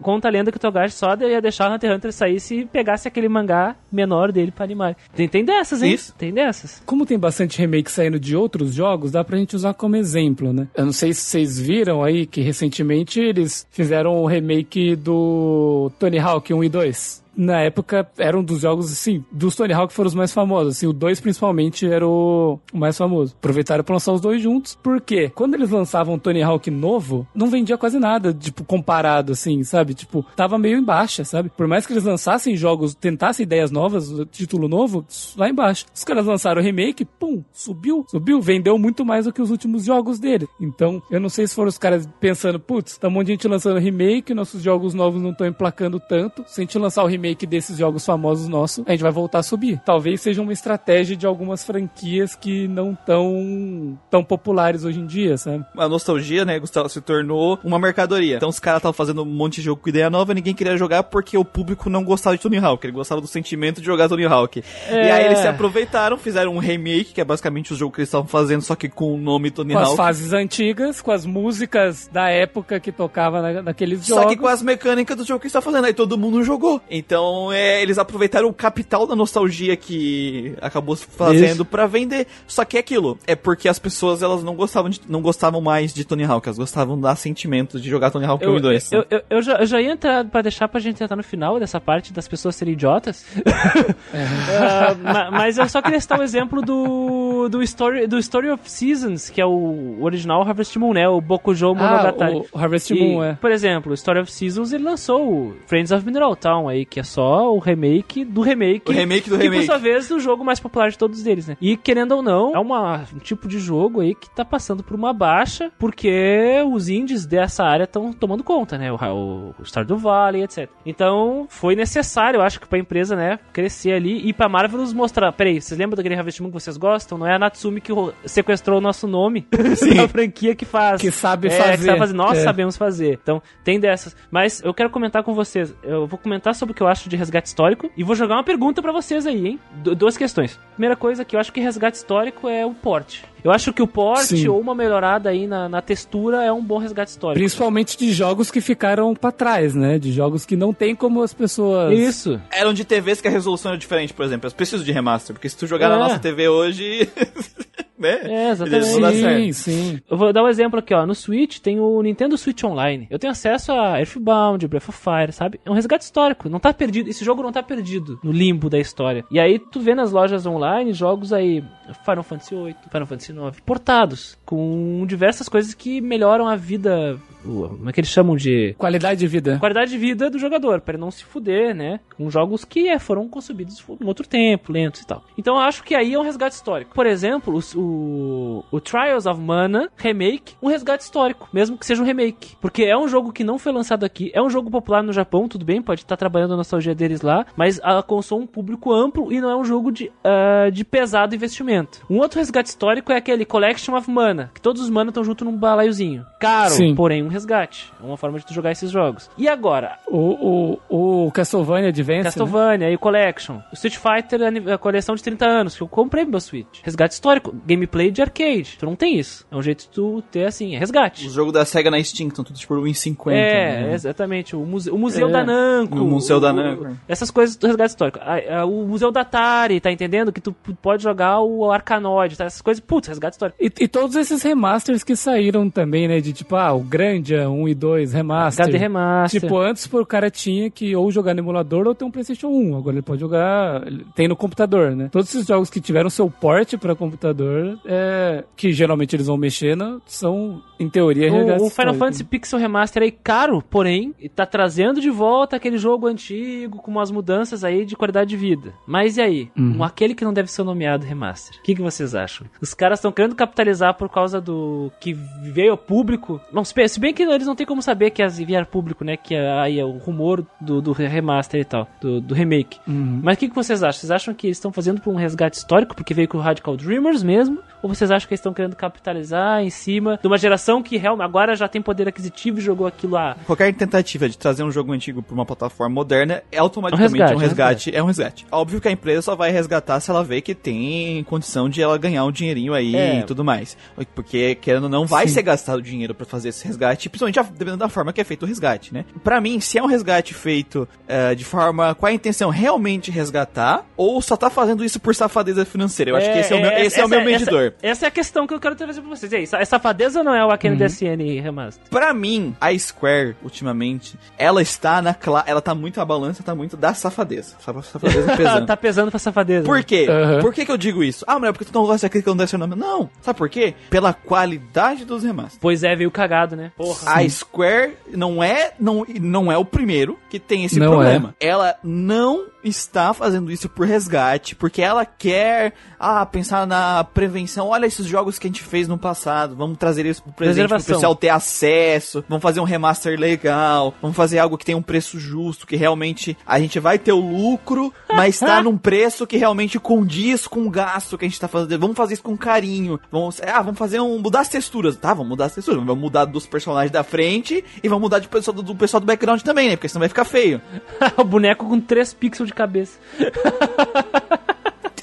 [0.00, 2.64] Conta a lenda que o Togashi só ia deixar o Hunter x Hunter sair se
[2.66, 4.96] pegasse aquele mangá menor dele pra animar.
[5.14, 5.92] Tem, tem dessas, hein?
[5.92, 6.14] Isso.
[6.16, 6.82] Tem dessas.
[6.86, 10.68] Como tem bastante remake saindo de outros jogos, dá pra gente usar como exemplo, né?
[10.74, 16.18] Eu não sei se vocês viram aí que recentemente eles fizeram o remake do Tony
[16.18, 17.21] Hawk 1 e 2.
[17.36, 20.76] Na época, era um dos jogos, assim, dos Tony Hawk foram os mais famosos.
[20.76, 23.34] Assim, o 2 principalmente era o, mais famoso.
[23.38, 27.78] Aproveitaram pra lançar os dois juntos, porque quando eles lançavam Tony Hawk novo, não vendia
[27.78, 29.94] quase nada, tipo, comparado, assim, sabe?
[29.94, 31.50] Tipo, tava meio em baixa, sabe?
[31.50, 35.04] Por mais que eles lançassem jogos, tentassem ideias novas, título novo,
[35.36, 35.86] lá embaixo.
[35.94, 39.84] Os caras lançaram o remake, pum, subiu, subiu, vendeu muito mais do que os últimos
[39.84, 40.46] jogos dele.
[40.60, 43.48] Então, eu não sei se foram os caras pensando, putz, tá um monte de gente
[43.48, 46.44] lançando remake, nossos jogos novos não estão emplacando tanto.
[46.46, 49.42] Se a gente lançar o remake desses jogos famosos nossos, a gente vai voltar a
[49.42, 49.80] subir.
[49.84, 55.36] Talvez seja uma estratégia de algumas franquias que não tão tão populares hoje em dia,
[55.36, 55.64] sabe?
[55.76, 58.36] a nostalgia, né, Gustavo, se tornou uma mercadoria.
[58.36, 61.02] Então os caras estavam fazendo um monte de jogo com ideia nova, ninguém queria jogar
[61.04, 64.24] porque o público não gostava de Tony Hawk, ele gostava do sentimento de jogar Tony
[64.24, 64.62] Hawk.
[64.88, 65.08] É.
[65.08, 68.08] E aí eles se aproveitaram, fizeram um remake, que é basicamente o jogo que eles
[68.08, 69.96] estavam fazendo, só que com o nome Tony Com as Hawk.
[69.96, 74.22] fases antigas, com as músicas da época que tocava na, naqueles jogos.
[74.22, 76.80] Só que com as mecânicas do jogo que está fazendo, aí todo mundo jogou.
[76.90, 77.11] Então,
[77.52, 82.26] é, eles aproveitaram o capital da nostalgia que acabou se fazendo pra vender.
[82.46, 85.92] Só que é aquilo, é porque as pessoas elas não gostavam de, não gostavam mais
[85.92, 88.92] de Tony Hawk, elas gostavam da sentimento de jogar Tony Hawk 1 Eu, e 2.
[88.92, 91.58] eu, eu, eu já, eu já ia entrar pra deixar pra gente entrar no final
[91.58, 93.24] dessa parte das pessoas serem idiotas.
[94.14, 98.70] Ah, ma- mas eu só queria citar o exemplo do, do, Story, do Story of
[98.70, 101.08] Seasons, que é o original Harvest Moon, né?
[101.08, 102.36] O Bokujo Monogatari.
[102.38, 103.34] Ah, o Harvest E, Moon, é.
[103.34, 107.00] Por exemplo, o Story of Seasons, ele lançou o Friends of Mineral Town aí, que
[107.02, 108.90] é só o remake do remake.
[108.90, 109.66] O remake do que, remake.
[109.66, 111.56] por sua vez, é o jogo mais popular de todos eles, né?
[111.60, 114.94] E, querendo ou não, é uma, um tipo de jogo aí que tá passando por
[114.94, 118.90] uma baixa, porque os indies dessa área estão tomando conta, né?
[118.92, 120.68] O, o, o Stardew Valley, etc.
[120.86, 125.32] Então, foi necessário, eu acho que pra empresa, né, crescer ali e pra Marvelous mostrar,
[125.32, 127.18] peraí, vocês lembram daquele Harvest Moon que vocês gostam?
[127.18, 129.46] Não é a Natsumi que ro- sequestrou o nosso nome
[129.96, 131.00] da franquia que faz.
[131.00, 131.84] Que sabe É, que fazer.
[131.86, 132.14] sabe fazer.
[132.14, 132.42] Nós É.
[132.42, 133.18] sabemos fazer.
[133.22, 134.14] Então, tem dessas.
[134.30, 135.74] Mas eu quero comentar com vocês.
[135.82, 138.44] Eu vou comentar sobre o que eu acho de resgate histórico e vou jogar uma
[138.44, 139.60] pergunta pra vocês aí, hein?
[139.82, 140.58] Du- duas questões.
[140.74, 143.24] Primeira coisa que eu acho que resgate histórico é o porte.
[143.44, 144.48] Eu acho que o porte Sim.
[144.48, 147.38] ou uma melhorada aí na, na textura é um bom resgate histórico.
[147.40, 149.98] Principalmente de jogos que ficaram pra trás, né?
[149.98, 151.92] De jogos que não tem como as pessoas.
[151.98, 152.40] Isso.
[152.50, 154.48] Eram de TVs que a resolução era diferente, por exemplo.
[154.48, 155.88] Eu preciso de remaster, porque se tu jogar É.
[155.90, 157.08] na nossa TV hoje.
[157.98, 158.20] né?
[158.24, 159.52] É, exatamente.
[159.52, 160.00] Sim, sim.
[160.10, 161.06] Eu vou dar um exemplo aqui, ó.
[161.06, 163.06] No Switch tem o Nintendo Switch Online.
[163.08, 165.60] Eu tenho acesso a Earthbound, Breath of Fire, sabe?
[165.64, 166.48] É um resgate histórico.
[166.48, 167.08] Não tá perdido.
[167.08, 169.24] Esse jogo não tá perdido no limbo da história.
[169.30, 171.62] E aí tu vê nas lojas online jogos aí
[172.04, 173.31] Final Fantasy VIII, Final Fantasy
[173.64, 177.18] Portados com diversas coisas que melhoram a vida.
[177.42, 179.58] Como é que eles chamam de Qualidade de vida.
[179.58, 181.98] qualidade de vida do jogador, para ele não se fuder, né?
[182.16, 185.24] Com jogos que é, foram concebidos em outro tempo, lentos e tal.
[185.36, 186.94] Então eu acho que aí é um resgate histórico.
[186.94, 192.06] Por exemplo, o, o Trials of Mana Remake, um resgate histórico, mesmo que seja um
[192.06, 192.56] remake.
[192.60, 195.48] Porque é um jogo que não foi lançado aqui, é um jogo popular no Japão,
[195.48, 199.40] tudo bem, pode estar trabalhando a nostalgia deles lá, mas alcançou um público amplo e
[199.40, 202.04] não é um jogo de, ah, de pesado investimento.
[202.08, 205.44] Um outro resgate histórico é aquele Collection of Mana, que todos os mana estão junto
[205.44, 206.24] num balaiozinho.
[206.40, 206.94] Caro, Sim.
[206.94, 207.92] porém um resgate.
[208.02, 209.30] É uma forma de tu jogar esses jogos.
[209.38, 212.18] E agora, O, o, o Castlevania Advance.
[212.18, 212.24] né?
[212.24, 213.56] Castlevania e Collection.
[213.70, 214.40] O Street Fighter,
[214.72, 216.80] a coleção de 30 anos, que eu comprei meu Switch.
[216.82, 217.54] Resgate histórico.
[217.66, 218.76] Gameplay de arcade.
[218.78, 219.46] Tu não tem isso.
[219.50, 221.26] É um jeito de tu ter assim, é resgate.
[221.26, 223.32] Os jogos da SEGA na Steam estão todos por 1,50.
[223.32, 223.94] É, né?
[223.94, 224.54] exatamente.
[224.56, 225.32] O museu, o museu É.
[225.32, 225.98] da Namco.
[225.98, 226.96] O Museu da o- Namco.
[227.08, 228.18] Essas coisas do resgate histórico.
[228.20, 230.32] A- a- o Museu da Atari, tá entendendo?
[230.32, 232.44] Que tu pode jogar o Arcanoid, tá?
[232.44, 232.80] Essas coisas.
[232.80, 233.58] Putz, resgate histórico.
[233.60, 236.20] E, e todos esses remasters que saíram também, né?
[236.20, 238.64] De tipo, ah, o Grandia 1 e 2 remaster.
[238.64, 239.40] HD Remaster.
[239.40, 242.76] Tipo, antes o cara tinha que ou jogar no emulador ou ter um PlayStation 1.
[242.76, 243.82] Agora ele pode jogar.
[244.14, 245.08] Tem no computador, né?
[245.12, 249.76] Todos esses jogos que tiveram seu porte pra computador, é, que geralmente eles vão mexer,
[249.76, 251.94] né, são, em teoria, O, o Final.
[251.94, 256.90] Fantasy Pixel Remaster aí caro, porém, e tá trazendo de volta aquele jogo antigo com
[256.90, 258.72] umas mudanças aí de qualidade de vida.
[258.86, 259.50] Mas e aí?
[259.56, 259.78] Uhum.
[259.78, 261.58] Um, aquele que não deve ser nomeado Remaster.
[261.58, 262.46] O que, que vocês acham?
[262.60, 266.40] Os caras estão querendo capitalizar por causa do que veio ao público.
[266.52, 269.16] Não, se bem- que eles não tem como saber que as vier público, né?
[269.16, 272.78] Que aí é o rumor do, do remaster e tal, do, do remake.
[272.86, 273.20] Uhum.
[273.22, 274.00] Mas o que, que vocês acham?
[274.00, 276.76] Vocês acham que eles estão fazendo por um resgate histórico, porque veio com o Radical
[276.76, 277.58] Dreamers mesmo?
[277.82, 281.24] Ou vocês acham que eles estão querendo capitalizar em cima de uma geração que realmente
[281.24, 283.36] agora já tem poder aquisitivo e jogou aquilo lá?
[283.44, 287.38] Qualquer tentativa de trazer um jogo antigo pra uma plataforma moderna é automaticamente Um um
[287.38, 287.96] resgate, resgate.
[287.96, 288.46] É um resgate.
[288.50, 291.98] Óbvio que a empresa só vai resgatar se ela vê que tem condição de ela
[291.98, 293.20] ganhar um dinheirinho aí É.
[293.20, 293.76] e tudo mais.
[294.14, 295.34] Porque, querendo ou não, vai Sim.
[295.34, 298.42] ser gastado dinheiro pra fazer esse resgate, principalmente a- dependendo da forma que é feito
[298.44, 299.04] o resgate, né?
[299.22, 303.82] Pra mim, se é um resgate feito eh, de forma com a intenção realmente realmente
[303.96, 306.10] ou só tá fazendo isso por safadeza financeira.
[306.10, 307.62] Eu acho que esse é o meu, esse é o meu essa- medidor.
[307.82, 309.32] Essa, essa é a questão que eu quero trazer pra vocês.
[309.32, 311.84] Aí, é safadeza ou não é o Akane DSN Remaster?
[311.90, 316.54] Pra mim, a Square, ultimamente, ela está na cla ela tá muito a balança, tá
[316.54, 317.54] muito da safadeza.
[317.60, 318.66] Safa- Safadeza pesando.
[318.66, 319.64] tá pesando pra safadeza.
[319.64, 320.06] Por quê?
[320.08, 320.40] Aham.
[320.40, 321.24] Por que, que eu digo isso?
[321.28, 322.71] Ah, mas é porque tu não gosta daquele que não nome.
[322.76, 323.10] Não.
[323.20, 323.74] Sabe por quê?
[323.90, 325.58] Pela qualidade dos remasters.
[325.60, 326.72] Pois é, veio cagado, né?
[326.76, 327.12] Porra.
[327.12, 331.34] A Square não é, não, não é o primeiro que tem esse Não problema.
[331.40, 337.68] Ela não está fazendo isso por resgate, porque ela quer ah, pensar na prevenção.
[337.68, 340.82] Olha esses jogos que a gente fez no passado, vamos trazer isso pro presente pro
[340.82, 345.18] pessoal ter acesso, vamos fazer um remaster legal, vamos fazer algo que tenha um preço
[345.18, 349.78] justo, que realmente a gente vai ter o lucro, mas tá num preço que realmente
[349.78, 351.80] condiz com o gasto que a gente tá fazendo.
[351.80, 352.61] Vamos fazer isso com carinho.
[353.10, 355.12] Vamos, ah, vamos fazer um mudar as texturas, tá?
[355.14, 358.54] Vamos mudar as texturas, vamos mudar dos personagens da frente e vamos mudar de pessoal,
[358.54, 359.76] do, do pessoal do background também, né?
[359.76, 360.60] Porque senão vai ficar feio.
[361.16, 362.98] o boneco com 3 pixels de cabeça.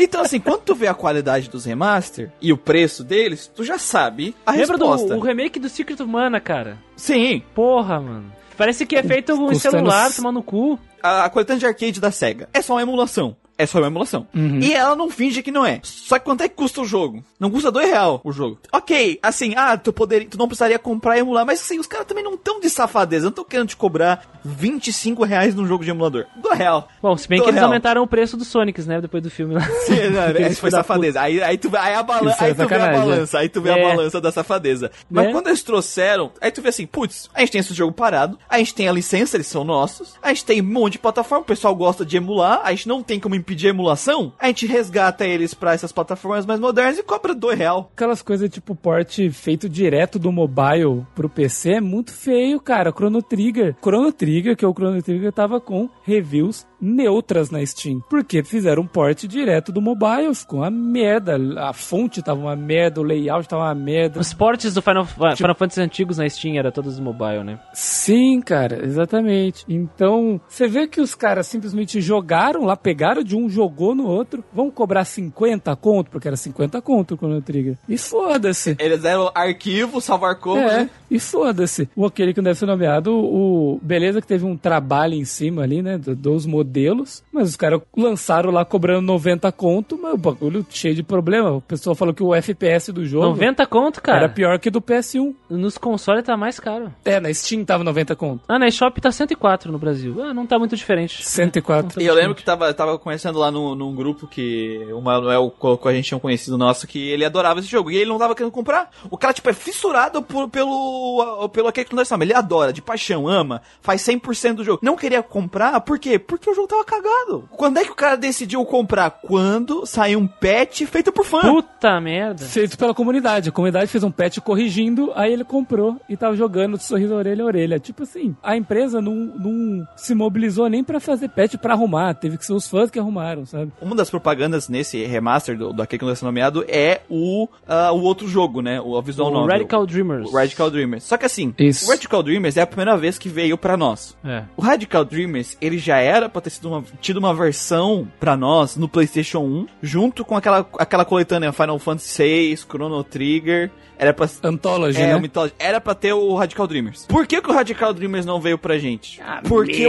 [0.02, 3.78] Então, assim, quando tu vê a qualidade dos remaster e o preço deles, tu já
[3.78, 5.18] sabe a Lembra do resposta.
[5.18, 6.78] o remake do Secret of Mana, cara?
[6.96, 8.32] Sim, Porra, mano.
[8.58, 10.80] Parece que é feito em Custando celular, tomando cu.
[11.04, 13.36] a, a coletânea de arcade da SEGA é só uma emulação.
[13.60, 14.26] É só uma emulação.
[14.34, 14.60] Uhum.
[14.62, 15.82] E ela não finge que não é.
[15.84, 17.22] Só que quanto é que custa o jogo?
[17.40, 18.58] Não custa dois real o jogo.
[18.72, 22.08] Ok, assim, ah, tu, poderia, tu não precisaria comprar e emular, mas assim, os caras
[22.08, 23.24] também não estão de safadeza.
[23.26, 26.26] Não estão querendo te cobrar 25 reais num jogo de emulador.
[26.38, 26.88] Do real.
[27.02, 27.68] Bom, se bem Do que eles real.
[27.70, 29.02] aumentaram o preço dos Sonics, né?
[29.02, 29.62] Depois do filme lá.
[29.86, 31.22] Sim, não, Aqueles Esse foi safadeza.
[31.22, 33.40] Aí, aí tu, vê- aí, a balan- Isso é aí tu vê a sacanagem, balança,
[33.40, 33.74] aí tu vê É.
[33.74, 34.92] a balança da safadeza.
[35.10, 35.32] Mas Né?
[35.32, 38.58] quando eles trouxeram, aí tu vê assim, putz, a gente tem esse jogo parado, a
[38.58, 41.48] gente tem a licença, eles são nossos, a gente tem um monte de plataforma, o
[41.48, 45.26] pessoal gosta de emular, a gente não tem como impedir a emulação, a gente resgata
[45.26, 47.90] eles pra essas plataformas mais modernas e cobra dois real.
[47.96, 52.92] Aquelas coisas tipo porte feito direto do mobile pro PC é muito feio, cara.
[52.92, 53.76] Chrono Trigger.
[53.82, 58.02] Chrono Trigger, que o Chrono Trigger tava com reviews neutras na Steam.
[58.10, 61.38] Porque fizeram um porte direto do mobile, ficou uma merda.
[61.58, 64.20] A fonte tava uma merda, o layout tava uma merda.
[64.20, 67.60] Os portes do Final, Final Fantasy antigos na Steam era todos mobile, né?
[67.74, 69.66] Sim, cara, exatamente.
[69.68, 74.44] Então, você vê que os caras simplesmente jogaram lá, pegaram de um, jogou no outro,
[74.54, 77.78] vão cobrar 50 conto, porque era 50 conto o Chrono Trigger.
[77.88, 78.76] E foda-se.
[78.80, 80.90] Eles deram arquivo, salvar como, É, né?
[81.10, 81.90] e foda-se.
[81.96, 83.80] O aquele que não deve ser nomeado, o.
[83.82, 85.98] Beleza que teve um trabalho em cima ali, né?
[85.98, 90.66] do- Dos modelos modelos, mas os caras lançaram lá cobrando 90 conto, mas o bagulho
[90.70, 91.52] cheio de problema.
[91.54, 94.20] O pessoal falou que o FPS do jogo 90 conto, cara.
[94.20, 95.34] era pior que do PS1.
[95.50, 96.94] Nos consoles tá mais caro.
[97.04, 98.44] É, na Steam tava 90 conto.
[98.48, 100.16] Ah, na eShop tá 104 no Brasil.
[100.22, 101.26] Ah, não tá muito diferente.
[101.26, 102.02] 104.
[102.02, 105.90] E eu lembro que tava, tava conhecendo lá no, num grupo que o Manuel colocou,
[105.90, 107.90] a gente tinha um conhecido nosso, que ele adorava esse jogo.
[107.90, 108.92] E ele não tava querendo comprar.
[109.10, 112.28] O cara, tipo, é fissurado por, pelo, pelo aquele que nós chamamos.
[112.28, 114.80] Ele adora, de paixão, ama, faz 100% do jogo.
[114.84, 116.20] Não queria comprar, por quê?
[116.20, 117.50] Porque o jogo tava cagado.
[117.52, 119.10] Quando é que o cara decidiu comprar?
[119.12, 121.42] Quando saiu um patch feito por fã.
[121.42, 122.44] Puta merda.
[122.46, 123.50] Feito pela comunidade.
[123.50, 127.44] A comunidade fez um patch corrigindo, aí ele comprou e tava jogando de sorriso orelha
[127.44, 127.80] a orelha.
[127.80, 132.14] Tipo assim, a empresa não, não se mobilizou nem pra fazer patch pra arrumar.
[132.14, 133.72] Teve que ser os fãs que arrumaram, sabe?
[133.82, 137.92] Uma das propagandas nesse remaster do, do aquele que não ser nomeado é o, ah,
[137.92, 138.80] o outro jogo, né?
[138.82, 139.50] O visual O novel.
[139.50, 140.30] Radical Dreamers.
[140.30, 141.04] O Radical Dreamers.
[141.04, 141.86] Só que assim, Isso.
[141.88, 144.18] o Radical Dreamers é a primeira vez que veio pra nós.
[144.24, 144.44] É.
[144.58, 148.76] O Radical Dreamers, ele já era pra ter sido uma, tido uma versão pra nós
[148.76, 153.72] no PlayStation 1, junto com aquela, aquela coletânea Final Fantasy VI, Chrono Trigger.
[154.02, 155.20] Era pra, Anthology, é, né?
[155.20, 155.54] Mythology.
[155.60, 157.06] Era pra ter o Radical Dreamers.
[157.06, 159.22] Por que, que o Radical Dreamers não veio pra gente?
[159.22, 159.86] Ah, Porque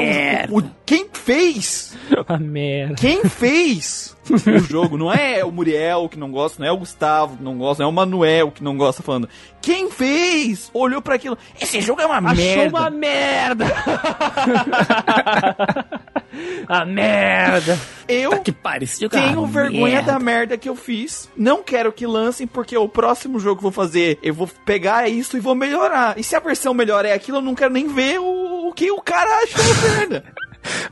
[0.51, 1.97] o, o- quem fez
[2.27, 2.97] A merda.
[2.97, 7.37] quem fez o jogo não é o Muriel que não gosta, não é o Gustavo
[7.37, 9.29] que não gosta, não é o Manuel que não gosta falando.
[9.63, 11.39] Quem fez olhou pra aquilo.
[11.61, 12.79] Esse jogo é uma Achou merda.
[12.79, 13.67] uma merda.
[16.69, 17.79] a merda.
[18.09, 20.13] Eu Que parecia tenho vergonha merda.
[20.13, 21.31] da merda que eu fiz.
[21.37, 25.09] Não quero que lancem porque o próximo jogo que eu vou fazer, eu vou pegar
[25.09, 26.19] isso e vou melhorar.
[26.19, 28.91] E se a versão melhor é aquilo, eu não quero nem ver o, o que
[28.91, 30.25] o cara achou merda.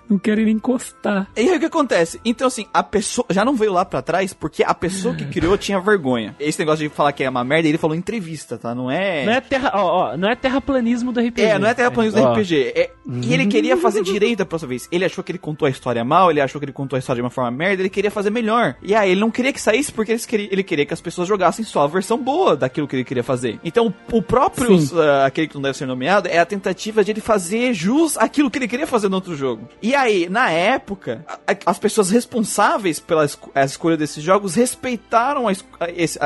[0.08, 1.28] Não querem nem encostar.
[1.36, 2.20] E aí o que acontece?
[2.24, 5.56] Então, assim, a pessoa já não veio lá pra trás porque a pessoa que criou
[5.58, 6.34] tinha vergonha.
[6.40, 8.74] Esse negócio de falar que é uma merda, ele falou em entrevista, tá?
[8.74, 9.24] Não é.
[9.26, 11.42] Não é terra, ó, ó, não é terraplanismo do RPG.
[11.42, 12.72] É, não é terraplanismo Ó, do RPG.
[12.74, 12.90] É,
[13.22, 14.88] E ele queria fazer direito da próxima vez.
[14.90, 17.20] Ele achou que ele contou a história mal, ele achou que ele contou a história
[17.20, 18.76] de uma forma merda, ele queria fazer melhor.
[18.82, 21.28] E aí ele não queria que saísse porque ele queria, ele queria que as pessoas
[21.28, 23.58] jogassem só a versão boa daquilo que ele queria fazer.
[23.64, 27.20] Então, o próprio, ah, aquele que não deve ser nomeado, é a tentativa de ele
[27.20, 29.57] fazer jus aquilo que ele queria fazer no outro jogo.
[29.82, 35.48] E aí, na época, a- a- as pessoas responsáveis pela esco- escolha desses jogos respeitaram
[35.48, 36.18] a, a- esse-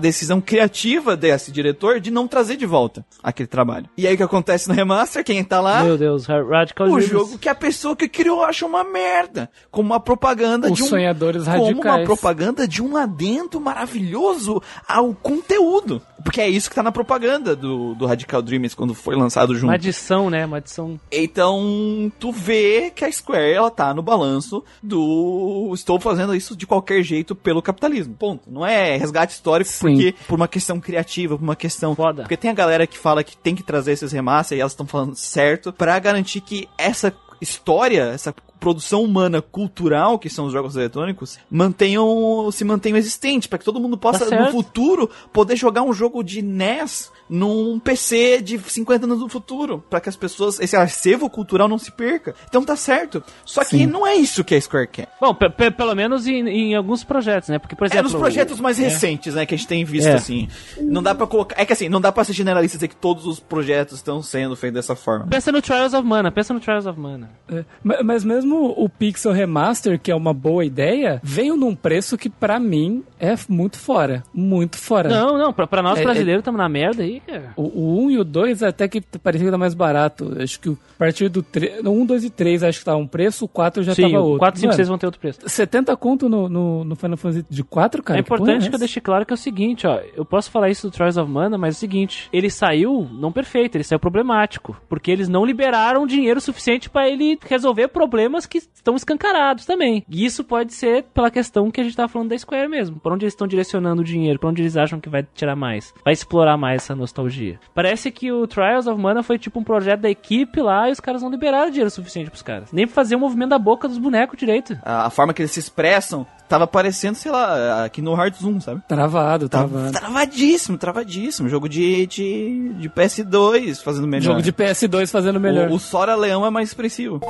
[0.00, 3.86] decisão criativa desse diretor de não trazer de volta aquele trabalho.
[3.96, 5.24] E aí o que acontece no remaster?
[5.24, 5.82] Quem tá lá?
[5.82, 9.50] Meu Deus, Radical o jogo que a pessoa que criou acha uma merda.
[9.70, 10.86] Como uma propaganda Os de um.
[10.86, 12.04] sonhadores Como uma radicais.
[12.06, 16.00] propaganda de um adendo maravilhoso ao conteúdo.
[16.24, 19.66] Porque é isso que tá na propaganda do, do Radical Dreamers quando foi lançado junto.
[19.66, 20.44] Uma adição, né?
[20.44, 20.98] Uma adição.
[21.12, 22.57] Então, tu vê
[22.94, 27.62] que a Square, ela tá no balanço do estou fazendo isso de qualquer jeito pelo
[27.62, 28.14] capitalismo.
[28.14, 28.50] Ponto.
[28.50, 29.80] Não é resgate histórico Sim.
[29.80, 32.22] porque por uma questão criativa, por uma questão Foda.
[32.22, 34.86] porque tem a galera que fala que tem que trazer esses remaster e elas estão
[34.86, 40.76] falando certo pra garantir que essa história, essa produção humana cultural que são os jogos
[40.76, 45.82] eletrônicos mantenham se mantenham existentes para que todo mundo possa Tá no futuro poder jogar
[45.82, 50.58] um jogo de NES num PC de 50 anos no futuro, para que as pessoas
[50.60, 52.34] esse acervo cultural não se perca.
[52.48, 53.22] Então tá certo.
[53.44, 53.86] Só que Sim.
[53.86, 55.08] não é isso que a Square quer.
[55.20, 57.58] Bom, pe- pe- pelo menos em, em alguns projetos, né?
[57.58, 58.04] Porque, por É exemplo.
[58.10, 60.14] nos projetos mais recentes, né, que a gente tem visto É.
[60.14, 60.48] assim.
[60.80, 62.96] Não dá para colocar, é que assim, não dá para ser generalista e dizer que
[62.96, 65.26] todos os projetos estão sendo feitos dessa forma.
[65.26, 67.30] Pensa no Trials of Mana, pensa no Trials of Mana.
[67.50, 72.16] É, ma- Mas mesmo o Pixel Remaster, que é uma boa ideia, veio num preço
[72.16, 74.22] que pra mim é muito fora.
[74.32, 75.08] Muito fora.
[75.08, 77.52] Não, não, pra, pra nós É, brasileiros estamos na merda aí, cara.
[77.56, 80.36] O, o 1 e o 2 até que parecia que era mais barato.
[80.40, 83.06] Acho que a partir do 3, no 1, 2 e 3 acho que tava um
[83.06, 84.38] preço, o 4 já Sim, tava outro.
[84.38, 85.40] 4, 5, Mano, 6 vão ter outro preço.
[85.46, 88.18] 70 conto no, no, no Final Fantasy de 4, cara?
[88.18, 88.78] é que importante que eu essa?
[88.78, 90.00] deixe claro que é o seguinte, ó.
[90.16, 93.32] Eu posso falar isso do Trials of Mana, mas é o seguinte: ele saiu não
[93.32, 94.76] perfeito, ele saiu problemático.
[94.88, 100.04] Porque eles não liberaram dinheiro suficiente pra ele resolver problemas que estão escancarados também.
[100.08, 102.98] E isso pode ser pela questão que a gente tava falando da Square mesmo.
[103.00, 105.92] Pra onde eles estão direcionando o dinheiro, pra onde eles acham que vai tirar mais.
[106.04, 107.58] Vai explorar mais essa nostalgia.
[107.74, 111.00] Parece que o Trials of Mana foi tipo um projeto da equipe lá e os
[111.00, 112.72] caras não liberaram dinheiro suficiente pros caras.
[112.72, 114.78] Nem pra fazer o movimento da boca dos bonecos direito.
[114.82, 118.60] A, a forma que eles se expressam tava parecendo, sei lá, aqui no Hearts 1,
[118.62, 118.82] sabe?
[118.88, 119.92] Travado, Tava travado.
[119.92, 121.48] travadíssimo, travadíssimo.
[121.48, 124.24] Jogo de, de, de PS2 fazendo melhor.
[124.24, 125.68] Jogo de PS2 fazendo melhor.
[125.70, 127.20] O, o Sora Leão é mais expressivo.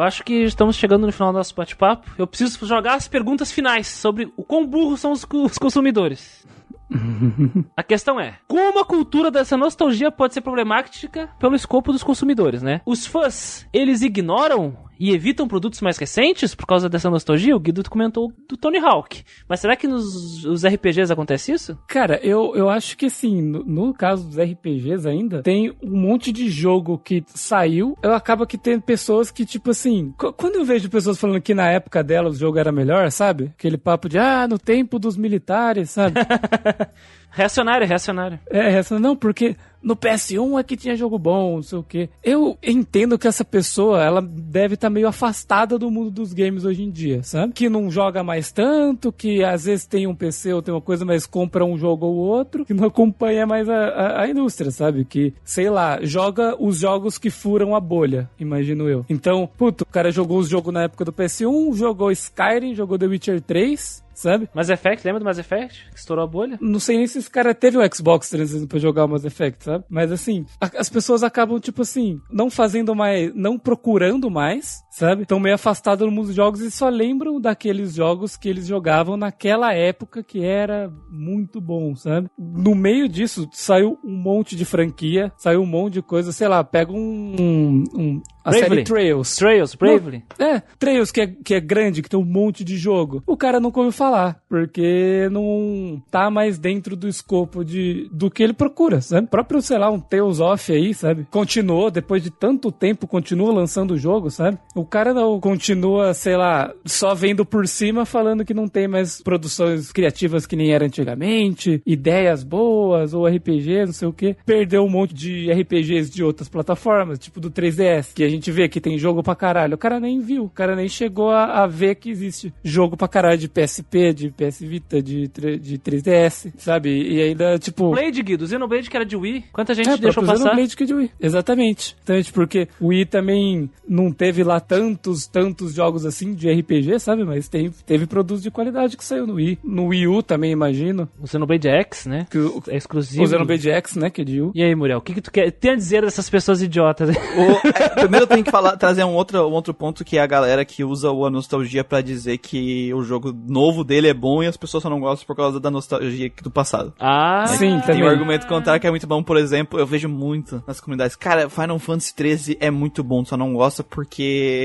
[0.00, 2.10] Acho que estamos chegando no final do nosso bate-papo.
[2.18, 6.46] Eu preciso jogar as perguntas finais sobre o quão burros são os, os consumidores.
[7.76, 12.62] a questão é: como a cultura dessa nostalgia pode ser problemática pelo escopo dos consumidores,
[12.62, 12.80] né?
[12.86, 17.56] Os fãs, eles ignoram e evitam produtos mais recentes por causa dessa nostalgia?
[17.56, 19.22] O Guido comentou do Tony Hawk.
[19.48, 21.78] Mas será que nos os RPGs acontece isso?
[21.86, 23.40] Cara, eu, eu acho que sim.
[23.40, 27.96] No, no caso dos RPGs ainda, tem um monte de jogo que saiu.
[28.02, 31.70] Eu acaba que tem pessoas que, tipo assim, quando eu vejo pessoas falando que na
[31.70, 33.52] época dela o jogo era melhor, sabe?
[33.58, 36.20] Aquele papo de, ah, no tempo dos militares, sabe?
[37.30, 38.38] reacionário, reacionário.
[38.50, 39.08] É, reacionário.
[39.08, 42.08] Não, porque no PS1 é que tinha jogo bom, não sei o quê.
[42.22, 46.64] Eu entendo que essa pessoa, ela deve estar tá meio afastada do mundo dos games
[46.64, 47.52] hoje em dia, sabe?
[47.52, 51.04] Que não joga mais tanto, que às vezes tem um PC ou tem uma coisa,
[51.04, 55.04] mas compra um jogo ou outro, que não acompanha mais a, a, a indústria, sabe?
[55.04, 59.04] Que, sei lá, joga os jogos que furam a bolha, imagino eu.
[59.08, 63.06] Então, puto, o cara jogou os jogos na época do PS1, jogou Skyrim, jogou The
[63.06, 64.48] Witcher 3, sabe?
[64.54, 65.88] Mass Effect, lembra do Mass Effect?
[65.90, 66.58] Que estourou a bolha?
[66.60, 69.64] Não sei nem se esse cara teve o Xbox 360 pra jogar o Mass Effect,
[69.64, 69.84] sabe?
[69.88, 75.22] Mas assim, a, as pessoas acabam, tipo assim, não fazendo mais, não procurando mais, sabe?
[75.22, 79.16] Estão meio afastados no mundo dos jogos e só lembram daqueles jogos que eles jogavam
[79.16, 82.28] naquela época que era muito bom, sabe?
[82.36, 86.64] No meio disso, saiu um monte de franquia, saiu um monte de coisa, sei lá,
[86.64, 88.68] pega um, um, um a Bravely.
[88.68, 89.36] série Trails.
[89.36, 90.24] Trails, Bravely.
[90.38, 93.22] é, Trails que é, que é grande, que tem um monte de jogo.
[93.26, 98.42] O cara não ouviu falar, porque não tá mais dentro do escopo de, do que
[98.42, 99.26] ele procura, sabe?
[99.26, 101.26] O próprio, sei lá, um Tales of aí, sabe?
[101.30, 104.58] Continuou, depois de tanto tempo, continua lançando o jogo, sabe?
[104.74, 109.20] O cara não continua, sei lá, só vendo por cima falando que não tem mais
[109.20, 114.36] produções criativas que nem era antigamente, ideias boas, ou RPG, não sei o que.
[114.44, 118.68] Perdeu um monte de RPGs de outras plataformas, tipo do 3DS, que a gente vê
[118.68, 119.74] que tem jogo pra caralho.
[119.74, 123.08] O cara nem viu, o cara nem chegou a, a ver que existe jogo pra
[123.08, 126.90] caralho de PSP, de PS Vita, de, de 3DS, sabe?
[126.90, 127.90] E ainda, tipo.
[127.90, 129.44] Blade, Guido, Xenoblade que era de Wii.
[129.52, 130.38] Quanta gente é, deixou passar?
[130.38, 131.10] Xenoblade que é de Wii.
[131.20, 131.96] Exatamente.
[132.02, 137.24] Então, porque o Wii também não teve lá tantos, tantos jogos assim de RPG, sabe?
[137.24, 139.58] Mas tem, teve produtos de qualidade que saiu no Wii.
[139.62, 141.08] No Wii U também, imagino.
[141.20, 142.26] O Xenoblade X, né?
[142.30, 143.22] Que o, é exclusivo.
[143.22, 144.10] O Xenoblade X, né?
[144.10, 144.52] Que é de Wii.
[144.54, 147.10] E aí, Muriel, o que, que tu quer tem a dizer dessas pessoas idiotas?
[147.10, 147.12] O,
[147.68, 150.26] é, primeiro eu tenho que falar, trazer um outro, um outro ponto que é a
[150.26, 154.46] galera que usa a nostalgia para dizer que o jogo novo dele é bom e
[154.46, 156.92] as pessoas só não gostam por causa da nostalgia do passado.
[156.98, 158.04] Ah, é, sim, Tem também.
[158.04, 161.16] um argumento contrário que é muito bom, por exemplo, eu vejo muito nas comunidades.
[161.16, 164.57] Cara, Final Fantasy 13 é muito bom, só não gosta porque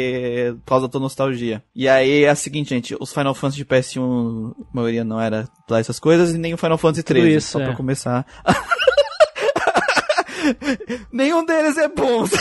[0.65, 1.63] causa da tua nostalgia.
[1.75, 5.47] E aí é a seguinte, gente, os Final Fantasy de PS1, a maioria não era
[5.69, 7.65] lá essas coisas, e nem o Final Fantasy 13, isso, só é.
[7.65, 8.25] pra começar.
[11.11, 12.25] Nenhum deles é bom.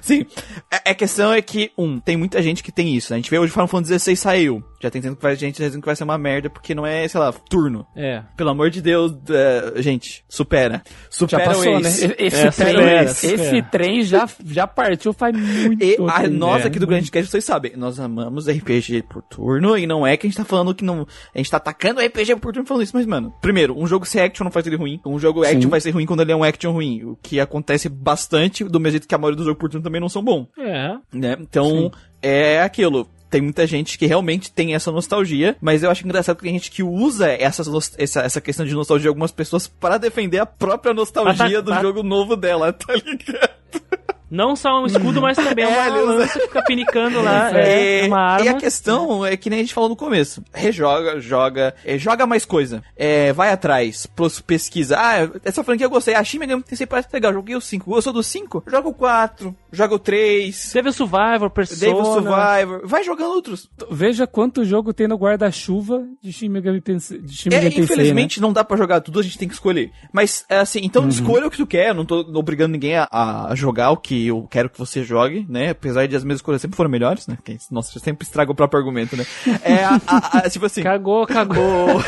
[0.00, 0.24] Sim,
[0.70, 3.12] a, a, questão é que, um, tem muita gente que tem isso.
[3.12, 3.16] Né?
[3.16, 4.64] A gente vê hoje Final Fantasy XVI saiu.
[4.86, 7.08] Já tem gente que vai, gente dizendo que vai ser uma merda porque não é,
[7.08, 7.84] sei lá, turno.
[7.96, 8.22] É.
[8.36, 10.80] Pelo amor de Deus, uh, gente, supera.
[11.10, 11.88] Supera já passou, né?
[11.88, 16.08] Esse, é, trem, esse trem já, já partiu faz muito e, tempo.
[16.08, 20.06] A, nós aqui do Grande Cast, vocês sabem, nós amamos RPG por turno e não
[20.06, 21.04] é que a gente tá falando que não...
[21.34, 24.20] A gente tá atacando RPG por turno falando isso, mas, mano, primeiro, um jogo ser
[24.20, 25.00] action não faz ele ruim.
[25.04, 25.56] Um jogo Sim.
[25.56, 27.02] action vai ser ruim quando ele é um action ruim.
[27.02, 30.00] O que acontece bastante, do mesmo jeito que a maioria dos jogos por turno também
[30.00, 30.46] não são bons.
[30.56, 30.94] É.
[31.12, 31.36] Né?
[31.40, 31.90] Então, Sim.
[32.22, 36.44] é aquilo tem muita gente que realmente tem essa nostalgia, mas eu acho engraçado que
[36.44, 37.62] tem gente que usa essa,
[37.98, 42.02] essa, essa questão de nostalgia de algumas pessoas para defender a própria nostalgia do jogo
[42.02, 43.56] novo dela, tá ligado?
[44.30, 47.46] Não só um escudo, mas também é, uma lança que fica pinicando lá.
[47.56, 48.46] É, é, uma arma.
[48.46, 50.42] E a questão é que nem a gente falou no começo.
[50.52, 52.82] Rejoga, joga, é, joga mais coisa.
[52.96, 54.06] É, vai atrás,
[54.46, 54.96] pesquisa.
[54.98, 56.14] Ah, essa franquia eu gostei.
[56.14, 57.32] A Shin Megami Tensei parece legal.
[57.32, 57.88] Joguei o 5.
[57.88, 58.64] Gostou do 5?
[58.66, 59.56] Joga o 4.
[59.72, 60.72] Joga o 3.
[60.72, 61.80] Teve o Survivor, Persona.
[61.80, 62.80] Teve o Survivor.
[62.84, 63.70] Vai jogando outros.
[63.90, 67.18] Veja quanto jogo tem no guarda-chuva de Shin Megami Tensei.
[67.18, 68.46] De Shin é, Megami é, infelizmente né?
[68.46, 69.90] não dá pra jogar tudo, a gente tem que escolher.
[70.12, 71.08] Mas, é assim, então uhum.
[71.08, 71.90] escolha o que tu quer.
[71.90, 75.04] Eu não tô obrigando ninguém a, a jogar o que que eu quero que você
[75.04, 75.70] jogue, né?
[75.70, 77.36] Apesar de as minhas escolhas sempre foram melhores, né?
[77.70, 79.26] Nossa, sempre estraga o próprio argumento, né?
[79.62, 80.82] É, a, a, a, tipo assim...
[80.82, 82.00] Cagou, cagou.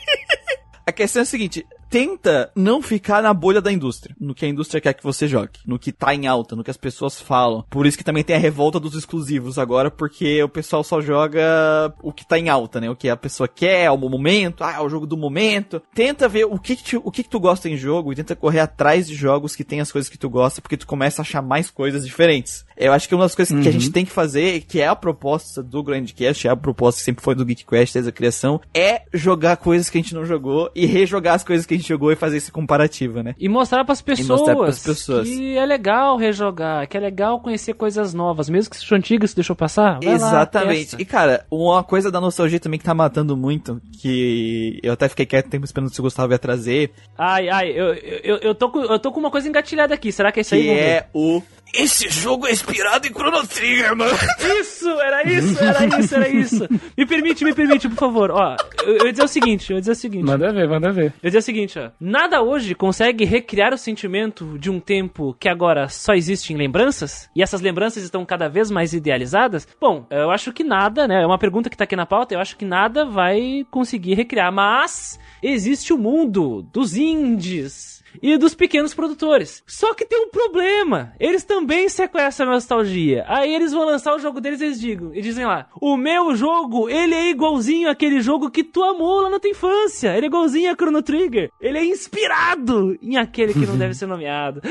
[0.86, 4.48] a questão é a seguinte, tenta não ficar na bolha da indústria, no que a
[4.48, 7.64] indústria quer que você jogue, no que tá em alta, no que as pessoas falam.
[7.70, 11.94] Por isso que também tem a revolta dos exclusivos agora, porque o pessoal só joga
[12.02, 12.90] o que tá em alta, né?
[12.90, 15.82] O que a pessoa quer, é o momento, ah, é o jogo do momento.
[15.94, 18.60] Tenta ver o que, que o que, que tu gosta em jogo e tenta correr
[18.60, 21.42] atrás de jogos que tem as coisas que tu gosta, porque tu começa a achar
[21.42, 22.64] mais coisas diferentes.
[22.76, 23.62] Eu acho que uma das coisas uhum.
[23.62, 23.92] que a gente uhum.
[23.92, 27.34] tem que fazer, que é a proposta do Grandcast, é a proposta que sempre foi
[27.34, 31.34] do GeekQuest, desde a criação, é jogar coisas que a gente não jogou e rejogar
[31.34, 33.34] as coisas que a gente jogou e fazer esse comparativo, né?
[33.38, 35.28] E mostrar pras pessoas, mostrar pras pessoas.
[35.28, 39.56] que é legal rejogar, que é legal conhecer coisas novas, mesmo que sejam antigas, deixou
[39.56, 39.98] passar.
[40.02, 40.94] Exatamente.
[40.94, 45.08] Lá, e cara, uma coisa da nostalgia também que tá matando muito, que eu até
[45.08, 46.92] fiquei quieto tempo esperando se o Gustavo ia trazer.
[47.16, 50.30] Ai, ai, eu, eu, eu, tô, com, eu tô com uma coisa engatilhada aqui, será
[50.30, 50.62] que é isso aí?
[50.62, 54.16] Que é o esse jogo é inspirado em Chrono Trigger, mano.
[54.60, 56.68] Isso, era isso, era isso, era isso.
[56.96, 58.30] Me permite, me permite, por favor.
[58.30, 60.24] Ó, eu, eu ia dizer o seguinte, eu ia dizer o seguinte.
[60.24, 61.06] Manda ver, manda ver.
[61.22, 61.90] Eu ia dizer o seguinte, ó.
[62.00, 67.28] Nada hoje consegue recriar o sentimento de um tempo que agora só existe em lembranças,
[67.34, 69.66] e essas lembranças estão cada vez mais idealizadas.
[69.80, 71.22] Bom, eu acho que nada, né?
[71.22, 74.52] É uma pergunta que tá aqui na pauta, eu acho que nada vai conseguir recriar,
[74.52, 79.62] mas existe o mundo dos indies e dos pequenos produtores.
[79.66, 81.12] Só que tem um problema.
[81.20, 83.24] Eles também sequestram a nostalgia.
[83.28, 86.34] Aí eles vão lançar o jogo deles e eles digam, e dizem lá: "O meu
[86.34, 90.16] jogo, ele é igualzinho àquele jogo que tu amou lá na tua infância.
[90.16, 91.50] Ele é igualzinho a Chrono Trigger.
[91.60, 94.60] Ele é inspirado em aquele que não deve ser nomeado."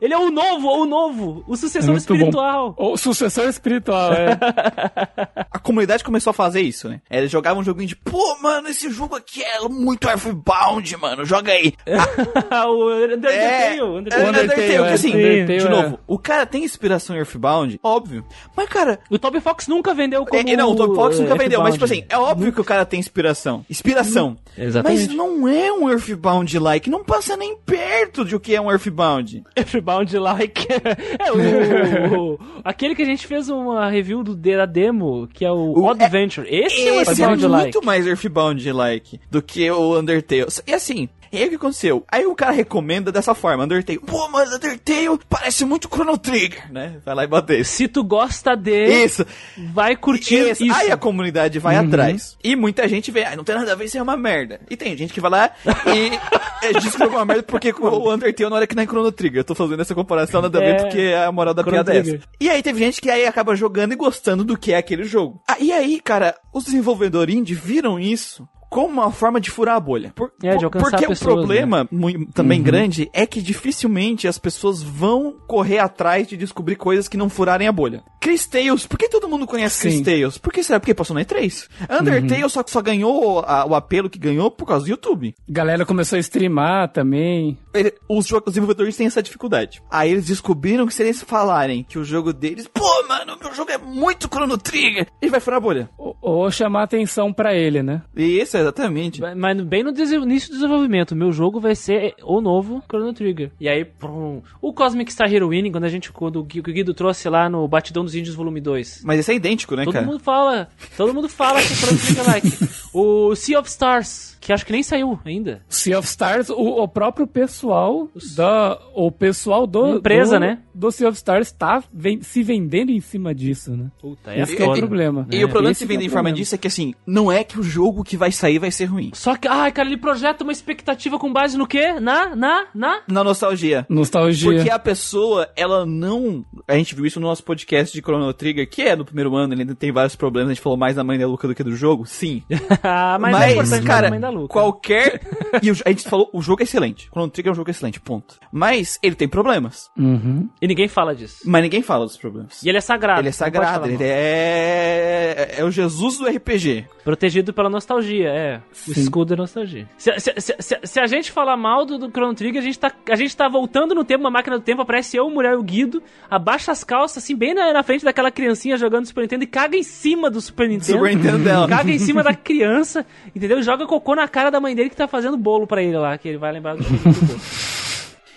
[0.00, 2.14] Ele é o novo, o novo, o sucessor É muito bom.
[2.14, 2.74] espiritual.
[2.78, 4.38] O sucessor espiritual, é.
[5.50, 7.00] A comunidade começou a fazer isso, né?
[7.10, 11.52] Eles jogavam um joguinho de, pô, mano, esse jogo aqui é muito Earthbound, mano, joga
[11.52, 11.72] aí.
[12.68, 14.22] o Undertale, É, Undertale.
[14.24, 15.68] é, Undertale, é, que assim, Undertale, de é.
[15.68, 18.24] novo, o cara tem inspiração em Earthbound, óbvio.
[18.56, 21.60] Mas, cara, O Toby Fox nunca vendeu como é, não, o Top Fox nunca vendeu,
[21.62, 23.64] mas, tipo assim, é óbvio que o cara tem inspiração.
[23.68, 24.36] Inspiração.
[24.56, 25.06] Exatamente.
[25.08, 29.42] Mas não é um Earthbound-like, não passa nem perto de o que é um Earthbound.
[29.56, 30.66] Earthbound like.
[31.18, 35.50] é o, o- aquele que a gente fez uma review do da demo, que é
[35.50, 36.46] o, O- Odd é- Adventure.
[36.48, 37.62] Esse, é o Esse é Earthbound like.
[37.74, 40.46] muito mais Earthbound-like do que o Undertale.
[40.66, 42.04] E assim, e aí o que aconteceu?
[42.10, 43.98] Aí o cara recomenda dessa forma, Undertale.
[44.00, 46.98] Pô, mas Undertale parece muito Chrono Trigger, né?
[47.04, 47.72] Vai lá e bate isso.
[47.72, 49.24] Se tu gosta de, Isso.
[49.72, 50.64] vai curtir Isso.
[50.64, 50.74] isso.
[50.74, 52.36] Aí a comunidade vai atrás.
[52.44, 54.60] E muita gente vê, ah, não tem nada a ver, isso é uma merda.
[54.68, 55.50] E tem gente que vai lá
[55.86, 56.12] e
[56.66, 59.40] é, diz que é uma merda porque o Undertale não era que nem Chrono Trigger.
[59.40, 60.82] Eu tô fazendo essa comparação nada a ver É.
[60.82, 62.10] porque a moral da Chrono piada é essa.
[62.10, 62.28] Trigger.
[62.40, 65.40] E aí teve gente que aí acaba jogando e gostando do que é aquele jogo.
[65.48, 69.80] Ah, e aí, cara, os desenvolvedores indie viram isso como uma forma de furar a
[69.80, 70.12] bolha.
[70.16, 72.64] Por- É, de alcançar porque pessoas, o problema mui- também Uhum.
[72.64, 77.68] grande é que dificilmente as pessoas vão correr atrás de descobrir coisas que não furarem
[77.68, 78.02] a bolha.
[78.18, 80.02] Chris Tales, por que todo mundo conhece Chris Sim.
[80.04, 80.38] Tales?
[80.38, 80.80] Por que será?
[80.80, 81.68] Porque passou na E3.
[81.90, 85.34] Undertale só, só ganhou a- o apelo que ganhou por causa do YouTube.
[85.48, 87.58] Galera começou a streamar também.
[87.74, 89.82] Ele- os, os desenvolvedores têm essa dificuldade.
[89.90, 93.70] Aí eles descobriram que se eles falarem que o jogo deles, pô, mano, meu jogo
[93.70, 95.90] é muito Chrono Trigger, ele vai furar a bolha.
[95.98, 98.02] Ou, ou chamar atenção pra ele, né?
[98.16, 99.20] Isso, exatamente.
[99.20, 103.50] Mas bem no início do desenvolvimento, o meu jogo vai ser o novo Chrono Trigger.
[103.60, 106.94] E aí, prum, o Cosmic Star Heroine, quando a gente, quando o Gui- o Guido
[106.94, 109.02] trouxe lá no Batidão dos Índios Volume 2.
[109.04, 110.06] Mas esse é idêntico, né, Todo cara?
[110.06, 112.48] mundo fala, todo mundo fala que o Chrono Trigger é like.
[112.94, 115.62] O Sea of Stars, que acho que nem saiu ainda.
[115.66, 118.06] Sea of Stars, o, o próprio pessoal
[118.36, 118.78] da.
[118.94, 119.96] O pessoal do.
[119.96, 120.58] Empresa, do, né?
[120.74, 123.90] Do Sea of Stars tá ven- se vendendo em cima disso, né?
[123.98, 125.26] Puta, Esse que é o problema.
[125.30, 126.36] E o problema de Esse se que é vender o em forma problema.
[126.36, 129.10] disso é que, assim, não é que o jogo que vai sair vai ser ruim.
[129.14, 131.94] Só que, ai, cara, ele projeta uma expectativa com base no quê?
[132.00, 133.00] Na, na, na?
[133.08, 133.86] Na nostalgia.
[133.88, 134.50] Nostalgia.
[134.52, 136.44] Porque a pessoa, ela não.
[136.66, 139.54] A gente viu isso no nosso podcast de Chrono Trigger, que é no primeiro ano,
[139.54, 140.50] ele ainda tem vários problemas.
[140.50, 142.06] A gente falou mais da mãe da Luca do que do jogo.
[142.06, 142.42] Sim.
[142.84, 144.48] Ah, mas, é importante cara, mãe da Luca.
[144.48, 145.20] qualquer.
[145.62, 147.06] e o- a gente falou, o jogo é excelente.
[147.08, 148.38] Chrono Trigger é um jogo excelente, ponto.
[148.50, 149.90] Mas ele tem problemas.
[149.96, 150.48] Uhum.
[150.60, 151.38] E ninguém fala disso.
[151.46, 152.62] Mas ninguém fala dos problemas.
[152.62, 153.20] E ele é sagrado.
[153.20, 154.02] Ele é sagrado, ele mal.
[154.04, 155.54] é.
[155.58, 156.86] É o Jesus do RPG.
[157.04, 158.41] Protegido pela nostalgia, é.
[158.88, 159.00] O Sim.
[159.00, 159.88] escudo é nostalgia.
[159.96, 162.92] Se, se, se, se- a gente falar mal do, do Chrono Trigger, a gente, tá,
[163.10, 165.62] a gente tá voltando no tempo, uma máquina do tempo, aparece eu, mulher e o
[165.62, 169.46] Guido, abaixa as calças, assim, bem na, na frente daquela criancinha jogando Super Nintendo e
[169.46, 170.98] caga em cima do Super Nintendo.
[170.98, 171.68] Super Nintendo dela.
[171.68, 173.04] Caga em cima da criança,
[173.34, 173.62] entendeu?
[173.62, 176.28] Joga cocô na cara da mãe dele que tá fazendo bolo pra ele lá, que
[176.28, 177.40] ele vai lembrar do, do bolo.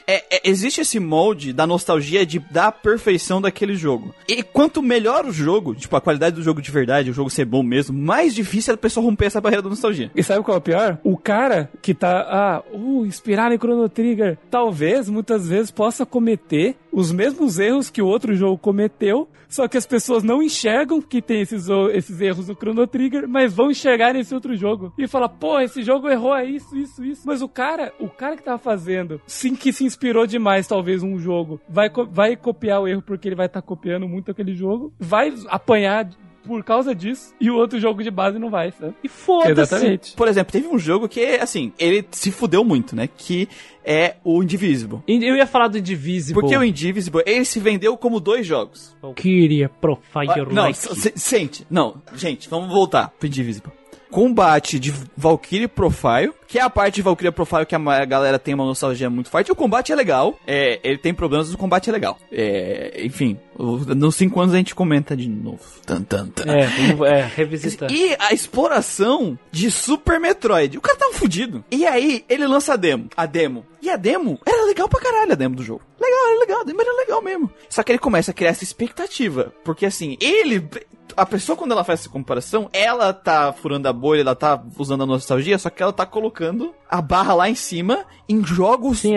[0.08, 4.14] É, é, existe esse molde da nostalgia de, da perfeição daquele jogo.
[4.28, 7.46] E quanto melhor o jogo, tipo, a qualidade do jogo de verdade, o jogo ser
[7.46, 10.12] bom mesmo, mais difícil é a pessoa romper essa barreira da nostalgia.
[10.16, 10.98] E sabe qual é o pior?
[11.04, 16.76] O cara que tá, ah, uh, inspirado em Chrono Trigger, talvez, muitas vezes, possa cometer
[16.92, 21.22] os mesmos erros que o outro jogo cometeu, só que as pessoas não enxergam que
[21.22, 24.94] tem esses, esses erros no Chrono Trigger, mas vão enxergar nesse outro jogo.
[24.98, 27.24] E fala, pô, esse jogo errou é isso, isso, isso.
[27.26, 31.18] Mas o cara, o cara que tava fazendo, sim que se inspirou demais, talvez, um
[31.18, 35.34] jogo, vai, vai copiar o erro porque ele vai estar copiando muito aquele jogo, vai
[35.48, 36.10] apanhar
[36.46, 38.94] por causa disso, e o outro jogo de base não vai, sabe?
[39.04, 39.52] E foda-se.
[39.76, 40.14] Exatamente.
[40.16, 43.08] Por exemplo, teve um jogo que, assim, ele se fudeu muito, né?
[43.08, 43.48] Que
[43.84, 45.00] é o Indivisible.
[45.08, 46.40] Eu ia falar do Indivisible.
[46.42, 48.96] Porque o Indivisible, ele se vendeu como dois jogos.
[49.16, 50.78] Kyria Profile Ah, Não, Like.
[51.20, 51.66] sente.
[51.70, 53.72] Não, gente, vamos voltar pro Indivisible.
[54.16, 58.54] Combate de Valkyrie Profile, que é a parte de Valkyrie Profile que a galera tem
[58.54, 59.52] uma nostalgia muito forte.
[59.52, 62.18] O combate é legal, é, ele tem problemas, mas o combate é legal.
[62.32, 65.60] É, enfim, nos 5 anos a gente comenta de novo.
[65.86, 66.46] Tan, tan, tan.
[66.50, 66.64] É,
[67.10, 67.88] é, revisita.
[67.92, 70.78] E a exploração de Super Metroid.
[70.78, 71.66] O cara tá fudido.
[71.70, 73.10] E aí, ele lança a demo.
[73.18, 73.66] A demo.
[73.82, 75.82] E a demo era legal pra caralho, a demo do jogo.
[76.06, 77.52] Legal, era legal, demo era legal mesmo.
[77.70, 79.54] Só que ele começa a criar essa expectativa.
[79.64, 80.70] Porque assim, ele
[81.16, 85.04] a pessoa, quando ela faz essa comparação, ela tá furando a bolha, ela tá usando
[85.04, 89.16] a nostalgia, só que ela tá colocando a barra lá em cima em jogos Sim,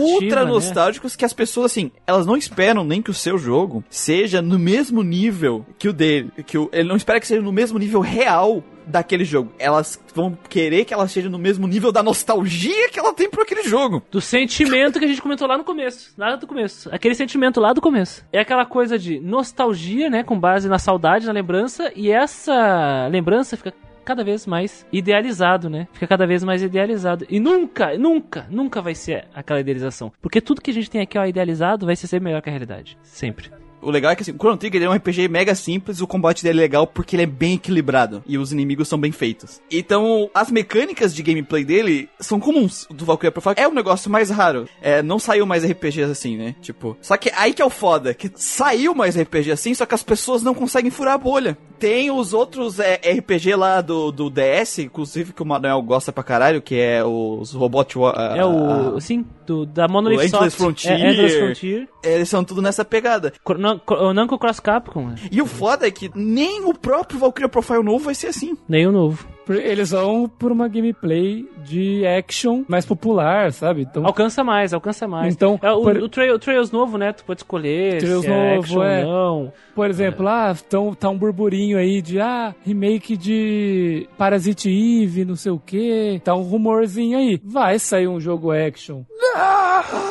[0.00, 0.50] ultra né?
[0.50, 4.58] nostálgicos que as pessoas, assim, elas não esperam nem que o seu jogo seja no
[4.58, 6.30] mesmo nível que o dele.
[6.46, 9.52] Que o, ele não espera que seja no mesmo nível real daquele jogo.
[9.58, 13.42] Elas vão querer que ela seja no mesmo nível da nostalgia que ela tem por
[13.42, 14.02] aquele jogo.
[14.10, 16.12] Do sentimento que a gente comentou lá no começo.
[16.18, 16.88] Lá do começo.
[16.92, 18.24] Aquele sentimento lá do começo.
[18.32, 20.22] É aquela coisa de nostalgia, né?
[20.22, 21.92] Com base na saudade, na lembrança.
[21.94, 23.72] E essa lembrança fica
[24.04, 25.86] cada vez mais idealizado, né?
[25.92, 27.26] Fica cada vez mais idealizado.
[27.30, 30.12] E nunca, nunca, nunca vai ser aquela idealização.
[30.20, 32.52] Porque tudo que a gente tem aqui, ó, idealizado, vai ser sempre melhor que a
[32.52, 32.98] realidade.
[33.02, 33.50] Sempre.
[33.82, 36.42] O legal é que assim, o Chrono Trigger é um RPG mega simples, o combate
[36.42, 39.60] dele é legal porque ele é bem equilibrado e os inimigos são bem feitos.
[39.70, 42.86] Então, as mecânicas de gameplay dele são comuns.
[42.90, 44.68] Do Valkyria Profile é um negócio mais raro.
[44.82, 46.54] É, não saiu mais RPGs assim, né?
[46.60, 49.94] Tipo, só que aí que é o foda, que saiu mais RPG assim, só que
[49.94, 51.56] as pessoas não conseguem furar a bolha.
[51.78, 56.22] Tem os outros é, RPG lá do, do DS, inclusive que o Manuel gosta pra
[56.22, 60.58] caralho, que é os Robot Wa- É o, a- sim, do, da Monolith Endless Soft.
[60.58, 60.92] Frontier.
[61.00, 61.88] É, Endless Frontier.
[62.02, 63.32] Eles são tudo nessa pegada.
[63.58, 65.14] Nan- O Namco Cross Capcom, né?
[65.30, 68.56] E o foda é que nem o próprio Valkyria Profile novo vai ser assim.
[68.68, 69.26] Nem o novo.
[69.54, 73.82] Eles vão por uma gameplay de action mais popular, sabe?
[73.82, 75.34] Então, Alcança mais, alcança mais.
[75.34, 77.12] Então, é, o, por- o, Trail- o Trails novo, né?
[77.12, 79.04] Tu pode escolher Trails se é novo, action é.
[79.04, 79.52] ou não.
[79.74, 85.36] por exemplo, ah, tão, tá um burburinho aí de ah, remake de Parasite Eve, não
[85.36, 86.20] sei o que.
[86.24, 87.40] Tá um rumorzinho aí.
[87.44, 89.02] Vai sair um jogo action.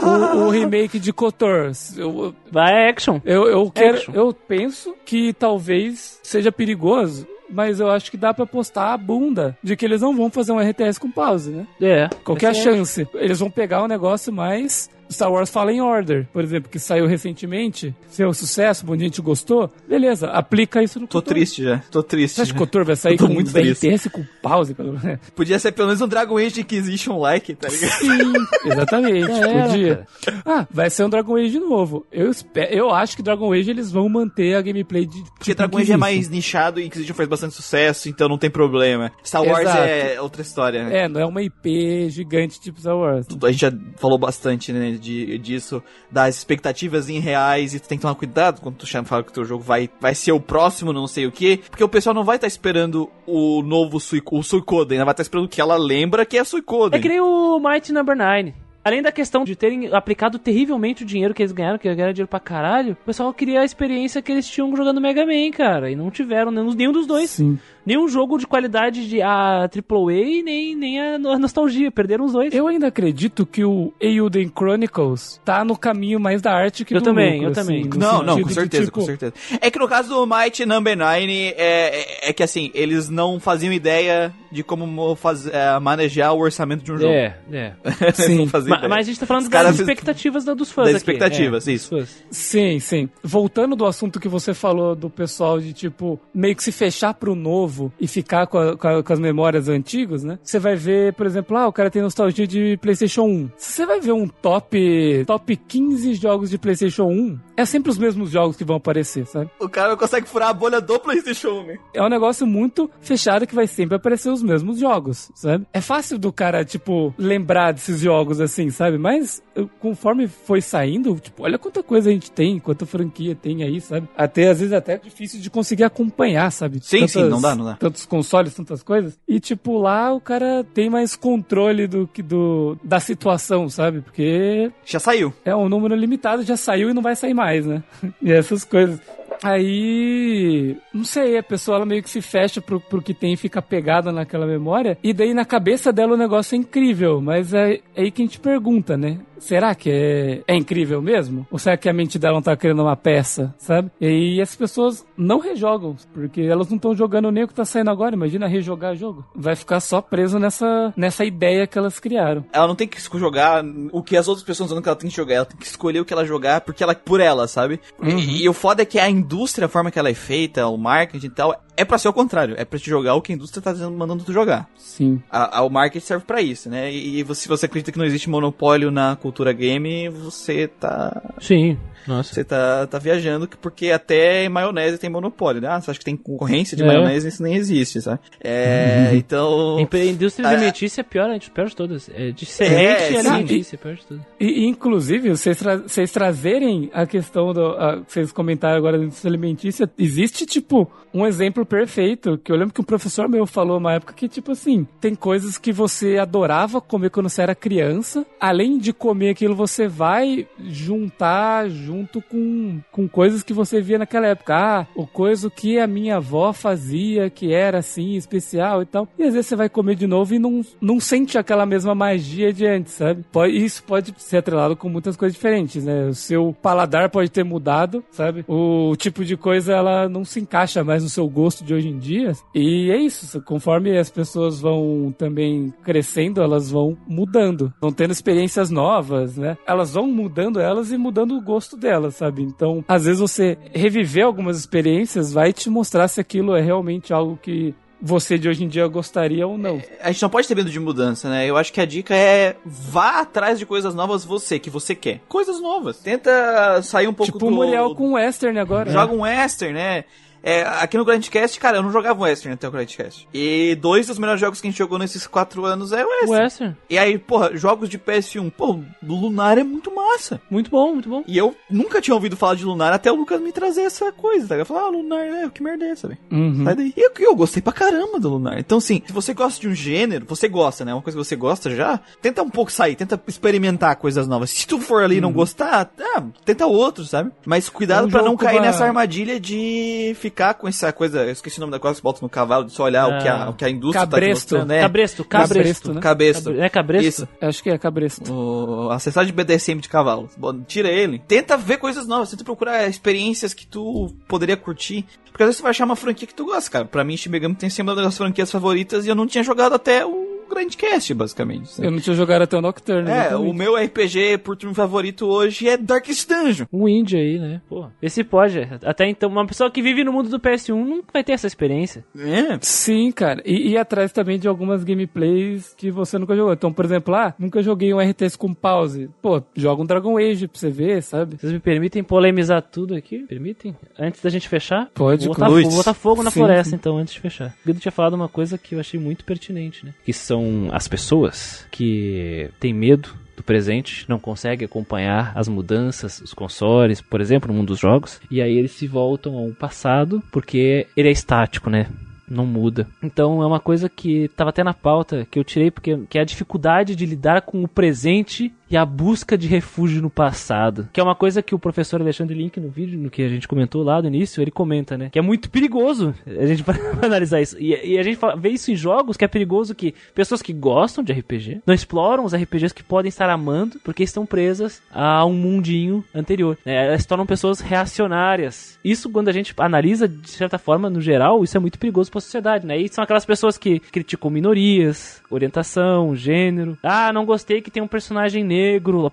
[0.03, 1.71] o, o remake de Kotor.
[1.97, 3.19] Eu, Vai action.
[3.25, 4.13] eu, eu, quero, Action.
[4.13, 7.27] eu penso que talvez seja perigoso.
[7.49, 10.51] Mas eu acho que dá pra postar a bunda de que eles não vão fazer
[10.51, 11.67] um RTS com pause, né?
[11.81, 12.09] É.
[12.23, 13.07] Qual que a Vai ser chance?
[13.15, 17.95] Eles vão pegar um negócio mais Star Wars Fallen Order, por exemplo, que saiu recentemente,
[18.09, 22.35] seu sucesso, muita gente gostou, beleza, aplica isso no Tô triste já, tô triste.
[22.35, 24.73] Você acha que o Kotor vai sair com muito e com pause?
[24.73, 24.99] Pelo?
[25.35, 27.91] Podia ser pelo menos um Dragon Age Inquisition like, tá ligado?
[27.91, 28.33] Sim,
[28.65, 30.07] exatamente, É, podia.
[30.45, 32.05] Ah, vai ser um Dragon Age de novo.
[32.11, 35.57] Eu, espero, eu acho que Dragon Age eles vão manter a gameplay de Porque tipo
[35.57, 39.11] Dragon Age é mais nichado e Inquisition faz bastante sucesso, então não tem problema.
[39.25, 39.79] Star Wars Exato.
[39.79, 40.99] é outra história, né?
[41.05, 43.25] É, não é uma IP gigante tipo Star Wars.
[43.43, 47.97] A gente já falou bastante né, de, disso, das expectativas em reais, e tu tem
[47.97, 50.39] que tomar cuidado quando tu chama, fala que o teu jogo vai, vai ser o
[50.39, 54.27] próximo, não sei o que, porque o pessoal não vai estar esperando o novo Suic
[54.31, 55.05] o Suicoden, né?
[55.05, 56.99] vai estar esperando que ela lembra que é Suicoden.
[56.99, 58.53] É que nem o Might Number 9.
[58.83, 62.13] Além da questão de terem aplicado terrivelmente o dinheiro que eles ganharam, que eles ganharam
[62.13, 65.91] dinheiro pra caralho, o pessoal queria a experiência que eles tinham jogando Mega Man, cara.
[65.91, 67.29] E não tiveram nenhum, nenhum dos dois.
[67.29, 67.59] Sim.
[67.85, 71.91] Nenhum jogo de qualidade de a AAA, nem, nem a, a nostalgia.
[71.91, 72.53] Perderam os dois.
[72.53, 76.99] Eu ainda acredito que o Eiyuden Chronicles tá no caminho mais da arte que Eu
[77.01, 77.79] do também, lucro, eu também.
[77.81, 79.33] assim, no Não, não, com de, certeza, tipo, com certeza.
[79.61, 83.39] É que no caso do Might Number 9, é, é, é que assim, eles não
[83.39, 87.13] faziam ideia de como faz, é, manejar o orçamento de um jogo.
[87.13, 87.73] É, é.
[88.13, 88.47] Sim.
[88.51, 88.89] Ma- ideia.
[88.89, 91.11] Mas a gente tá falando Os das expectativas da- dos fãs Das aqui.
[91.11, 92.07] expectativas, É, isso.
[92.29, 93.09] Sim, sim.
[93.23, 97.35] Voltando do assunto que você falou do pessoal de, tipo, meio que se fechar pro
[97.35, 97.68] novo
[97.99, 100.39] e ficar com, a- com a- com as memórias antigas, né?
[100.43, 103.51] Você vai ver, por exemplo, ah, o cara tem nostalgia de PlayStation 1.
[103.57, 107.97] Se você vai ver um top, top 15 jogos de PlayStation 1, é sempre os
[107.97, 109.49] mesmos jogos que vão aparecer, sabe?
[109.59, 111.77] O cara não consegue furar a bolha do PlayStation, né?
[111.93, 115.65] É um negócio muito fechado que vai sempre aparecer os mesmos jogos, sabe?
[115.73, 118.97] É fácil do cara, tipo, lembrar desses jogos assim, sabe?
[118.97, 123.63] Mas eu- conforme foi saindo, tipo, olha quanta coisa a gente tem, quanta franquia tem
[123.63, 124.07] aí, sabe?
[124.15, 126.79] Até, às vezes, até é difícil de conseguir acompanhar, sabe?
[126.81, 127.75] Sim, sim, não dá, dá.
[127.75, 129.17] Tantos consoles, tantas coisas.
[129.27, 134.01] E, tipo, lá o cara tem mais controle do que do, da situação, sabe?
[134.01, 135.33] Porque Já saiu.
[135.43, 137.83] é um número limitado, já saiu e não vai sair mais, né?
[138.21, 138.99] e essas coisas.
[139.41, 143.37] Aí, não sei, a pessoa ela meio que se fecha pro, pro que tem e
[143.37, 144.97] fica pegada naquela memória.
[145.01, 148.25] E daí na cabeça dela o negócio é incrível, mas é, é aí que a
[148.25, 149.19] gente pergunta, né?
[149.39, 151.47] Será que é, é incrível mesmo?
[151.51, 153.91] Ou será que a mente dela não tá criando uma peça, sabe?
[153.99, 157.89] E as pessoas não rejogam, porque elas não estão jogando nem o que tá saindo
[157.89, 158.15] agora.
[158.15, 159.25] Imagina rejogar jogo.
[159.35, 162.45] Vai ficar só preso nessa, nessa ideia que elas criaram.
[162.51, 165.09] Ela não tem que jogar o que as outras pessoas estão dizendo que ela tem
[165.09, 165.35] que jogar.
[165.35, 167.79] Ela tem que escolher o que ela jogar porque ela, por ela, sabe?
[168.01, 170.77] E, e o foda é que a indústria, a forma que ela é feita, o
[170.77, 172.55] marketing e tal, é pra ser o contrário.
[172.57, 174.69] É pra te jogar o que a indústria tá mandando tu jogar.
[174.77, 175.21] Sim.
[175.31, 176.91] A, a- o marketing serve pra isso, né?
[176.91, 181.21] E, e se você acredita que não existe monopólio na cultura game, você tá.
[181.39, 181.77] Sim.
[182.07, 182.33] Nossa.
[182.33, 185.67] Você tá, tá viajando, que- porque até em maionese tem monopólio, né?
[185.69, 186.85] Ah, você acha que tem concorrência de É.
[186.87, 187.27] maionese?
[187.27, 188.19] Isso nem existe, sabe?
[188.43, 189.77] É, então...
[189.77, 192.09] A indústria Ah, alimentícia é pior, a pior de todas.
[192.13, 194.25] É de semente e alimentícia, é pior de tudo.
[194.39, 197.61] E, inclusive, vocês, tra vocês trazerem a questão do.
[197.77, 202.37] a- que vocês comentaram agora da indústria alimentícia, existe, tipo, um exemplo perfeito.
[202.43, 205.57] Que eu lembro que um professor meu falou uma época que, tipo assim, tem coisas
[205.57, 208.25] que você adorava comer quando você era criança.
[208.39, 211.69] Além de comer aquilo, você vai juntar
[211.99, 214.55] junto com, com coisas que você via naquela época.
[214.55, 219.07] Ah, o coisa que a minha avó fazia, que era assim, especial e tal.
[219.17, 222.53] E às vezes você vai comer de novo e não, não sente aquela mesma magia
[222.53, 223.25] de antes, sabe?
[223.31, 226.05] Pode, isso pode ser atrelado com muitas coisas diferentes, né?
[226.05, 228.45] O seu paladar pode ter mudado, sabe?
[228.47, 231.97] O tipo de coisa, ela não se encaixa mais no seu gosto de hoje em
[231.97, 232.31] dia.
[232.55, 238.69] E é isso, conforme as pessoas vão também crescendo, elas vão mudando, vão tendo experiências
[238.69, 239.57] novas, né?
[239.65, 242.43] Elas vão mudando elas e mudando o gosto delas, sabe?
[242.43, 247.39] Então, às vezes você reviver algumas experiências vai te mostrar se aquilo é realmente algo
[247.41, 249.81] que você de hoje em dia gostaria ou não.
[250.01, 251.49] A gente não pode ter medo de mudança, né?
[251.49, 255.21] Eu acho que a dica é vá atrás de coisas novas você, que você quer.
[255.27, 255.99] Coisas novas.
[255.99, 257.47] Tenta sair um pouco tipo do...
[257.47, 258.91] o Muriel com o Western agora.
[258.91, 260.05] Joga um western, né?
[260.41, 263.27] É, aqui no Grandcast, cara, eu não jogava western até o Grandcast.
[263.33, 266.31] E dois dos melhores jogos que a gente jogou nesses quatro anos é western.
[266.43, 266.77] Western.
[266.89, 270.41] E aí, porra, jogos de PS1, pô, Lunar é muito massa.
[270.49, 271.23] Muito bom, muito bom.
[271.27, 274.47] E eu nunca tinha ouvido falar de Lunar até o Lucas me trazer essa coisa,
[274.47, 274.55] tá?
[274.55, 276.19] Eu falei, ah, Lunar, é, que merda é essa, velho?
[276.31, 276.63] Uhum.
[276.63, 276.93] Sai daí.
[276.95, 278.59] E eu, eu gostei pra caramba do Lunar.
[278.59, 280.93] Então, assim, se você gosta de um gênero, você gosta, né?
[280.93, 284.49] Uma coisa que você gosta já, tenta um pouco sair, tenta experimentar coisas novas.
[284.51, 287.31] Se tu for ali e não gostar, ah, tenta outro, sabe?
[287.45, 288.05] Mas cuidado Uhum.
[288.05, 291.57] É um pra não cair pra- nessa armadilha de ficar com essa coisa, eu esqueci
[291.57, 293.53] o nome da coisa que bota no cavalo, de só olhar o, que a, o
[293.53, 294.19] que a indústria Cabresto.
[294.19, 294.71] tá te mostrando.
[294.71, 295.93] É, Cabresto, Cabresto, cabresto.
[295.93, 296.01] né?
[296.01, 296.51] Cabesto.
[296.51, 297.07] É cabresto?
[297.07, 297.27] Isso.
[297.41, 298.33] Acho que é cabresto.
[298.33, 300.29] O acessar de BDSM de cavalo.
[300.37, 301.19] Bom, Tira ele.
[301.27, 302.29] Tenta ver coisas novas.
[302.29, 305.05] Tenta procurar experiências que tu poderia curtir.
[305.31, 306.85] Porque às vezes você vai achar uma franquia que tu gosta, cara.
[306.85, 309.73] Pra mim, Shin Megami tem sido uma das franquias favoritas e eu não tinha jogado
[309.73, 311.69] até o Grandcast, basicamente.
[311.69, 311.87] sabe?
[311.87, 313.09] Eu não tinha jogado até o Nocturne.
[313.09, 313.49] É, exatamente.
[313.49, 316.65] o meu RPG por turno favorito hoje é Darkest Dungeon.
[316.71, 317.61] Um indie aí, né?
[317.69, 318.59] Pô, esse pode.
[318.83, 322.03] Até então, uma pessoa que vive no mundo do PS1 não vai ter essa experiência.
[322.17, 322.57] É.
[322.61, 323.41] Sim, cara.
[323.45, 326.53] E, e atrás também de algumas gameplays que você nunca jogou.
[326.53, 329.09] Então, por exemplo, ah, nunca joguei um RTS com pause.
[329.21, 331.37] Pô, joga um Dragon Age pra você ver, sabe?
[331.37, 333.19] Vocês me permitem polemizar tudo aqui?
[333.19, 333.75] Permitem?
[333.97, 334.89] Antes da gente fechar?
[334.93, 335.63] Pode, vou botar, claro.
[335.63, 336.75] vou botar fogo na Sim, floresta, sim.
[336.75, 337.49] então, antes de fechar.
[337.63, 339.93] O Guido tinha falado uma coisa que eu achei muito pertinente, né?
[340.03, 340.38] Que são
[340.71, 343.09] as pessoas que têm medo
[343.39, 348.19] do presente, não conseguem acompanhar as mudanças, os consoles, por exemplo, no mundo dos jogos,
[348.29, 351.87] e aí eles se voltam ao passado porque ele é estático, né?
[352.29, 352.87] Não muda.
[353.01, 356.21] Então é uma coisa que tava até na pauta que eu tirei porque que é
[356.21, 360.87] a dificuldade de lidar com o presente e a busca de refúgio no passado.
[360.93, 363.47] Que é uma coisa que o professor Alexandre Link no vídeo, no que a gente
[363.47, 365.09] comentou lá no início, ele comenta, né?
[365.11, 366.63] Que é muito perigoso a gente
[367.01, 367.57] analisar isso.
[367.59, 370.53] E, e a gente fala- vê isso em jogos que é perigoso que pessoas que
[370.53, 375.25] gostam de RPG não exploram os RPGs que podem estar amando porque estão presas a
[375.25, 376.57] um mundinho anterior.
[376.65, 376.87] né?
[376.87, 378.77] Elas se tornam pessoas reacionárias.
[378.83, 382.19] Isso, quando a gente analisa, de certa forma, no geral, isso é muito perigoso para
[382.19, 382.77] a sociedade, né?
[382.77, 386.77] E são aquelas pessoas que criticam minorias, orientação, gênero.
[386.83, 388.58] Ah, não gostei que tem um personagem negro,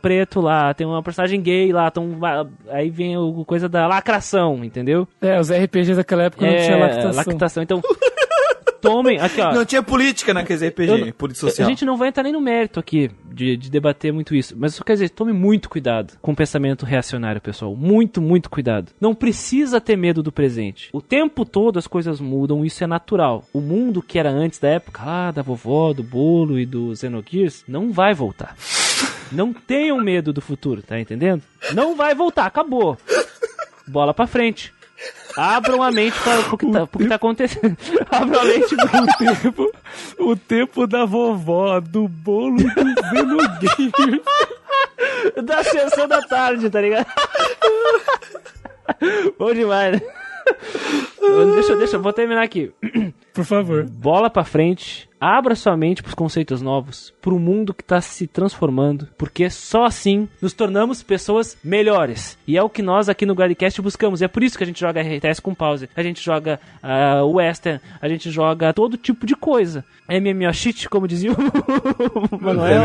[0.01, 4.65] preto lá, tem uma personagem gay lá, então vai- aí vem o coisa da lacração,
[4.65, 5.07] entendeu?
[5.21, 7.13] É, os RPGs daquela época não tinha lactação.
[7.33, 7.63] lactação.
[7.63, 7.81] Então,
[8.81, 9.53] tomem, aqui ó.
[9.53, 11.69] Não tinha política naqueles RPG, Eu política A social.
[11.69, 14.55] gente não vai entrar nem no mérito aqui de, de debater muito isso.
[14.57, 17.75] Mas só quer dizer, tome muito cuidado com o pensamento reacionário, pessoal.
[17.75, 18.93] Muito, muito cuidado.
[19.01, 20.89] Não precisa ter medo do presente.
[20.93, 23.45] O tempo todo as coisas mudam, isso é natural.
[23.53, 27.65] O mundo que era antes da época, ah, da vovó, do bolo e do Xenogears,
[27.67, 28.55] não vai voltar.
[29.33, 31.43] Não tenham medo do futuro, tá entendendo?
[31.73, 32.97] Não vai voltar, acabou.
[33.87, 34.73] Bola pra frente.
[35.37, 37.77] Abram a mente para o que tá, pro que tá acontecendo.
[38.11, 39.73] Abram a mente pro O tempo,
[40.19, 44.23] o tempo da vovó, do bolo do Xenogears.
[45.45, 47.07] da sessão da tarde, tá ligado?
[49.39, 50.09] Bom demais, né?
[51.55, 52.73] Deixa, deixa, vou terminar aqui.
[53.37, 53.85] Por favor.
[53.85, 59.09] Bola pra frente, abra sua mente pros conceitos novos, pro mundo que tá se transformando,
[59.19, 62.39] porque só assim nos tornamos pessoas melhores.
[62.47, 64.23] E é o que nós aqui no Gladcast buscamos.
[64.23, 67.79] É por isso que a gente joga RTS com pause, a gente joga ah, Western,
[68.01, 69.85] a gente joga todo tipo de coisa.
[70.09, 71.37] MMO shit, como dizia o
[72.41, 72.83] Manuel.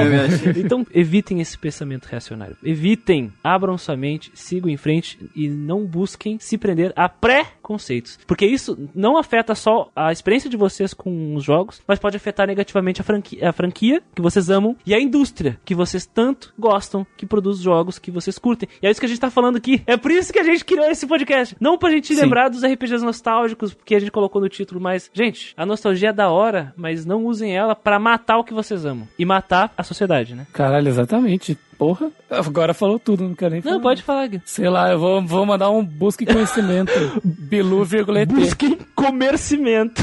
[0.58, 2.58] Então, evitem esse pensamento reacionário.
[2.64, 8.20] Evitem, abram sua mente, sigam em frente e não busquem se prender a pré-conceitos.
[8.32, 12.48] Porque isso não afeta só a experiência de vocês com os jogos, mas pode afetar
[12.48, 17.06] negativamente a franquia, a franquia que vocês amam e a indústria que vocês tanto gostam,
[17.18, 18.70] que produz jogos que vocês curtem.
[18.82, 19.84] E é isso que a gente tá falando aqui.
[19.86, 21.58] É por isso que a gente criou esse podcast.
[21.60, 22.22] Não pra gente Sim.
[22.22, 26.14] lembrar dos RPGs nostálgicos, porque a gente colocou no título, mas, gente, a nostalgia é
[26.14, 29.10] da hora, mas não usem ela pra matar o que vocês amam.
[29.20, 30.48] E matar a sociedade, né?
[30.54, 31.58] Caralho, exatamente.
[31.82, 32.12] Porra.
[32.30, 33.74] Agora falou tudo, não quero nem falar.
[33.74, 34.40] Não, pode falar, Gui.
[34.46, 36.92] Sei lá, eu vou, vou mandar um busca em conhecimento.
[37.26, 38.30] Bilu, vírgula ET.
[38.30, 40.00] Busquem comercimento.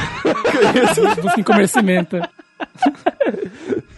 [1.22, 2.16] Busca em conhecimento.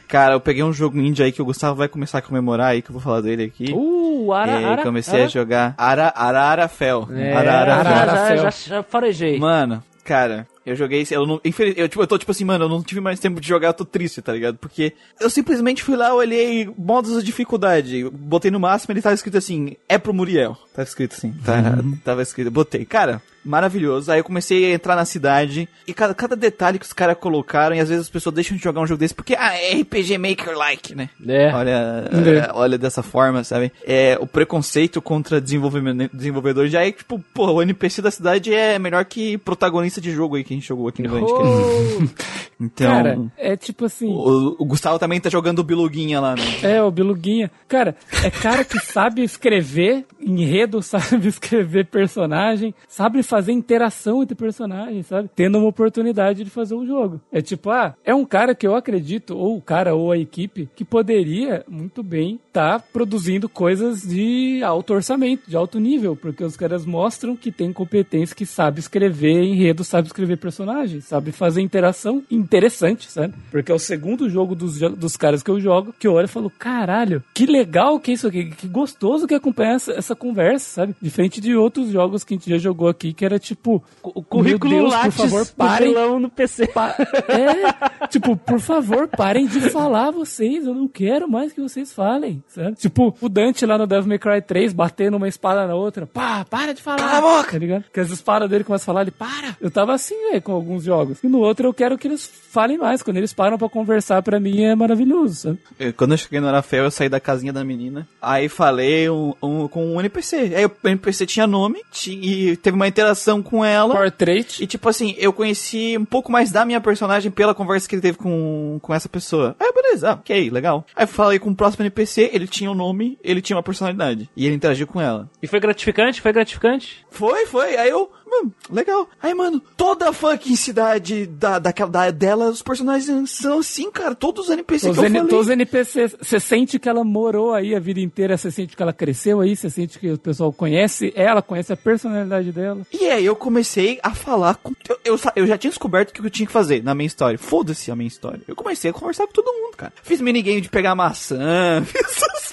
[0.07, 2.83] Cara, eu peguei um jogo indie aí que o Gustavo vai começar a comemorar aí,
[2.83, 3.73] que eu vou falar dele aqui.
[3.73, 5.25] Uh, Ara, e Ara, comecei Ara.
[5.25, 7.09] a jogar Ara, Ararafel.
[7.13, 7.73] É, Ararafel.
[7.73, 8.37] Ara, já, Ararafel.
[8.43, 9.39] já, já farejei.
[9.39, 12.69] Mano, cara, eu joguei, eu não, infeliz, eu, tipo, eu tô tipo assim, mano, eu
[12.69, 14.59] não tive mais tempo de jogar, eu tô triste, tá ligado?
[14.59, 19.39] Porque eu simplesmente fui lá, olhei modos de dificuldade, botei no máximo, ele tava escrito
[19.39, 20.57] assim, é pro Muriel.
[20.75, 21.63] Tava escrito assim, tá,
[22.05, 22.85] tava escrito, botei.
[22.85, 24.11] Cara, maravilhoso.
[24.11, 27.75] Aí eu comecei a entrar na cidade e cada, cada detalhe que os caras colocaram,
[27.75, 30.19] e às vezes as pessoas deixam de jogar um jogo desse porque, ah, é RPG
[30.19, 31.11] Maker like, né?
[31.27, 31.53] É.
[31.53, 33.73] Olha, é, olha dessa forma, sabe?
[33.85, 38.79] É, o preconceito contra desenvolvimento, desenvolvedores já é tipo, pô, o NPC da cidade é
[38.79, 42.93] melhor que protagonista de jogo aí que a gente jogou aqui no Grande Oh, Então,
[42.93, 44.07] Cara, é tipo assim.
[44.07, 46.43] o, o Gustavo também tá jogando o Biluguinha lá, né?
[46.63, 47.51] É, o Biluguinha.
[47.67, 55.07] Cara, é cara que sabe escrever enredo, sabe escrever personagem, sabe fazer interação entre personagens,
[55.07, 55.31] sabe?
[55.37, 57.21] Tendo uma oportunidade de fazer um jogo.
[57.31, 60.69] É tipo, ah, é um cara que eu acredito, ou o cara ou a equipe,
[60.75, 66.57] que poderia muito bem estar produzindo coisas de alto orçamento, de alto nível, porque os
[66.57, 72.23] caras mostram que tem competência, que sabe escrever enredo, sabe escrever personagens, sabe fazer interação
[72.29, 73.35] interessante, sabe?
[73.51, 76.29] Porque é o segundo jogo dos, dos caras que eu jogo que eu olho e
[76.29, 80.67] falo, caralho, que legal que é isso aqui, que gostoso que acompanha essa, essa conversa,
[80.81, 80.97] sabe?
[81.01, 84.73] Diferente de outros jogos que a gente já jogou aqui, que era tipo, o currículo
[84.75, 85.93] Deus, Lattes por favor, parem.
[86.19, 86.69] no PC.
[86.69, 86.97] Pa-
[87.29, 90.67] É, tipo, por favor, parem de falar vocês.
[90.67, 92.77] Eu não quero mais que vocês falem, sabe?
[92.77, 96.07] Tipo, o Dante lá no Devil May Cry 3 batendo uma espada na outra.
[96.07, 96.97] Pá, para de falar.
[96.99, 97.53] Cala a boca!
[97.53, 97.85] Tá ligado?
[97.93, 99.55] Que as espadas dele começam a falar, ele para.
[99.61, 101.23] Eu tava assim, velho, com alguns jogos.
[101.23, 103.03] E no outro eu quero que eles falem mais.
[103.03, 105.59] Quando eles param pra conversar, pra mim é maravilhoso, sabe?
[105.79, 108.09] Eu- Quando eu cheguei no Arafel, eu saí da casinha da menina.
[108.23, 110.55] Aí falei um, um- com um NPC.
[110.57, 113.10] Aí o NPC tinha nome ti- e teve uma interação
[113.43, 113.95] com ela.
[113.95, 114.63] Portrait.
[114.63, 118.03] E tipo assim, eu conheci um pouco mais da minha personagem pela conversa que ele
[118.03, 119.55] teve com, com essa pessoa.
[119.59, 120.85] Aí beleza, ah, ok, legal.
[120.95, 124.29] Aí falei com o próximo NPC, ele tinha um nome, ele tinha uma personalidade.
[124.37, 125.29] E ele interagiu com ela.
[125.43, 126.21] E foi gratificante?
[126.21, 127.05] Foi gratificante?
[127.11, 127.77] Foi, foi.
[127.77, 129.09] Aí eu, mano, legal.
[129.23, 134.15] Aí, mano, toda a fucking cidade da, daquela, da, dela, os personagens são assim, cara.
[134.15, 135.31] Todos os NPCs Os, que eu N- falei.
[135.31, 138.83] todos os NPCs, você sente que ela morou aí a vida inteira, você sente que
[138.83, 142.81] ela cresceu aí, você sente que o pessoal conhece ela, conhece a personalidade dela.
[142.93, 144.73] E aí eu comecei a falar com.
[144.89, 147.39] Eu, eu, eu já tinha descoberto o que eu tinha que fazer na minha história.
[147.39, 148.41] Foda-se a minha história.
[148.47, 149.93] Eu comecei a conversar com todo mundo, cara.
[150.03, 152.51] Fiz minigame de pegar maçã, fiz essas.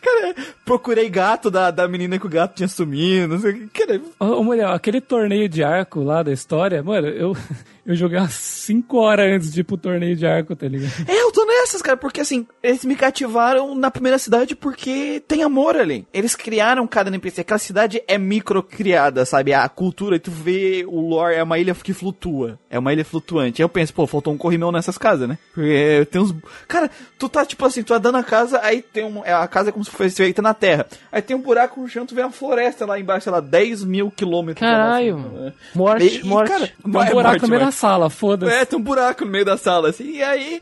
[0.00, 0.34] Cara,
[0.64, 3.86] procurei gato da, da menina que o gato tinha sumido, não sei o que.
[3.86, 7.36] Cara, ô, mulher, aquele torneio de arco lá da história, mano, eu,
[7.86, 10.92] eu joguei umas 5 horas antes de ir pro torneio de arco, tá ligado?
[11.08, 15.42] É, eu tô nessas, cara, porque assim, eles me cativaram na primeira cidade porque tem
[15.42, 16.06] amor ali.
[16.12, 17.40] Eles criaram cada NPC.
[17.42, 19.52] Aquela cidade é micro criada, sabe?
[19.54, 22.58] A cultura, e tu vê o lore, é uma ilha que flutua.
[22.68, 23.62] É uma ilha flutuante.
[23.62, 25.38] Aí eu penso, pô, faltou um corrimão nessas casas, né?
[25.54, 26.34] Porque tem uns.
[26.66, 29.24] Cara, tu tá tipo assim, tu tá dando a casa, aí tem um.
[29.24, 30.86] é, A casa é como se fosse feita na terra.
[31.12, 33.84] Aí tem um buraco no chão, tu vê uma floresta lá embaixo, sei lá, 10
[33.84, 34.60] mil quilômetros.
[34.60, 35.18] Caralho.
[35.18, 35.52] Né?
[35.74, 36.50] Morte, E- e, morte.
[36.50, 38.52] cara, um é buraco morte, sala, foda-se.
[38.52, 40.60] É, tem um buraco no meio da sala, assim, e aí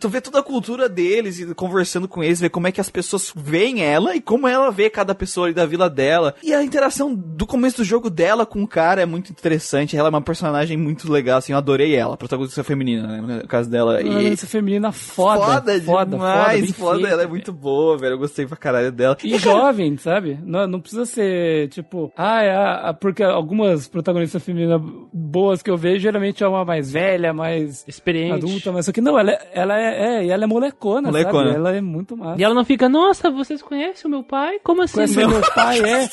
[0.00, 2.88] tu vê toda a cultura deles e conversando com eles, vê como é que as
[2.90, 6.34] pessoas veem ela e como ela vê cada pessoa ali da vila dela.
[6.42, 9.96] E a interação do começo do jogo dela com o cara é muito interessante.
[9.96, 13.48] Ela é uma personagem muito legal, assim, eu adorei ela, a protagonista feminina, né, no
[13.48, 14.00] caso dela.
[14.00, 15.44] E Violência feminina foda.
[15.44, 19.16] foda, foda, demais, foda, feita, ela é muito boa, velho, eu gostei pra caralho dela.
[19.22, 20.38] E jovem, sabe?
[20.44, 24.80] Não, não precisa ser, tipo, ah, é a, a- porque algumas protagonistas femininas
[25.12, 28.34] boas que eu vejo, geralmente é uma mais velha, mais Experiente.
[28.44, 31.44] adulta, mas só que não, ela, é- ela é, é, e ela é molecona, Molecona.
[31.46, 31.56] sabe?
[31.56, 32.40] Ela é muito massa.
[32.40, 34.58] E ela não fica, nossa, vocês conhecem o meu pai?
[34.62, 34.94] Como assim?
[34.94, 35.30] Conhece Não.
[35.30, 36.04] meu pai, é,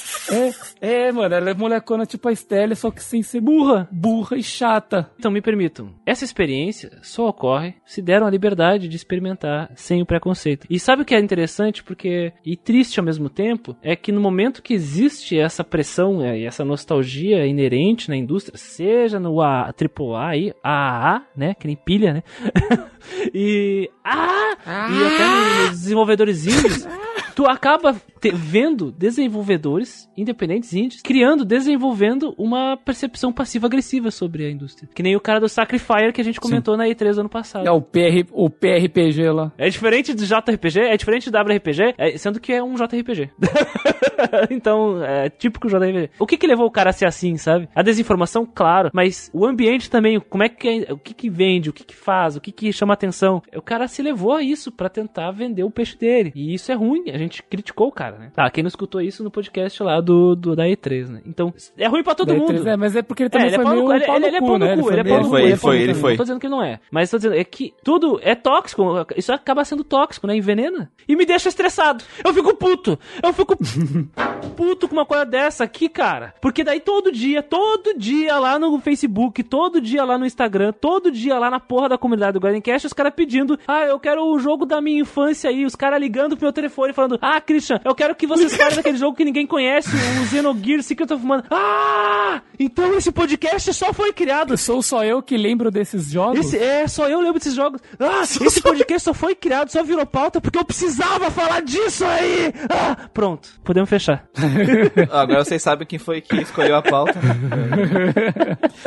[0.81, 4.37] é, é, mano, ela é molecona tipo a Estelle, só que sem ser burra, burra
[4.37, 5.11] e chata.
[5.19, 10.05] Então me permitam, essa experiência só ocorre se deram a liberdade de experimentar sem o
[10.05, 10.65] preconceito.
[10.69, 14.21] E sabe o que é interessante, porque e triste ao mesmo tempo, é que no
[14.21, 19.73] momento que existe essa pressão é, e essa nostalgia inerente na indústria, seja no A,
[19.73, 22.23] AAA aí, AAA, né, que nem pilha, né?
[23.43, 24.55] e ah,
[24.91, 26.87] e até nos desenvolvedores indies.
[27.35, 34.89] tu acaba te- vendo desenvolvedores independentes indies criando, desenvolvendo uma percepção passiva-agressiva sobre a indústria.
[34.93, 37.67] Que nem o cara do Sacrifier que a gente comentou na E3 ano passado.
[37.67, 39.51] É o, PR, o PRPG lá.
[39.57, 43.29] É diferente do JRPG, é diferente do WRPG, é- sendo que é um JRPG.
[44.49, 46.11] então, é típico JRPG.
[46.19, 47.67] O que que levou o cara a ser assim, sabe?
[47.75, 51.69] A desinformação, claro, mas o ambiente também, como é que é- o que que vende,
[51.69, 53.41] o que que faz, o que que chama atenção.
[53.55, 56.31] O cara se levou a isso pra tentar vender o peixe dele.
[56.35, 58.31] E isso é ruim, gente criticou o cara, né?
[58.33, 61.21] Tá, quem não escutou isso no podcast lá do, do da E3, né?
[61.25, 62.67] Então, é ruim pra todo mundo.
[62.67, 64.05] É, mas é porque ele É, também ele é foi pau no meio cu, ele,
[64.05, 64.77] pau ele- no ele é cu, pau no né?
[64.77, 65.29] cu, ele é meio- pau no cu.
[65.31, 65.99] foi, ele é ele pau no foi, ele cu.
[65.99, 66.11] foi.
[66.11, 66.79] Não tô dizendo que ele não é.
[66.91, 68.83] Mas tô dizendo, é que tudo é tóxico.
[69.15, 70.35] Isso acaba sendo tóxico, né?
[70.35, 70.91] Envenena.
[71.07, 72.03] E me deixa estressado.
[72.23, 72.97] Eu fico puto.
[73.23, 73.55] Eu fico
[74.55, 76.33] puto com uma coisa dessa aqui, cara.
[76.41, 81.11] Porque daí todo dia, todo dia lá no Facebook, todo dia lá no Instagram, todo
[81.11, 84.23] dia lá na porra da comunidade do Garden Cast, os caras pedindo, ah, eu quero
[84.25, 85.65] o jogo da minha infância aí.
[85.65, 88.97] Os caras ligando pro meu telefone falando, ah, Christian, eu quero que vocês falem daquele
[88.97, 89.89] jogo que ninguém conhece,
[90.21, 91.43] o Xenogears Secret of Mana.
[91.49, 92.41] Ah!
[92.59, 96.39] Então esse podcast só foi criado Sou só eu que lembro desses jogos.
[96.39, 97.81] esse, é, só eu lembro desses jogos.
[97.99, 102.53] Ah, esse podcast só foi criado, só virou pauta porque eu precisava falar disso aí.
[102.69, 104.27] Ah, pronto, podemos fechar.
[105.11, 107.19] Agora vocês sabem quem foi que escolheu a pauta.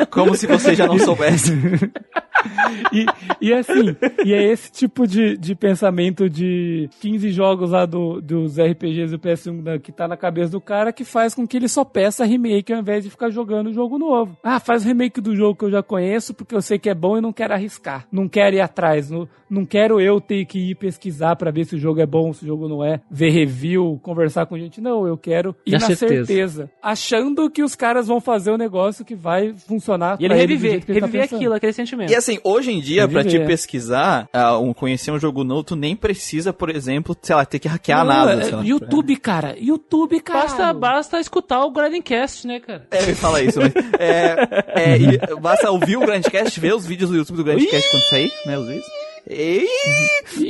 [0.09, 1.55] Como se vocês já não soubessem.
[2.91, 3.05] E,
[3.41, 8.57] e assim, e é esse tipo de, de pensamento de 15 jogos lá do, dos
[8.59, 11.67] RPGs do PS1 da- que tá na cabeça do cara que faz com que ele
[11.67, 14.37] só peça remake ao invés de ficar jogando jogo novo.
[14.43, 16.93] Ah, faz o remake do jogo que eu já conheço porque eu sei que é
[16.95, 18.05] bom e não quero arriscar.
[18.11, 19.09] Não quero ir atrás.
[19.09, 22.33] Não, não quero eu ter que ir pesquisar pra ver se o jogo é bom,
[22.33, 22.99] se o jogo não é.
[23.09, 24.81] Ver review, conversar com gente.
[24.81, 26.25] Não, eu quero ir Na na certeza.
[26.25, 26.69] certeza.
[26.81, 30.81] Achando que os caras vão fazer um negócio que vai funcionar E ele reviver, ele
[30.81, 31.35] tá reviver pensando.
[31.37, 32.11] aquilo, aquele sentimento.
[32.11, 35.75] E assim, hoje em dia, pra te pesquisar, ah, um, conhecer um jogo novo, tu
[35.75, 38.33] nem precisa, por exemplo, sei lá, ter que hackear nada.
[38.33, 38.63] é- sei lá.
[38.63, 39.55] YouTube, cara.
[39.59, 40.39] YouTube, cara.
[40.41, 42.87] Basta, basta escutar o Grindcast, né, cara?
[42.91, 43.73] É, ia falar isso, mas.
[43.99, 44.35] É,
[44.75, 48.57] é, basta ouvir o Grandcast, ver os vídeos do YouTube do Grandcast quando sair, né?
[48.57, 48.85] Os vídeos.
[49.27, 49.67] E,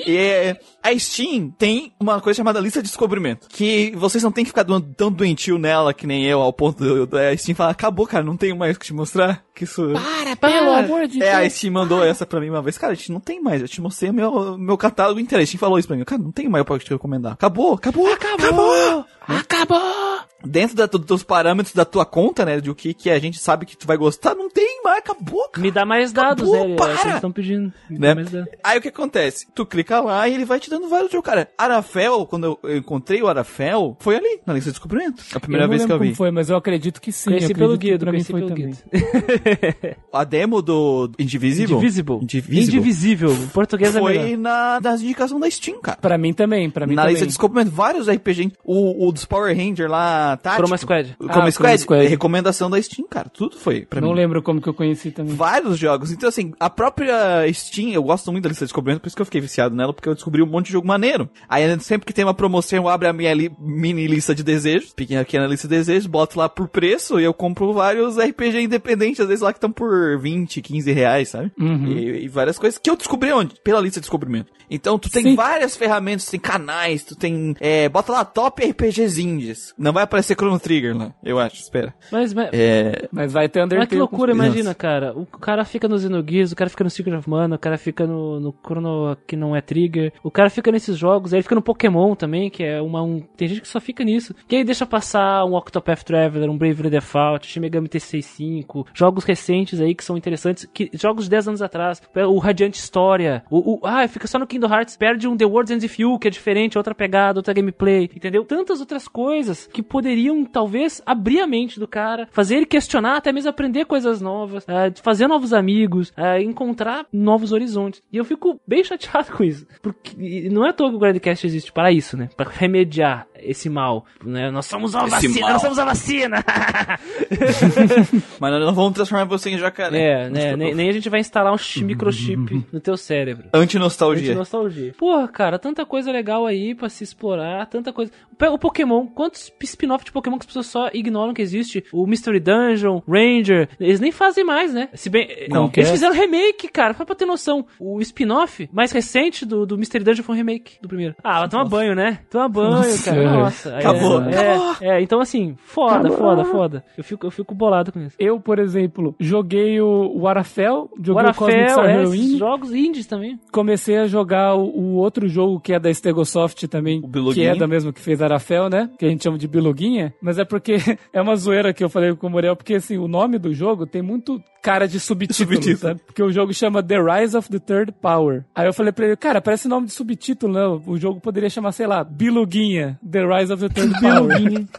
[0.05, 3.47] e é, a Steam tem uma coisa chamada lista de descobrimento.
[3.49, 6.83] Que vocês não tem que ficar do- tão doentio nela que nem eu, ao ponto
[6.83, 9.43] do- da Steam falar, acabou, cara, não tenho mais o que te mostrar.
[9.55, 9.93] Que isso.
[9.93, 11.53] Para, pelo amor de É, a Deus.
[11.53, 12.77] Steam mandou essa pra mim uma vez.
[12.77, 13.61] Cara, a gente não tem mais.
[13.61, 15.41] Eu te mostrei meu, meu catálogo inteiro.
[15.41, 16.03] A Steam falou isso pra mim.
[16.03, 17.33] Cara, não tem mais pra te recomendar.
[17.33, 19.05] Acabou, acabou, acabou.
[19.27, 20.04] Acabou!
[20.43, 22.59] Dentro da- dos parâmetros da tua conta, né?
[22.61, 24.99] De o que, que a gente sabe que tu vai gostar, não tem mais.
[24.99, 25.61] Acabou, cara.
[25.65, 26.73] Me dá mais dados, Acabou, né?
[26.73, 26.91] É, para!
[27.01, 27.73] eles estão pedindo.
[27.89, 28.09] Me Né?
[28.09, 28.49] dá mais dados.
[28.63, 29.47] Aí o que acontece?
[29.55, 31.25] Tu clica lá e ele vai te dando vários jogos.
[31.25, 35.23] Cara, Arafel, quando eu- encontrei o Arafel, foi ali, na lista de descobrimento.
[35.33, 36.13] A primeira vez que eu vi.
[36.13, 37.29] foi, mas eu acredito que sim.
[37.31, 38.67] Conheci pelo Guido, pra mim conheci foi pelo também.
[38.67, 39.95] Guido.
[40.13, 42.15] A demo do Indivisible, Indivisible.
[42.21, 42.59] Indivisible.
[42.79, 43.31] Indivisível.
[43.31, 44.23] O português é melhor.
[44.25, 45.97] foi na, nas indicações da Steam, cara.
[45.97, 47.13] Pra mim também, pra mim na também.
[47.13, 48.51] lista de descobrimento, vários RPG.
[48.63, 50.63] O, o dos Power Ranger lá, tático.
[50.63, 51.15] Chroma Squad.
[51.19, 52.07] Ah, Chroma o Squad, Chroma Squad.
[52.07, 53.29] recomendação da Steam, cara.
[53.29, 54.15] Tudo foi pra Não mim.
[54.15, 55.35] lembro como que eu conheci também.
[55.35, 56.11] Vários jogos.
[56.11, 59.21] Então, assim, a própria Steam, eu gosto muito da lista de descobrimento, por isso que
[59.21, 61.29] eu fiquei viciado nela, porque eu descobri um monte de jogo maneiro.
[61.49, 64.91] Aí, sempre que tem uma promoção, eu abro a minha li- mini lista de desejos,
[64.93, 69.19] pequena, pequena lista de desejos, boto lá por preço e eu compro vários RPG independentes,
[69.19, 71.51] às vezes lá que estão por 20, 15 reais, sabe?
[71.59, 71.87] Uhum.
[71.91, 73.55] E, e várias coisas que eu descobri onde?
[73.63, 74.51] Pela lista de descobrimento.
[74.69, 75.35] Então, tu tem Sim.
[75.35, 77.55] várias ferramentas, tu tem canais, tu tem.
[77.59, 79.73] É, bota lá top RPGs indies.
[79.77, 81.93] Não vai aparecer Chrono Trigger lá, eu acho, espera.
[82.11, 83.07] Mas, mas, É.
[83.11, 83.79] Mas vai ter Undertale.
[83.79, 85.13] Mas que loucura, com- imagina, cara.
[85.15, 88.05] O cara fica no Xenogears, o cara fica no Secret of Mana, o cara fica
[88.05, 91.55] no, no Chrono que não é Trigger, o cara fica nesses jogos, aí ele fica
[91.55, 93.01] no Pokémon também, que é uma.
[93.01, 94.33] Um, tem gente que só fica nisso.
[94.49, 99.79] E aí deixa passar um Octopath Traveler, um Bravely Default, Shin Megami T65, jogos recentes
[99.81, 103.79] aí que são interessantes, que, jogos de 10 anos atrás, o Radiant História, o, o.
[103.83, 106.77] Ah, fica só no Kingdom Hearts, perde um The World's End Few, que é diferente,
[106.77, 108.43] outra pegada, outra gameplay, entendeu?
[108.45, 110.04] Tantas outras coisas que poderiam,
[110.51, 114.91] talvez, abrir a mente do cara, fazer ele questionar, até mesmo aprender coisas novas, ah,
[115.01, 118.01] fazer novos amigos, ah, encontrar novos horizontes.
[118.11, 119.65] E eu fico bem chateado com isso.
[119.81, 122.29] Porque não é à toa que o Grindcast existe para isso, né?
[122.35, 124.05] Para remediar esse mal.
[124.23, 124.49] Né?
[124.51, 125.49] Nós somos a Esse vacina, mal.
[125.53, 126.43] nós somos a vacina!
[128.39, 129.97] Mas nós não vamos transformar você em jacaré.
[130.25, 130.55] é, né?
[130.55, 133.45] Nem, nem a gente vai instalar um chi- microchip no teu cérebro.
[133.53, 134.35] Antinostalgia.
[134.35, 134.93] nostalgia.
[134.97, 138.11] Porra, cara, tanta coisa legal aí pra se explorar, tanta coisa.
[138.51, 141.83] O Pokémon, quantos spin-off de Pokémon que as pessoas só ignoram que existe?
[141.91, 144.89] O Mystery Dungeon, Ranger, eles nem fazem mais, né?
[144.93, 145.91] Se bem, Não, eles é?
[145.93, 147.65] fizeram remake, cara, só pra ter noção.
[147.79, 151.15] O spin-off mais recente do, do Mystery Dungeon foi um remake do primeiro.
[151.23, 152.19] Ah, vai tomar banho, né?
[152.29, 153.21] Tomar banho, Nossa, cara.
[153.39, 154.75] Nossa, aí Acabou, é, acabou.
[154.81, 156.83] É, é, então assim, foda, foda, foda.
[156.97, 158.15] Eu fico, eu fico bolado com isso.
[158.19, 162.73] Eu, por exemplo, joguei o, o Arafel, joguei O o Cosmic Arafel, Star é, jogos
[162.73, 163.39] indies também.
[163.51, 167.01] comecei a jogar o, o outro jogo que é da Stegosoft também,
[167.33, 168.89] que é da mesma que fez Arafel, né?
[168.97, 170.75] Que a gente chama de Biluguinha, mas é porque
[171.13, 173.85] é uma zoeira que eu falei com o Muriel, porque assim, o nome do jogo
[173.85, 175.77] tem muito cara de subtítulo, Subtítulo.
[175.77, 176.01] sabe?
[176.05, 178.43] Porque o jogo chama The Rise of the Third Power.
[178.55, 180.81] Aí eu falei pra ele, cara, parece nome de subtítulo, não.
[180.87, 183.95] O jogo poderia chamar, sei lá, Biluguinha, The Rise of the Third.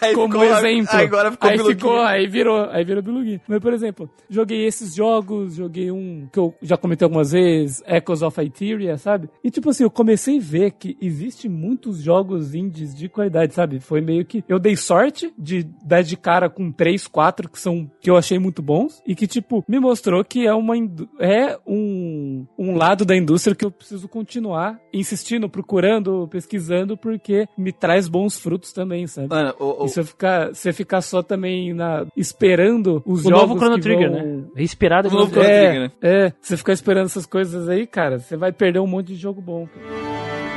[0.00, 0.96] Aí como ficou- exemplo.
[0.96, 1.76] Aí agora ficou aí Biluguinha.
[1.78, 3.40] ficou, aí virou, aí virou Biluguinha.
[3.46, 8.22] Mas, por exemplo, joguei esses jogos, joguei um que eu já comentei algumas vezes, Echoes
[8.22, 9.28] of Iteria, sabe?
[9.44, 13.78] E tipo assim, eu comecei a ver que existe muitos jogos indies de qualidade, sabe?
[13.80, 17.90] Foi meio que eu dei sorte de dar de cara com três, quatro que são
[18.00, 20.76] que eu achei muito bons e que tipo me mostrou que é uma
[21.18, 27.72] é um, um lado da indústria que eu preciso continuar insistindo, procurando, pesquisando porque me
[27.80, 29.28] traz bons frutos também, sabe?
[29.28, 33.58] Mano, o, o- E ficar, você ficar só também na, esperando os O jogos novo
[33.58, 34.44] Chrono que Trigger, vão- né?
[34.58, 35.70] Inspirado em O novo Chrono Trigger.
[35.70, 35.92] Trigger, né?
[36.02, 39.16] É, é, você ficar esperando essas coisas aí, cara, você vai perder um monte de
[39.16, 39.66] jogo bom.
[39.66, 40.49] cara.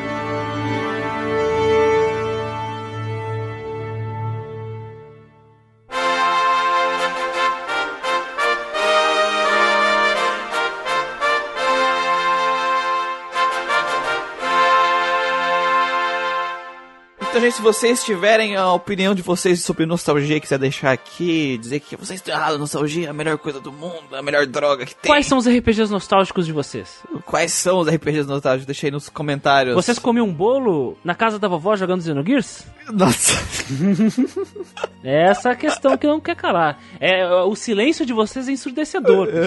[17.43, 21.95] Gente, se vocês tiverem a opinião de vocês sobre nostalgia, quiser deixar aqui, dizer que
[21.97, 24.95] vocês estão errados, nostalgia é a melhor coisa do mundo, é a melhor droga que
[24.95, 25.11] tem.
[25.11, 27.01] Quais são os RPGs nostálgicos de vocês?
[27.25, 28.65] Quais são os RPGs nostálgicos?
[28.65, 29.75] Deixa aí nos comentários.
[29.75, 32.65] Vocês comiam um bolo na casa da vovó jogando Xenogears?
[32.89, 33.33] Nossa.
[35.03, 36.79] Essa é a questão que não quer calar.
[36.97, 39.27] É, o silêncio de vocês é ensurdecedor.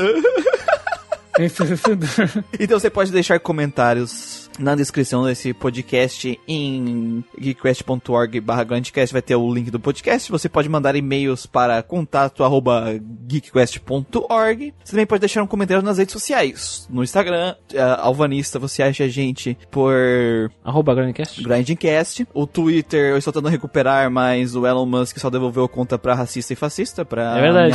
[2.59, 9.37] Então você pode deixar comentários na descrição desse podcast em geekquest.org barra grandcast vai ter
[9.37, 10.31] o link do podcast.
[10.31, 14.75] Você pode mandar e-mails para contato arroba geekquest.org.
[14.83, 16.87] Você também pode deixar um comentário nas redes sociais.
[16.91, 19.95] No Instagram, eh, Alvanista, você acha a gente por
[20.65, 21.43] Arroba Grandcast.
[21.43, 22.27] Grindcast.
[22.33, 26.15] O Twitter eu estou tentando recuperar, mas o Elon Musk só devolveu a conta pra
[26.15, 27.75] racista e fascista, pra É verdade.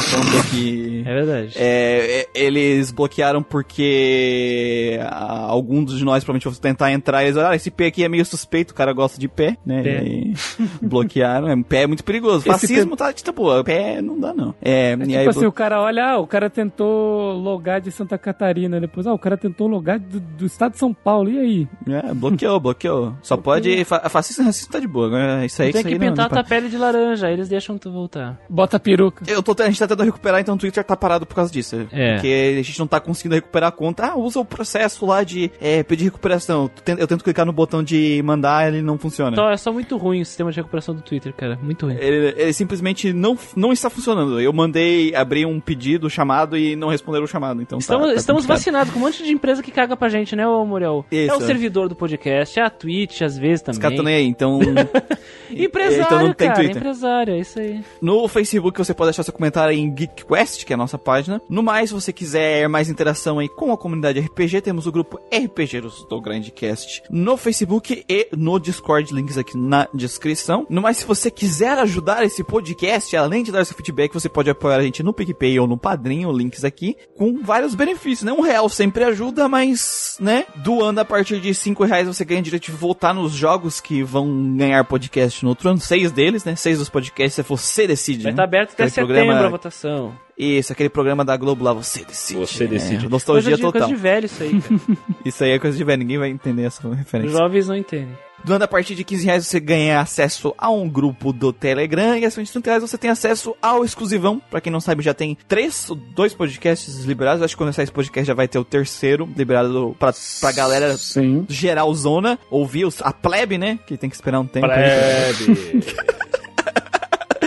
[0.50, 1.03] que...
[1.11, 1.53] É verdade.
[1.56, 7.35] É, é, eles bloquearam porque ah, alguns de nós provavelmente vão tentar entrar e eles
[7.35, 9.82] olharam, ah, esse pé aqui é meio suspeito, o cara gosta de pé, né?
[9.83, 10.03] Pé.
[10.03, 10.33] E
[10.82, 12.40] bloquearam, é, pé é muito perigoso.
[12.40, 14.53] Esse Fascismo tá de boa, pé não dá não.
[14.61, 17.91] É, É e tipo aí, assim, o cara olha, ah, o cara tentou logar de
[17.91, 21.40] Santa Catarina, depois, ah, o cara tentou logar do, do estado de São Paulo, e
[21.40, 21.67] aí?
[21.88, 23.14] é, bloqueou, bloqueou.
[23.22, 25.95] Só pode, fa, fascista e racista tá de boa, agora isso aí, Tem isso que
[25.98, 28.40] não- pintar não, tua pele de laranja, aí eles deixam tu voltar.
[28.50, 29.24] Bota a peruca.
[29.27, 31.88] Eu tô, a gente tá tentando recuperar, então o Twitter tá parado por causa disso.
[31.91, 32.14] É.
[32.14, 34.06] Porque a gente não tá conseguindo recuperar a conta.
[34.08, 36.60] Ah, usa o processo lá de é, pedir recuperação.
[36.67, 39.31] Tenta- Eu tento clicar no botão de mandar, ele não funciona.
[39.31, 41.57] Então, é só muito ruim o sistema de recuperação do Twitter, cara.
[41.61, 41.95] Muito ruim.
[41.99, 44.40] Ele, ele simplesmente não, não está funcionando.
[44.40, 47.61] Eu mandei abrir um pedido, chamado, e não responderam o chamado.
[47.61, 48.57] Então tá- Estamos, tá estamos complicado.
[48.57, 51.06] vacinados com um monte de empresa que caga pra gente, né, ô Muriel?
[51.11, 51.31] Isso.
[51.33, 53.91] É o servidor do podcast, é a Twitch, às vezes Os caras também.
[53.91, 54.59] estão nem aí, então...
[55.51, 56.77] Empresário, Então não tem cara, Twitter.
[56.77, 57.81] empresário, é isso aí.
[58.01, 61.41] No Facebook você pode deixar seu comentário em GeekQuest, que é a nossa página.
[61.49, 65.19] No mais, se você quiser mais interação aí com a comunidade RPG, temos o grupo
[65.33, 66.22] RPGeiros do
[66.61, 70.65] Grandcast no Facebook e no Discord, links aqui na descrição.
[70.69, 74.49] No mais, se você quiser ajudar esse podcast, além de dar seu feedback, você pode
[74.49, 78.31] apoiar a gente no PicPay ou no Padrinho, links aqui, com vários benefícios, né?
[78.31, 82.65] Um real sempre ajuda, mas, né, doando a partir de cinco reais você ganha direito
[82.65, 85.80] de voltar nos jogos que vão ganhar podcast no outro ano.
[85.80, 86.55] Seis deles, né?
[86.55, 88.23] Seis dos podcasts, você decide.
[88.23, 88.33] Vai né?
[88.33, 90.13] estar aberto até setembro programa- a votação.
[90.43, 92.39] Isso, aquele programa da Globo lá, você decide.
[92.39, 92.93] Você decide.
[92.95, 93.87] É, Coisa nostalgia de, coisa total.
[93.89, 94.81] de velho isso aí, cara.
[95.23, 97.37] Isso aí é coisa de velho, ninguém vai entender essa Os referência.
[97.37, 98.17] jovens não entendem.
[98.43, 102.25] Doando a partir de 15 reais você ganha acesso a um grupo do Telegram e
[102.25, 104.41] acima de 30 reais você tem acesso ao exclusivão.
[104.49, 107.43] Pra quem não sabe, já tem três, dois podcasts liberados.
[107.43, 110.97] Acho que quando sair esse podcast já vai ter o terceiro liberado pra, pra galera
[110.97, 111.45] Sim.
[111.47, 113.77] geralzona ouvir os, a plebe, né?
[113.85, 114.65] Que tem que esperar um tempo.
[114.65, 115.33] aí.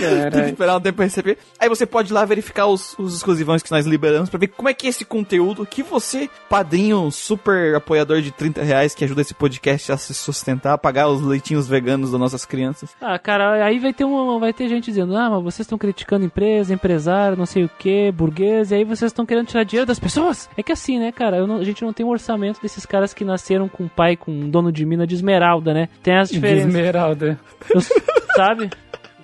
[0.31, 1.39] Tem que esperar um tempo pra receber.
[1.59, 4.69] Aí você pode ir lá verificar os, os exclusivões que nós liberamos pra ver como
[4.69, 9.21] é que é esse conteúdo que você, padrinho, super apoiador de 30 reais, que ajuda
[9.21, 12.91] esse podcast a se sustentar, a pagar os leitinhos veganos das nossas crianças.
[13.01, 16.25] Ah, cara, aí vai ter uma, vai ter gente dizendo, ah, mas vocês estão criticando
[16.25, 19.99] empresa, empresário, não sei o que, burguês, e aí vocês estão querendo tirar dinheiro das
[19.99, 20.49] pessoas.
[20.57, 23.13] É que assim, né, cara, eu não- a gente não tem um orçamento desses caras
[23.15, 25.89] que nasceram com um pai, com um dono de mina de esmeralda, né?
[26.03, 27.39] Tem as de diferenças, esmeralda.
[27.71, 27.81] Eu-
[28.37, 28.71] sabe?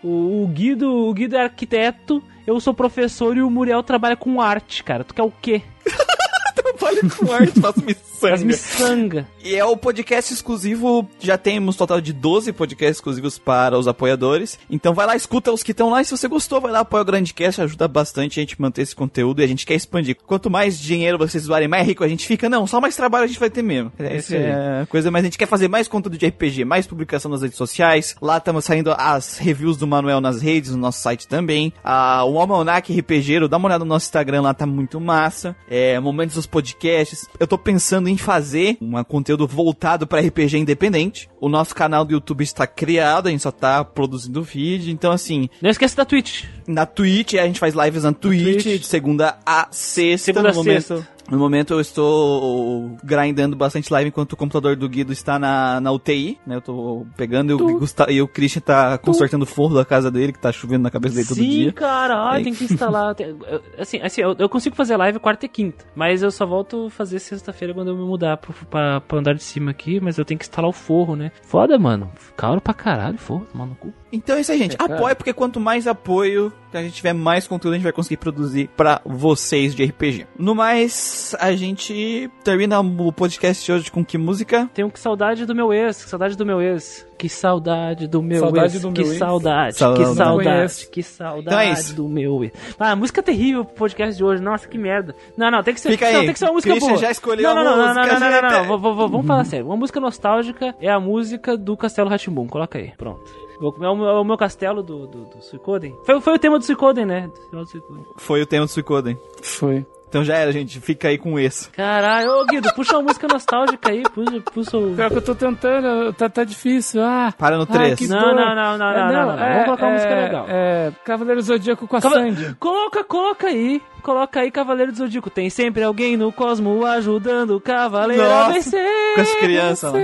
[0.03, 4.41] O, o Guido, o Guido é arquiteto, eu sou professor e o Muriel trabalha com
[4.41, 5.05] arte, cara.
[5.05, 5.63] Tu quer o quê?
[6.55, 8.05] Trabalho com arte, faço missão.
[8.29, 9.27] As miçanga.
[9.43, 13.89] E é o podcast exclusivo, já temos um total de 12 podcasts exclusivos para os
[13.89, 14.59] apoiadores.
[14.71, 17.03] Então vai lá, escuta os que estão lá e se você gostou, vai lá, apoia
[17.03, 20.17] o Grandcast, ajuda bastante a gente manter esse conteúdo e a gente quer expandir.
[20.27, 22.49] Quanto mais dinheiro vocês doarem, mais rico a gente fica.
[22.49, 23.93] Não, só mais trabalho a gente vai ter mesmo.
[23.99, 27.31] Essa é a coisa, mas a gente quer fazer mais conteúdo de RPG, mais publicação
[27.31, 28.15] nas redes sociais.
[28.21, 31.73] Lá estamos saindo as reviews do Manuel nas redes, no nosso site também.
[31.83, 35.57] Ah, o Almanac RPGeiro, dá uma olhada no nosso Instagram lá, tá muito massa.
[35.69, 37.29] É, momentos dos podcasts.
[37.39, 41.29] Eu tô pensando em fazer um conteúdo voltado para RPG independente.
[41.41, 44.93] O nosso canal do YouTube está criado, a gente só tá produzindo vídeo.
[44.93, 46.45] Então, assim, Não esquece da Twitch.
[46.67, 48.81] na Twitch, a gente faz lives na Twitch, Twitch.
[48.81, 50.27] de segunda a sexta.
[50.27, 51.09] Segunda no a momento, sexta.
[51.31, 55.93] No momento eu estou grindando bastante live enquanto o computador do Guido está na, na
[55.93, 56.57] UTI, né?
[56.57, 60.11] Eu tô pegando e o, Gusta- e o Christian tá consertando o forro da casa
[60.11, 61.73] dele, que tá chovendo na cabeça dele todo Sim, dia.
[61.73, 62.45] caralho, É.
[62.45, 63.15] tem que instalar.
[63.15, 63.37] Tem-
[63.79, 67.19] assim, assim eu, eu consigo fazer live quarta e quinta, mas eu só volto fazer
[67.21, 70.39] sexta-feira quando eu me mudar pro, pra, pra andar de cima aqui, mas eu tenho
[70.39, 71.31] que instalar o forro, né?
[71.43, 72.11] Foda, mano.
[72.37, 73.93] Caro pra caralho, forro, tomar no cu.
[74.13, 74.77] Então é isso aí, gente.
[74.77, 74.95] cara.
[74.97, 78.17] Apoia, porque quanto mais apoio que a gente tiver, mais conteúdo a gente vai conseguir
[78.17, 80.27] produzir pra vocês de RPG.
[80.39, 84.71] No mais, a gente termina o podcast de hoje com que música?
[84.73, 87.07] Tenho que saudade do meu ex, que saudade do meu ex.
[87.19, 88.83] Que saudade do meu Saudade ex.
[88.83, 89.19] do que meu ex.
[89.19, 90.09] saudade, Saudade.
[90.11, 91.95] que saudade, que saudade Então é isso.
[91.95, 92.53] do meu ex.
[92.79, 94.41] Ah, música terrível pro podcast de hoje.
[94.43, 95.15] Nossa, que merda.
[95.37, 96.25] Não, não, tem que ser, Fica não, aí.
[96.25, 97.01] tem que ser uma música Christian boa.
[97.03, 99.45] já escolheu não, não, a não, não, música, não, não, não, não, não, Vamos falar
[99.45, 99.67] sério.
[99.67, 102.47] Uma música nostálgica é a música do Castelo Ratimbum.
[102.47, 103.21] Coloca aí, pronto.
[103.50, 105.97] É o, é o meu castelo do, do, do Suicoden.
[106.05, 107.29] Foi, foi o tema do Suicoden, né?
[107.29, 108.05] Do final do Suicoden.
[108.17, 109.19] Foi o tema do Suicoden.
[109.43, 109.87] Foi.
[110.11, 110.81] Então já era, gente.
[110.81, 111.71] Fica aí com esse.
[111.71, 114.03] Caralho, ô Guido, puxa uma música nostálgica aí.
[114.03, 114.95] Puxa, puxa o...
[114.97, 117.01] Pior que eu tô tentando, tá, tá difícil.
[117.01, 117.97] Ah, Para no ah, 3.
[117.97, 119.37] que Não, não, não, não, É, não, não, não.
[119.37, 120.47] Vamos colocar uma música legal.
[120.49, 122.57] É, Cavaleiro Zodíaco com a Cava- Sandy.
[122.59, 123.81] Coloca, coloca aí.
[124.03, 125.31] Coloca aí Cavaleiro do Zodíaco.
[125.31, 129.15] Tem sempre alguém no cosmo ajudando o Cavaleiro a Nossa, vencer.
[129.15, 130.01] Com as crianças lá.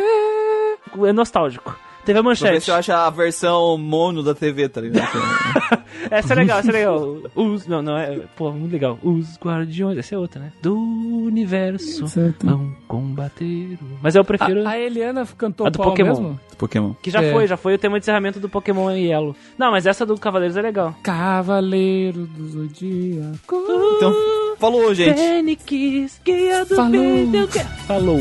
[1.09, 1.77] É nostálgico.
[2.07, 2.71] Teve a Vou ver se manchete.
[2.71, 5.11] eu acho a versão mono da TV, tá ligado?
[6.11, 7.17] Essa é legal, essa é legal.
[7.35, 8.21] Os, não, não é.
[8.37, 8.97] Pô, muito legal.
[9.03, 9.99] Os guardiões.
[9.99, 10.53] Essa é outra, né?
[10.63, 12.47] Do universo Certo.
[12.47, 13.77] vão combater.
[14.01, 14.65] Mas eu prefiro.
[14.69, 16.09] A, a Eliana cantou A do qual Pokémon.
[16.11, 16.41] mesmo?
[16.57, 16.95] Pokémon.
[17.03, 17.33] Que já É.
[17.33, 19.35] foi, já foi o tema de encerramento do Pokémon Yellow.
[19.59, 20.95] Não, mas essa do Cavaleiros é legal.
[21.03, 23.65] Cavaleiro do Zodíaco.
[23.97, 24.15] Então,
[24.59, 25.17] falou, gente.
[25.19, 26.91] Fênix, guia do Falou.
[26.93, 27.49] vídeo.
[27.89, 28.21] Falou.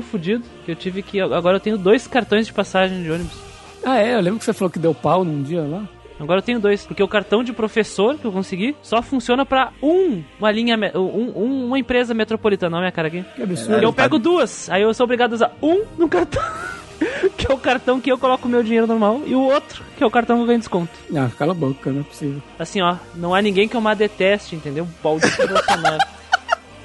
[0.00, 1.20] Tão fudido que eu tive que.
[1.20, 3.36] Agora eu tenho dois cartões de passagem de ônibus.
[3.84, 4.14] Ah, é?
[4.14, 5.84] Eu lembro que você falou que deu pau num dia lá.
[6.20, 9.70] Agora eu tenho dois, porque o cartão de professor que eu consegui só funciona pra
[9.80, 13.24] um, uma linha, um, um- uma empresa metropolitana, olha minha cara aqui.
[13.36, 13.80] Que absurdo.
[13.80, 16.42] E eu pego duas, aí eu sou obrigado a usar um no cartão,
[17.38, 20.02] que é o cartão que eu coloco o meu dinheiro normal, e o outro, que
[20.02, 20.90] é o cartão que ganha desconto.
[21.14, 22.42] Ah, cala a boca, não é possível.
[22.58, 24.88] Assim, ó, não há ninguém que eu má deteste, entendeu?
[25.04, 26.04] Maldito Bolsonaro.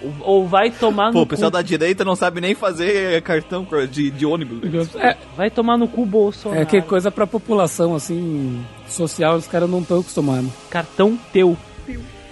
[0.03, 1.57] Ou- Ou vai tomar Pô, no o pessoal cu.
[1.57, 4.93] da direita não sabe nem fazer cartão de, de ônibus.
[4.95, 6.61] É, Vai tomar no cu Bolsonaro.
[6.61, 10.49] é que coisa pra população, assim, social, os caras não estão acostumados.
[10.69, 11.57] Cartão teu.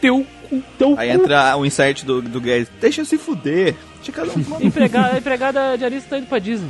[0.01, 0.61] Teu cu.
[0.77, 1.23] Teu Aí cu.
[1.23, 2.69] entra o insert do, do Guedes.
[2.81, 3.75] Deixa eu se fuder.
[4.03, 6.69] Deixa um Empregada, a empregada de Arista tá indo pra Disney.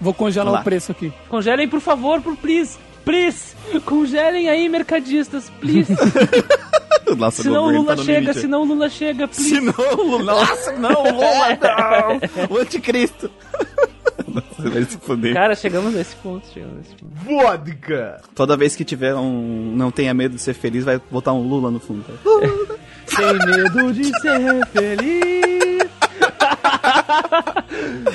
[0.00, 1.12] Vou congelar o preço aqui.
[1.28, 2.76] Congelem, por favor, por please.
[3.04, 3.54] Please.
[3.84, 5.92] Congelem aí, mercadistas, please.
[7.18, 8.40] Nossa, senão o Lula tá chega, limite.
[8.40, 9.48] senão o Lula chega, please.
[9.50, 10.34] Se não, o Lula.
[10.34, 11.58] Nossa, não, o Lula,
[12.48, 12.56] não!
[12.56, 13.30] O anticristo.
[14.26, 15.34] Nossa, vai se fuder.
[15.34, 17.12] Cara, chegamos nesse ponto, chegamos nesse ponto.
[17.24, 18.20] Vodka.
[18.34, 19.72] Toda vez que tiver um.
[19.76, 22.04] Não tenha medo de ser feliz, vai botar um Lula no fundo.
[23.06, 25.90] Sem medo de ser feliz.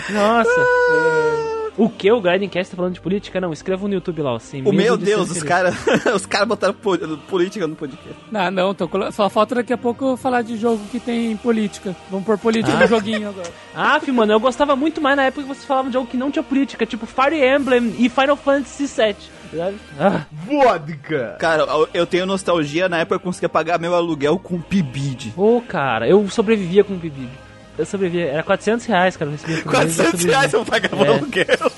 [0.09, 0.49] Nossa.
[0.49, 1.58] é.
[1.79, 2.11] O que?
[2.11, 3.39] O Grindcast tá falando de política?
[3.39, 4.39] Não, escreva no YouTube lá, ó.
[4.39, 5.75] Sem O meu de Deus, os caras
[6.13, 6.97] os cara botaram po-
[7.29, 8.15] política no podcast.
[8.33, 9.11] Ah, não, tô colo...
[9.11, 11.95] só falta daqui a pouco eu falar de jogo que tem política.
[12.11, 13.49] Vamos pôr política no joguinho agora.
[13.73, 16.17] Ah, fi, mano, eu gostava muito mais na época que vocês falavam de algo que
[16.17, 19.15] não tinha política, tipo Fire Emblem e Final Fantasy VII.
[19.97, 21.37] Ah, Vodka.
[21.39, 25.33] Cara, eu- tenho nostalgia, na época eu conseguia pagar meu aluguel com pibid.
[25.37, 27.29] Ô, cara, eu sobrevivia com o Bibib.
[27.79, 30.59] Eu sobrevivia, era 400 reais, cara, eu recebia por mês, eu 400 reais sobrevivia.
[30.59, 31.07] eu pagava É.
[31.17, 31.45] aluguel.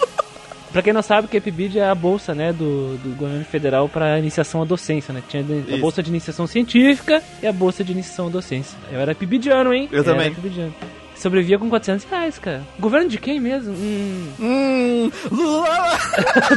[0.72, 1.40] Pra quem não sabe, o que é
[1.80, 5.22] é a bolsa, né, do, do governo federal pra iniciação à docência, né?
[5.28, 5.78] Tinha a Isso.
[5.80, 8.78] bolsa de iniciação científica e a bolsa de iniciação à docência.
[8.90, 9.90] Eu era PIBIdiano, hein?
[9.92, 10.28] Eu também.
[10.28, 10.74] Era PIBIdiano.
[11.14, 12.62] Sobrevivia com 400 reais, cara.
[12.80, 13.74] Governo de quem mesmo?
[13.74, 14.28] Hum.
[14.40, 15.68] Hum, Lula!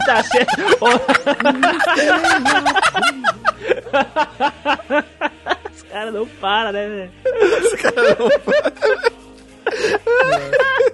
[0.06, 0.46] tá cheio.
[5.74, 7.10] Os caras não param, né, velho?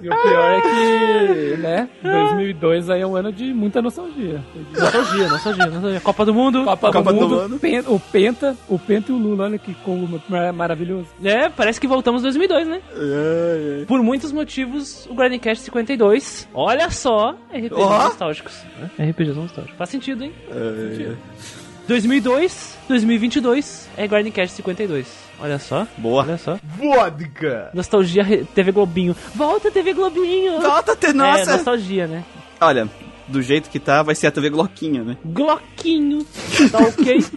[0.01, 4.41] E o pior é que, né, 2002 aí é um ano de muita nostalgia.
[4.71, 5.99] Nostalgia, nostalgia, nostalgia.
[6.01, 6.63] Copa do Mundo.
[6.63, 7.59] Copa, Copa do, do Mundo.
[7.59, 11.07] Pen- o Penta, o Penta e o Lula, olha que combo mar- maravilhoso.
[11.23, 12.81] É, parece que voltamos 2002, né?
[12.95, 13.85] Ai, ai.
[13.85, 18.03] Por muitos motivos, o Grindcast 52, olha só, RPGs Ó.
[18.03, 18.63] nostálgicos.
[18.97, 19.77] É, RPGs nostálgicos.
[19.77, 20.33] Faz sentido, hein?
[20.49, 21.17] Ai, ai.
[21.91, 25.05] 2002, 2022 é Grindcast 52.
[25.41, 26.23] Olha só, Boa.
[26.23, 26.57] olha só.
[26.77, 27.69] Vodka.
[27.73, 29.13] Nostalgia TV Globinho.
[29.35, 30.61] Volta TV Globinho!
[30.61, 31.51] Volta, ter É, nossa!
[31.57, 32.23] nostalgia, né?
[32.61, 32.87] Olha,
[33.27, 35.17] do jeito que tá, vai ser a TV Gloquinha, né?
[35.25, 36.25] Gloquinho.
[36.71, 37.25] Tá ok?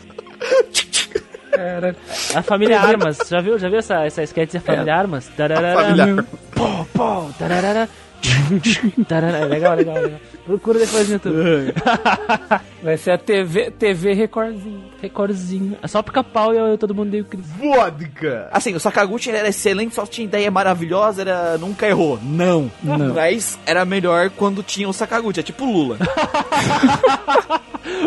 [2.35, 3.19] A família Armas.
[3.29, 5.29] Já viu, já viu essa, essa sketch da família Armas?
[5.37, 5.83] Tararara.
[5.83, 6.27] Família.
[6.53, 7.89] Pô, pô, tararara.
[9.09, 9.47] Tararara.
[9.47, 10.21] Legal, legal, legal.
[10.47, 11.75] Procura depois no YouTube.
[12.83, 14.85] Vai ser a TV, TV Recordzinho.
[15.01, 15.77] Recordzinho.
[15.83, 17.49] É só pica-pau e eu- todo mundo deu crise.
[17.59, 18.49] Vodka.
[18.53, 21.57] Assim, o Sakaguchi era excelente, só tinha ideia maravilhosa, era...
[21.59, 22.19] nunca errou.
[22.23, 22.71] Não.
[22.83, 23.15] Não.
[23.15, 25.97] Mas era melhor quando tinha o Sakaguchi, é tipo Lula.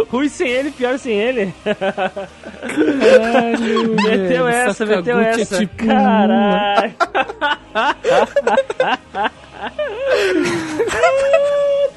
[0.10, 1.54] Ruim sem ele, pior sem ele.
[1.64, 2.28] Caralho,
[3.96, 5.58] Meteu velho, essa, Sakaguchi meteu é essa.
[5.60, 5.96] tipo Lula.
[5.96, 6.94] Caralho.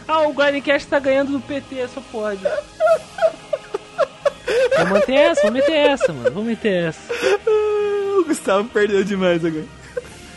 [0.09, 2.41] Ah, o Grindcast tá ganhando do PT, só pode.
[4.77, 6.31] Vou manter essa, vou meter essa, mano.
[6.33, 7.01] Vou meter essa.
[8.19, 9.65] o Gustavo perdeu demais agora.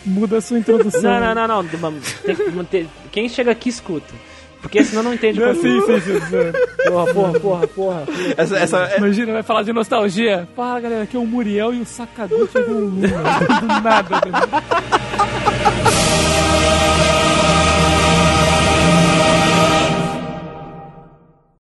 [0.05, 1.01] Muda a sua introdução.
[1.19, 1.99] Não, não, não, não.
[2.25, 2.87] Tem que manter.
[3.11, 4.13] Quem chega aqui escuta.
[4.61, 6.89] Porque senão não entende o Não, que sim, eu sim, sim, sim.
[6.89, 8.03] Porra, porra, porra, porra.
[8.37, 10.47] Essa, essa, é- Imagina, vai falar de nostalgia.
[10.55, 13.07] Fala, galera, aqui é o Muriel e o Sakaguchi com o Lula.
[13.59, 14.15] Do nada.
[14.25, 14.31] né?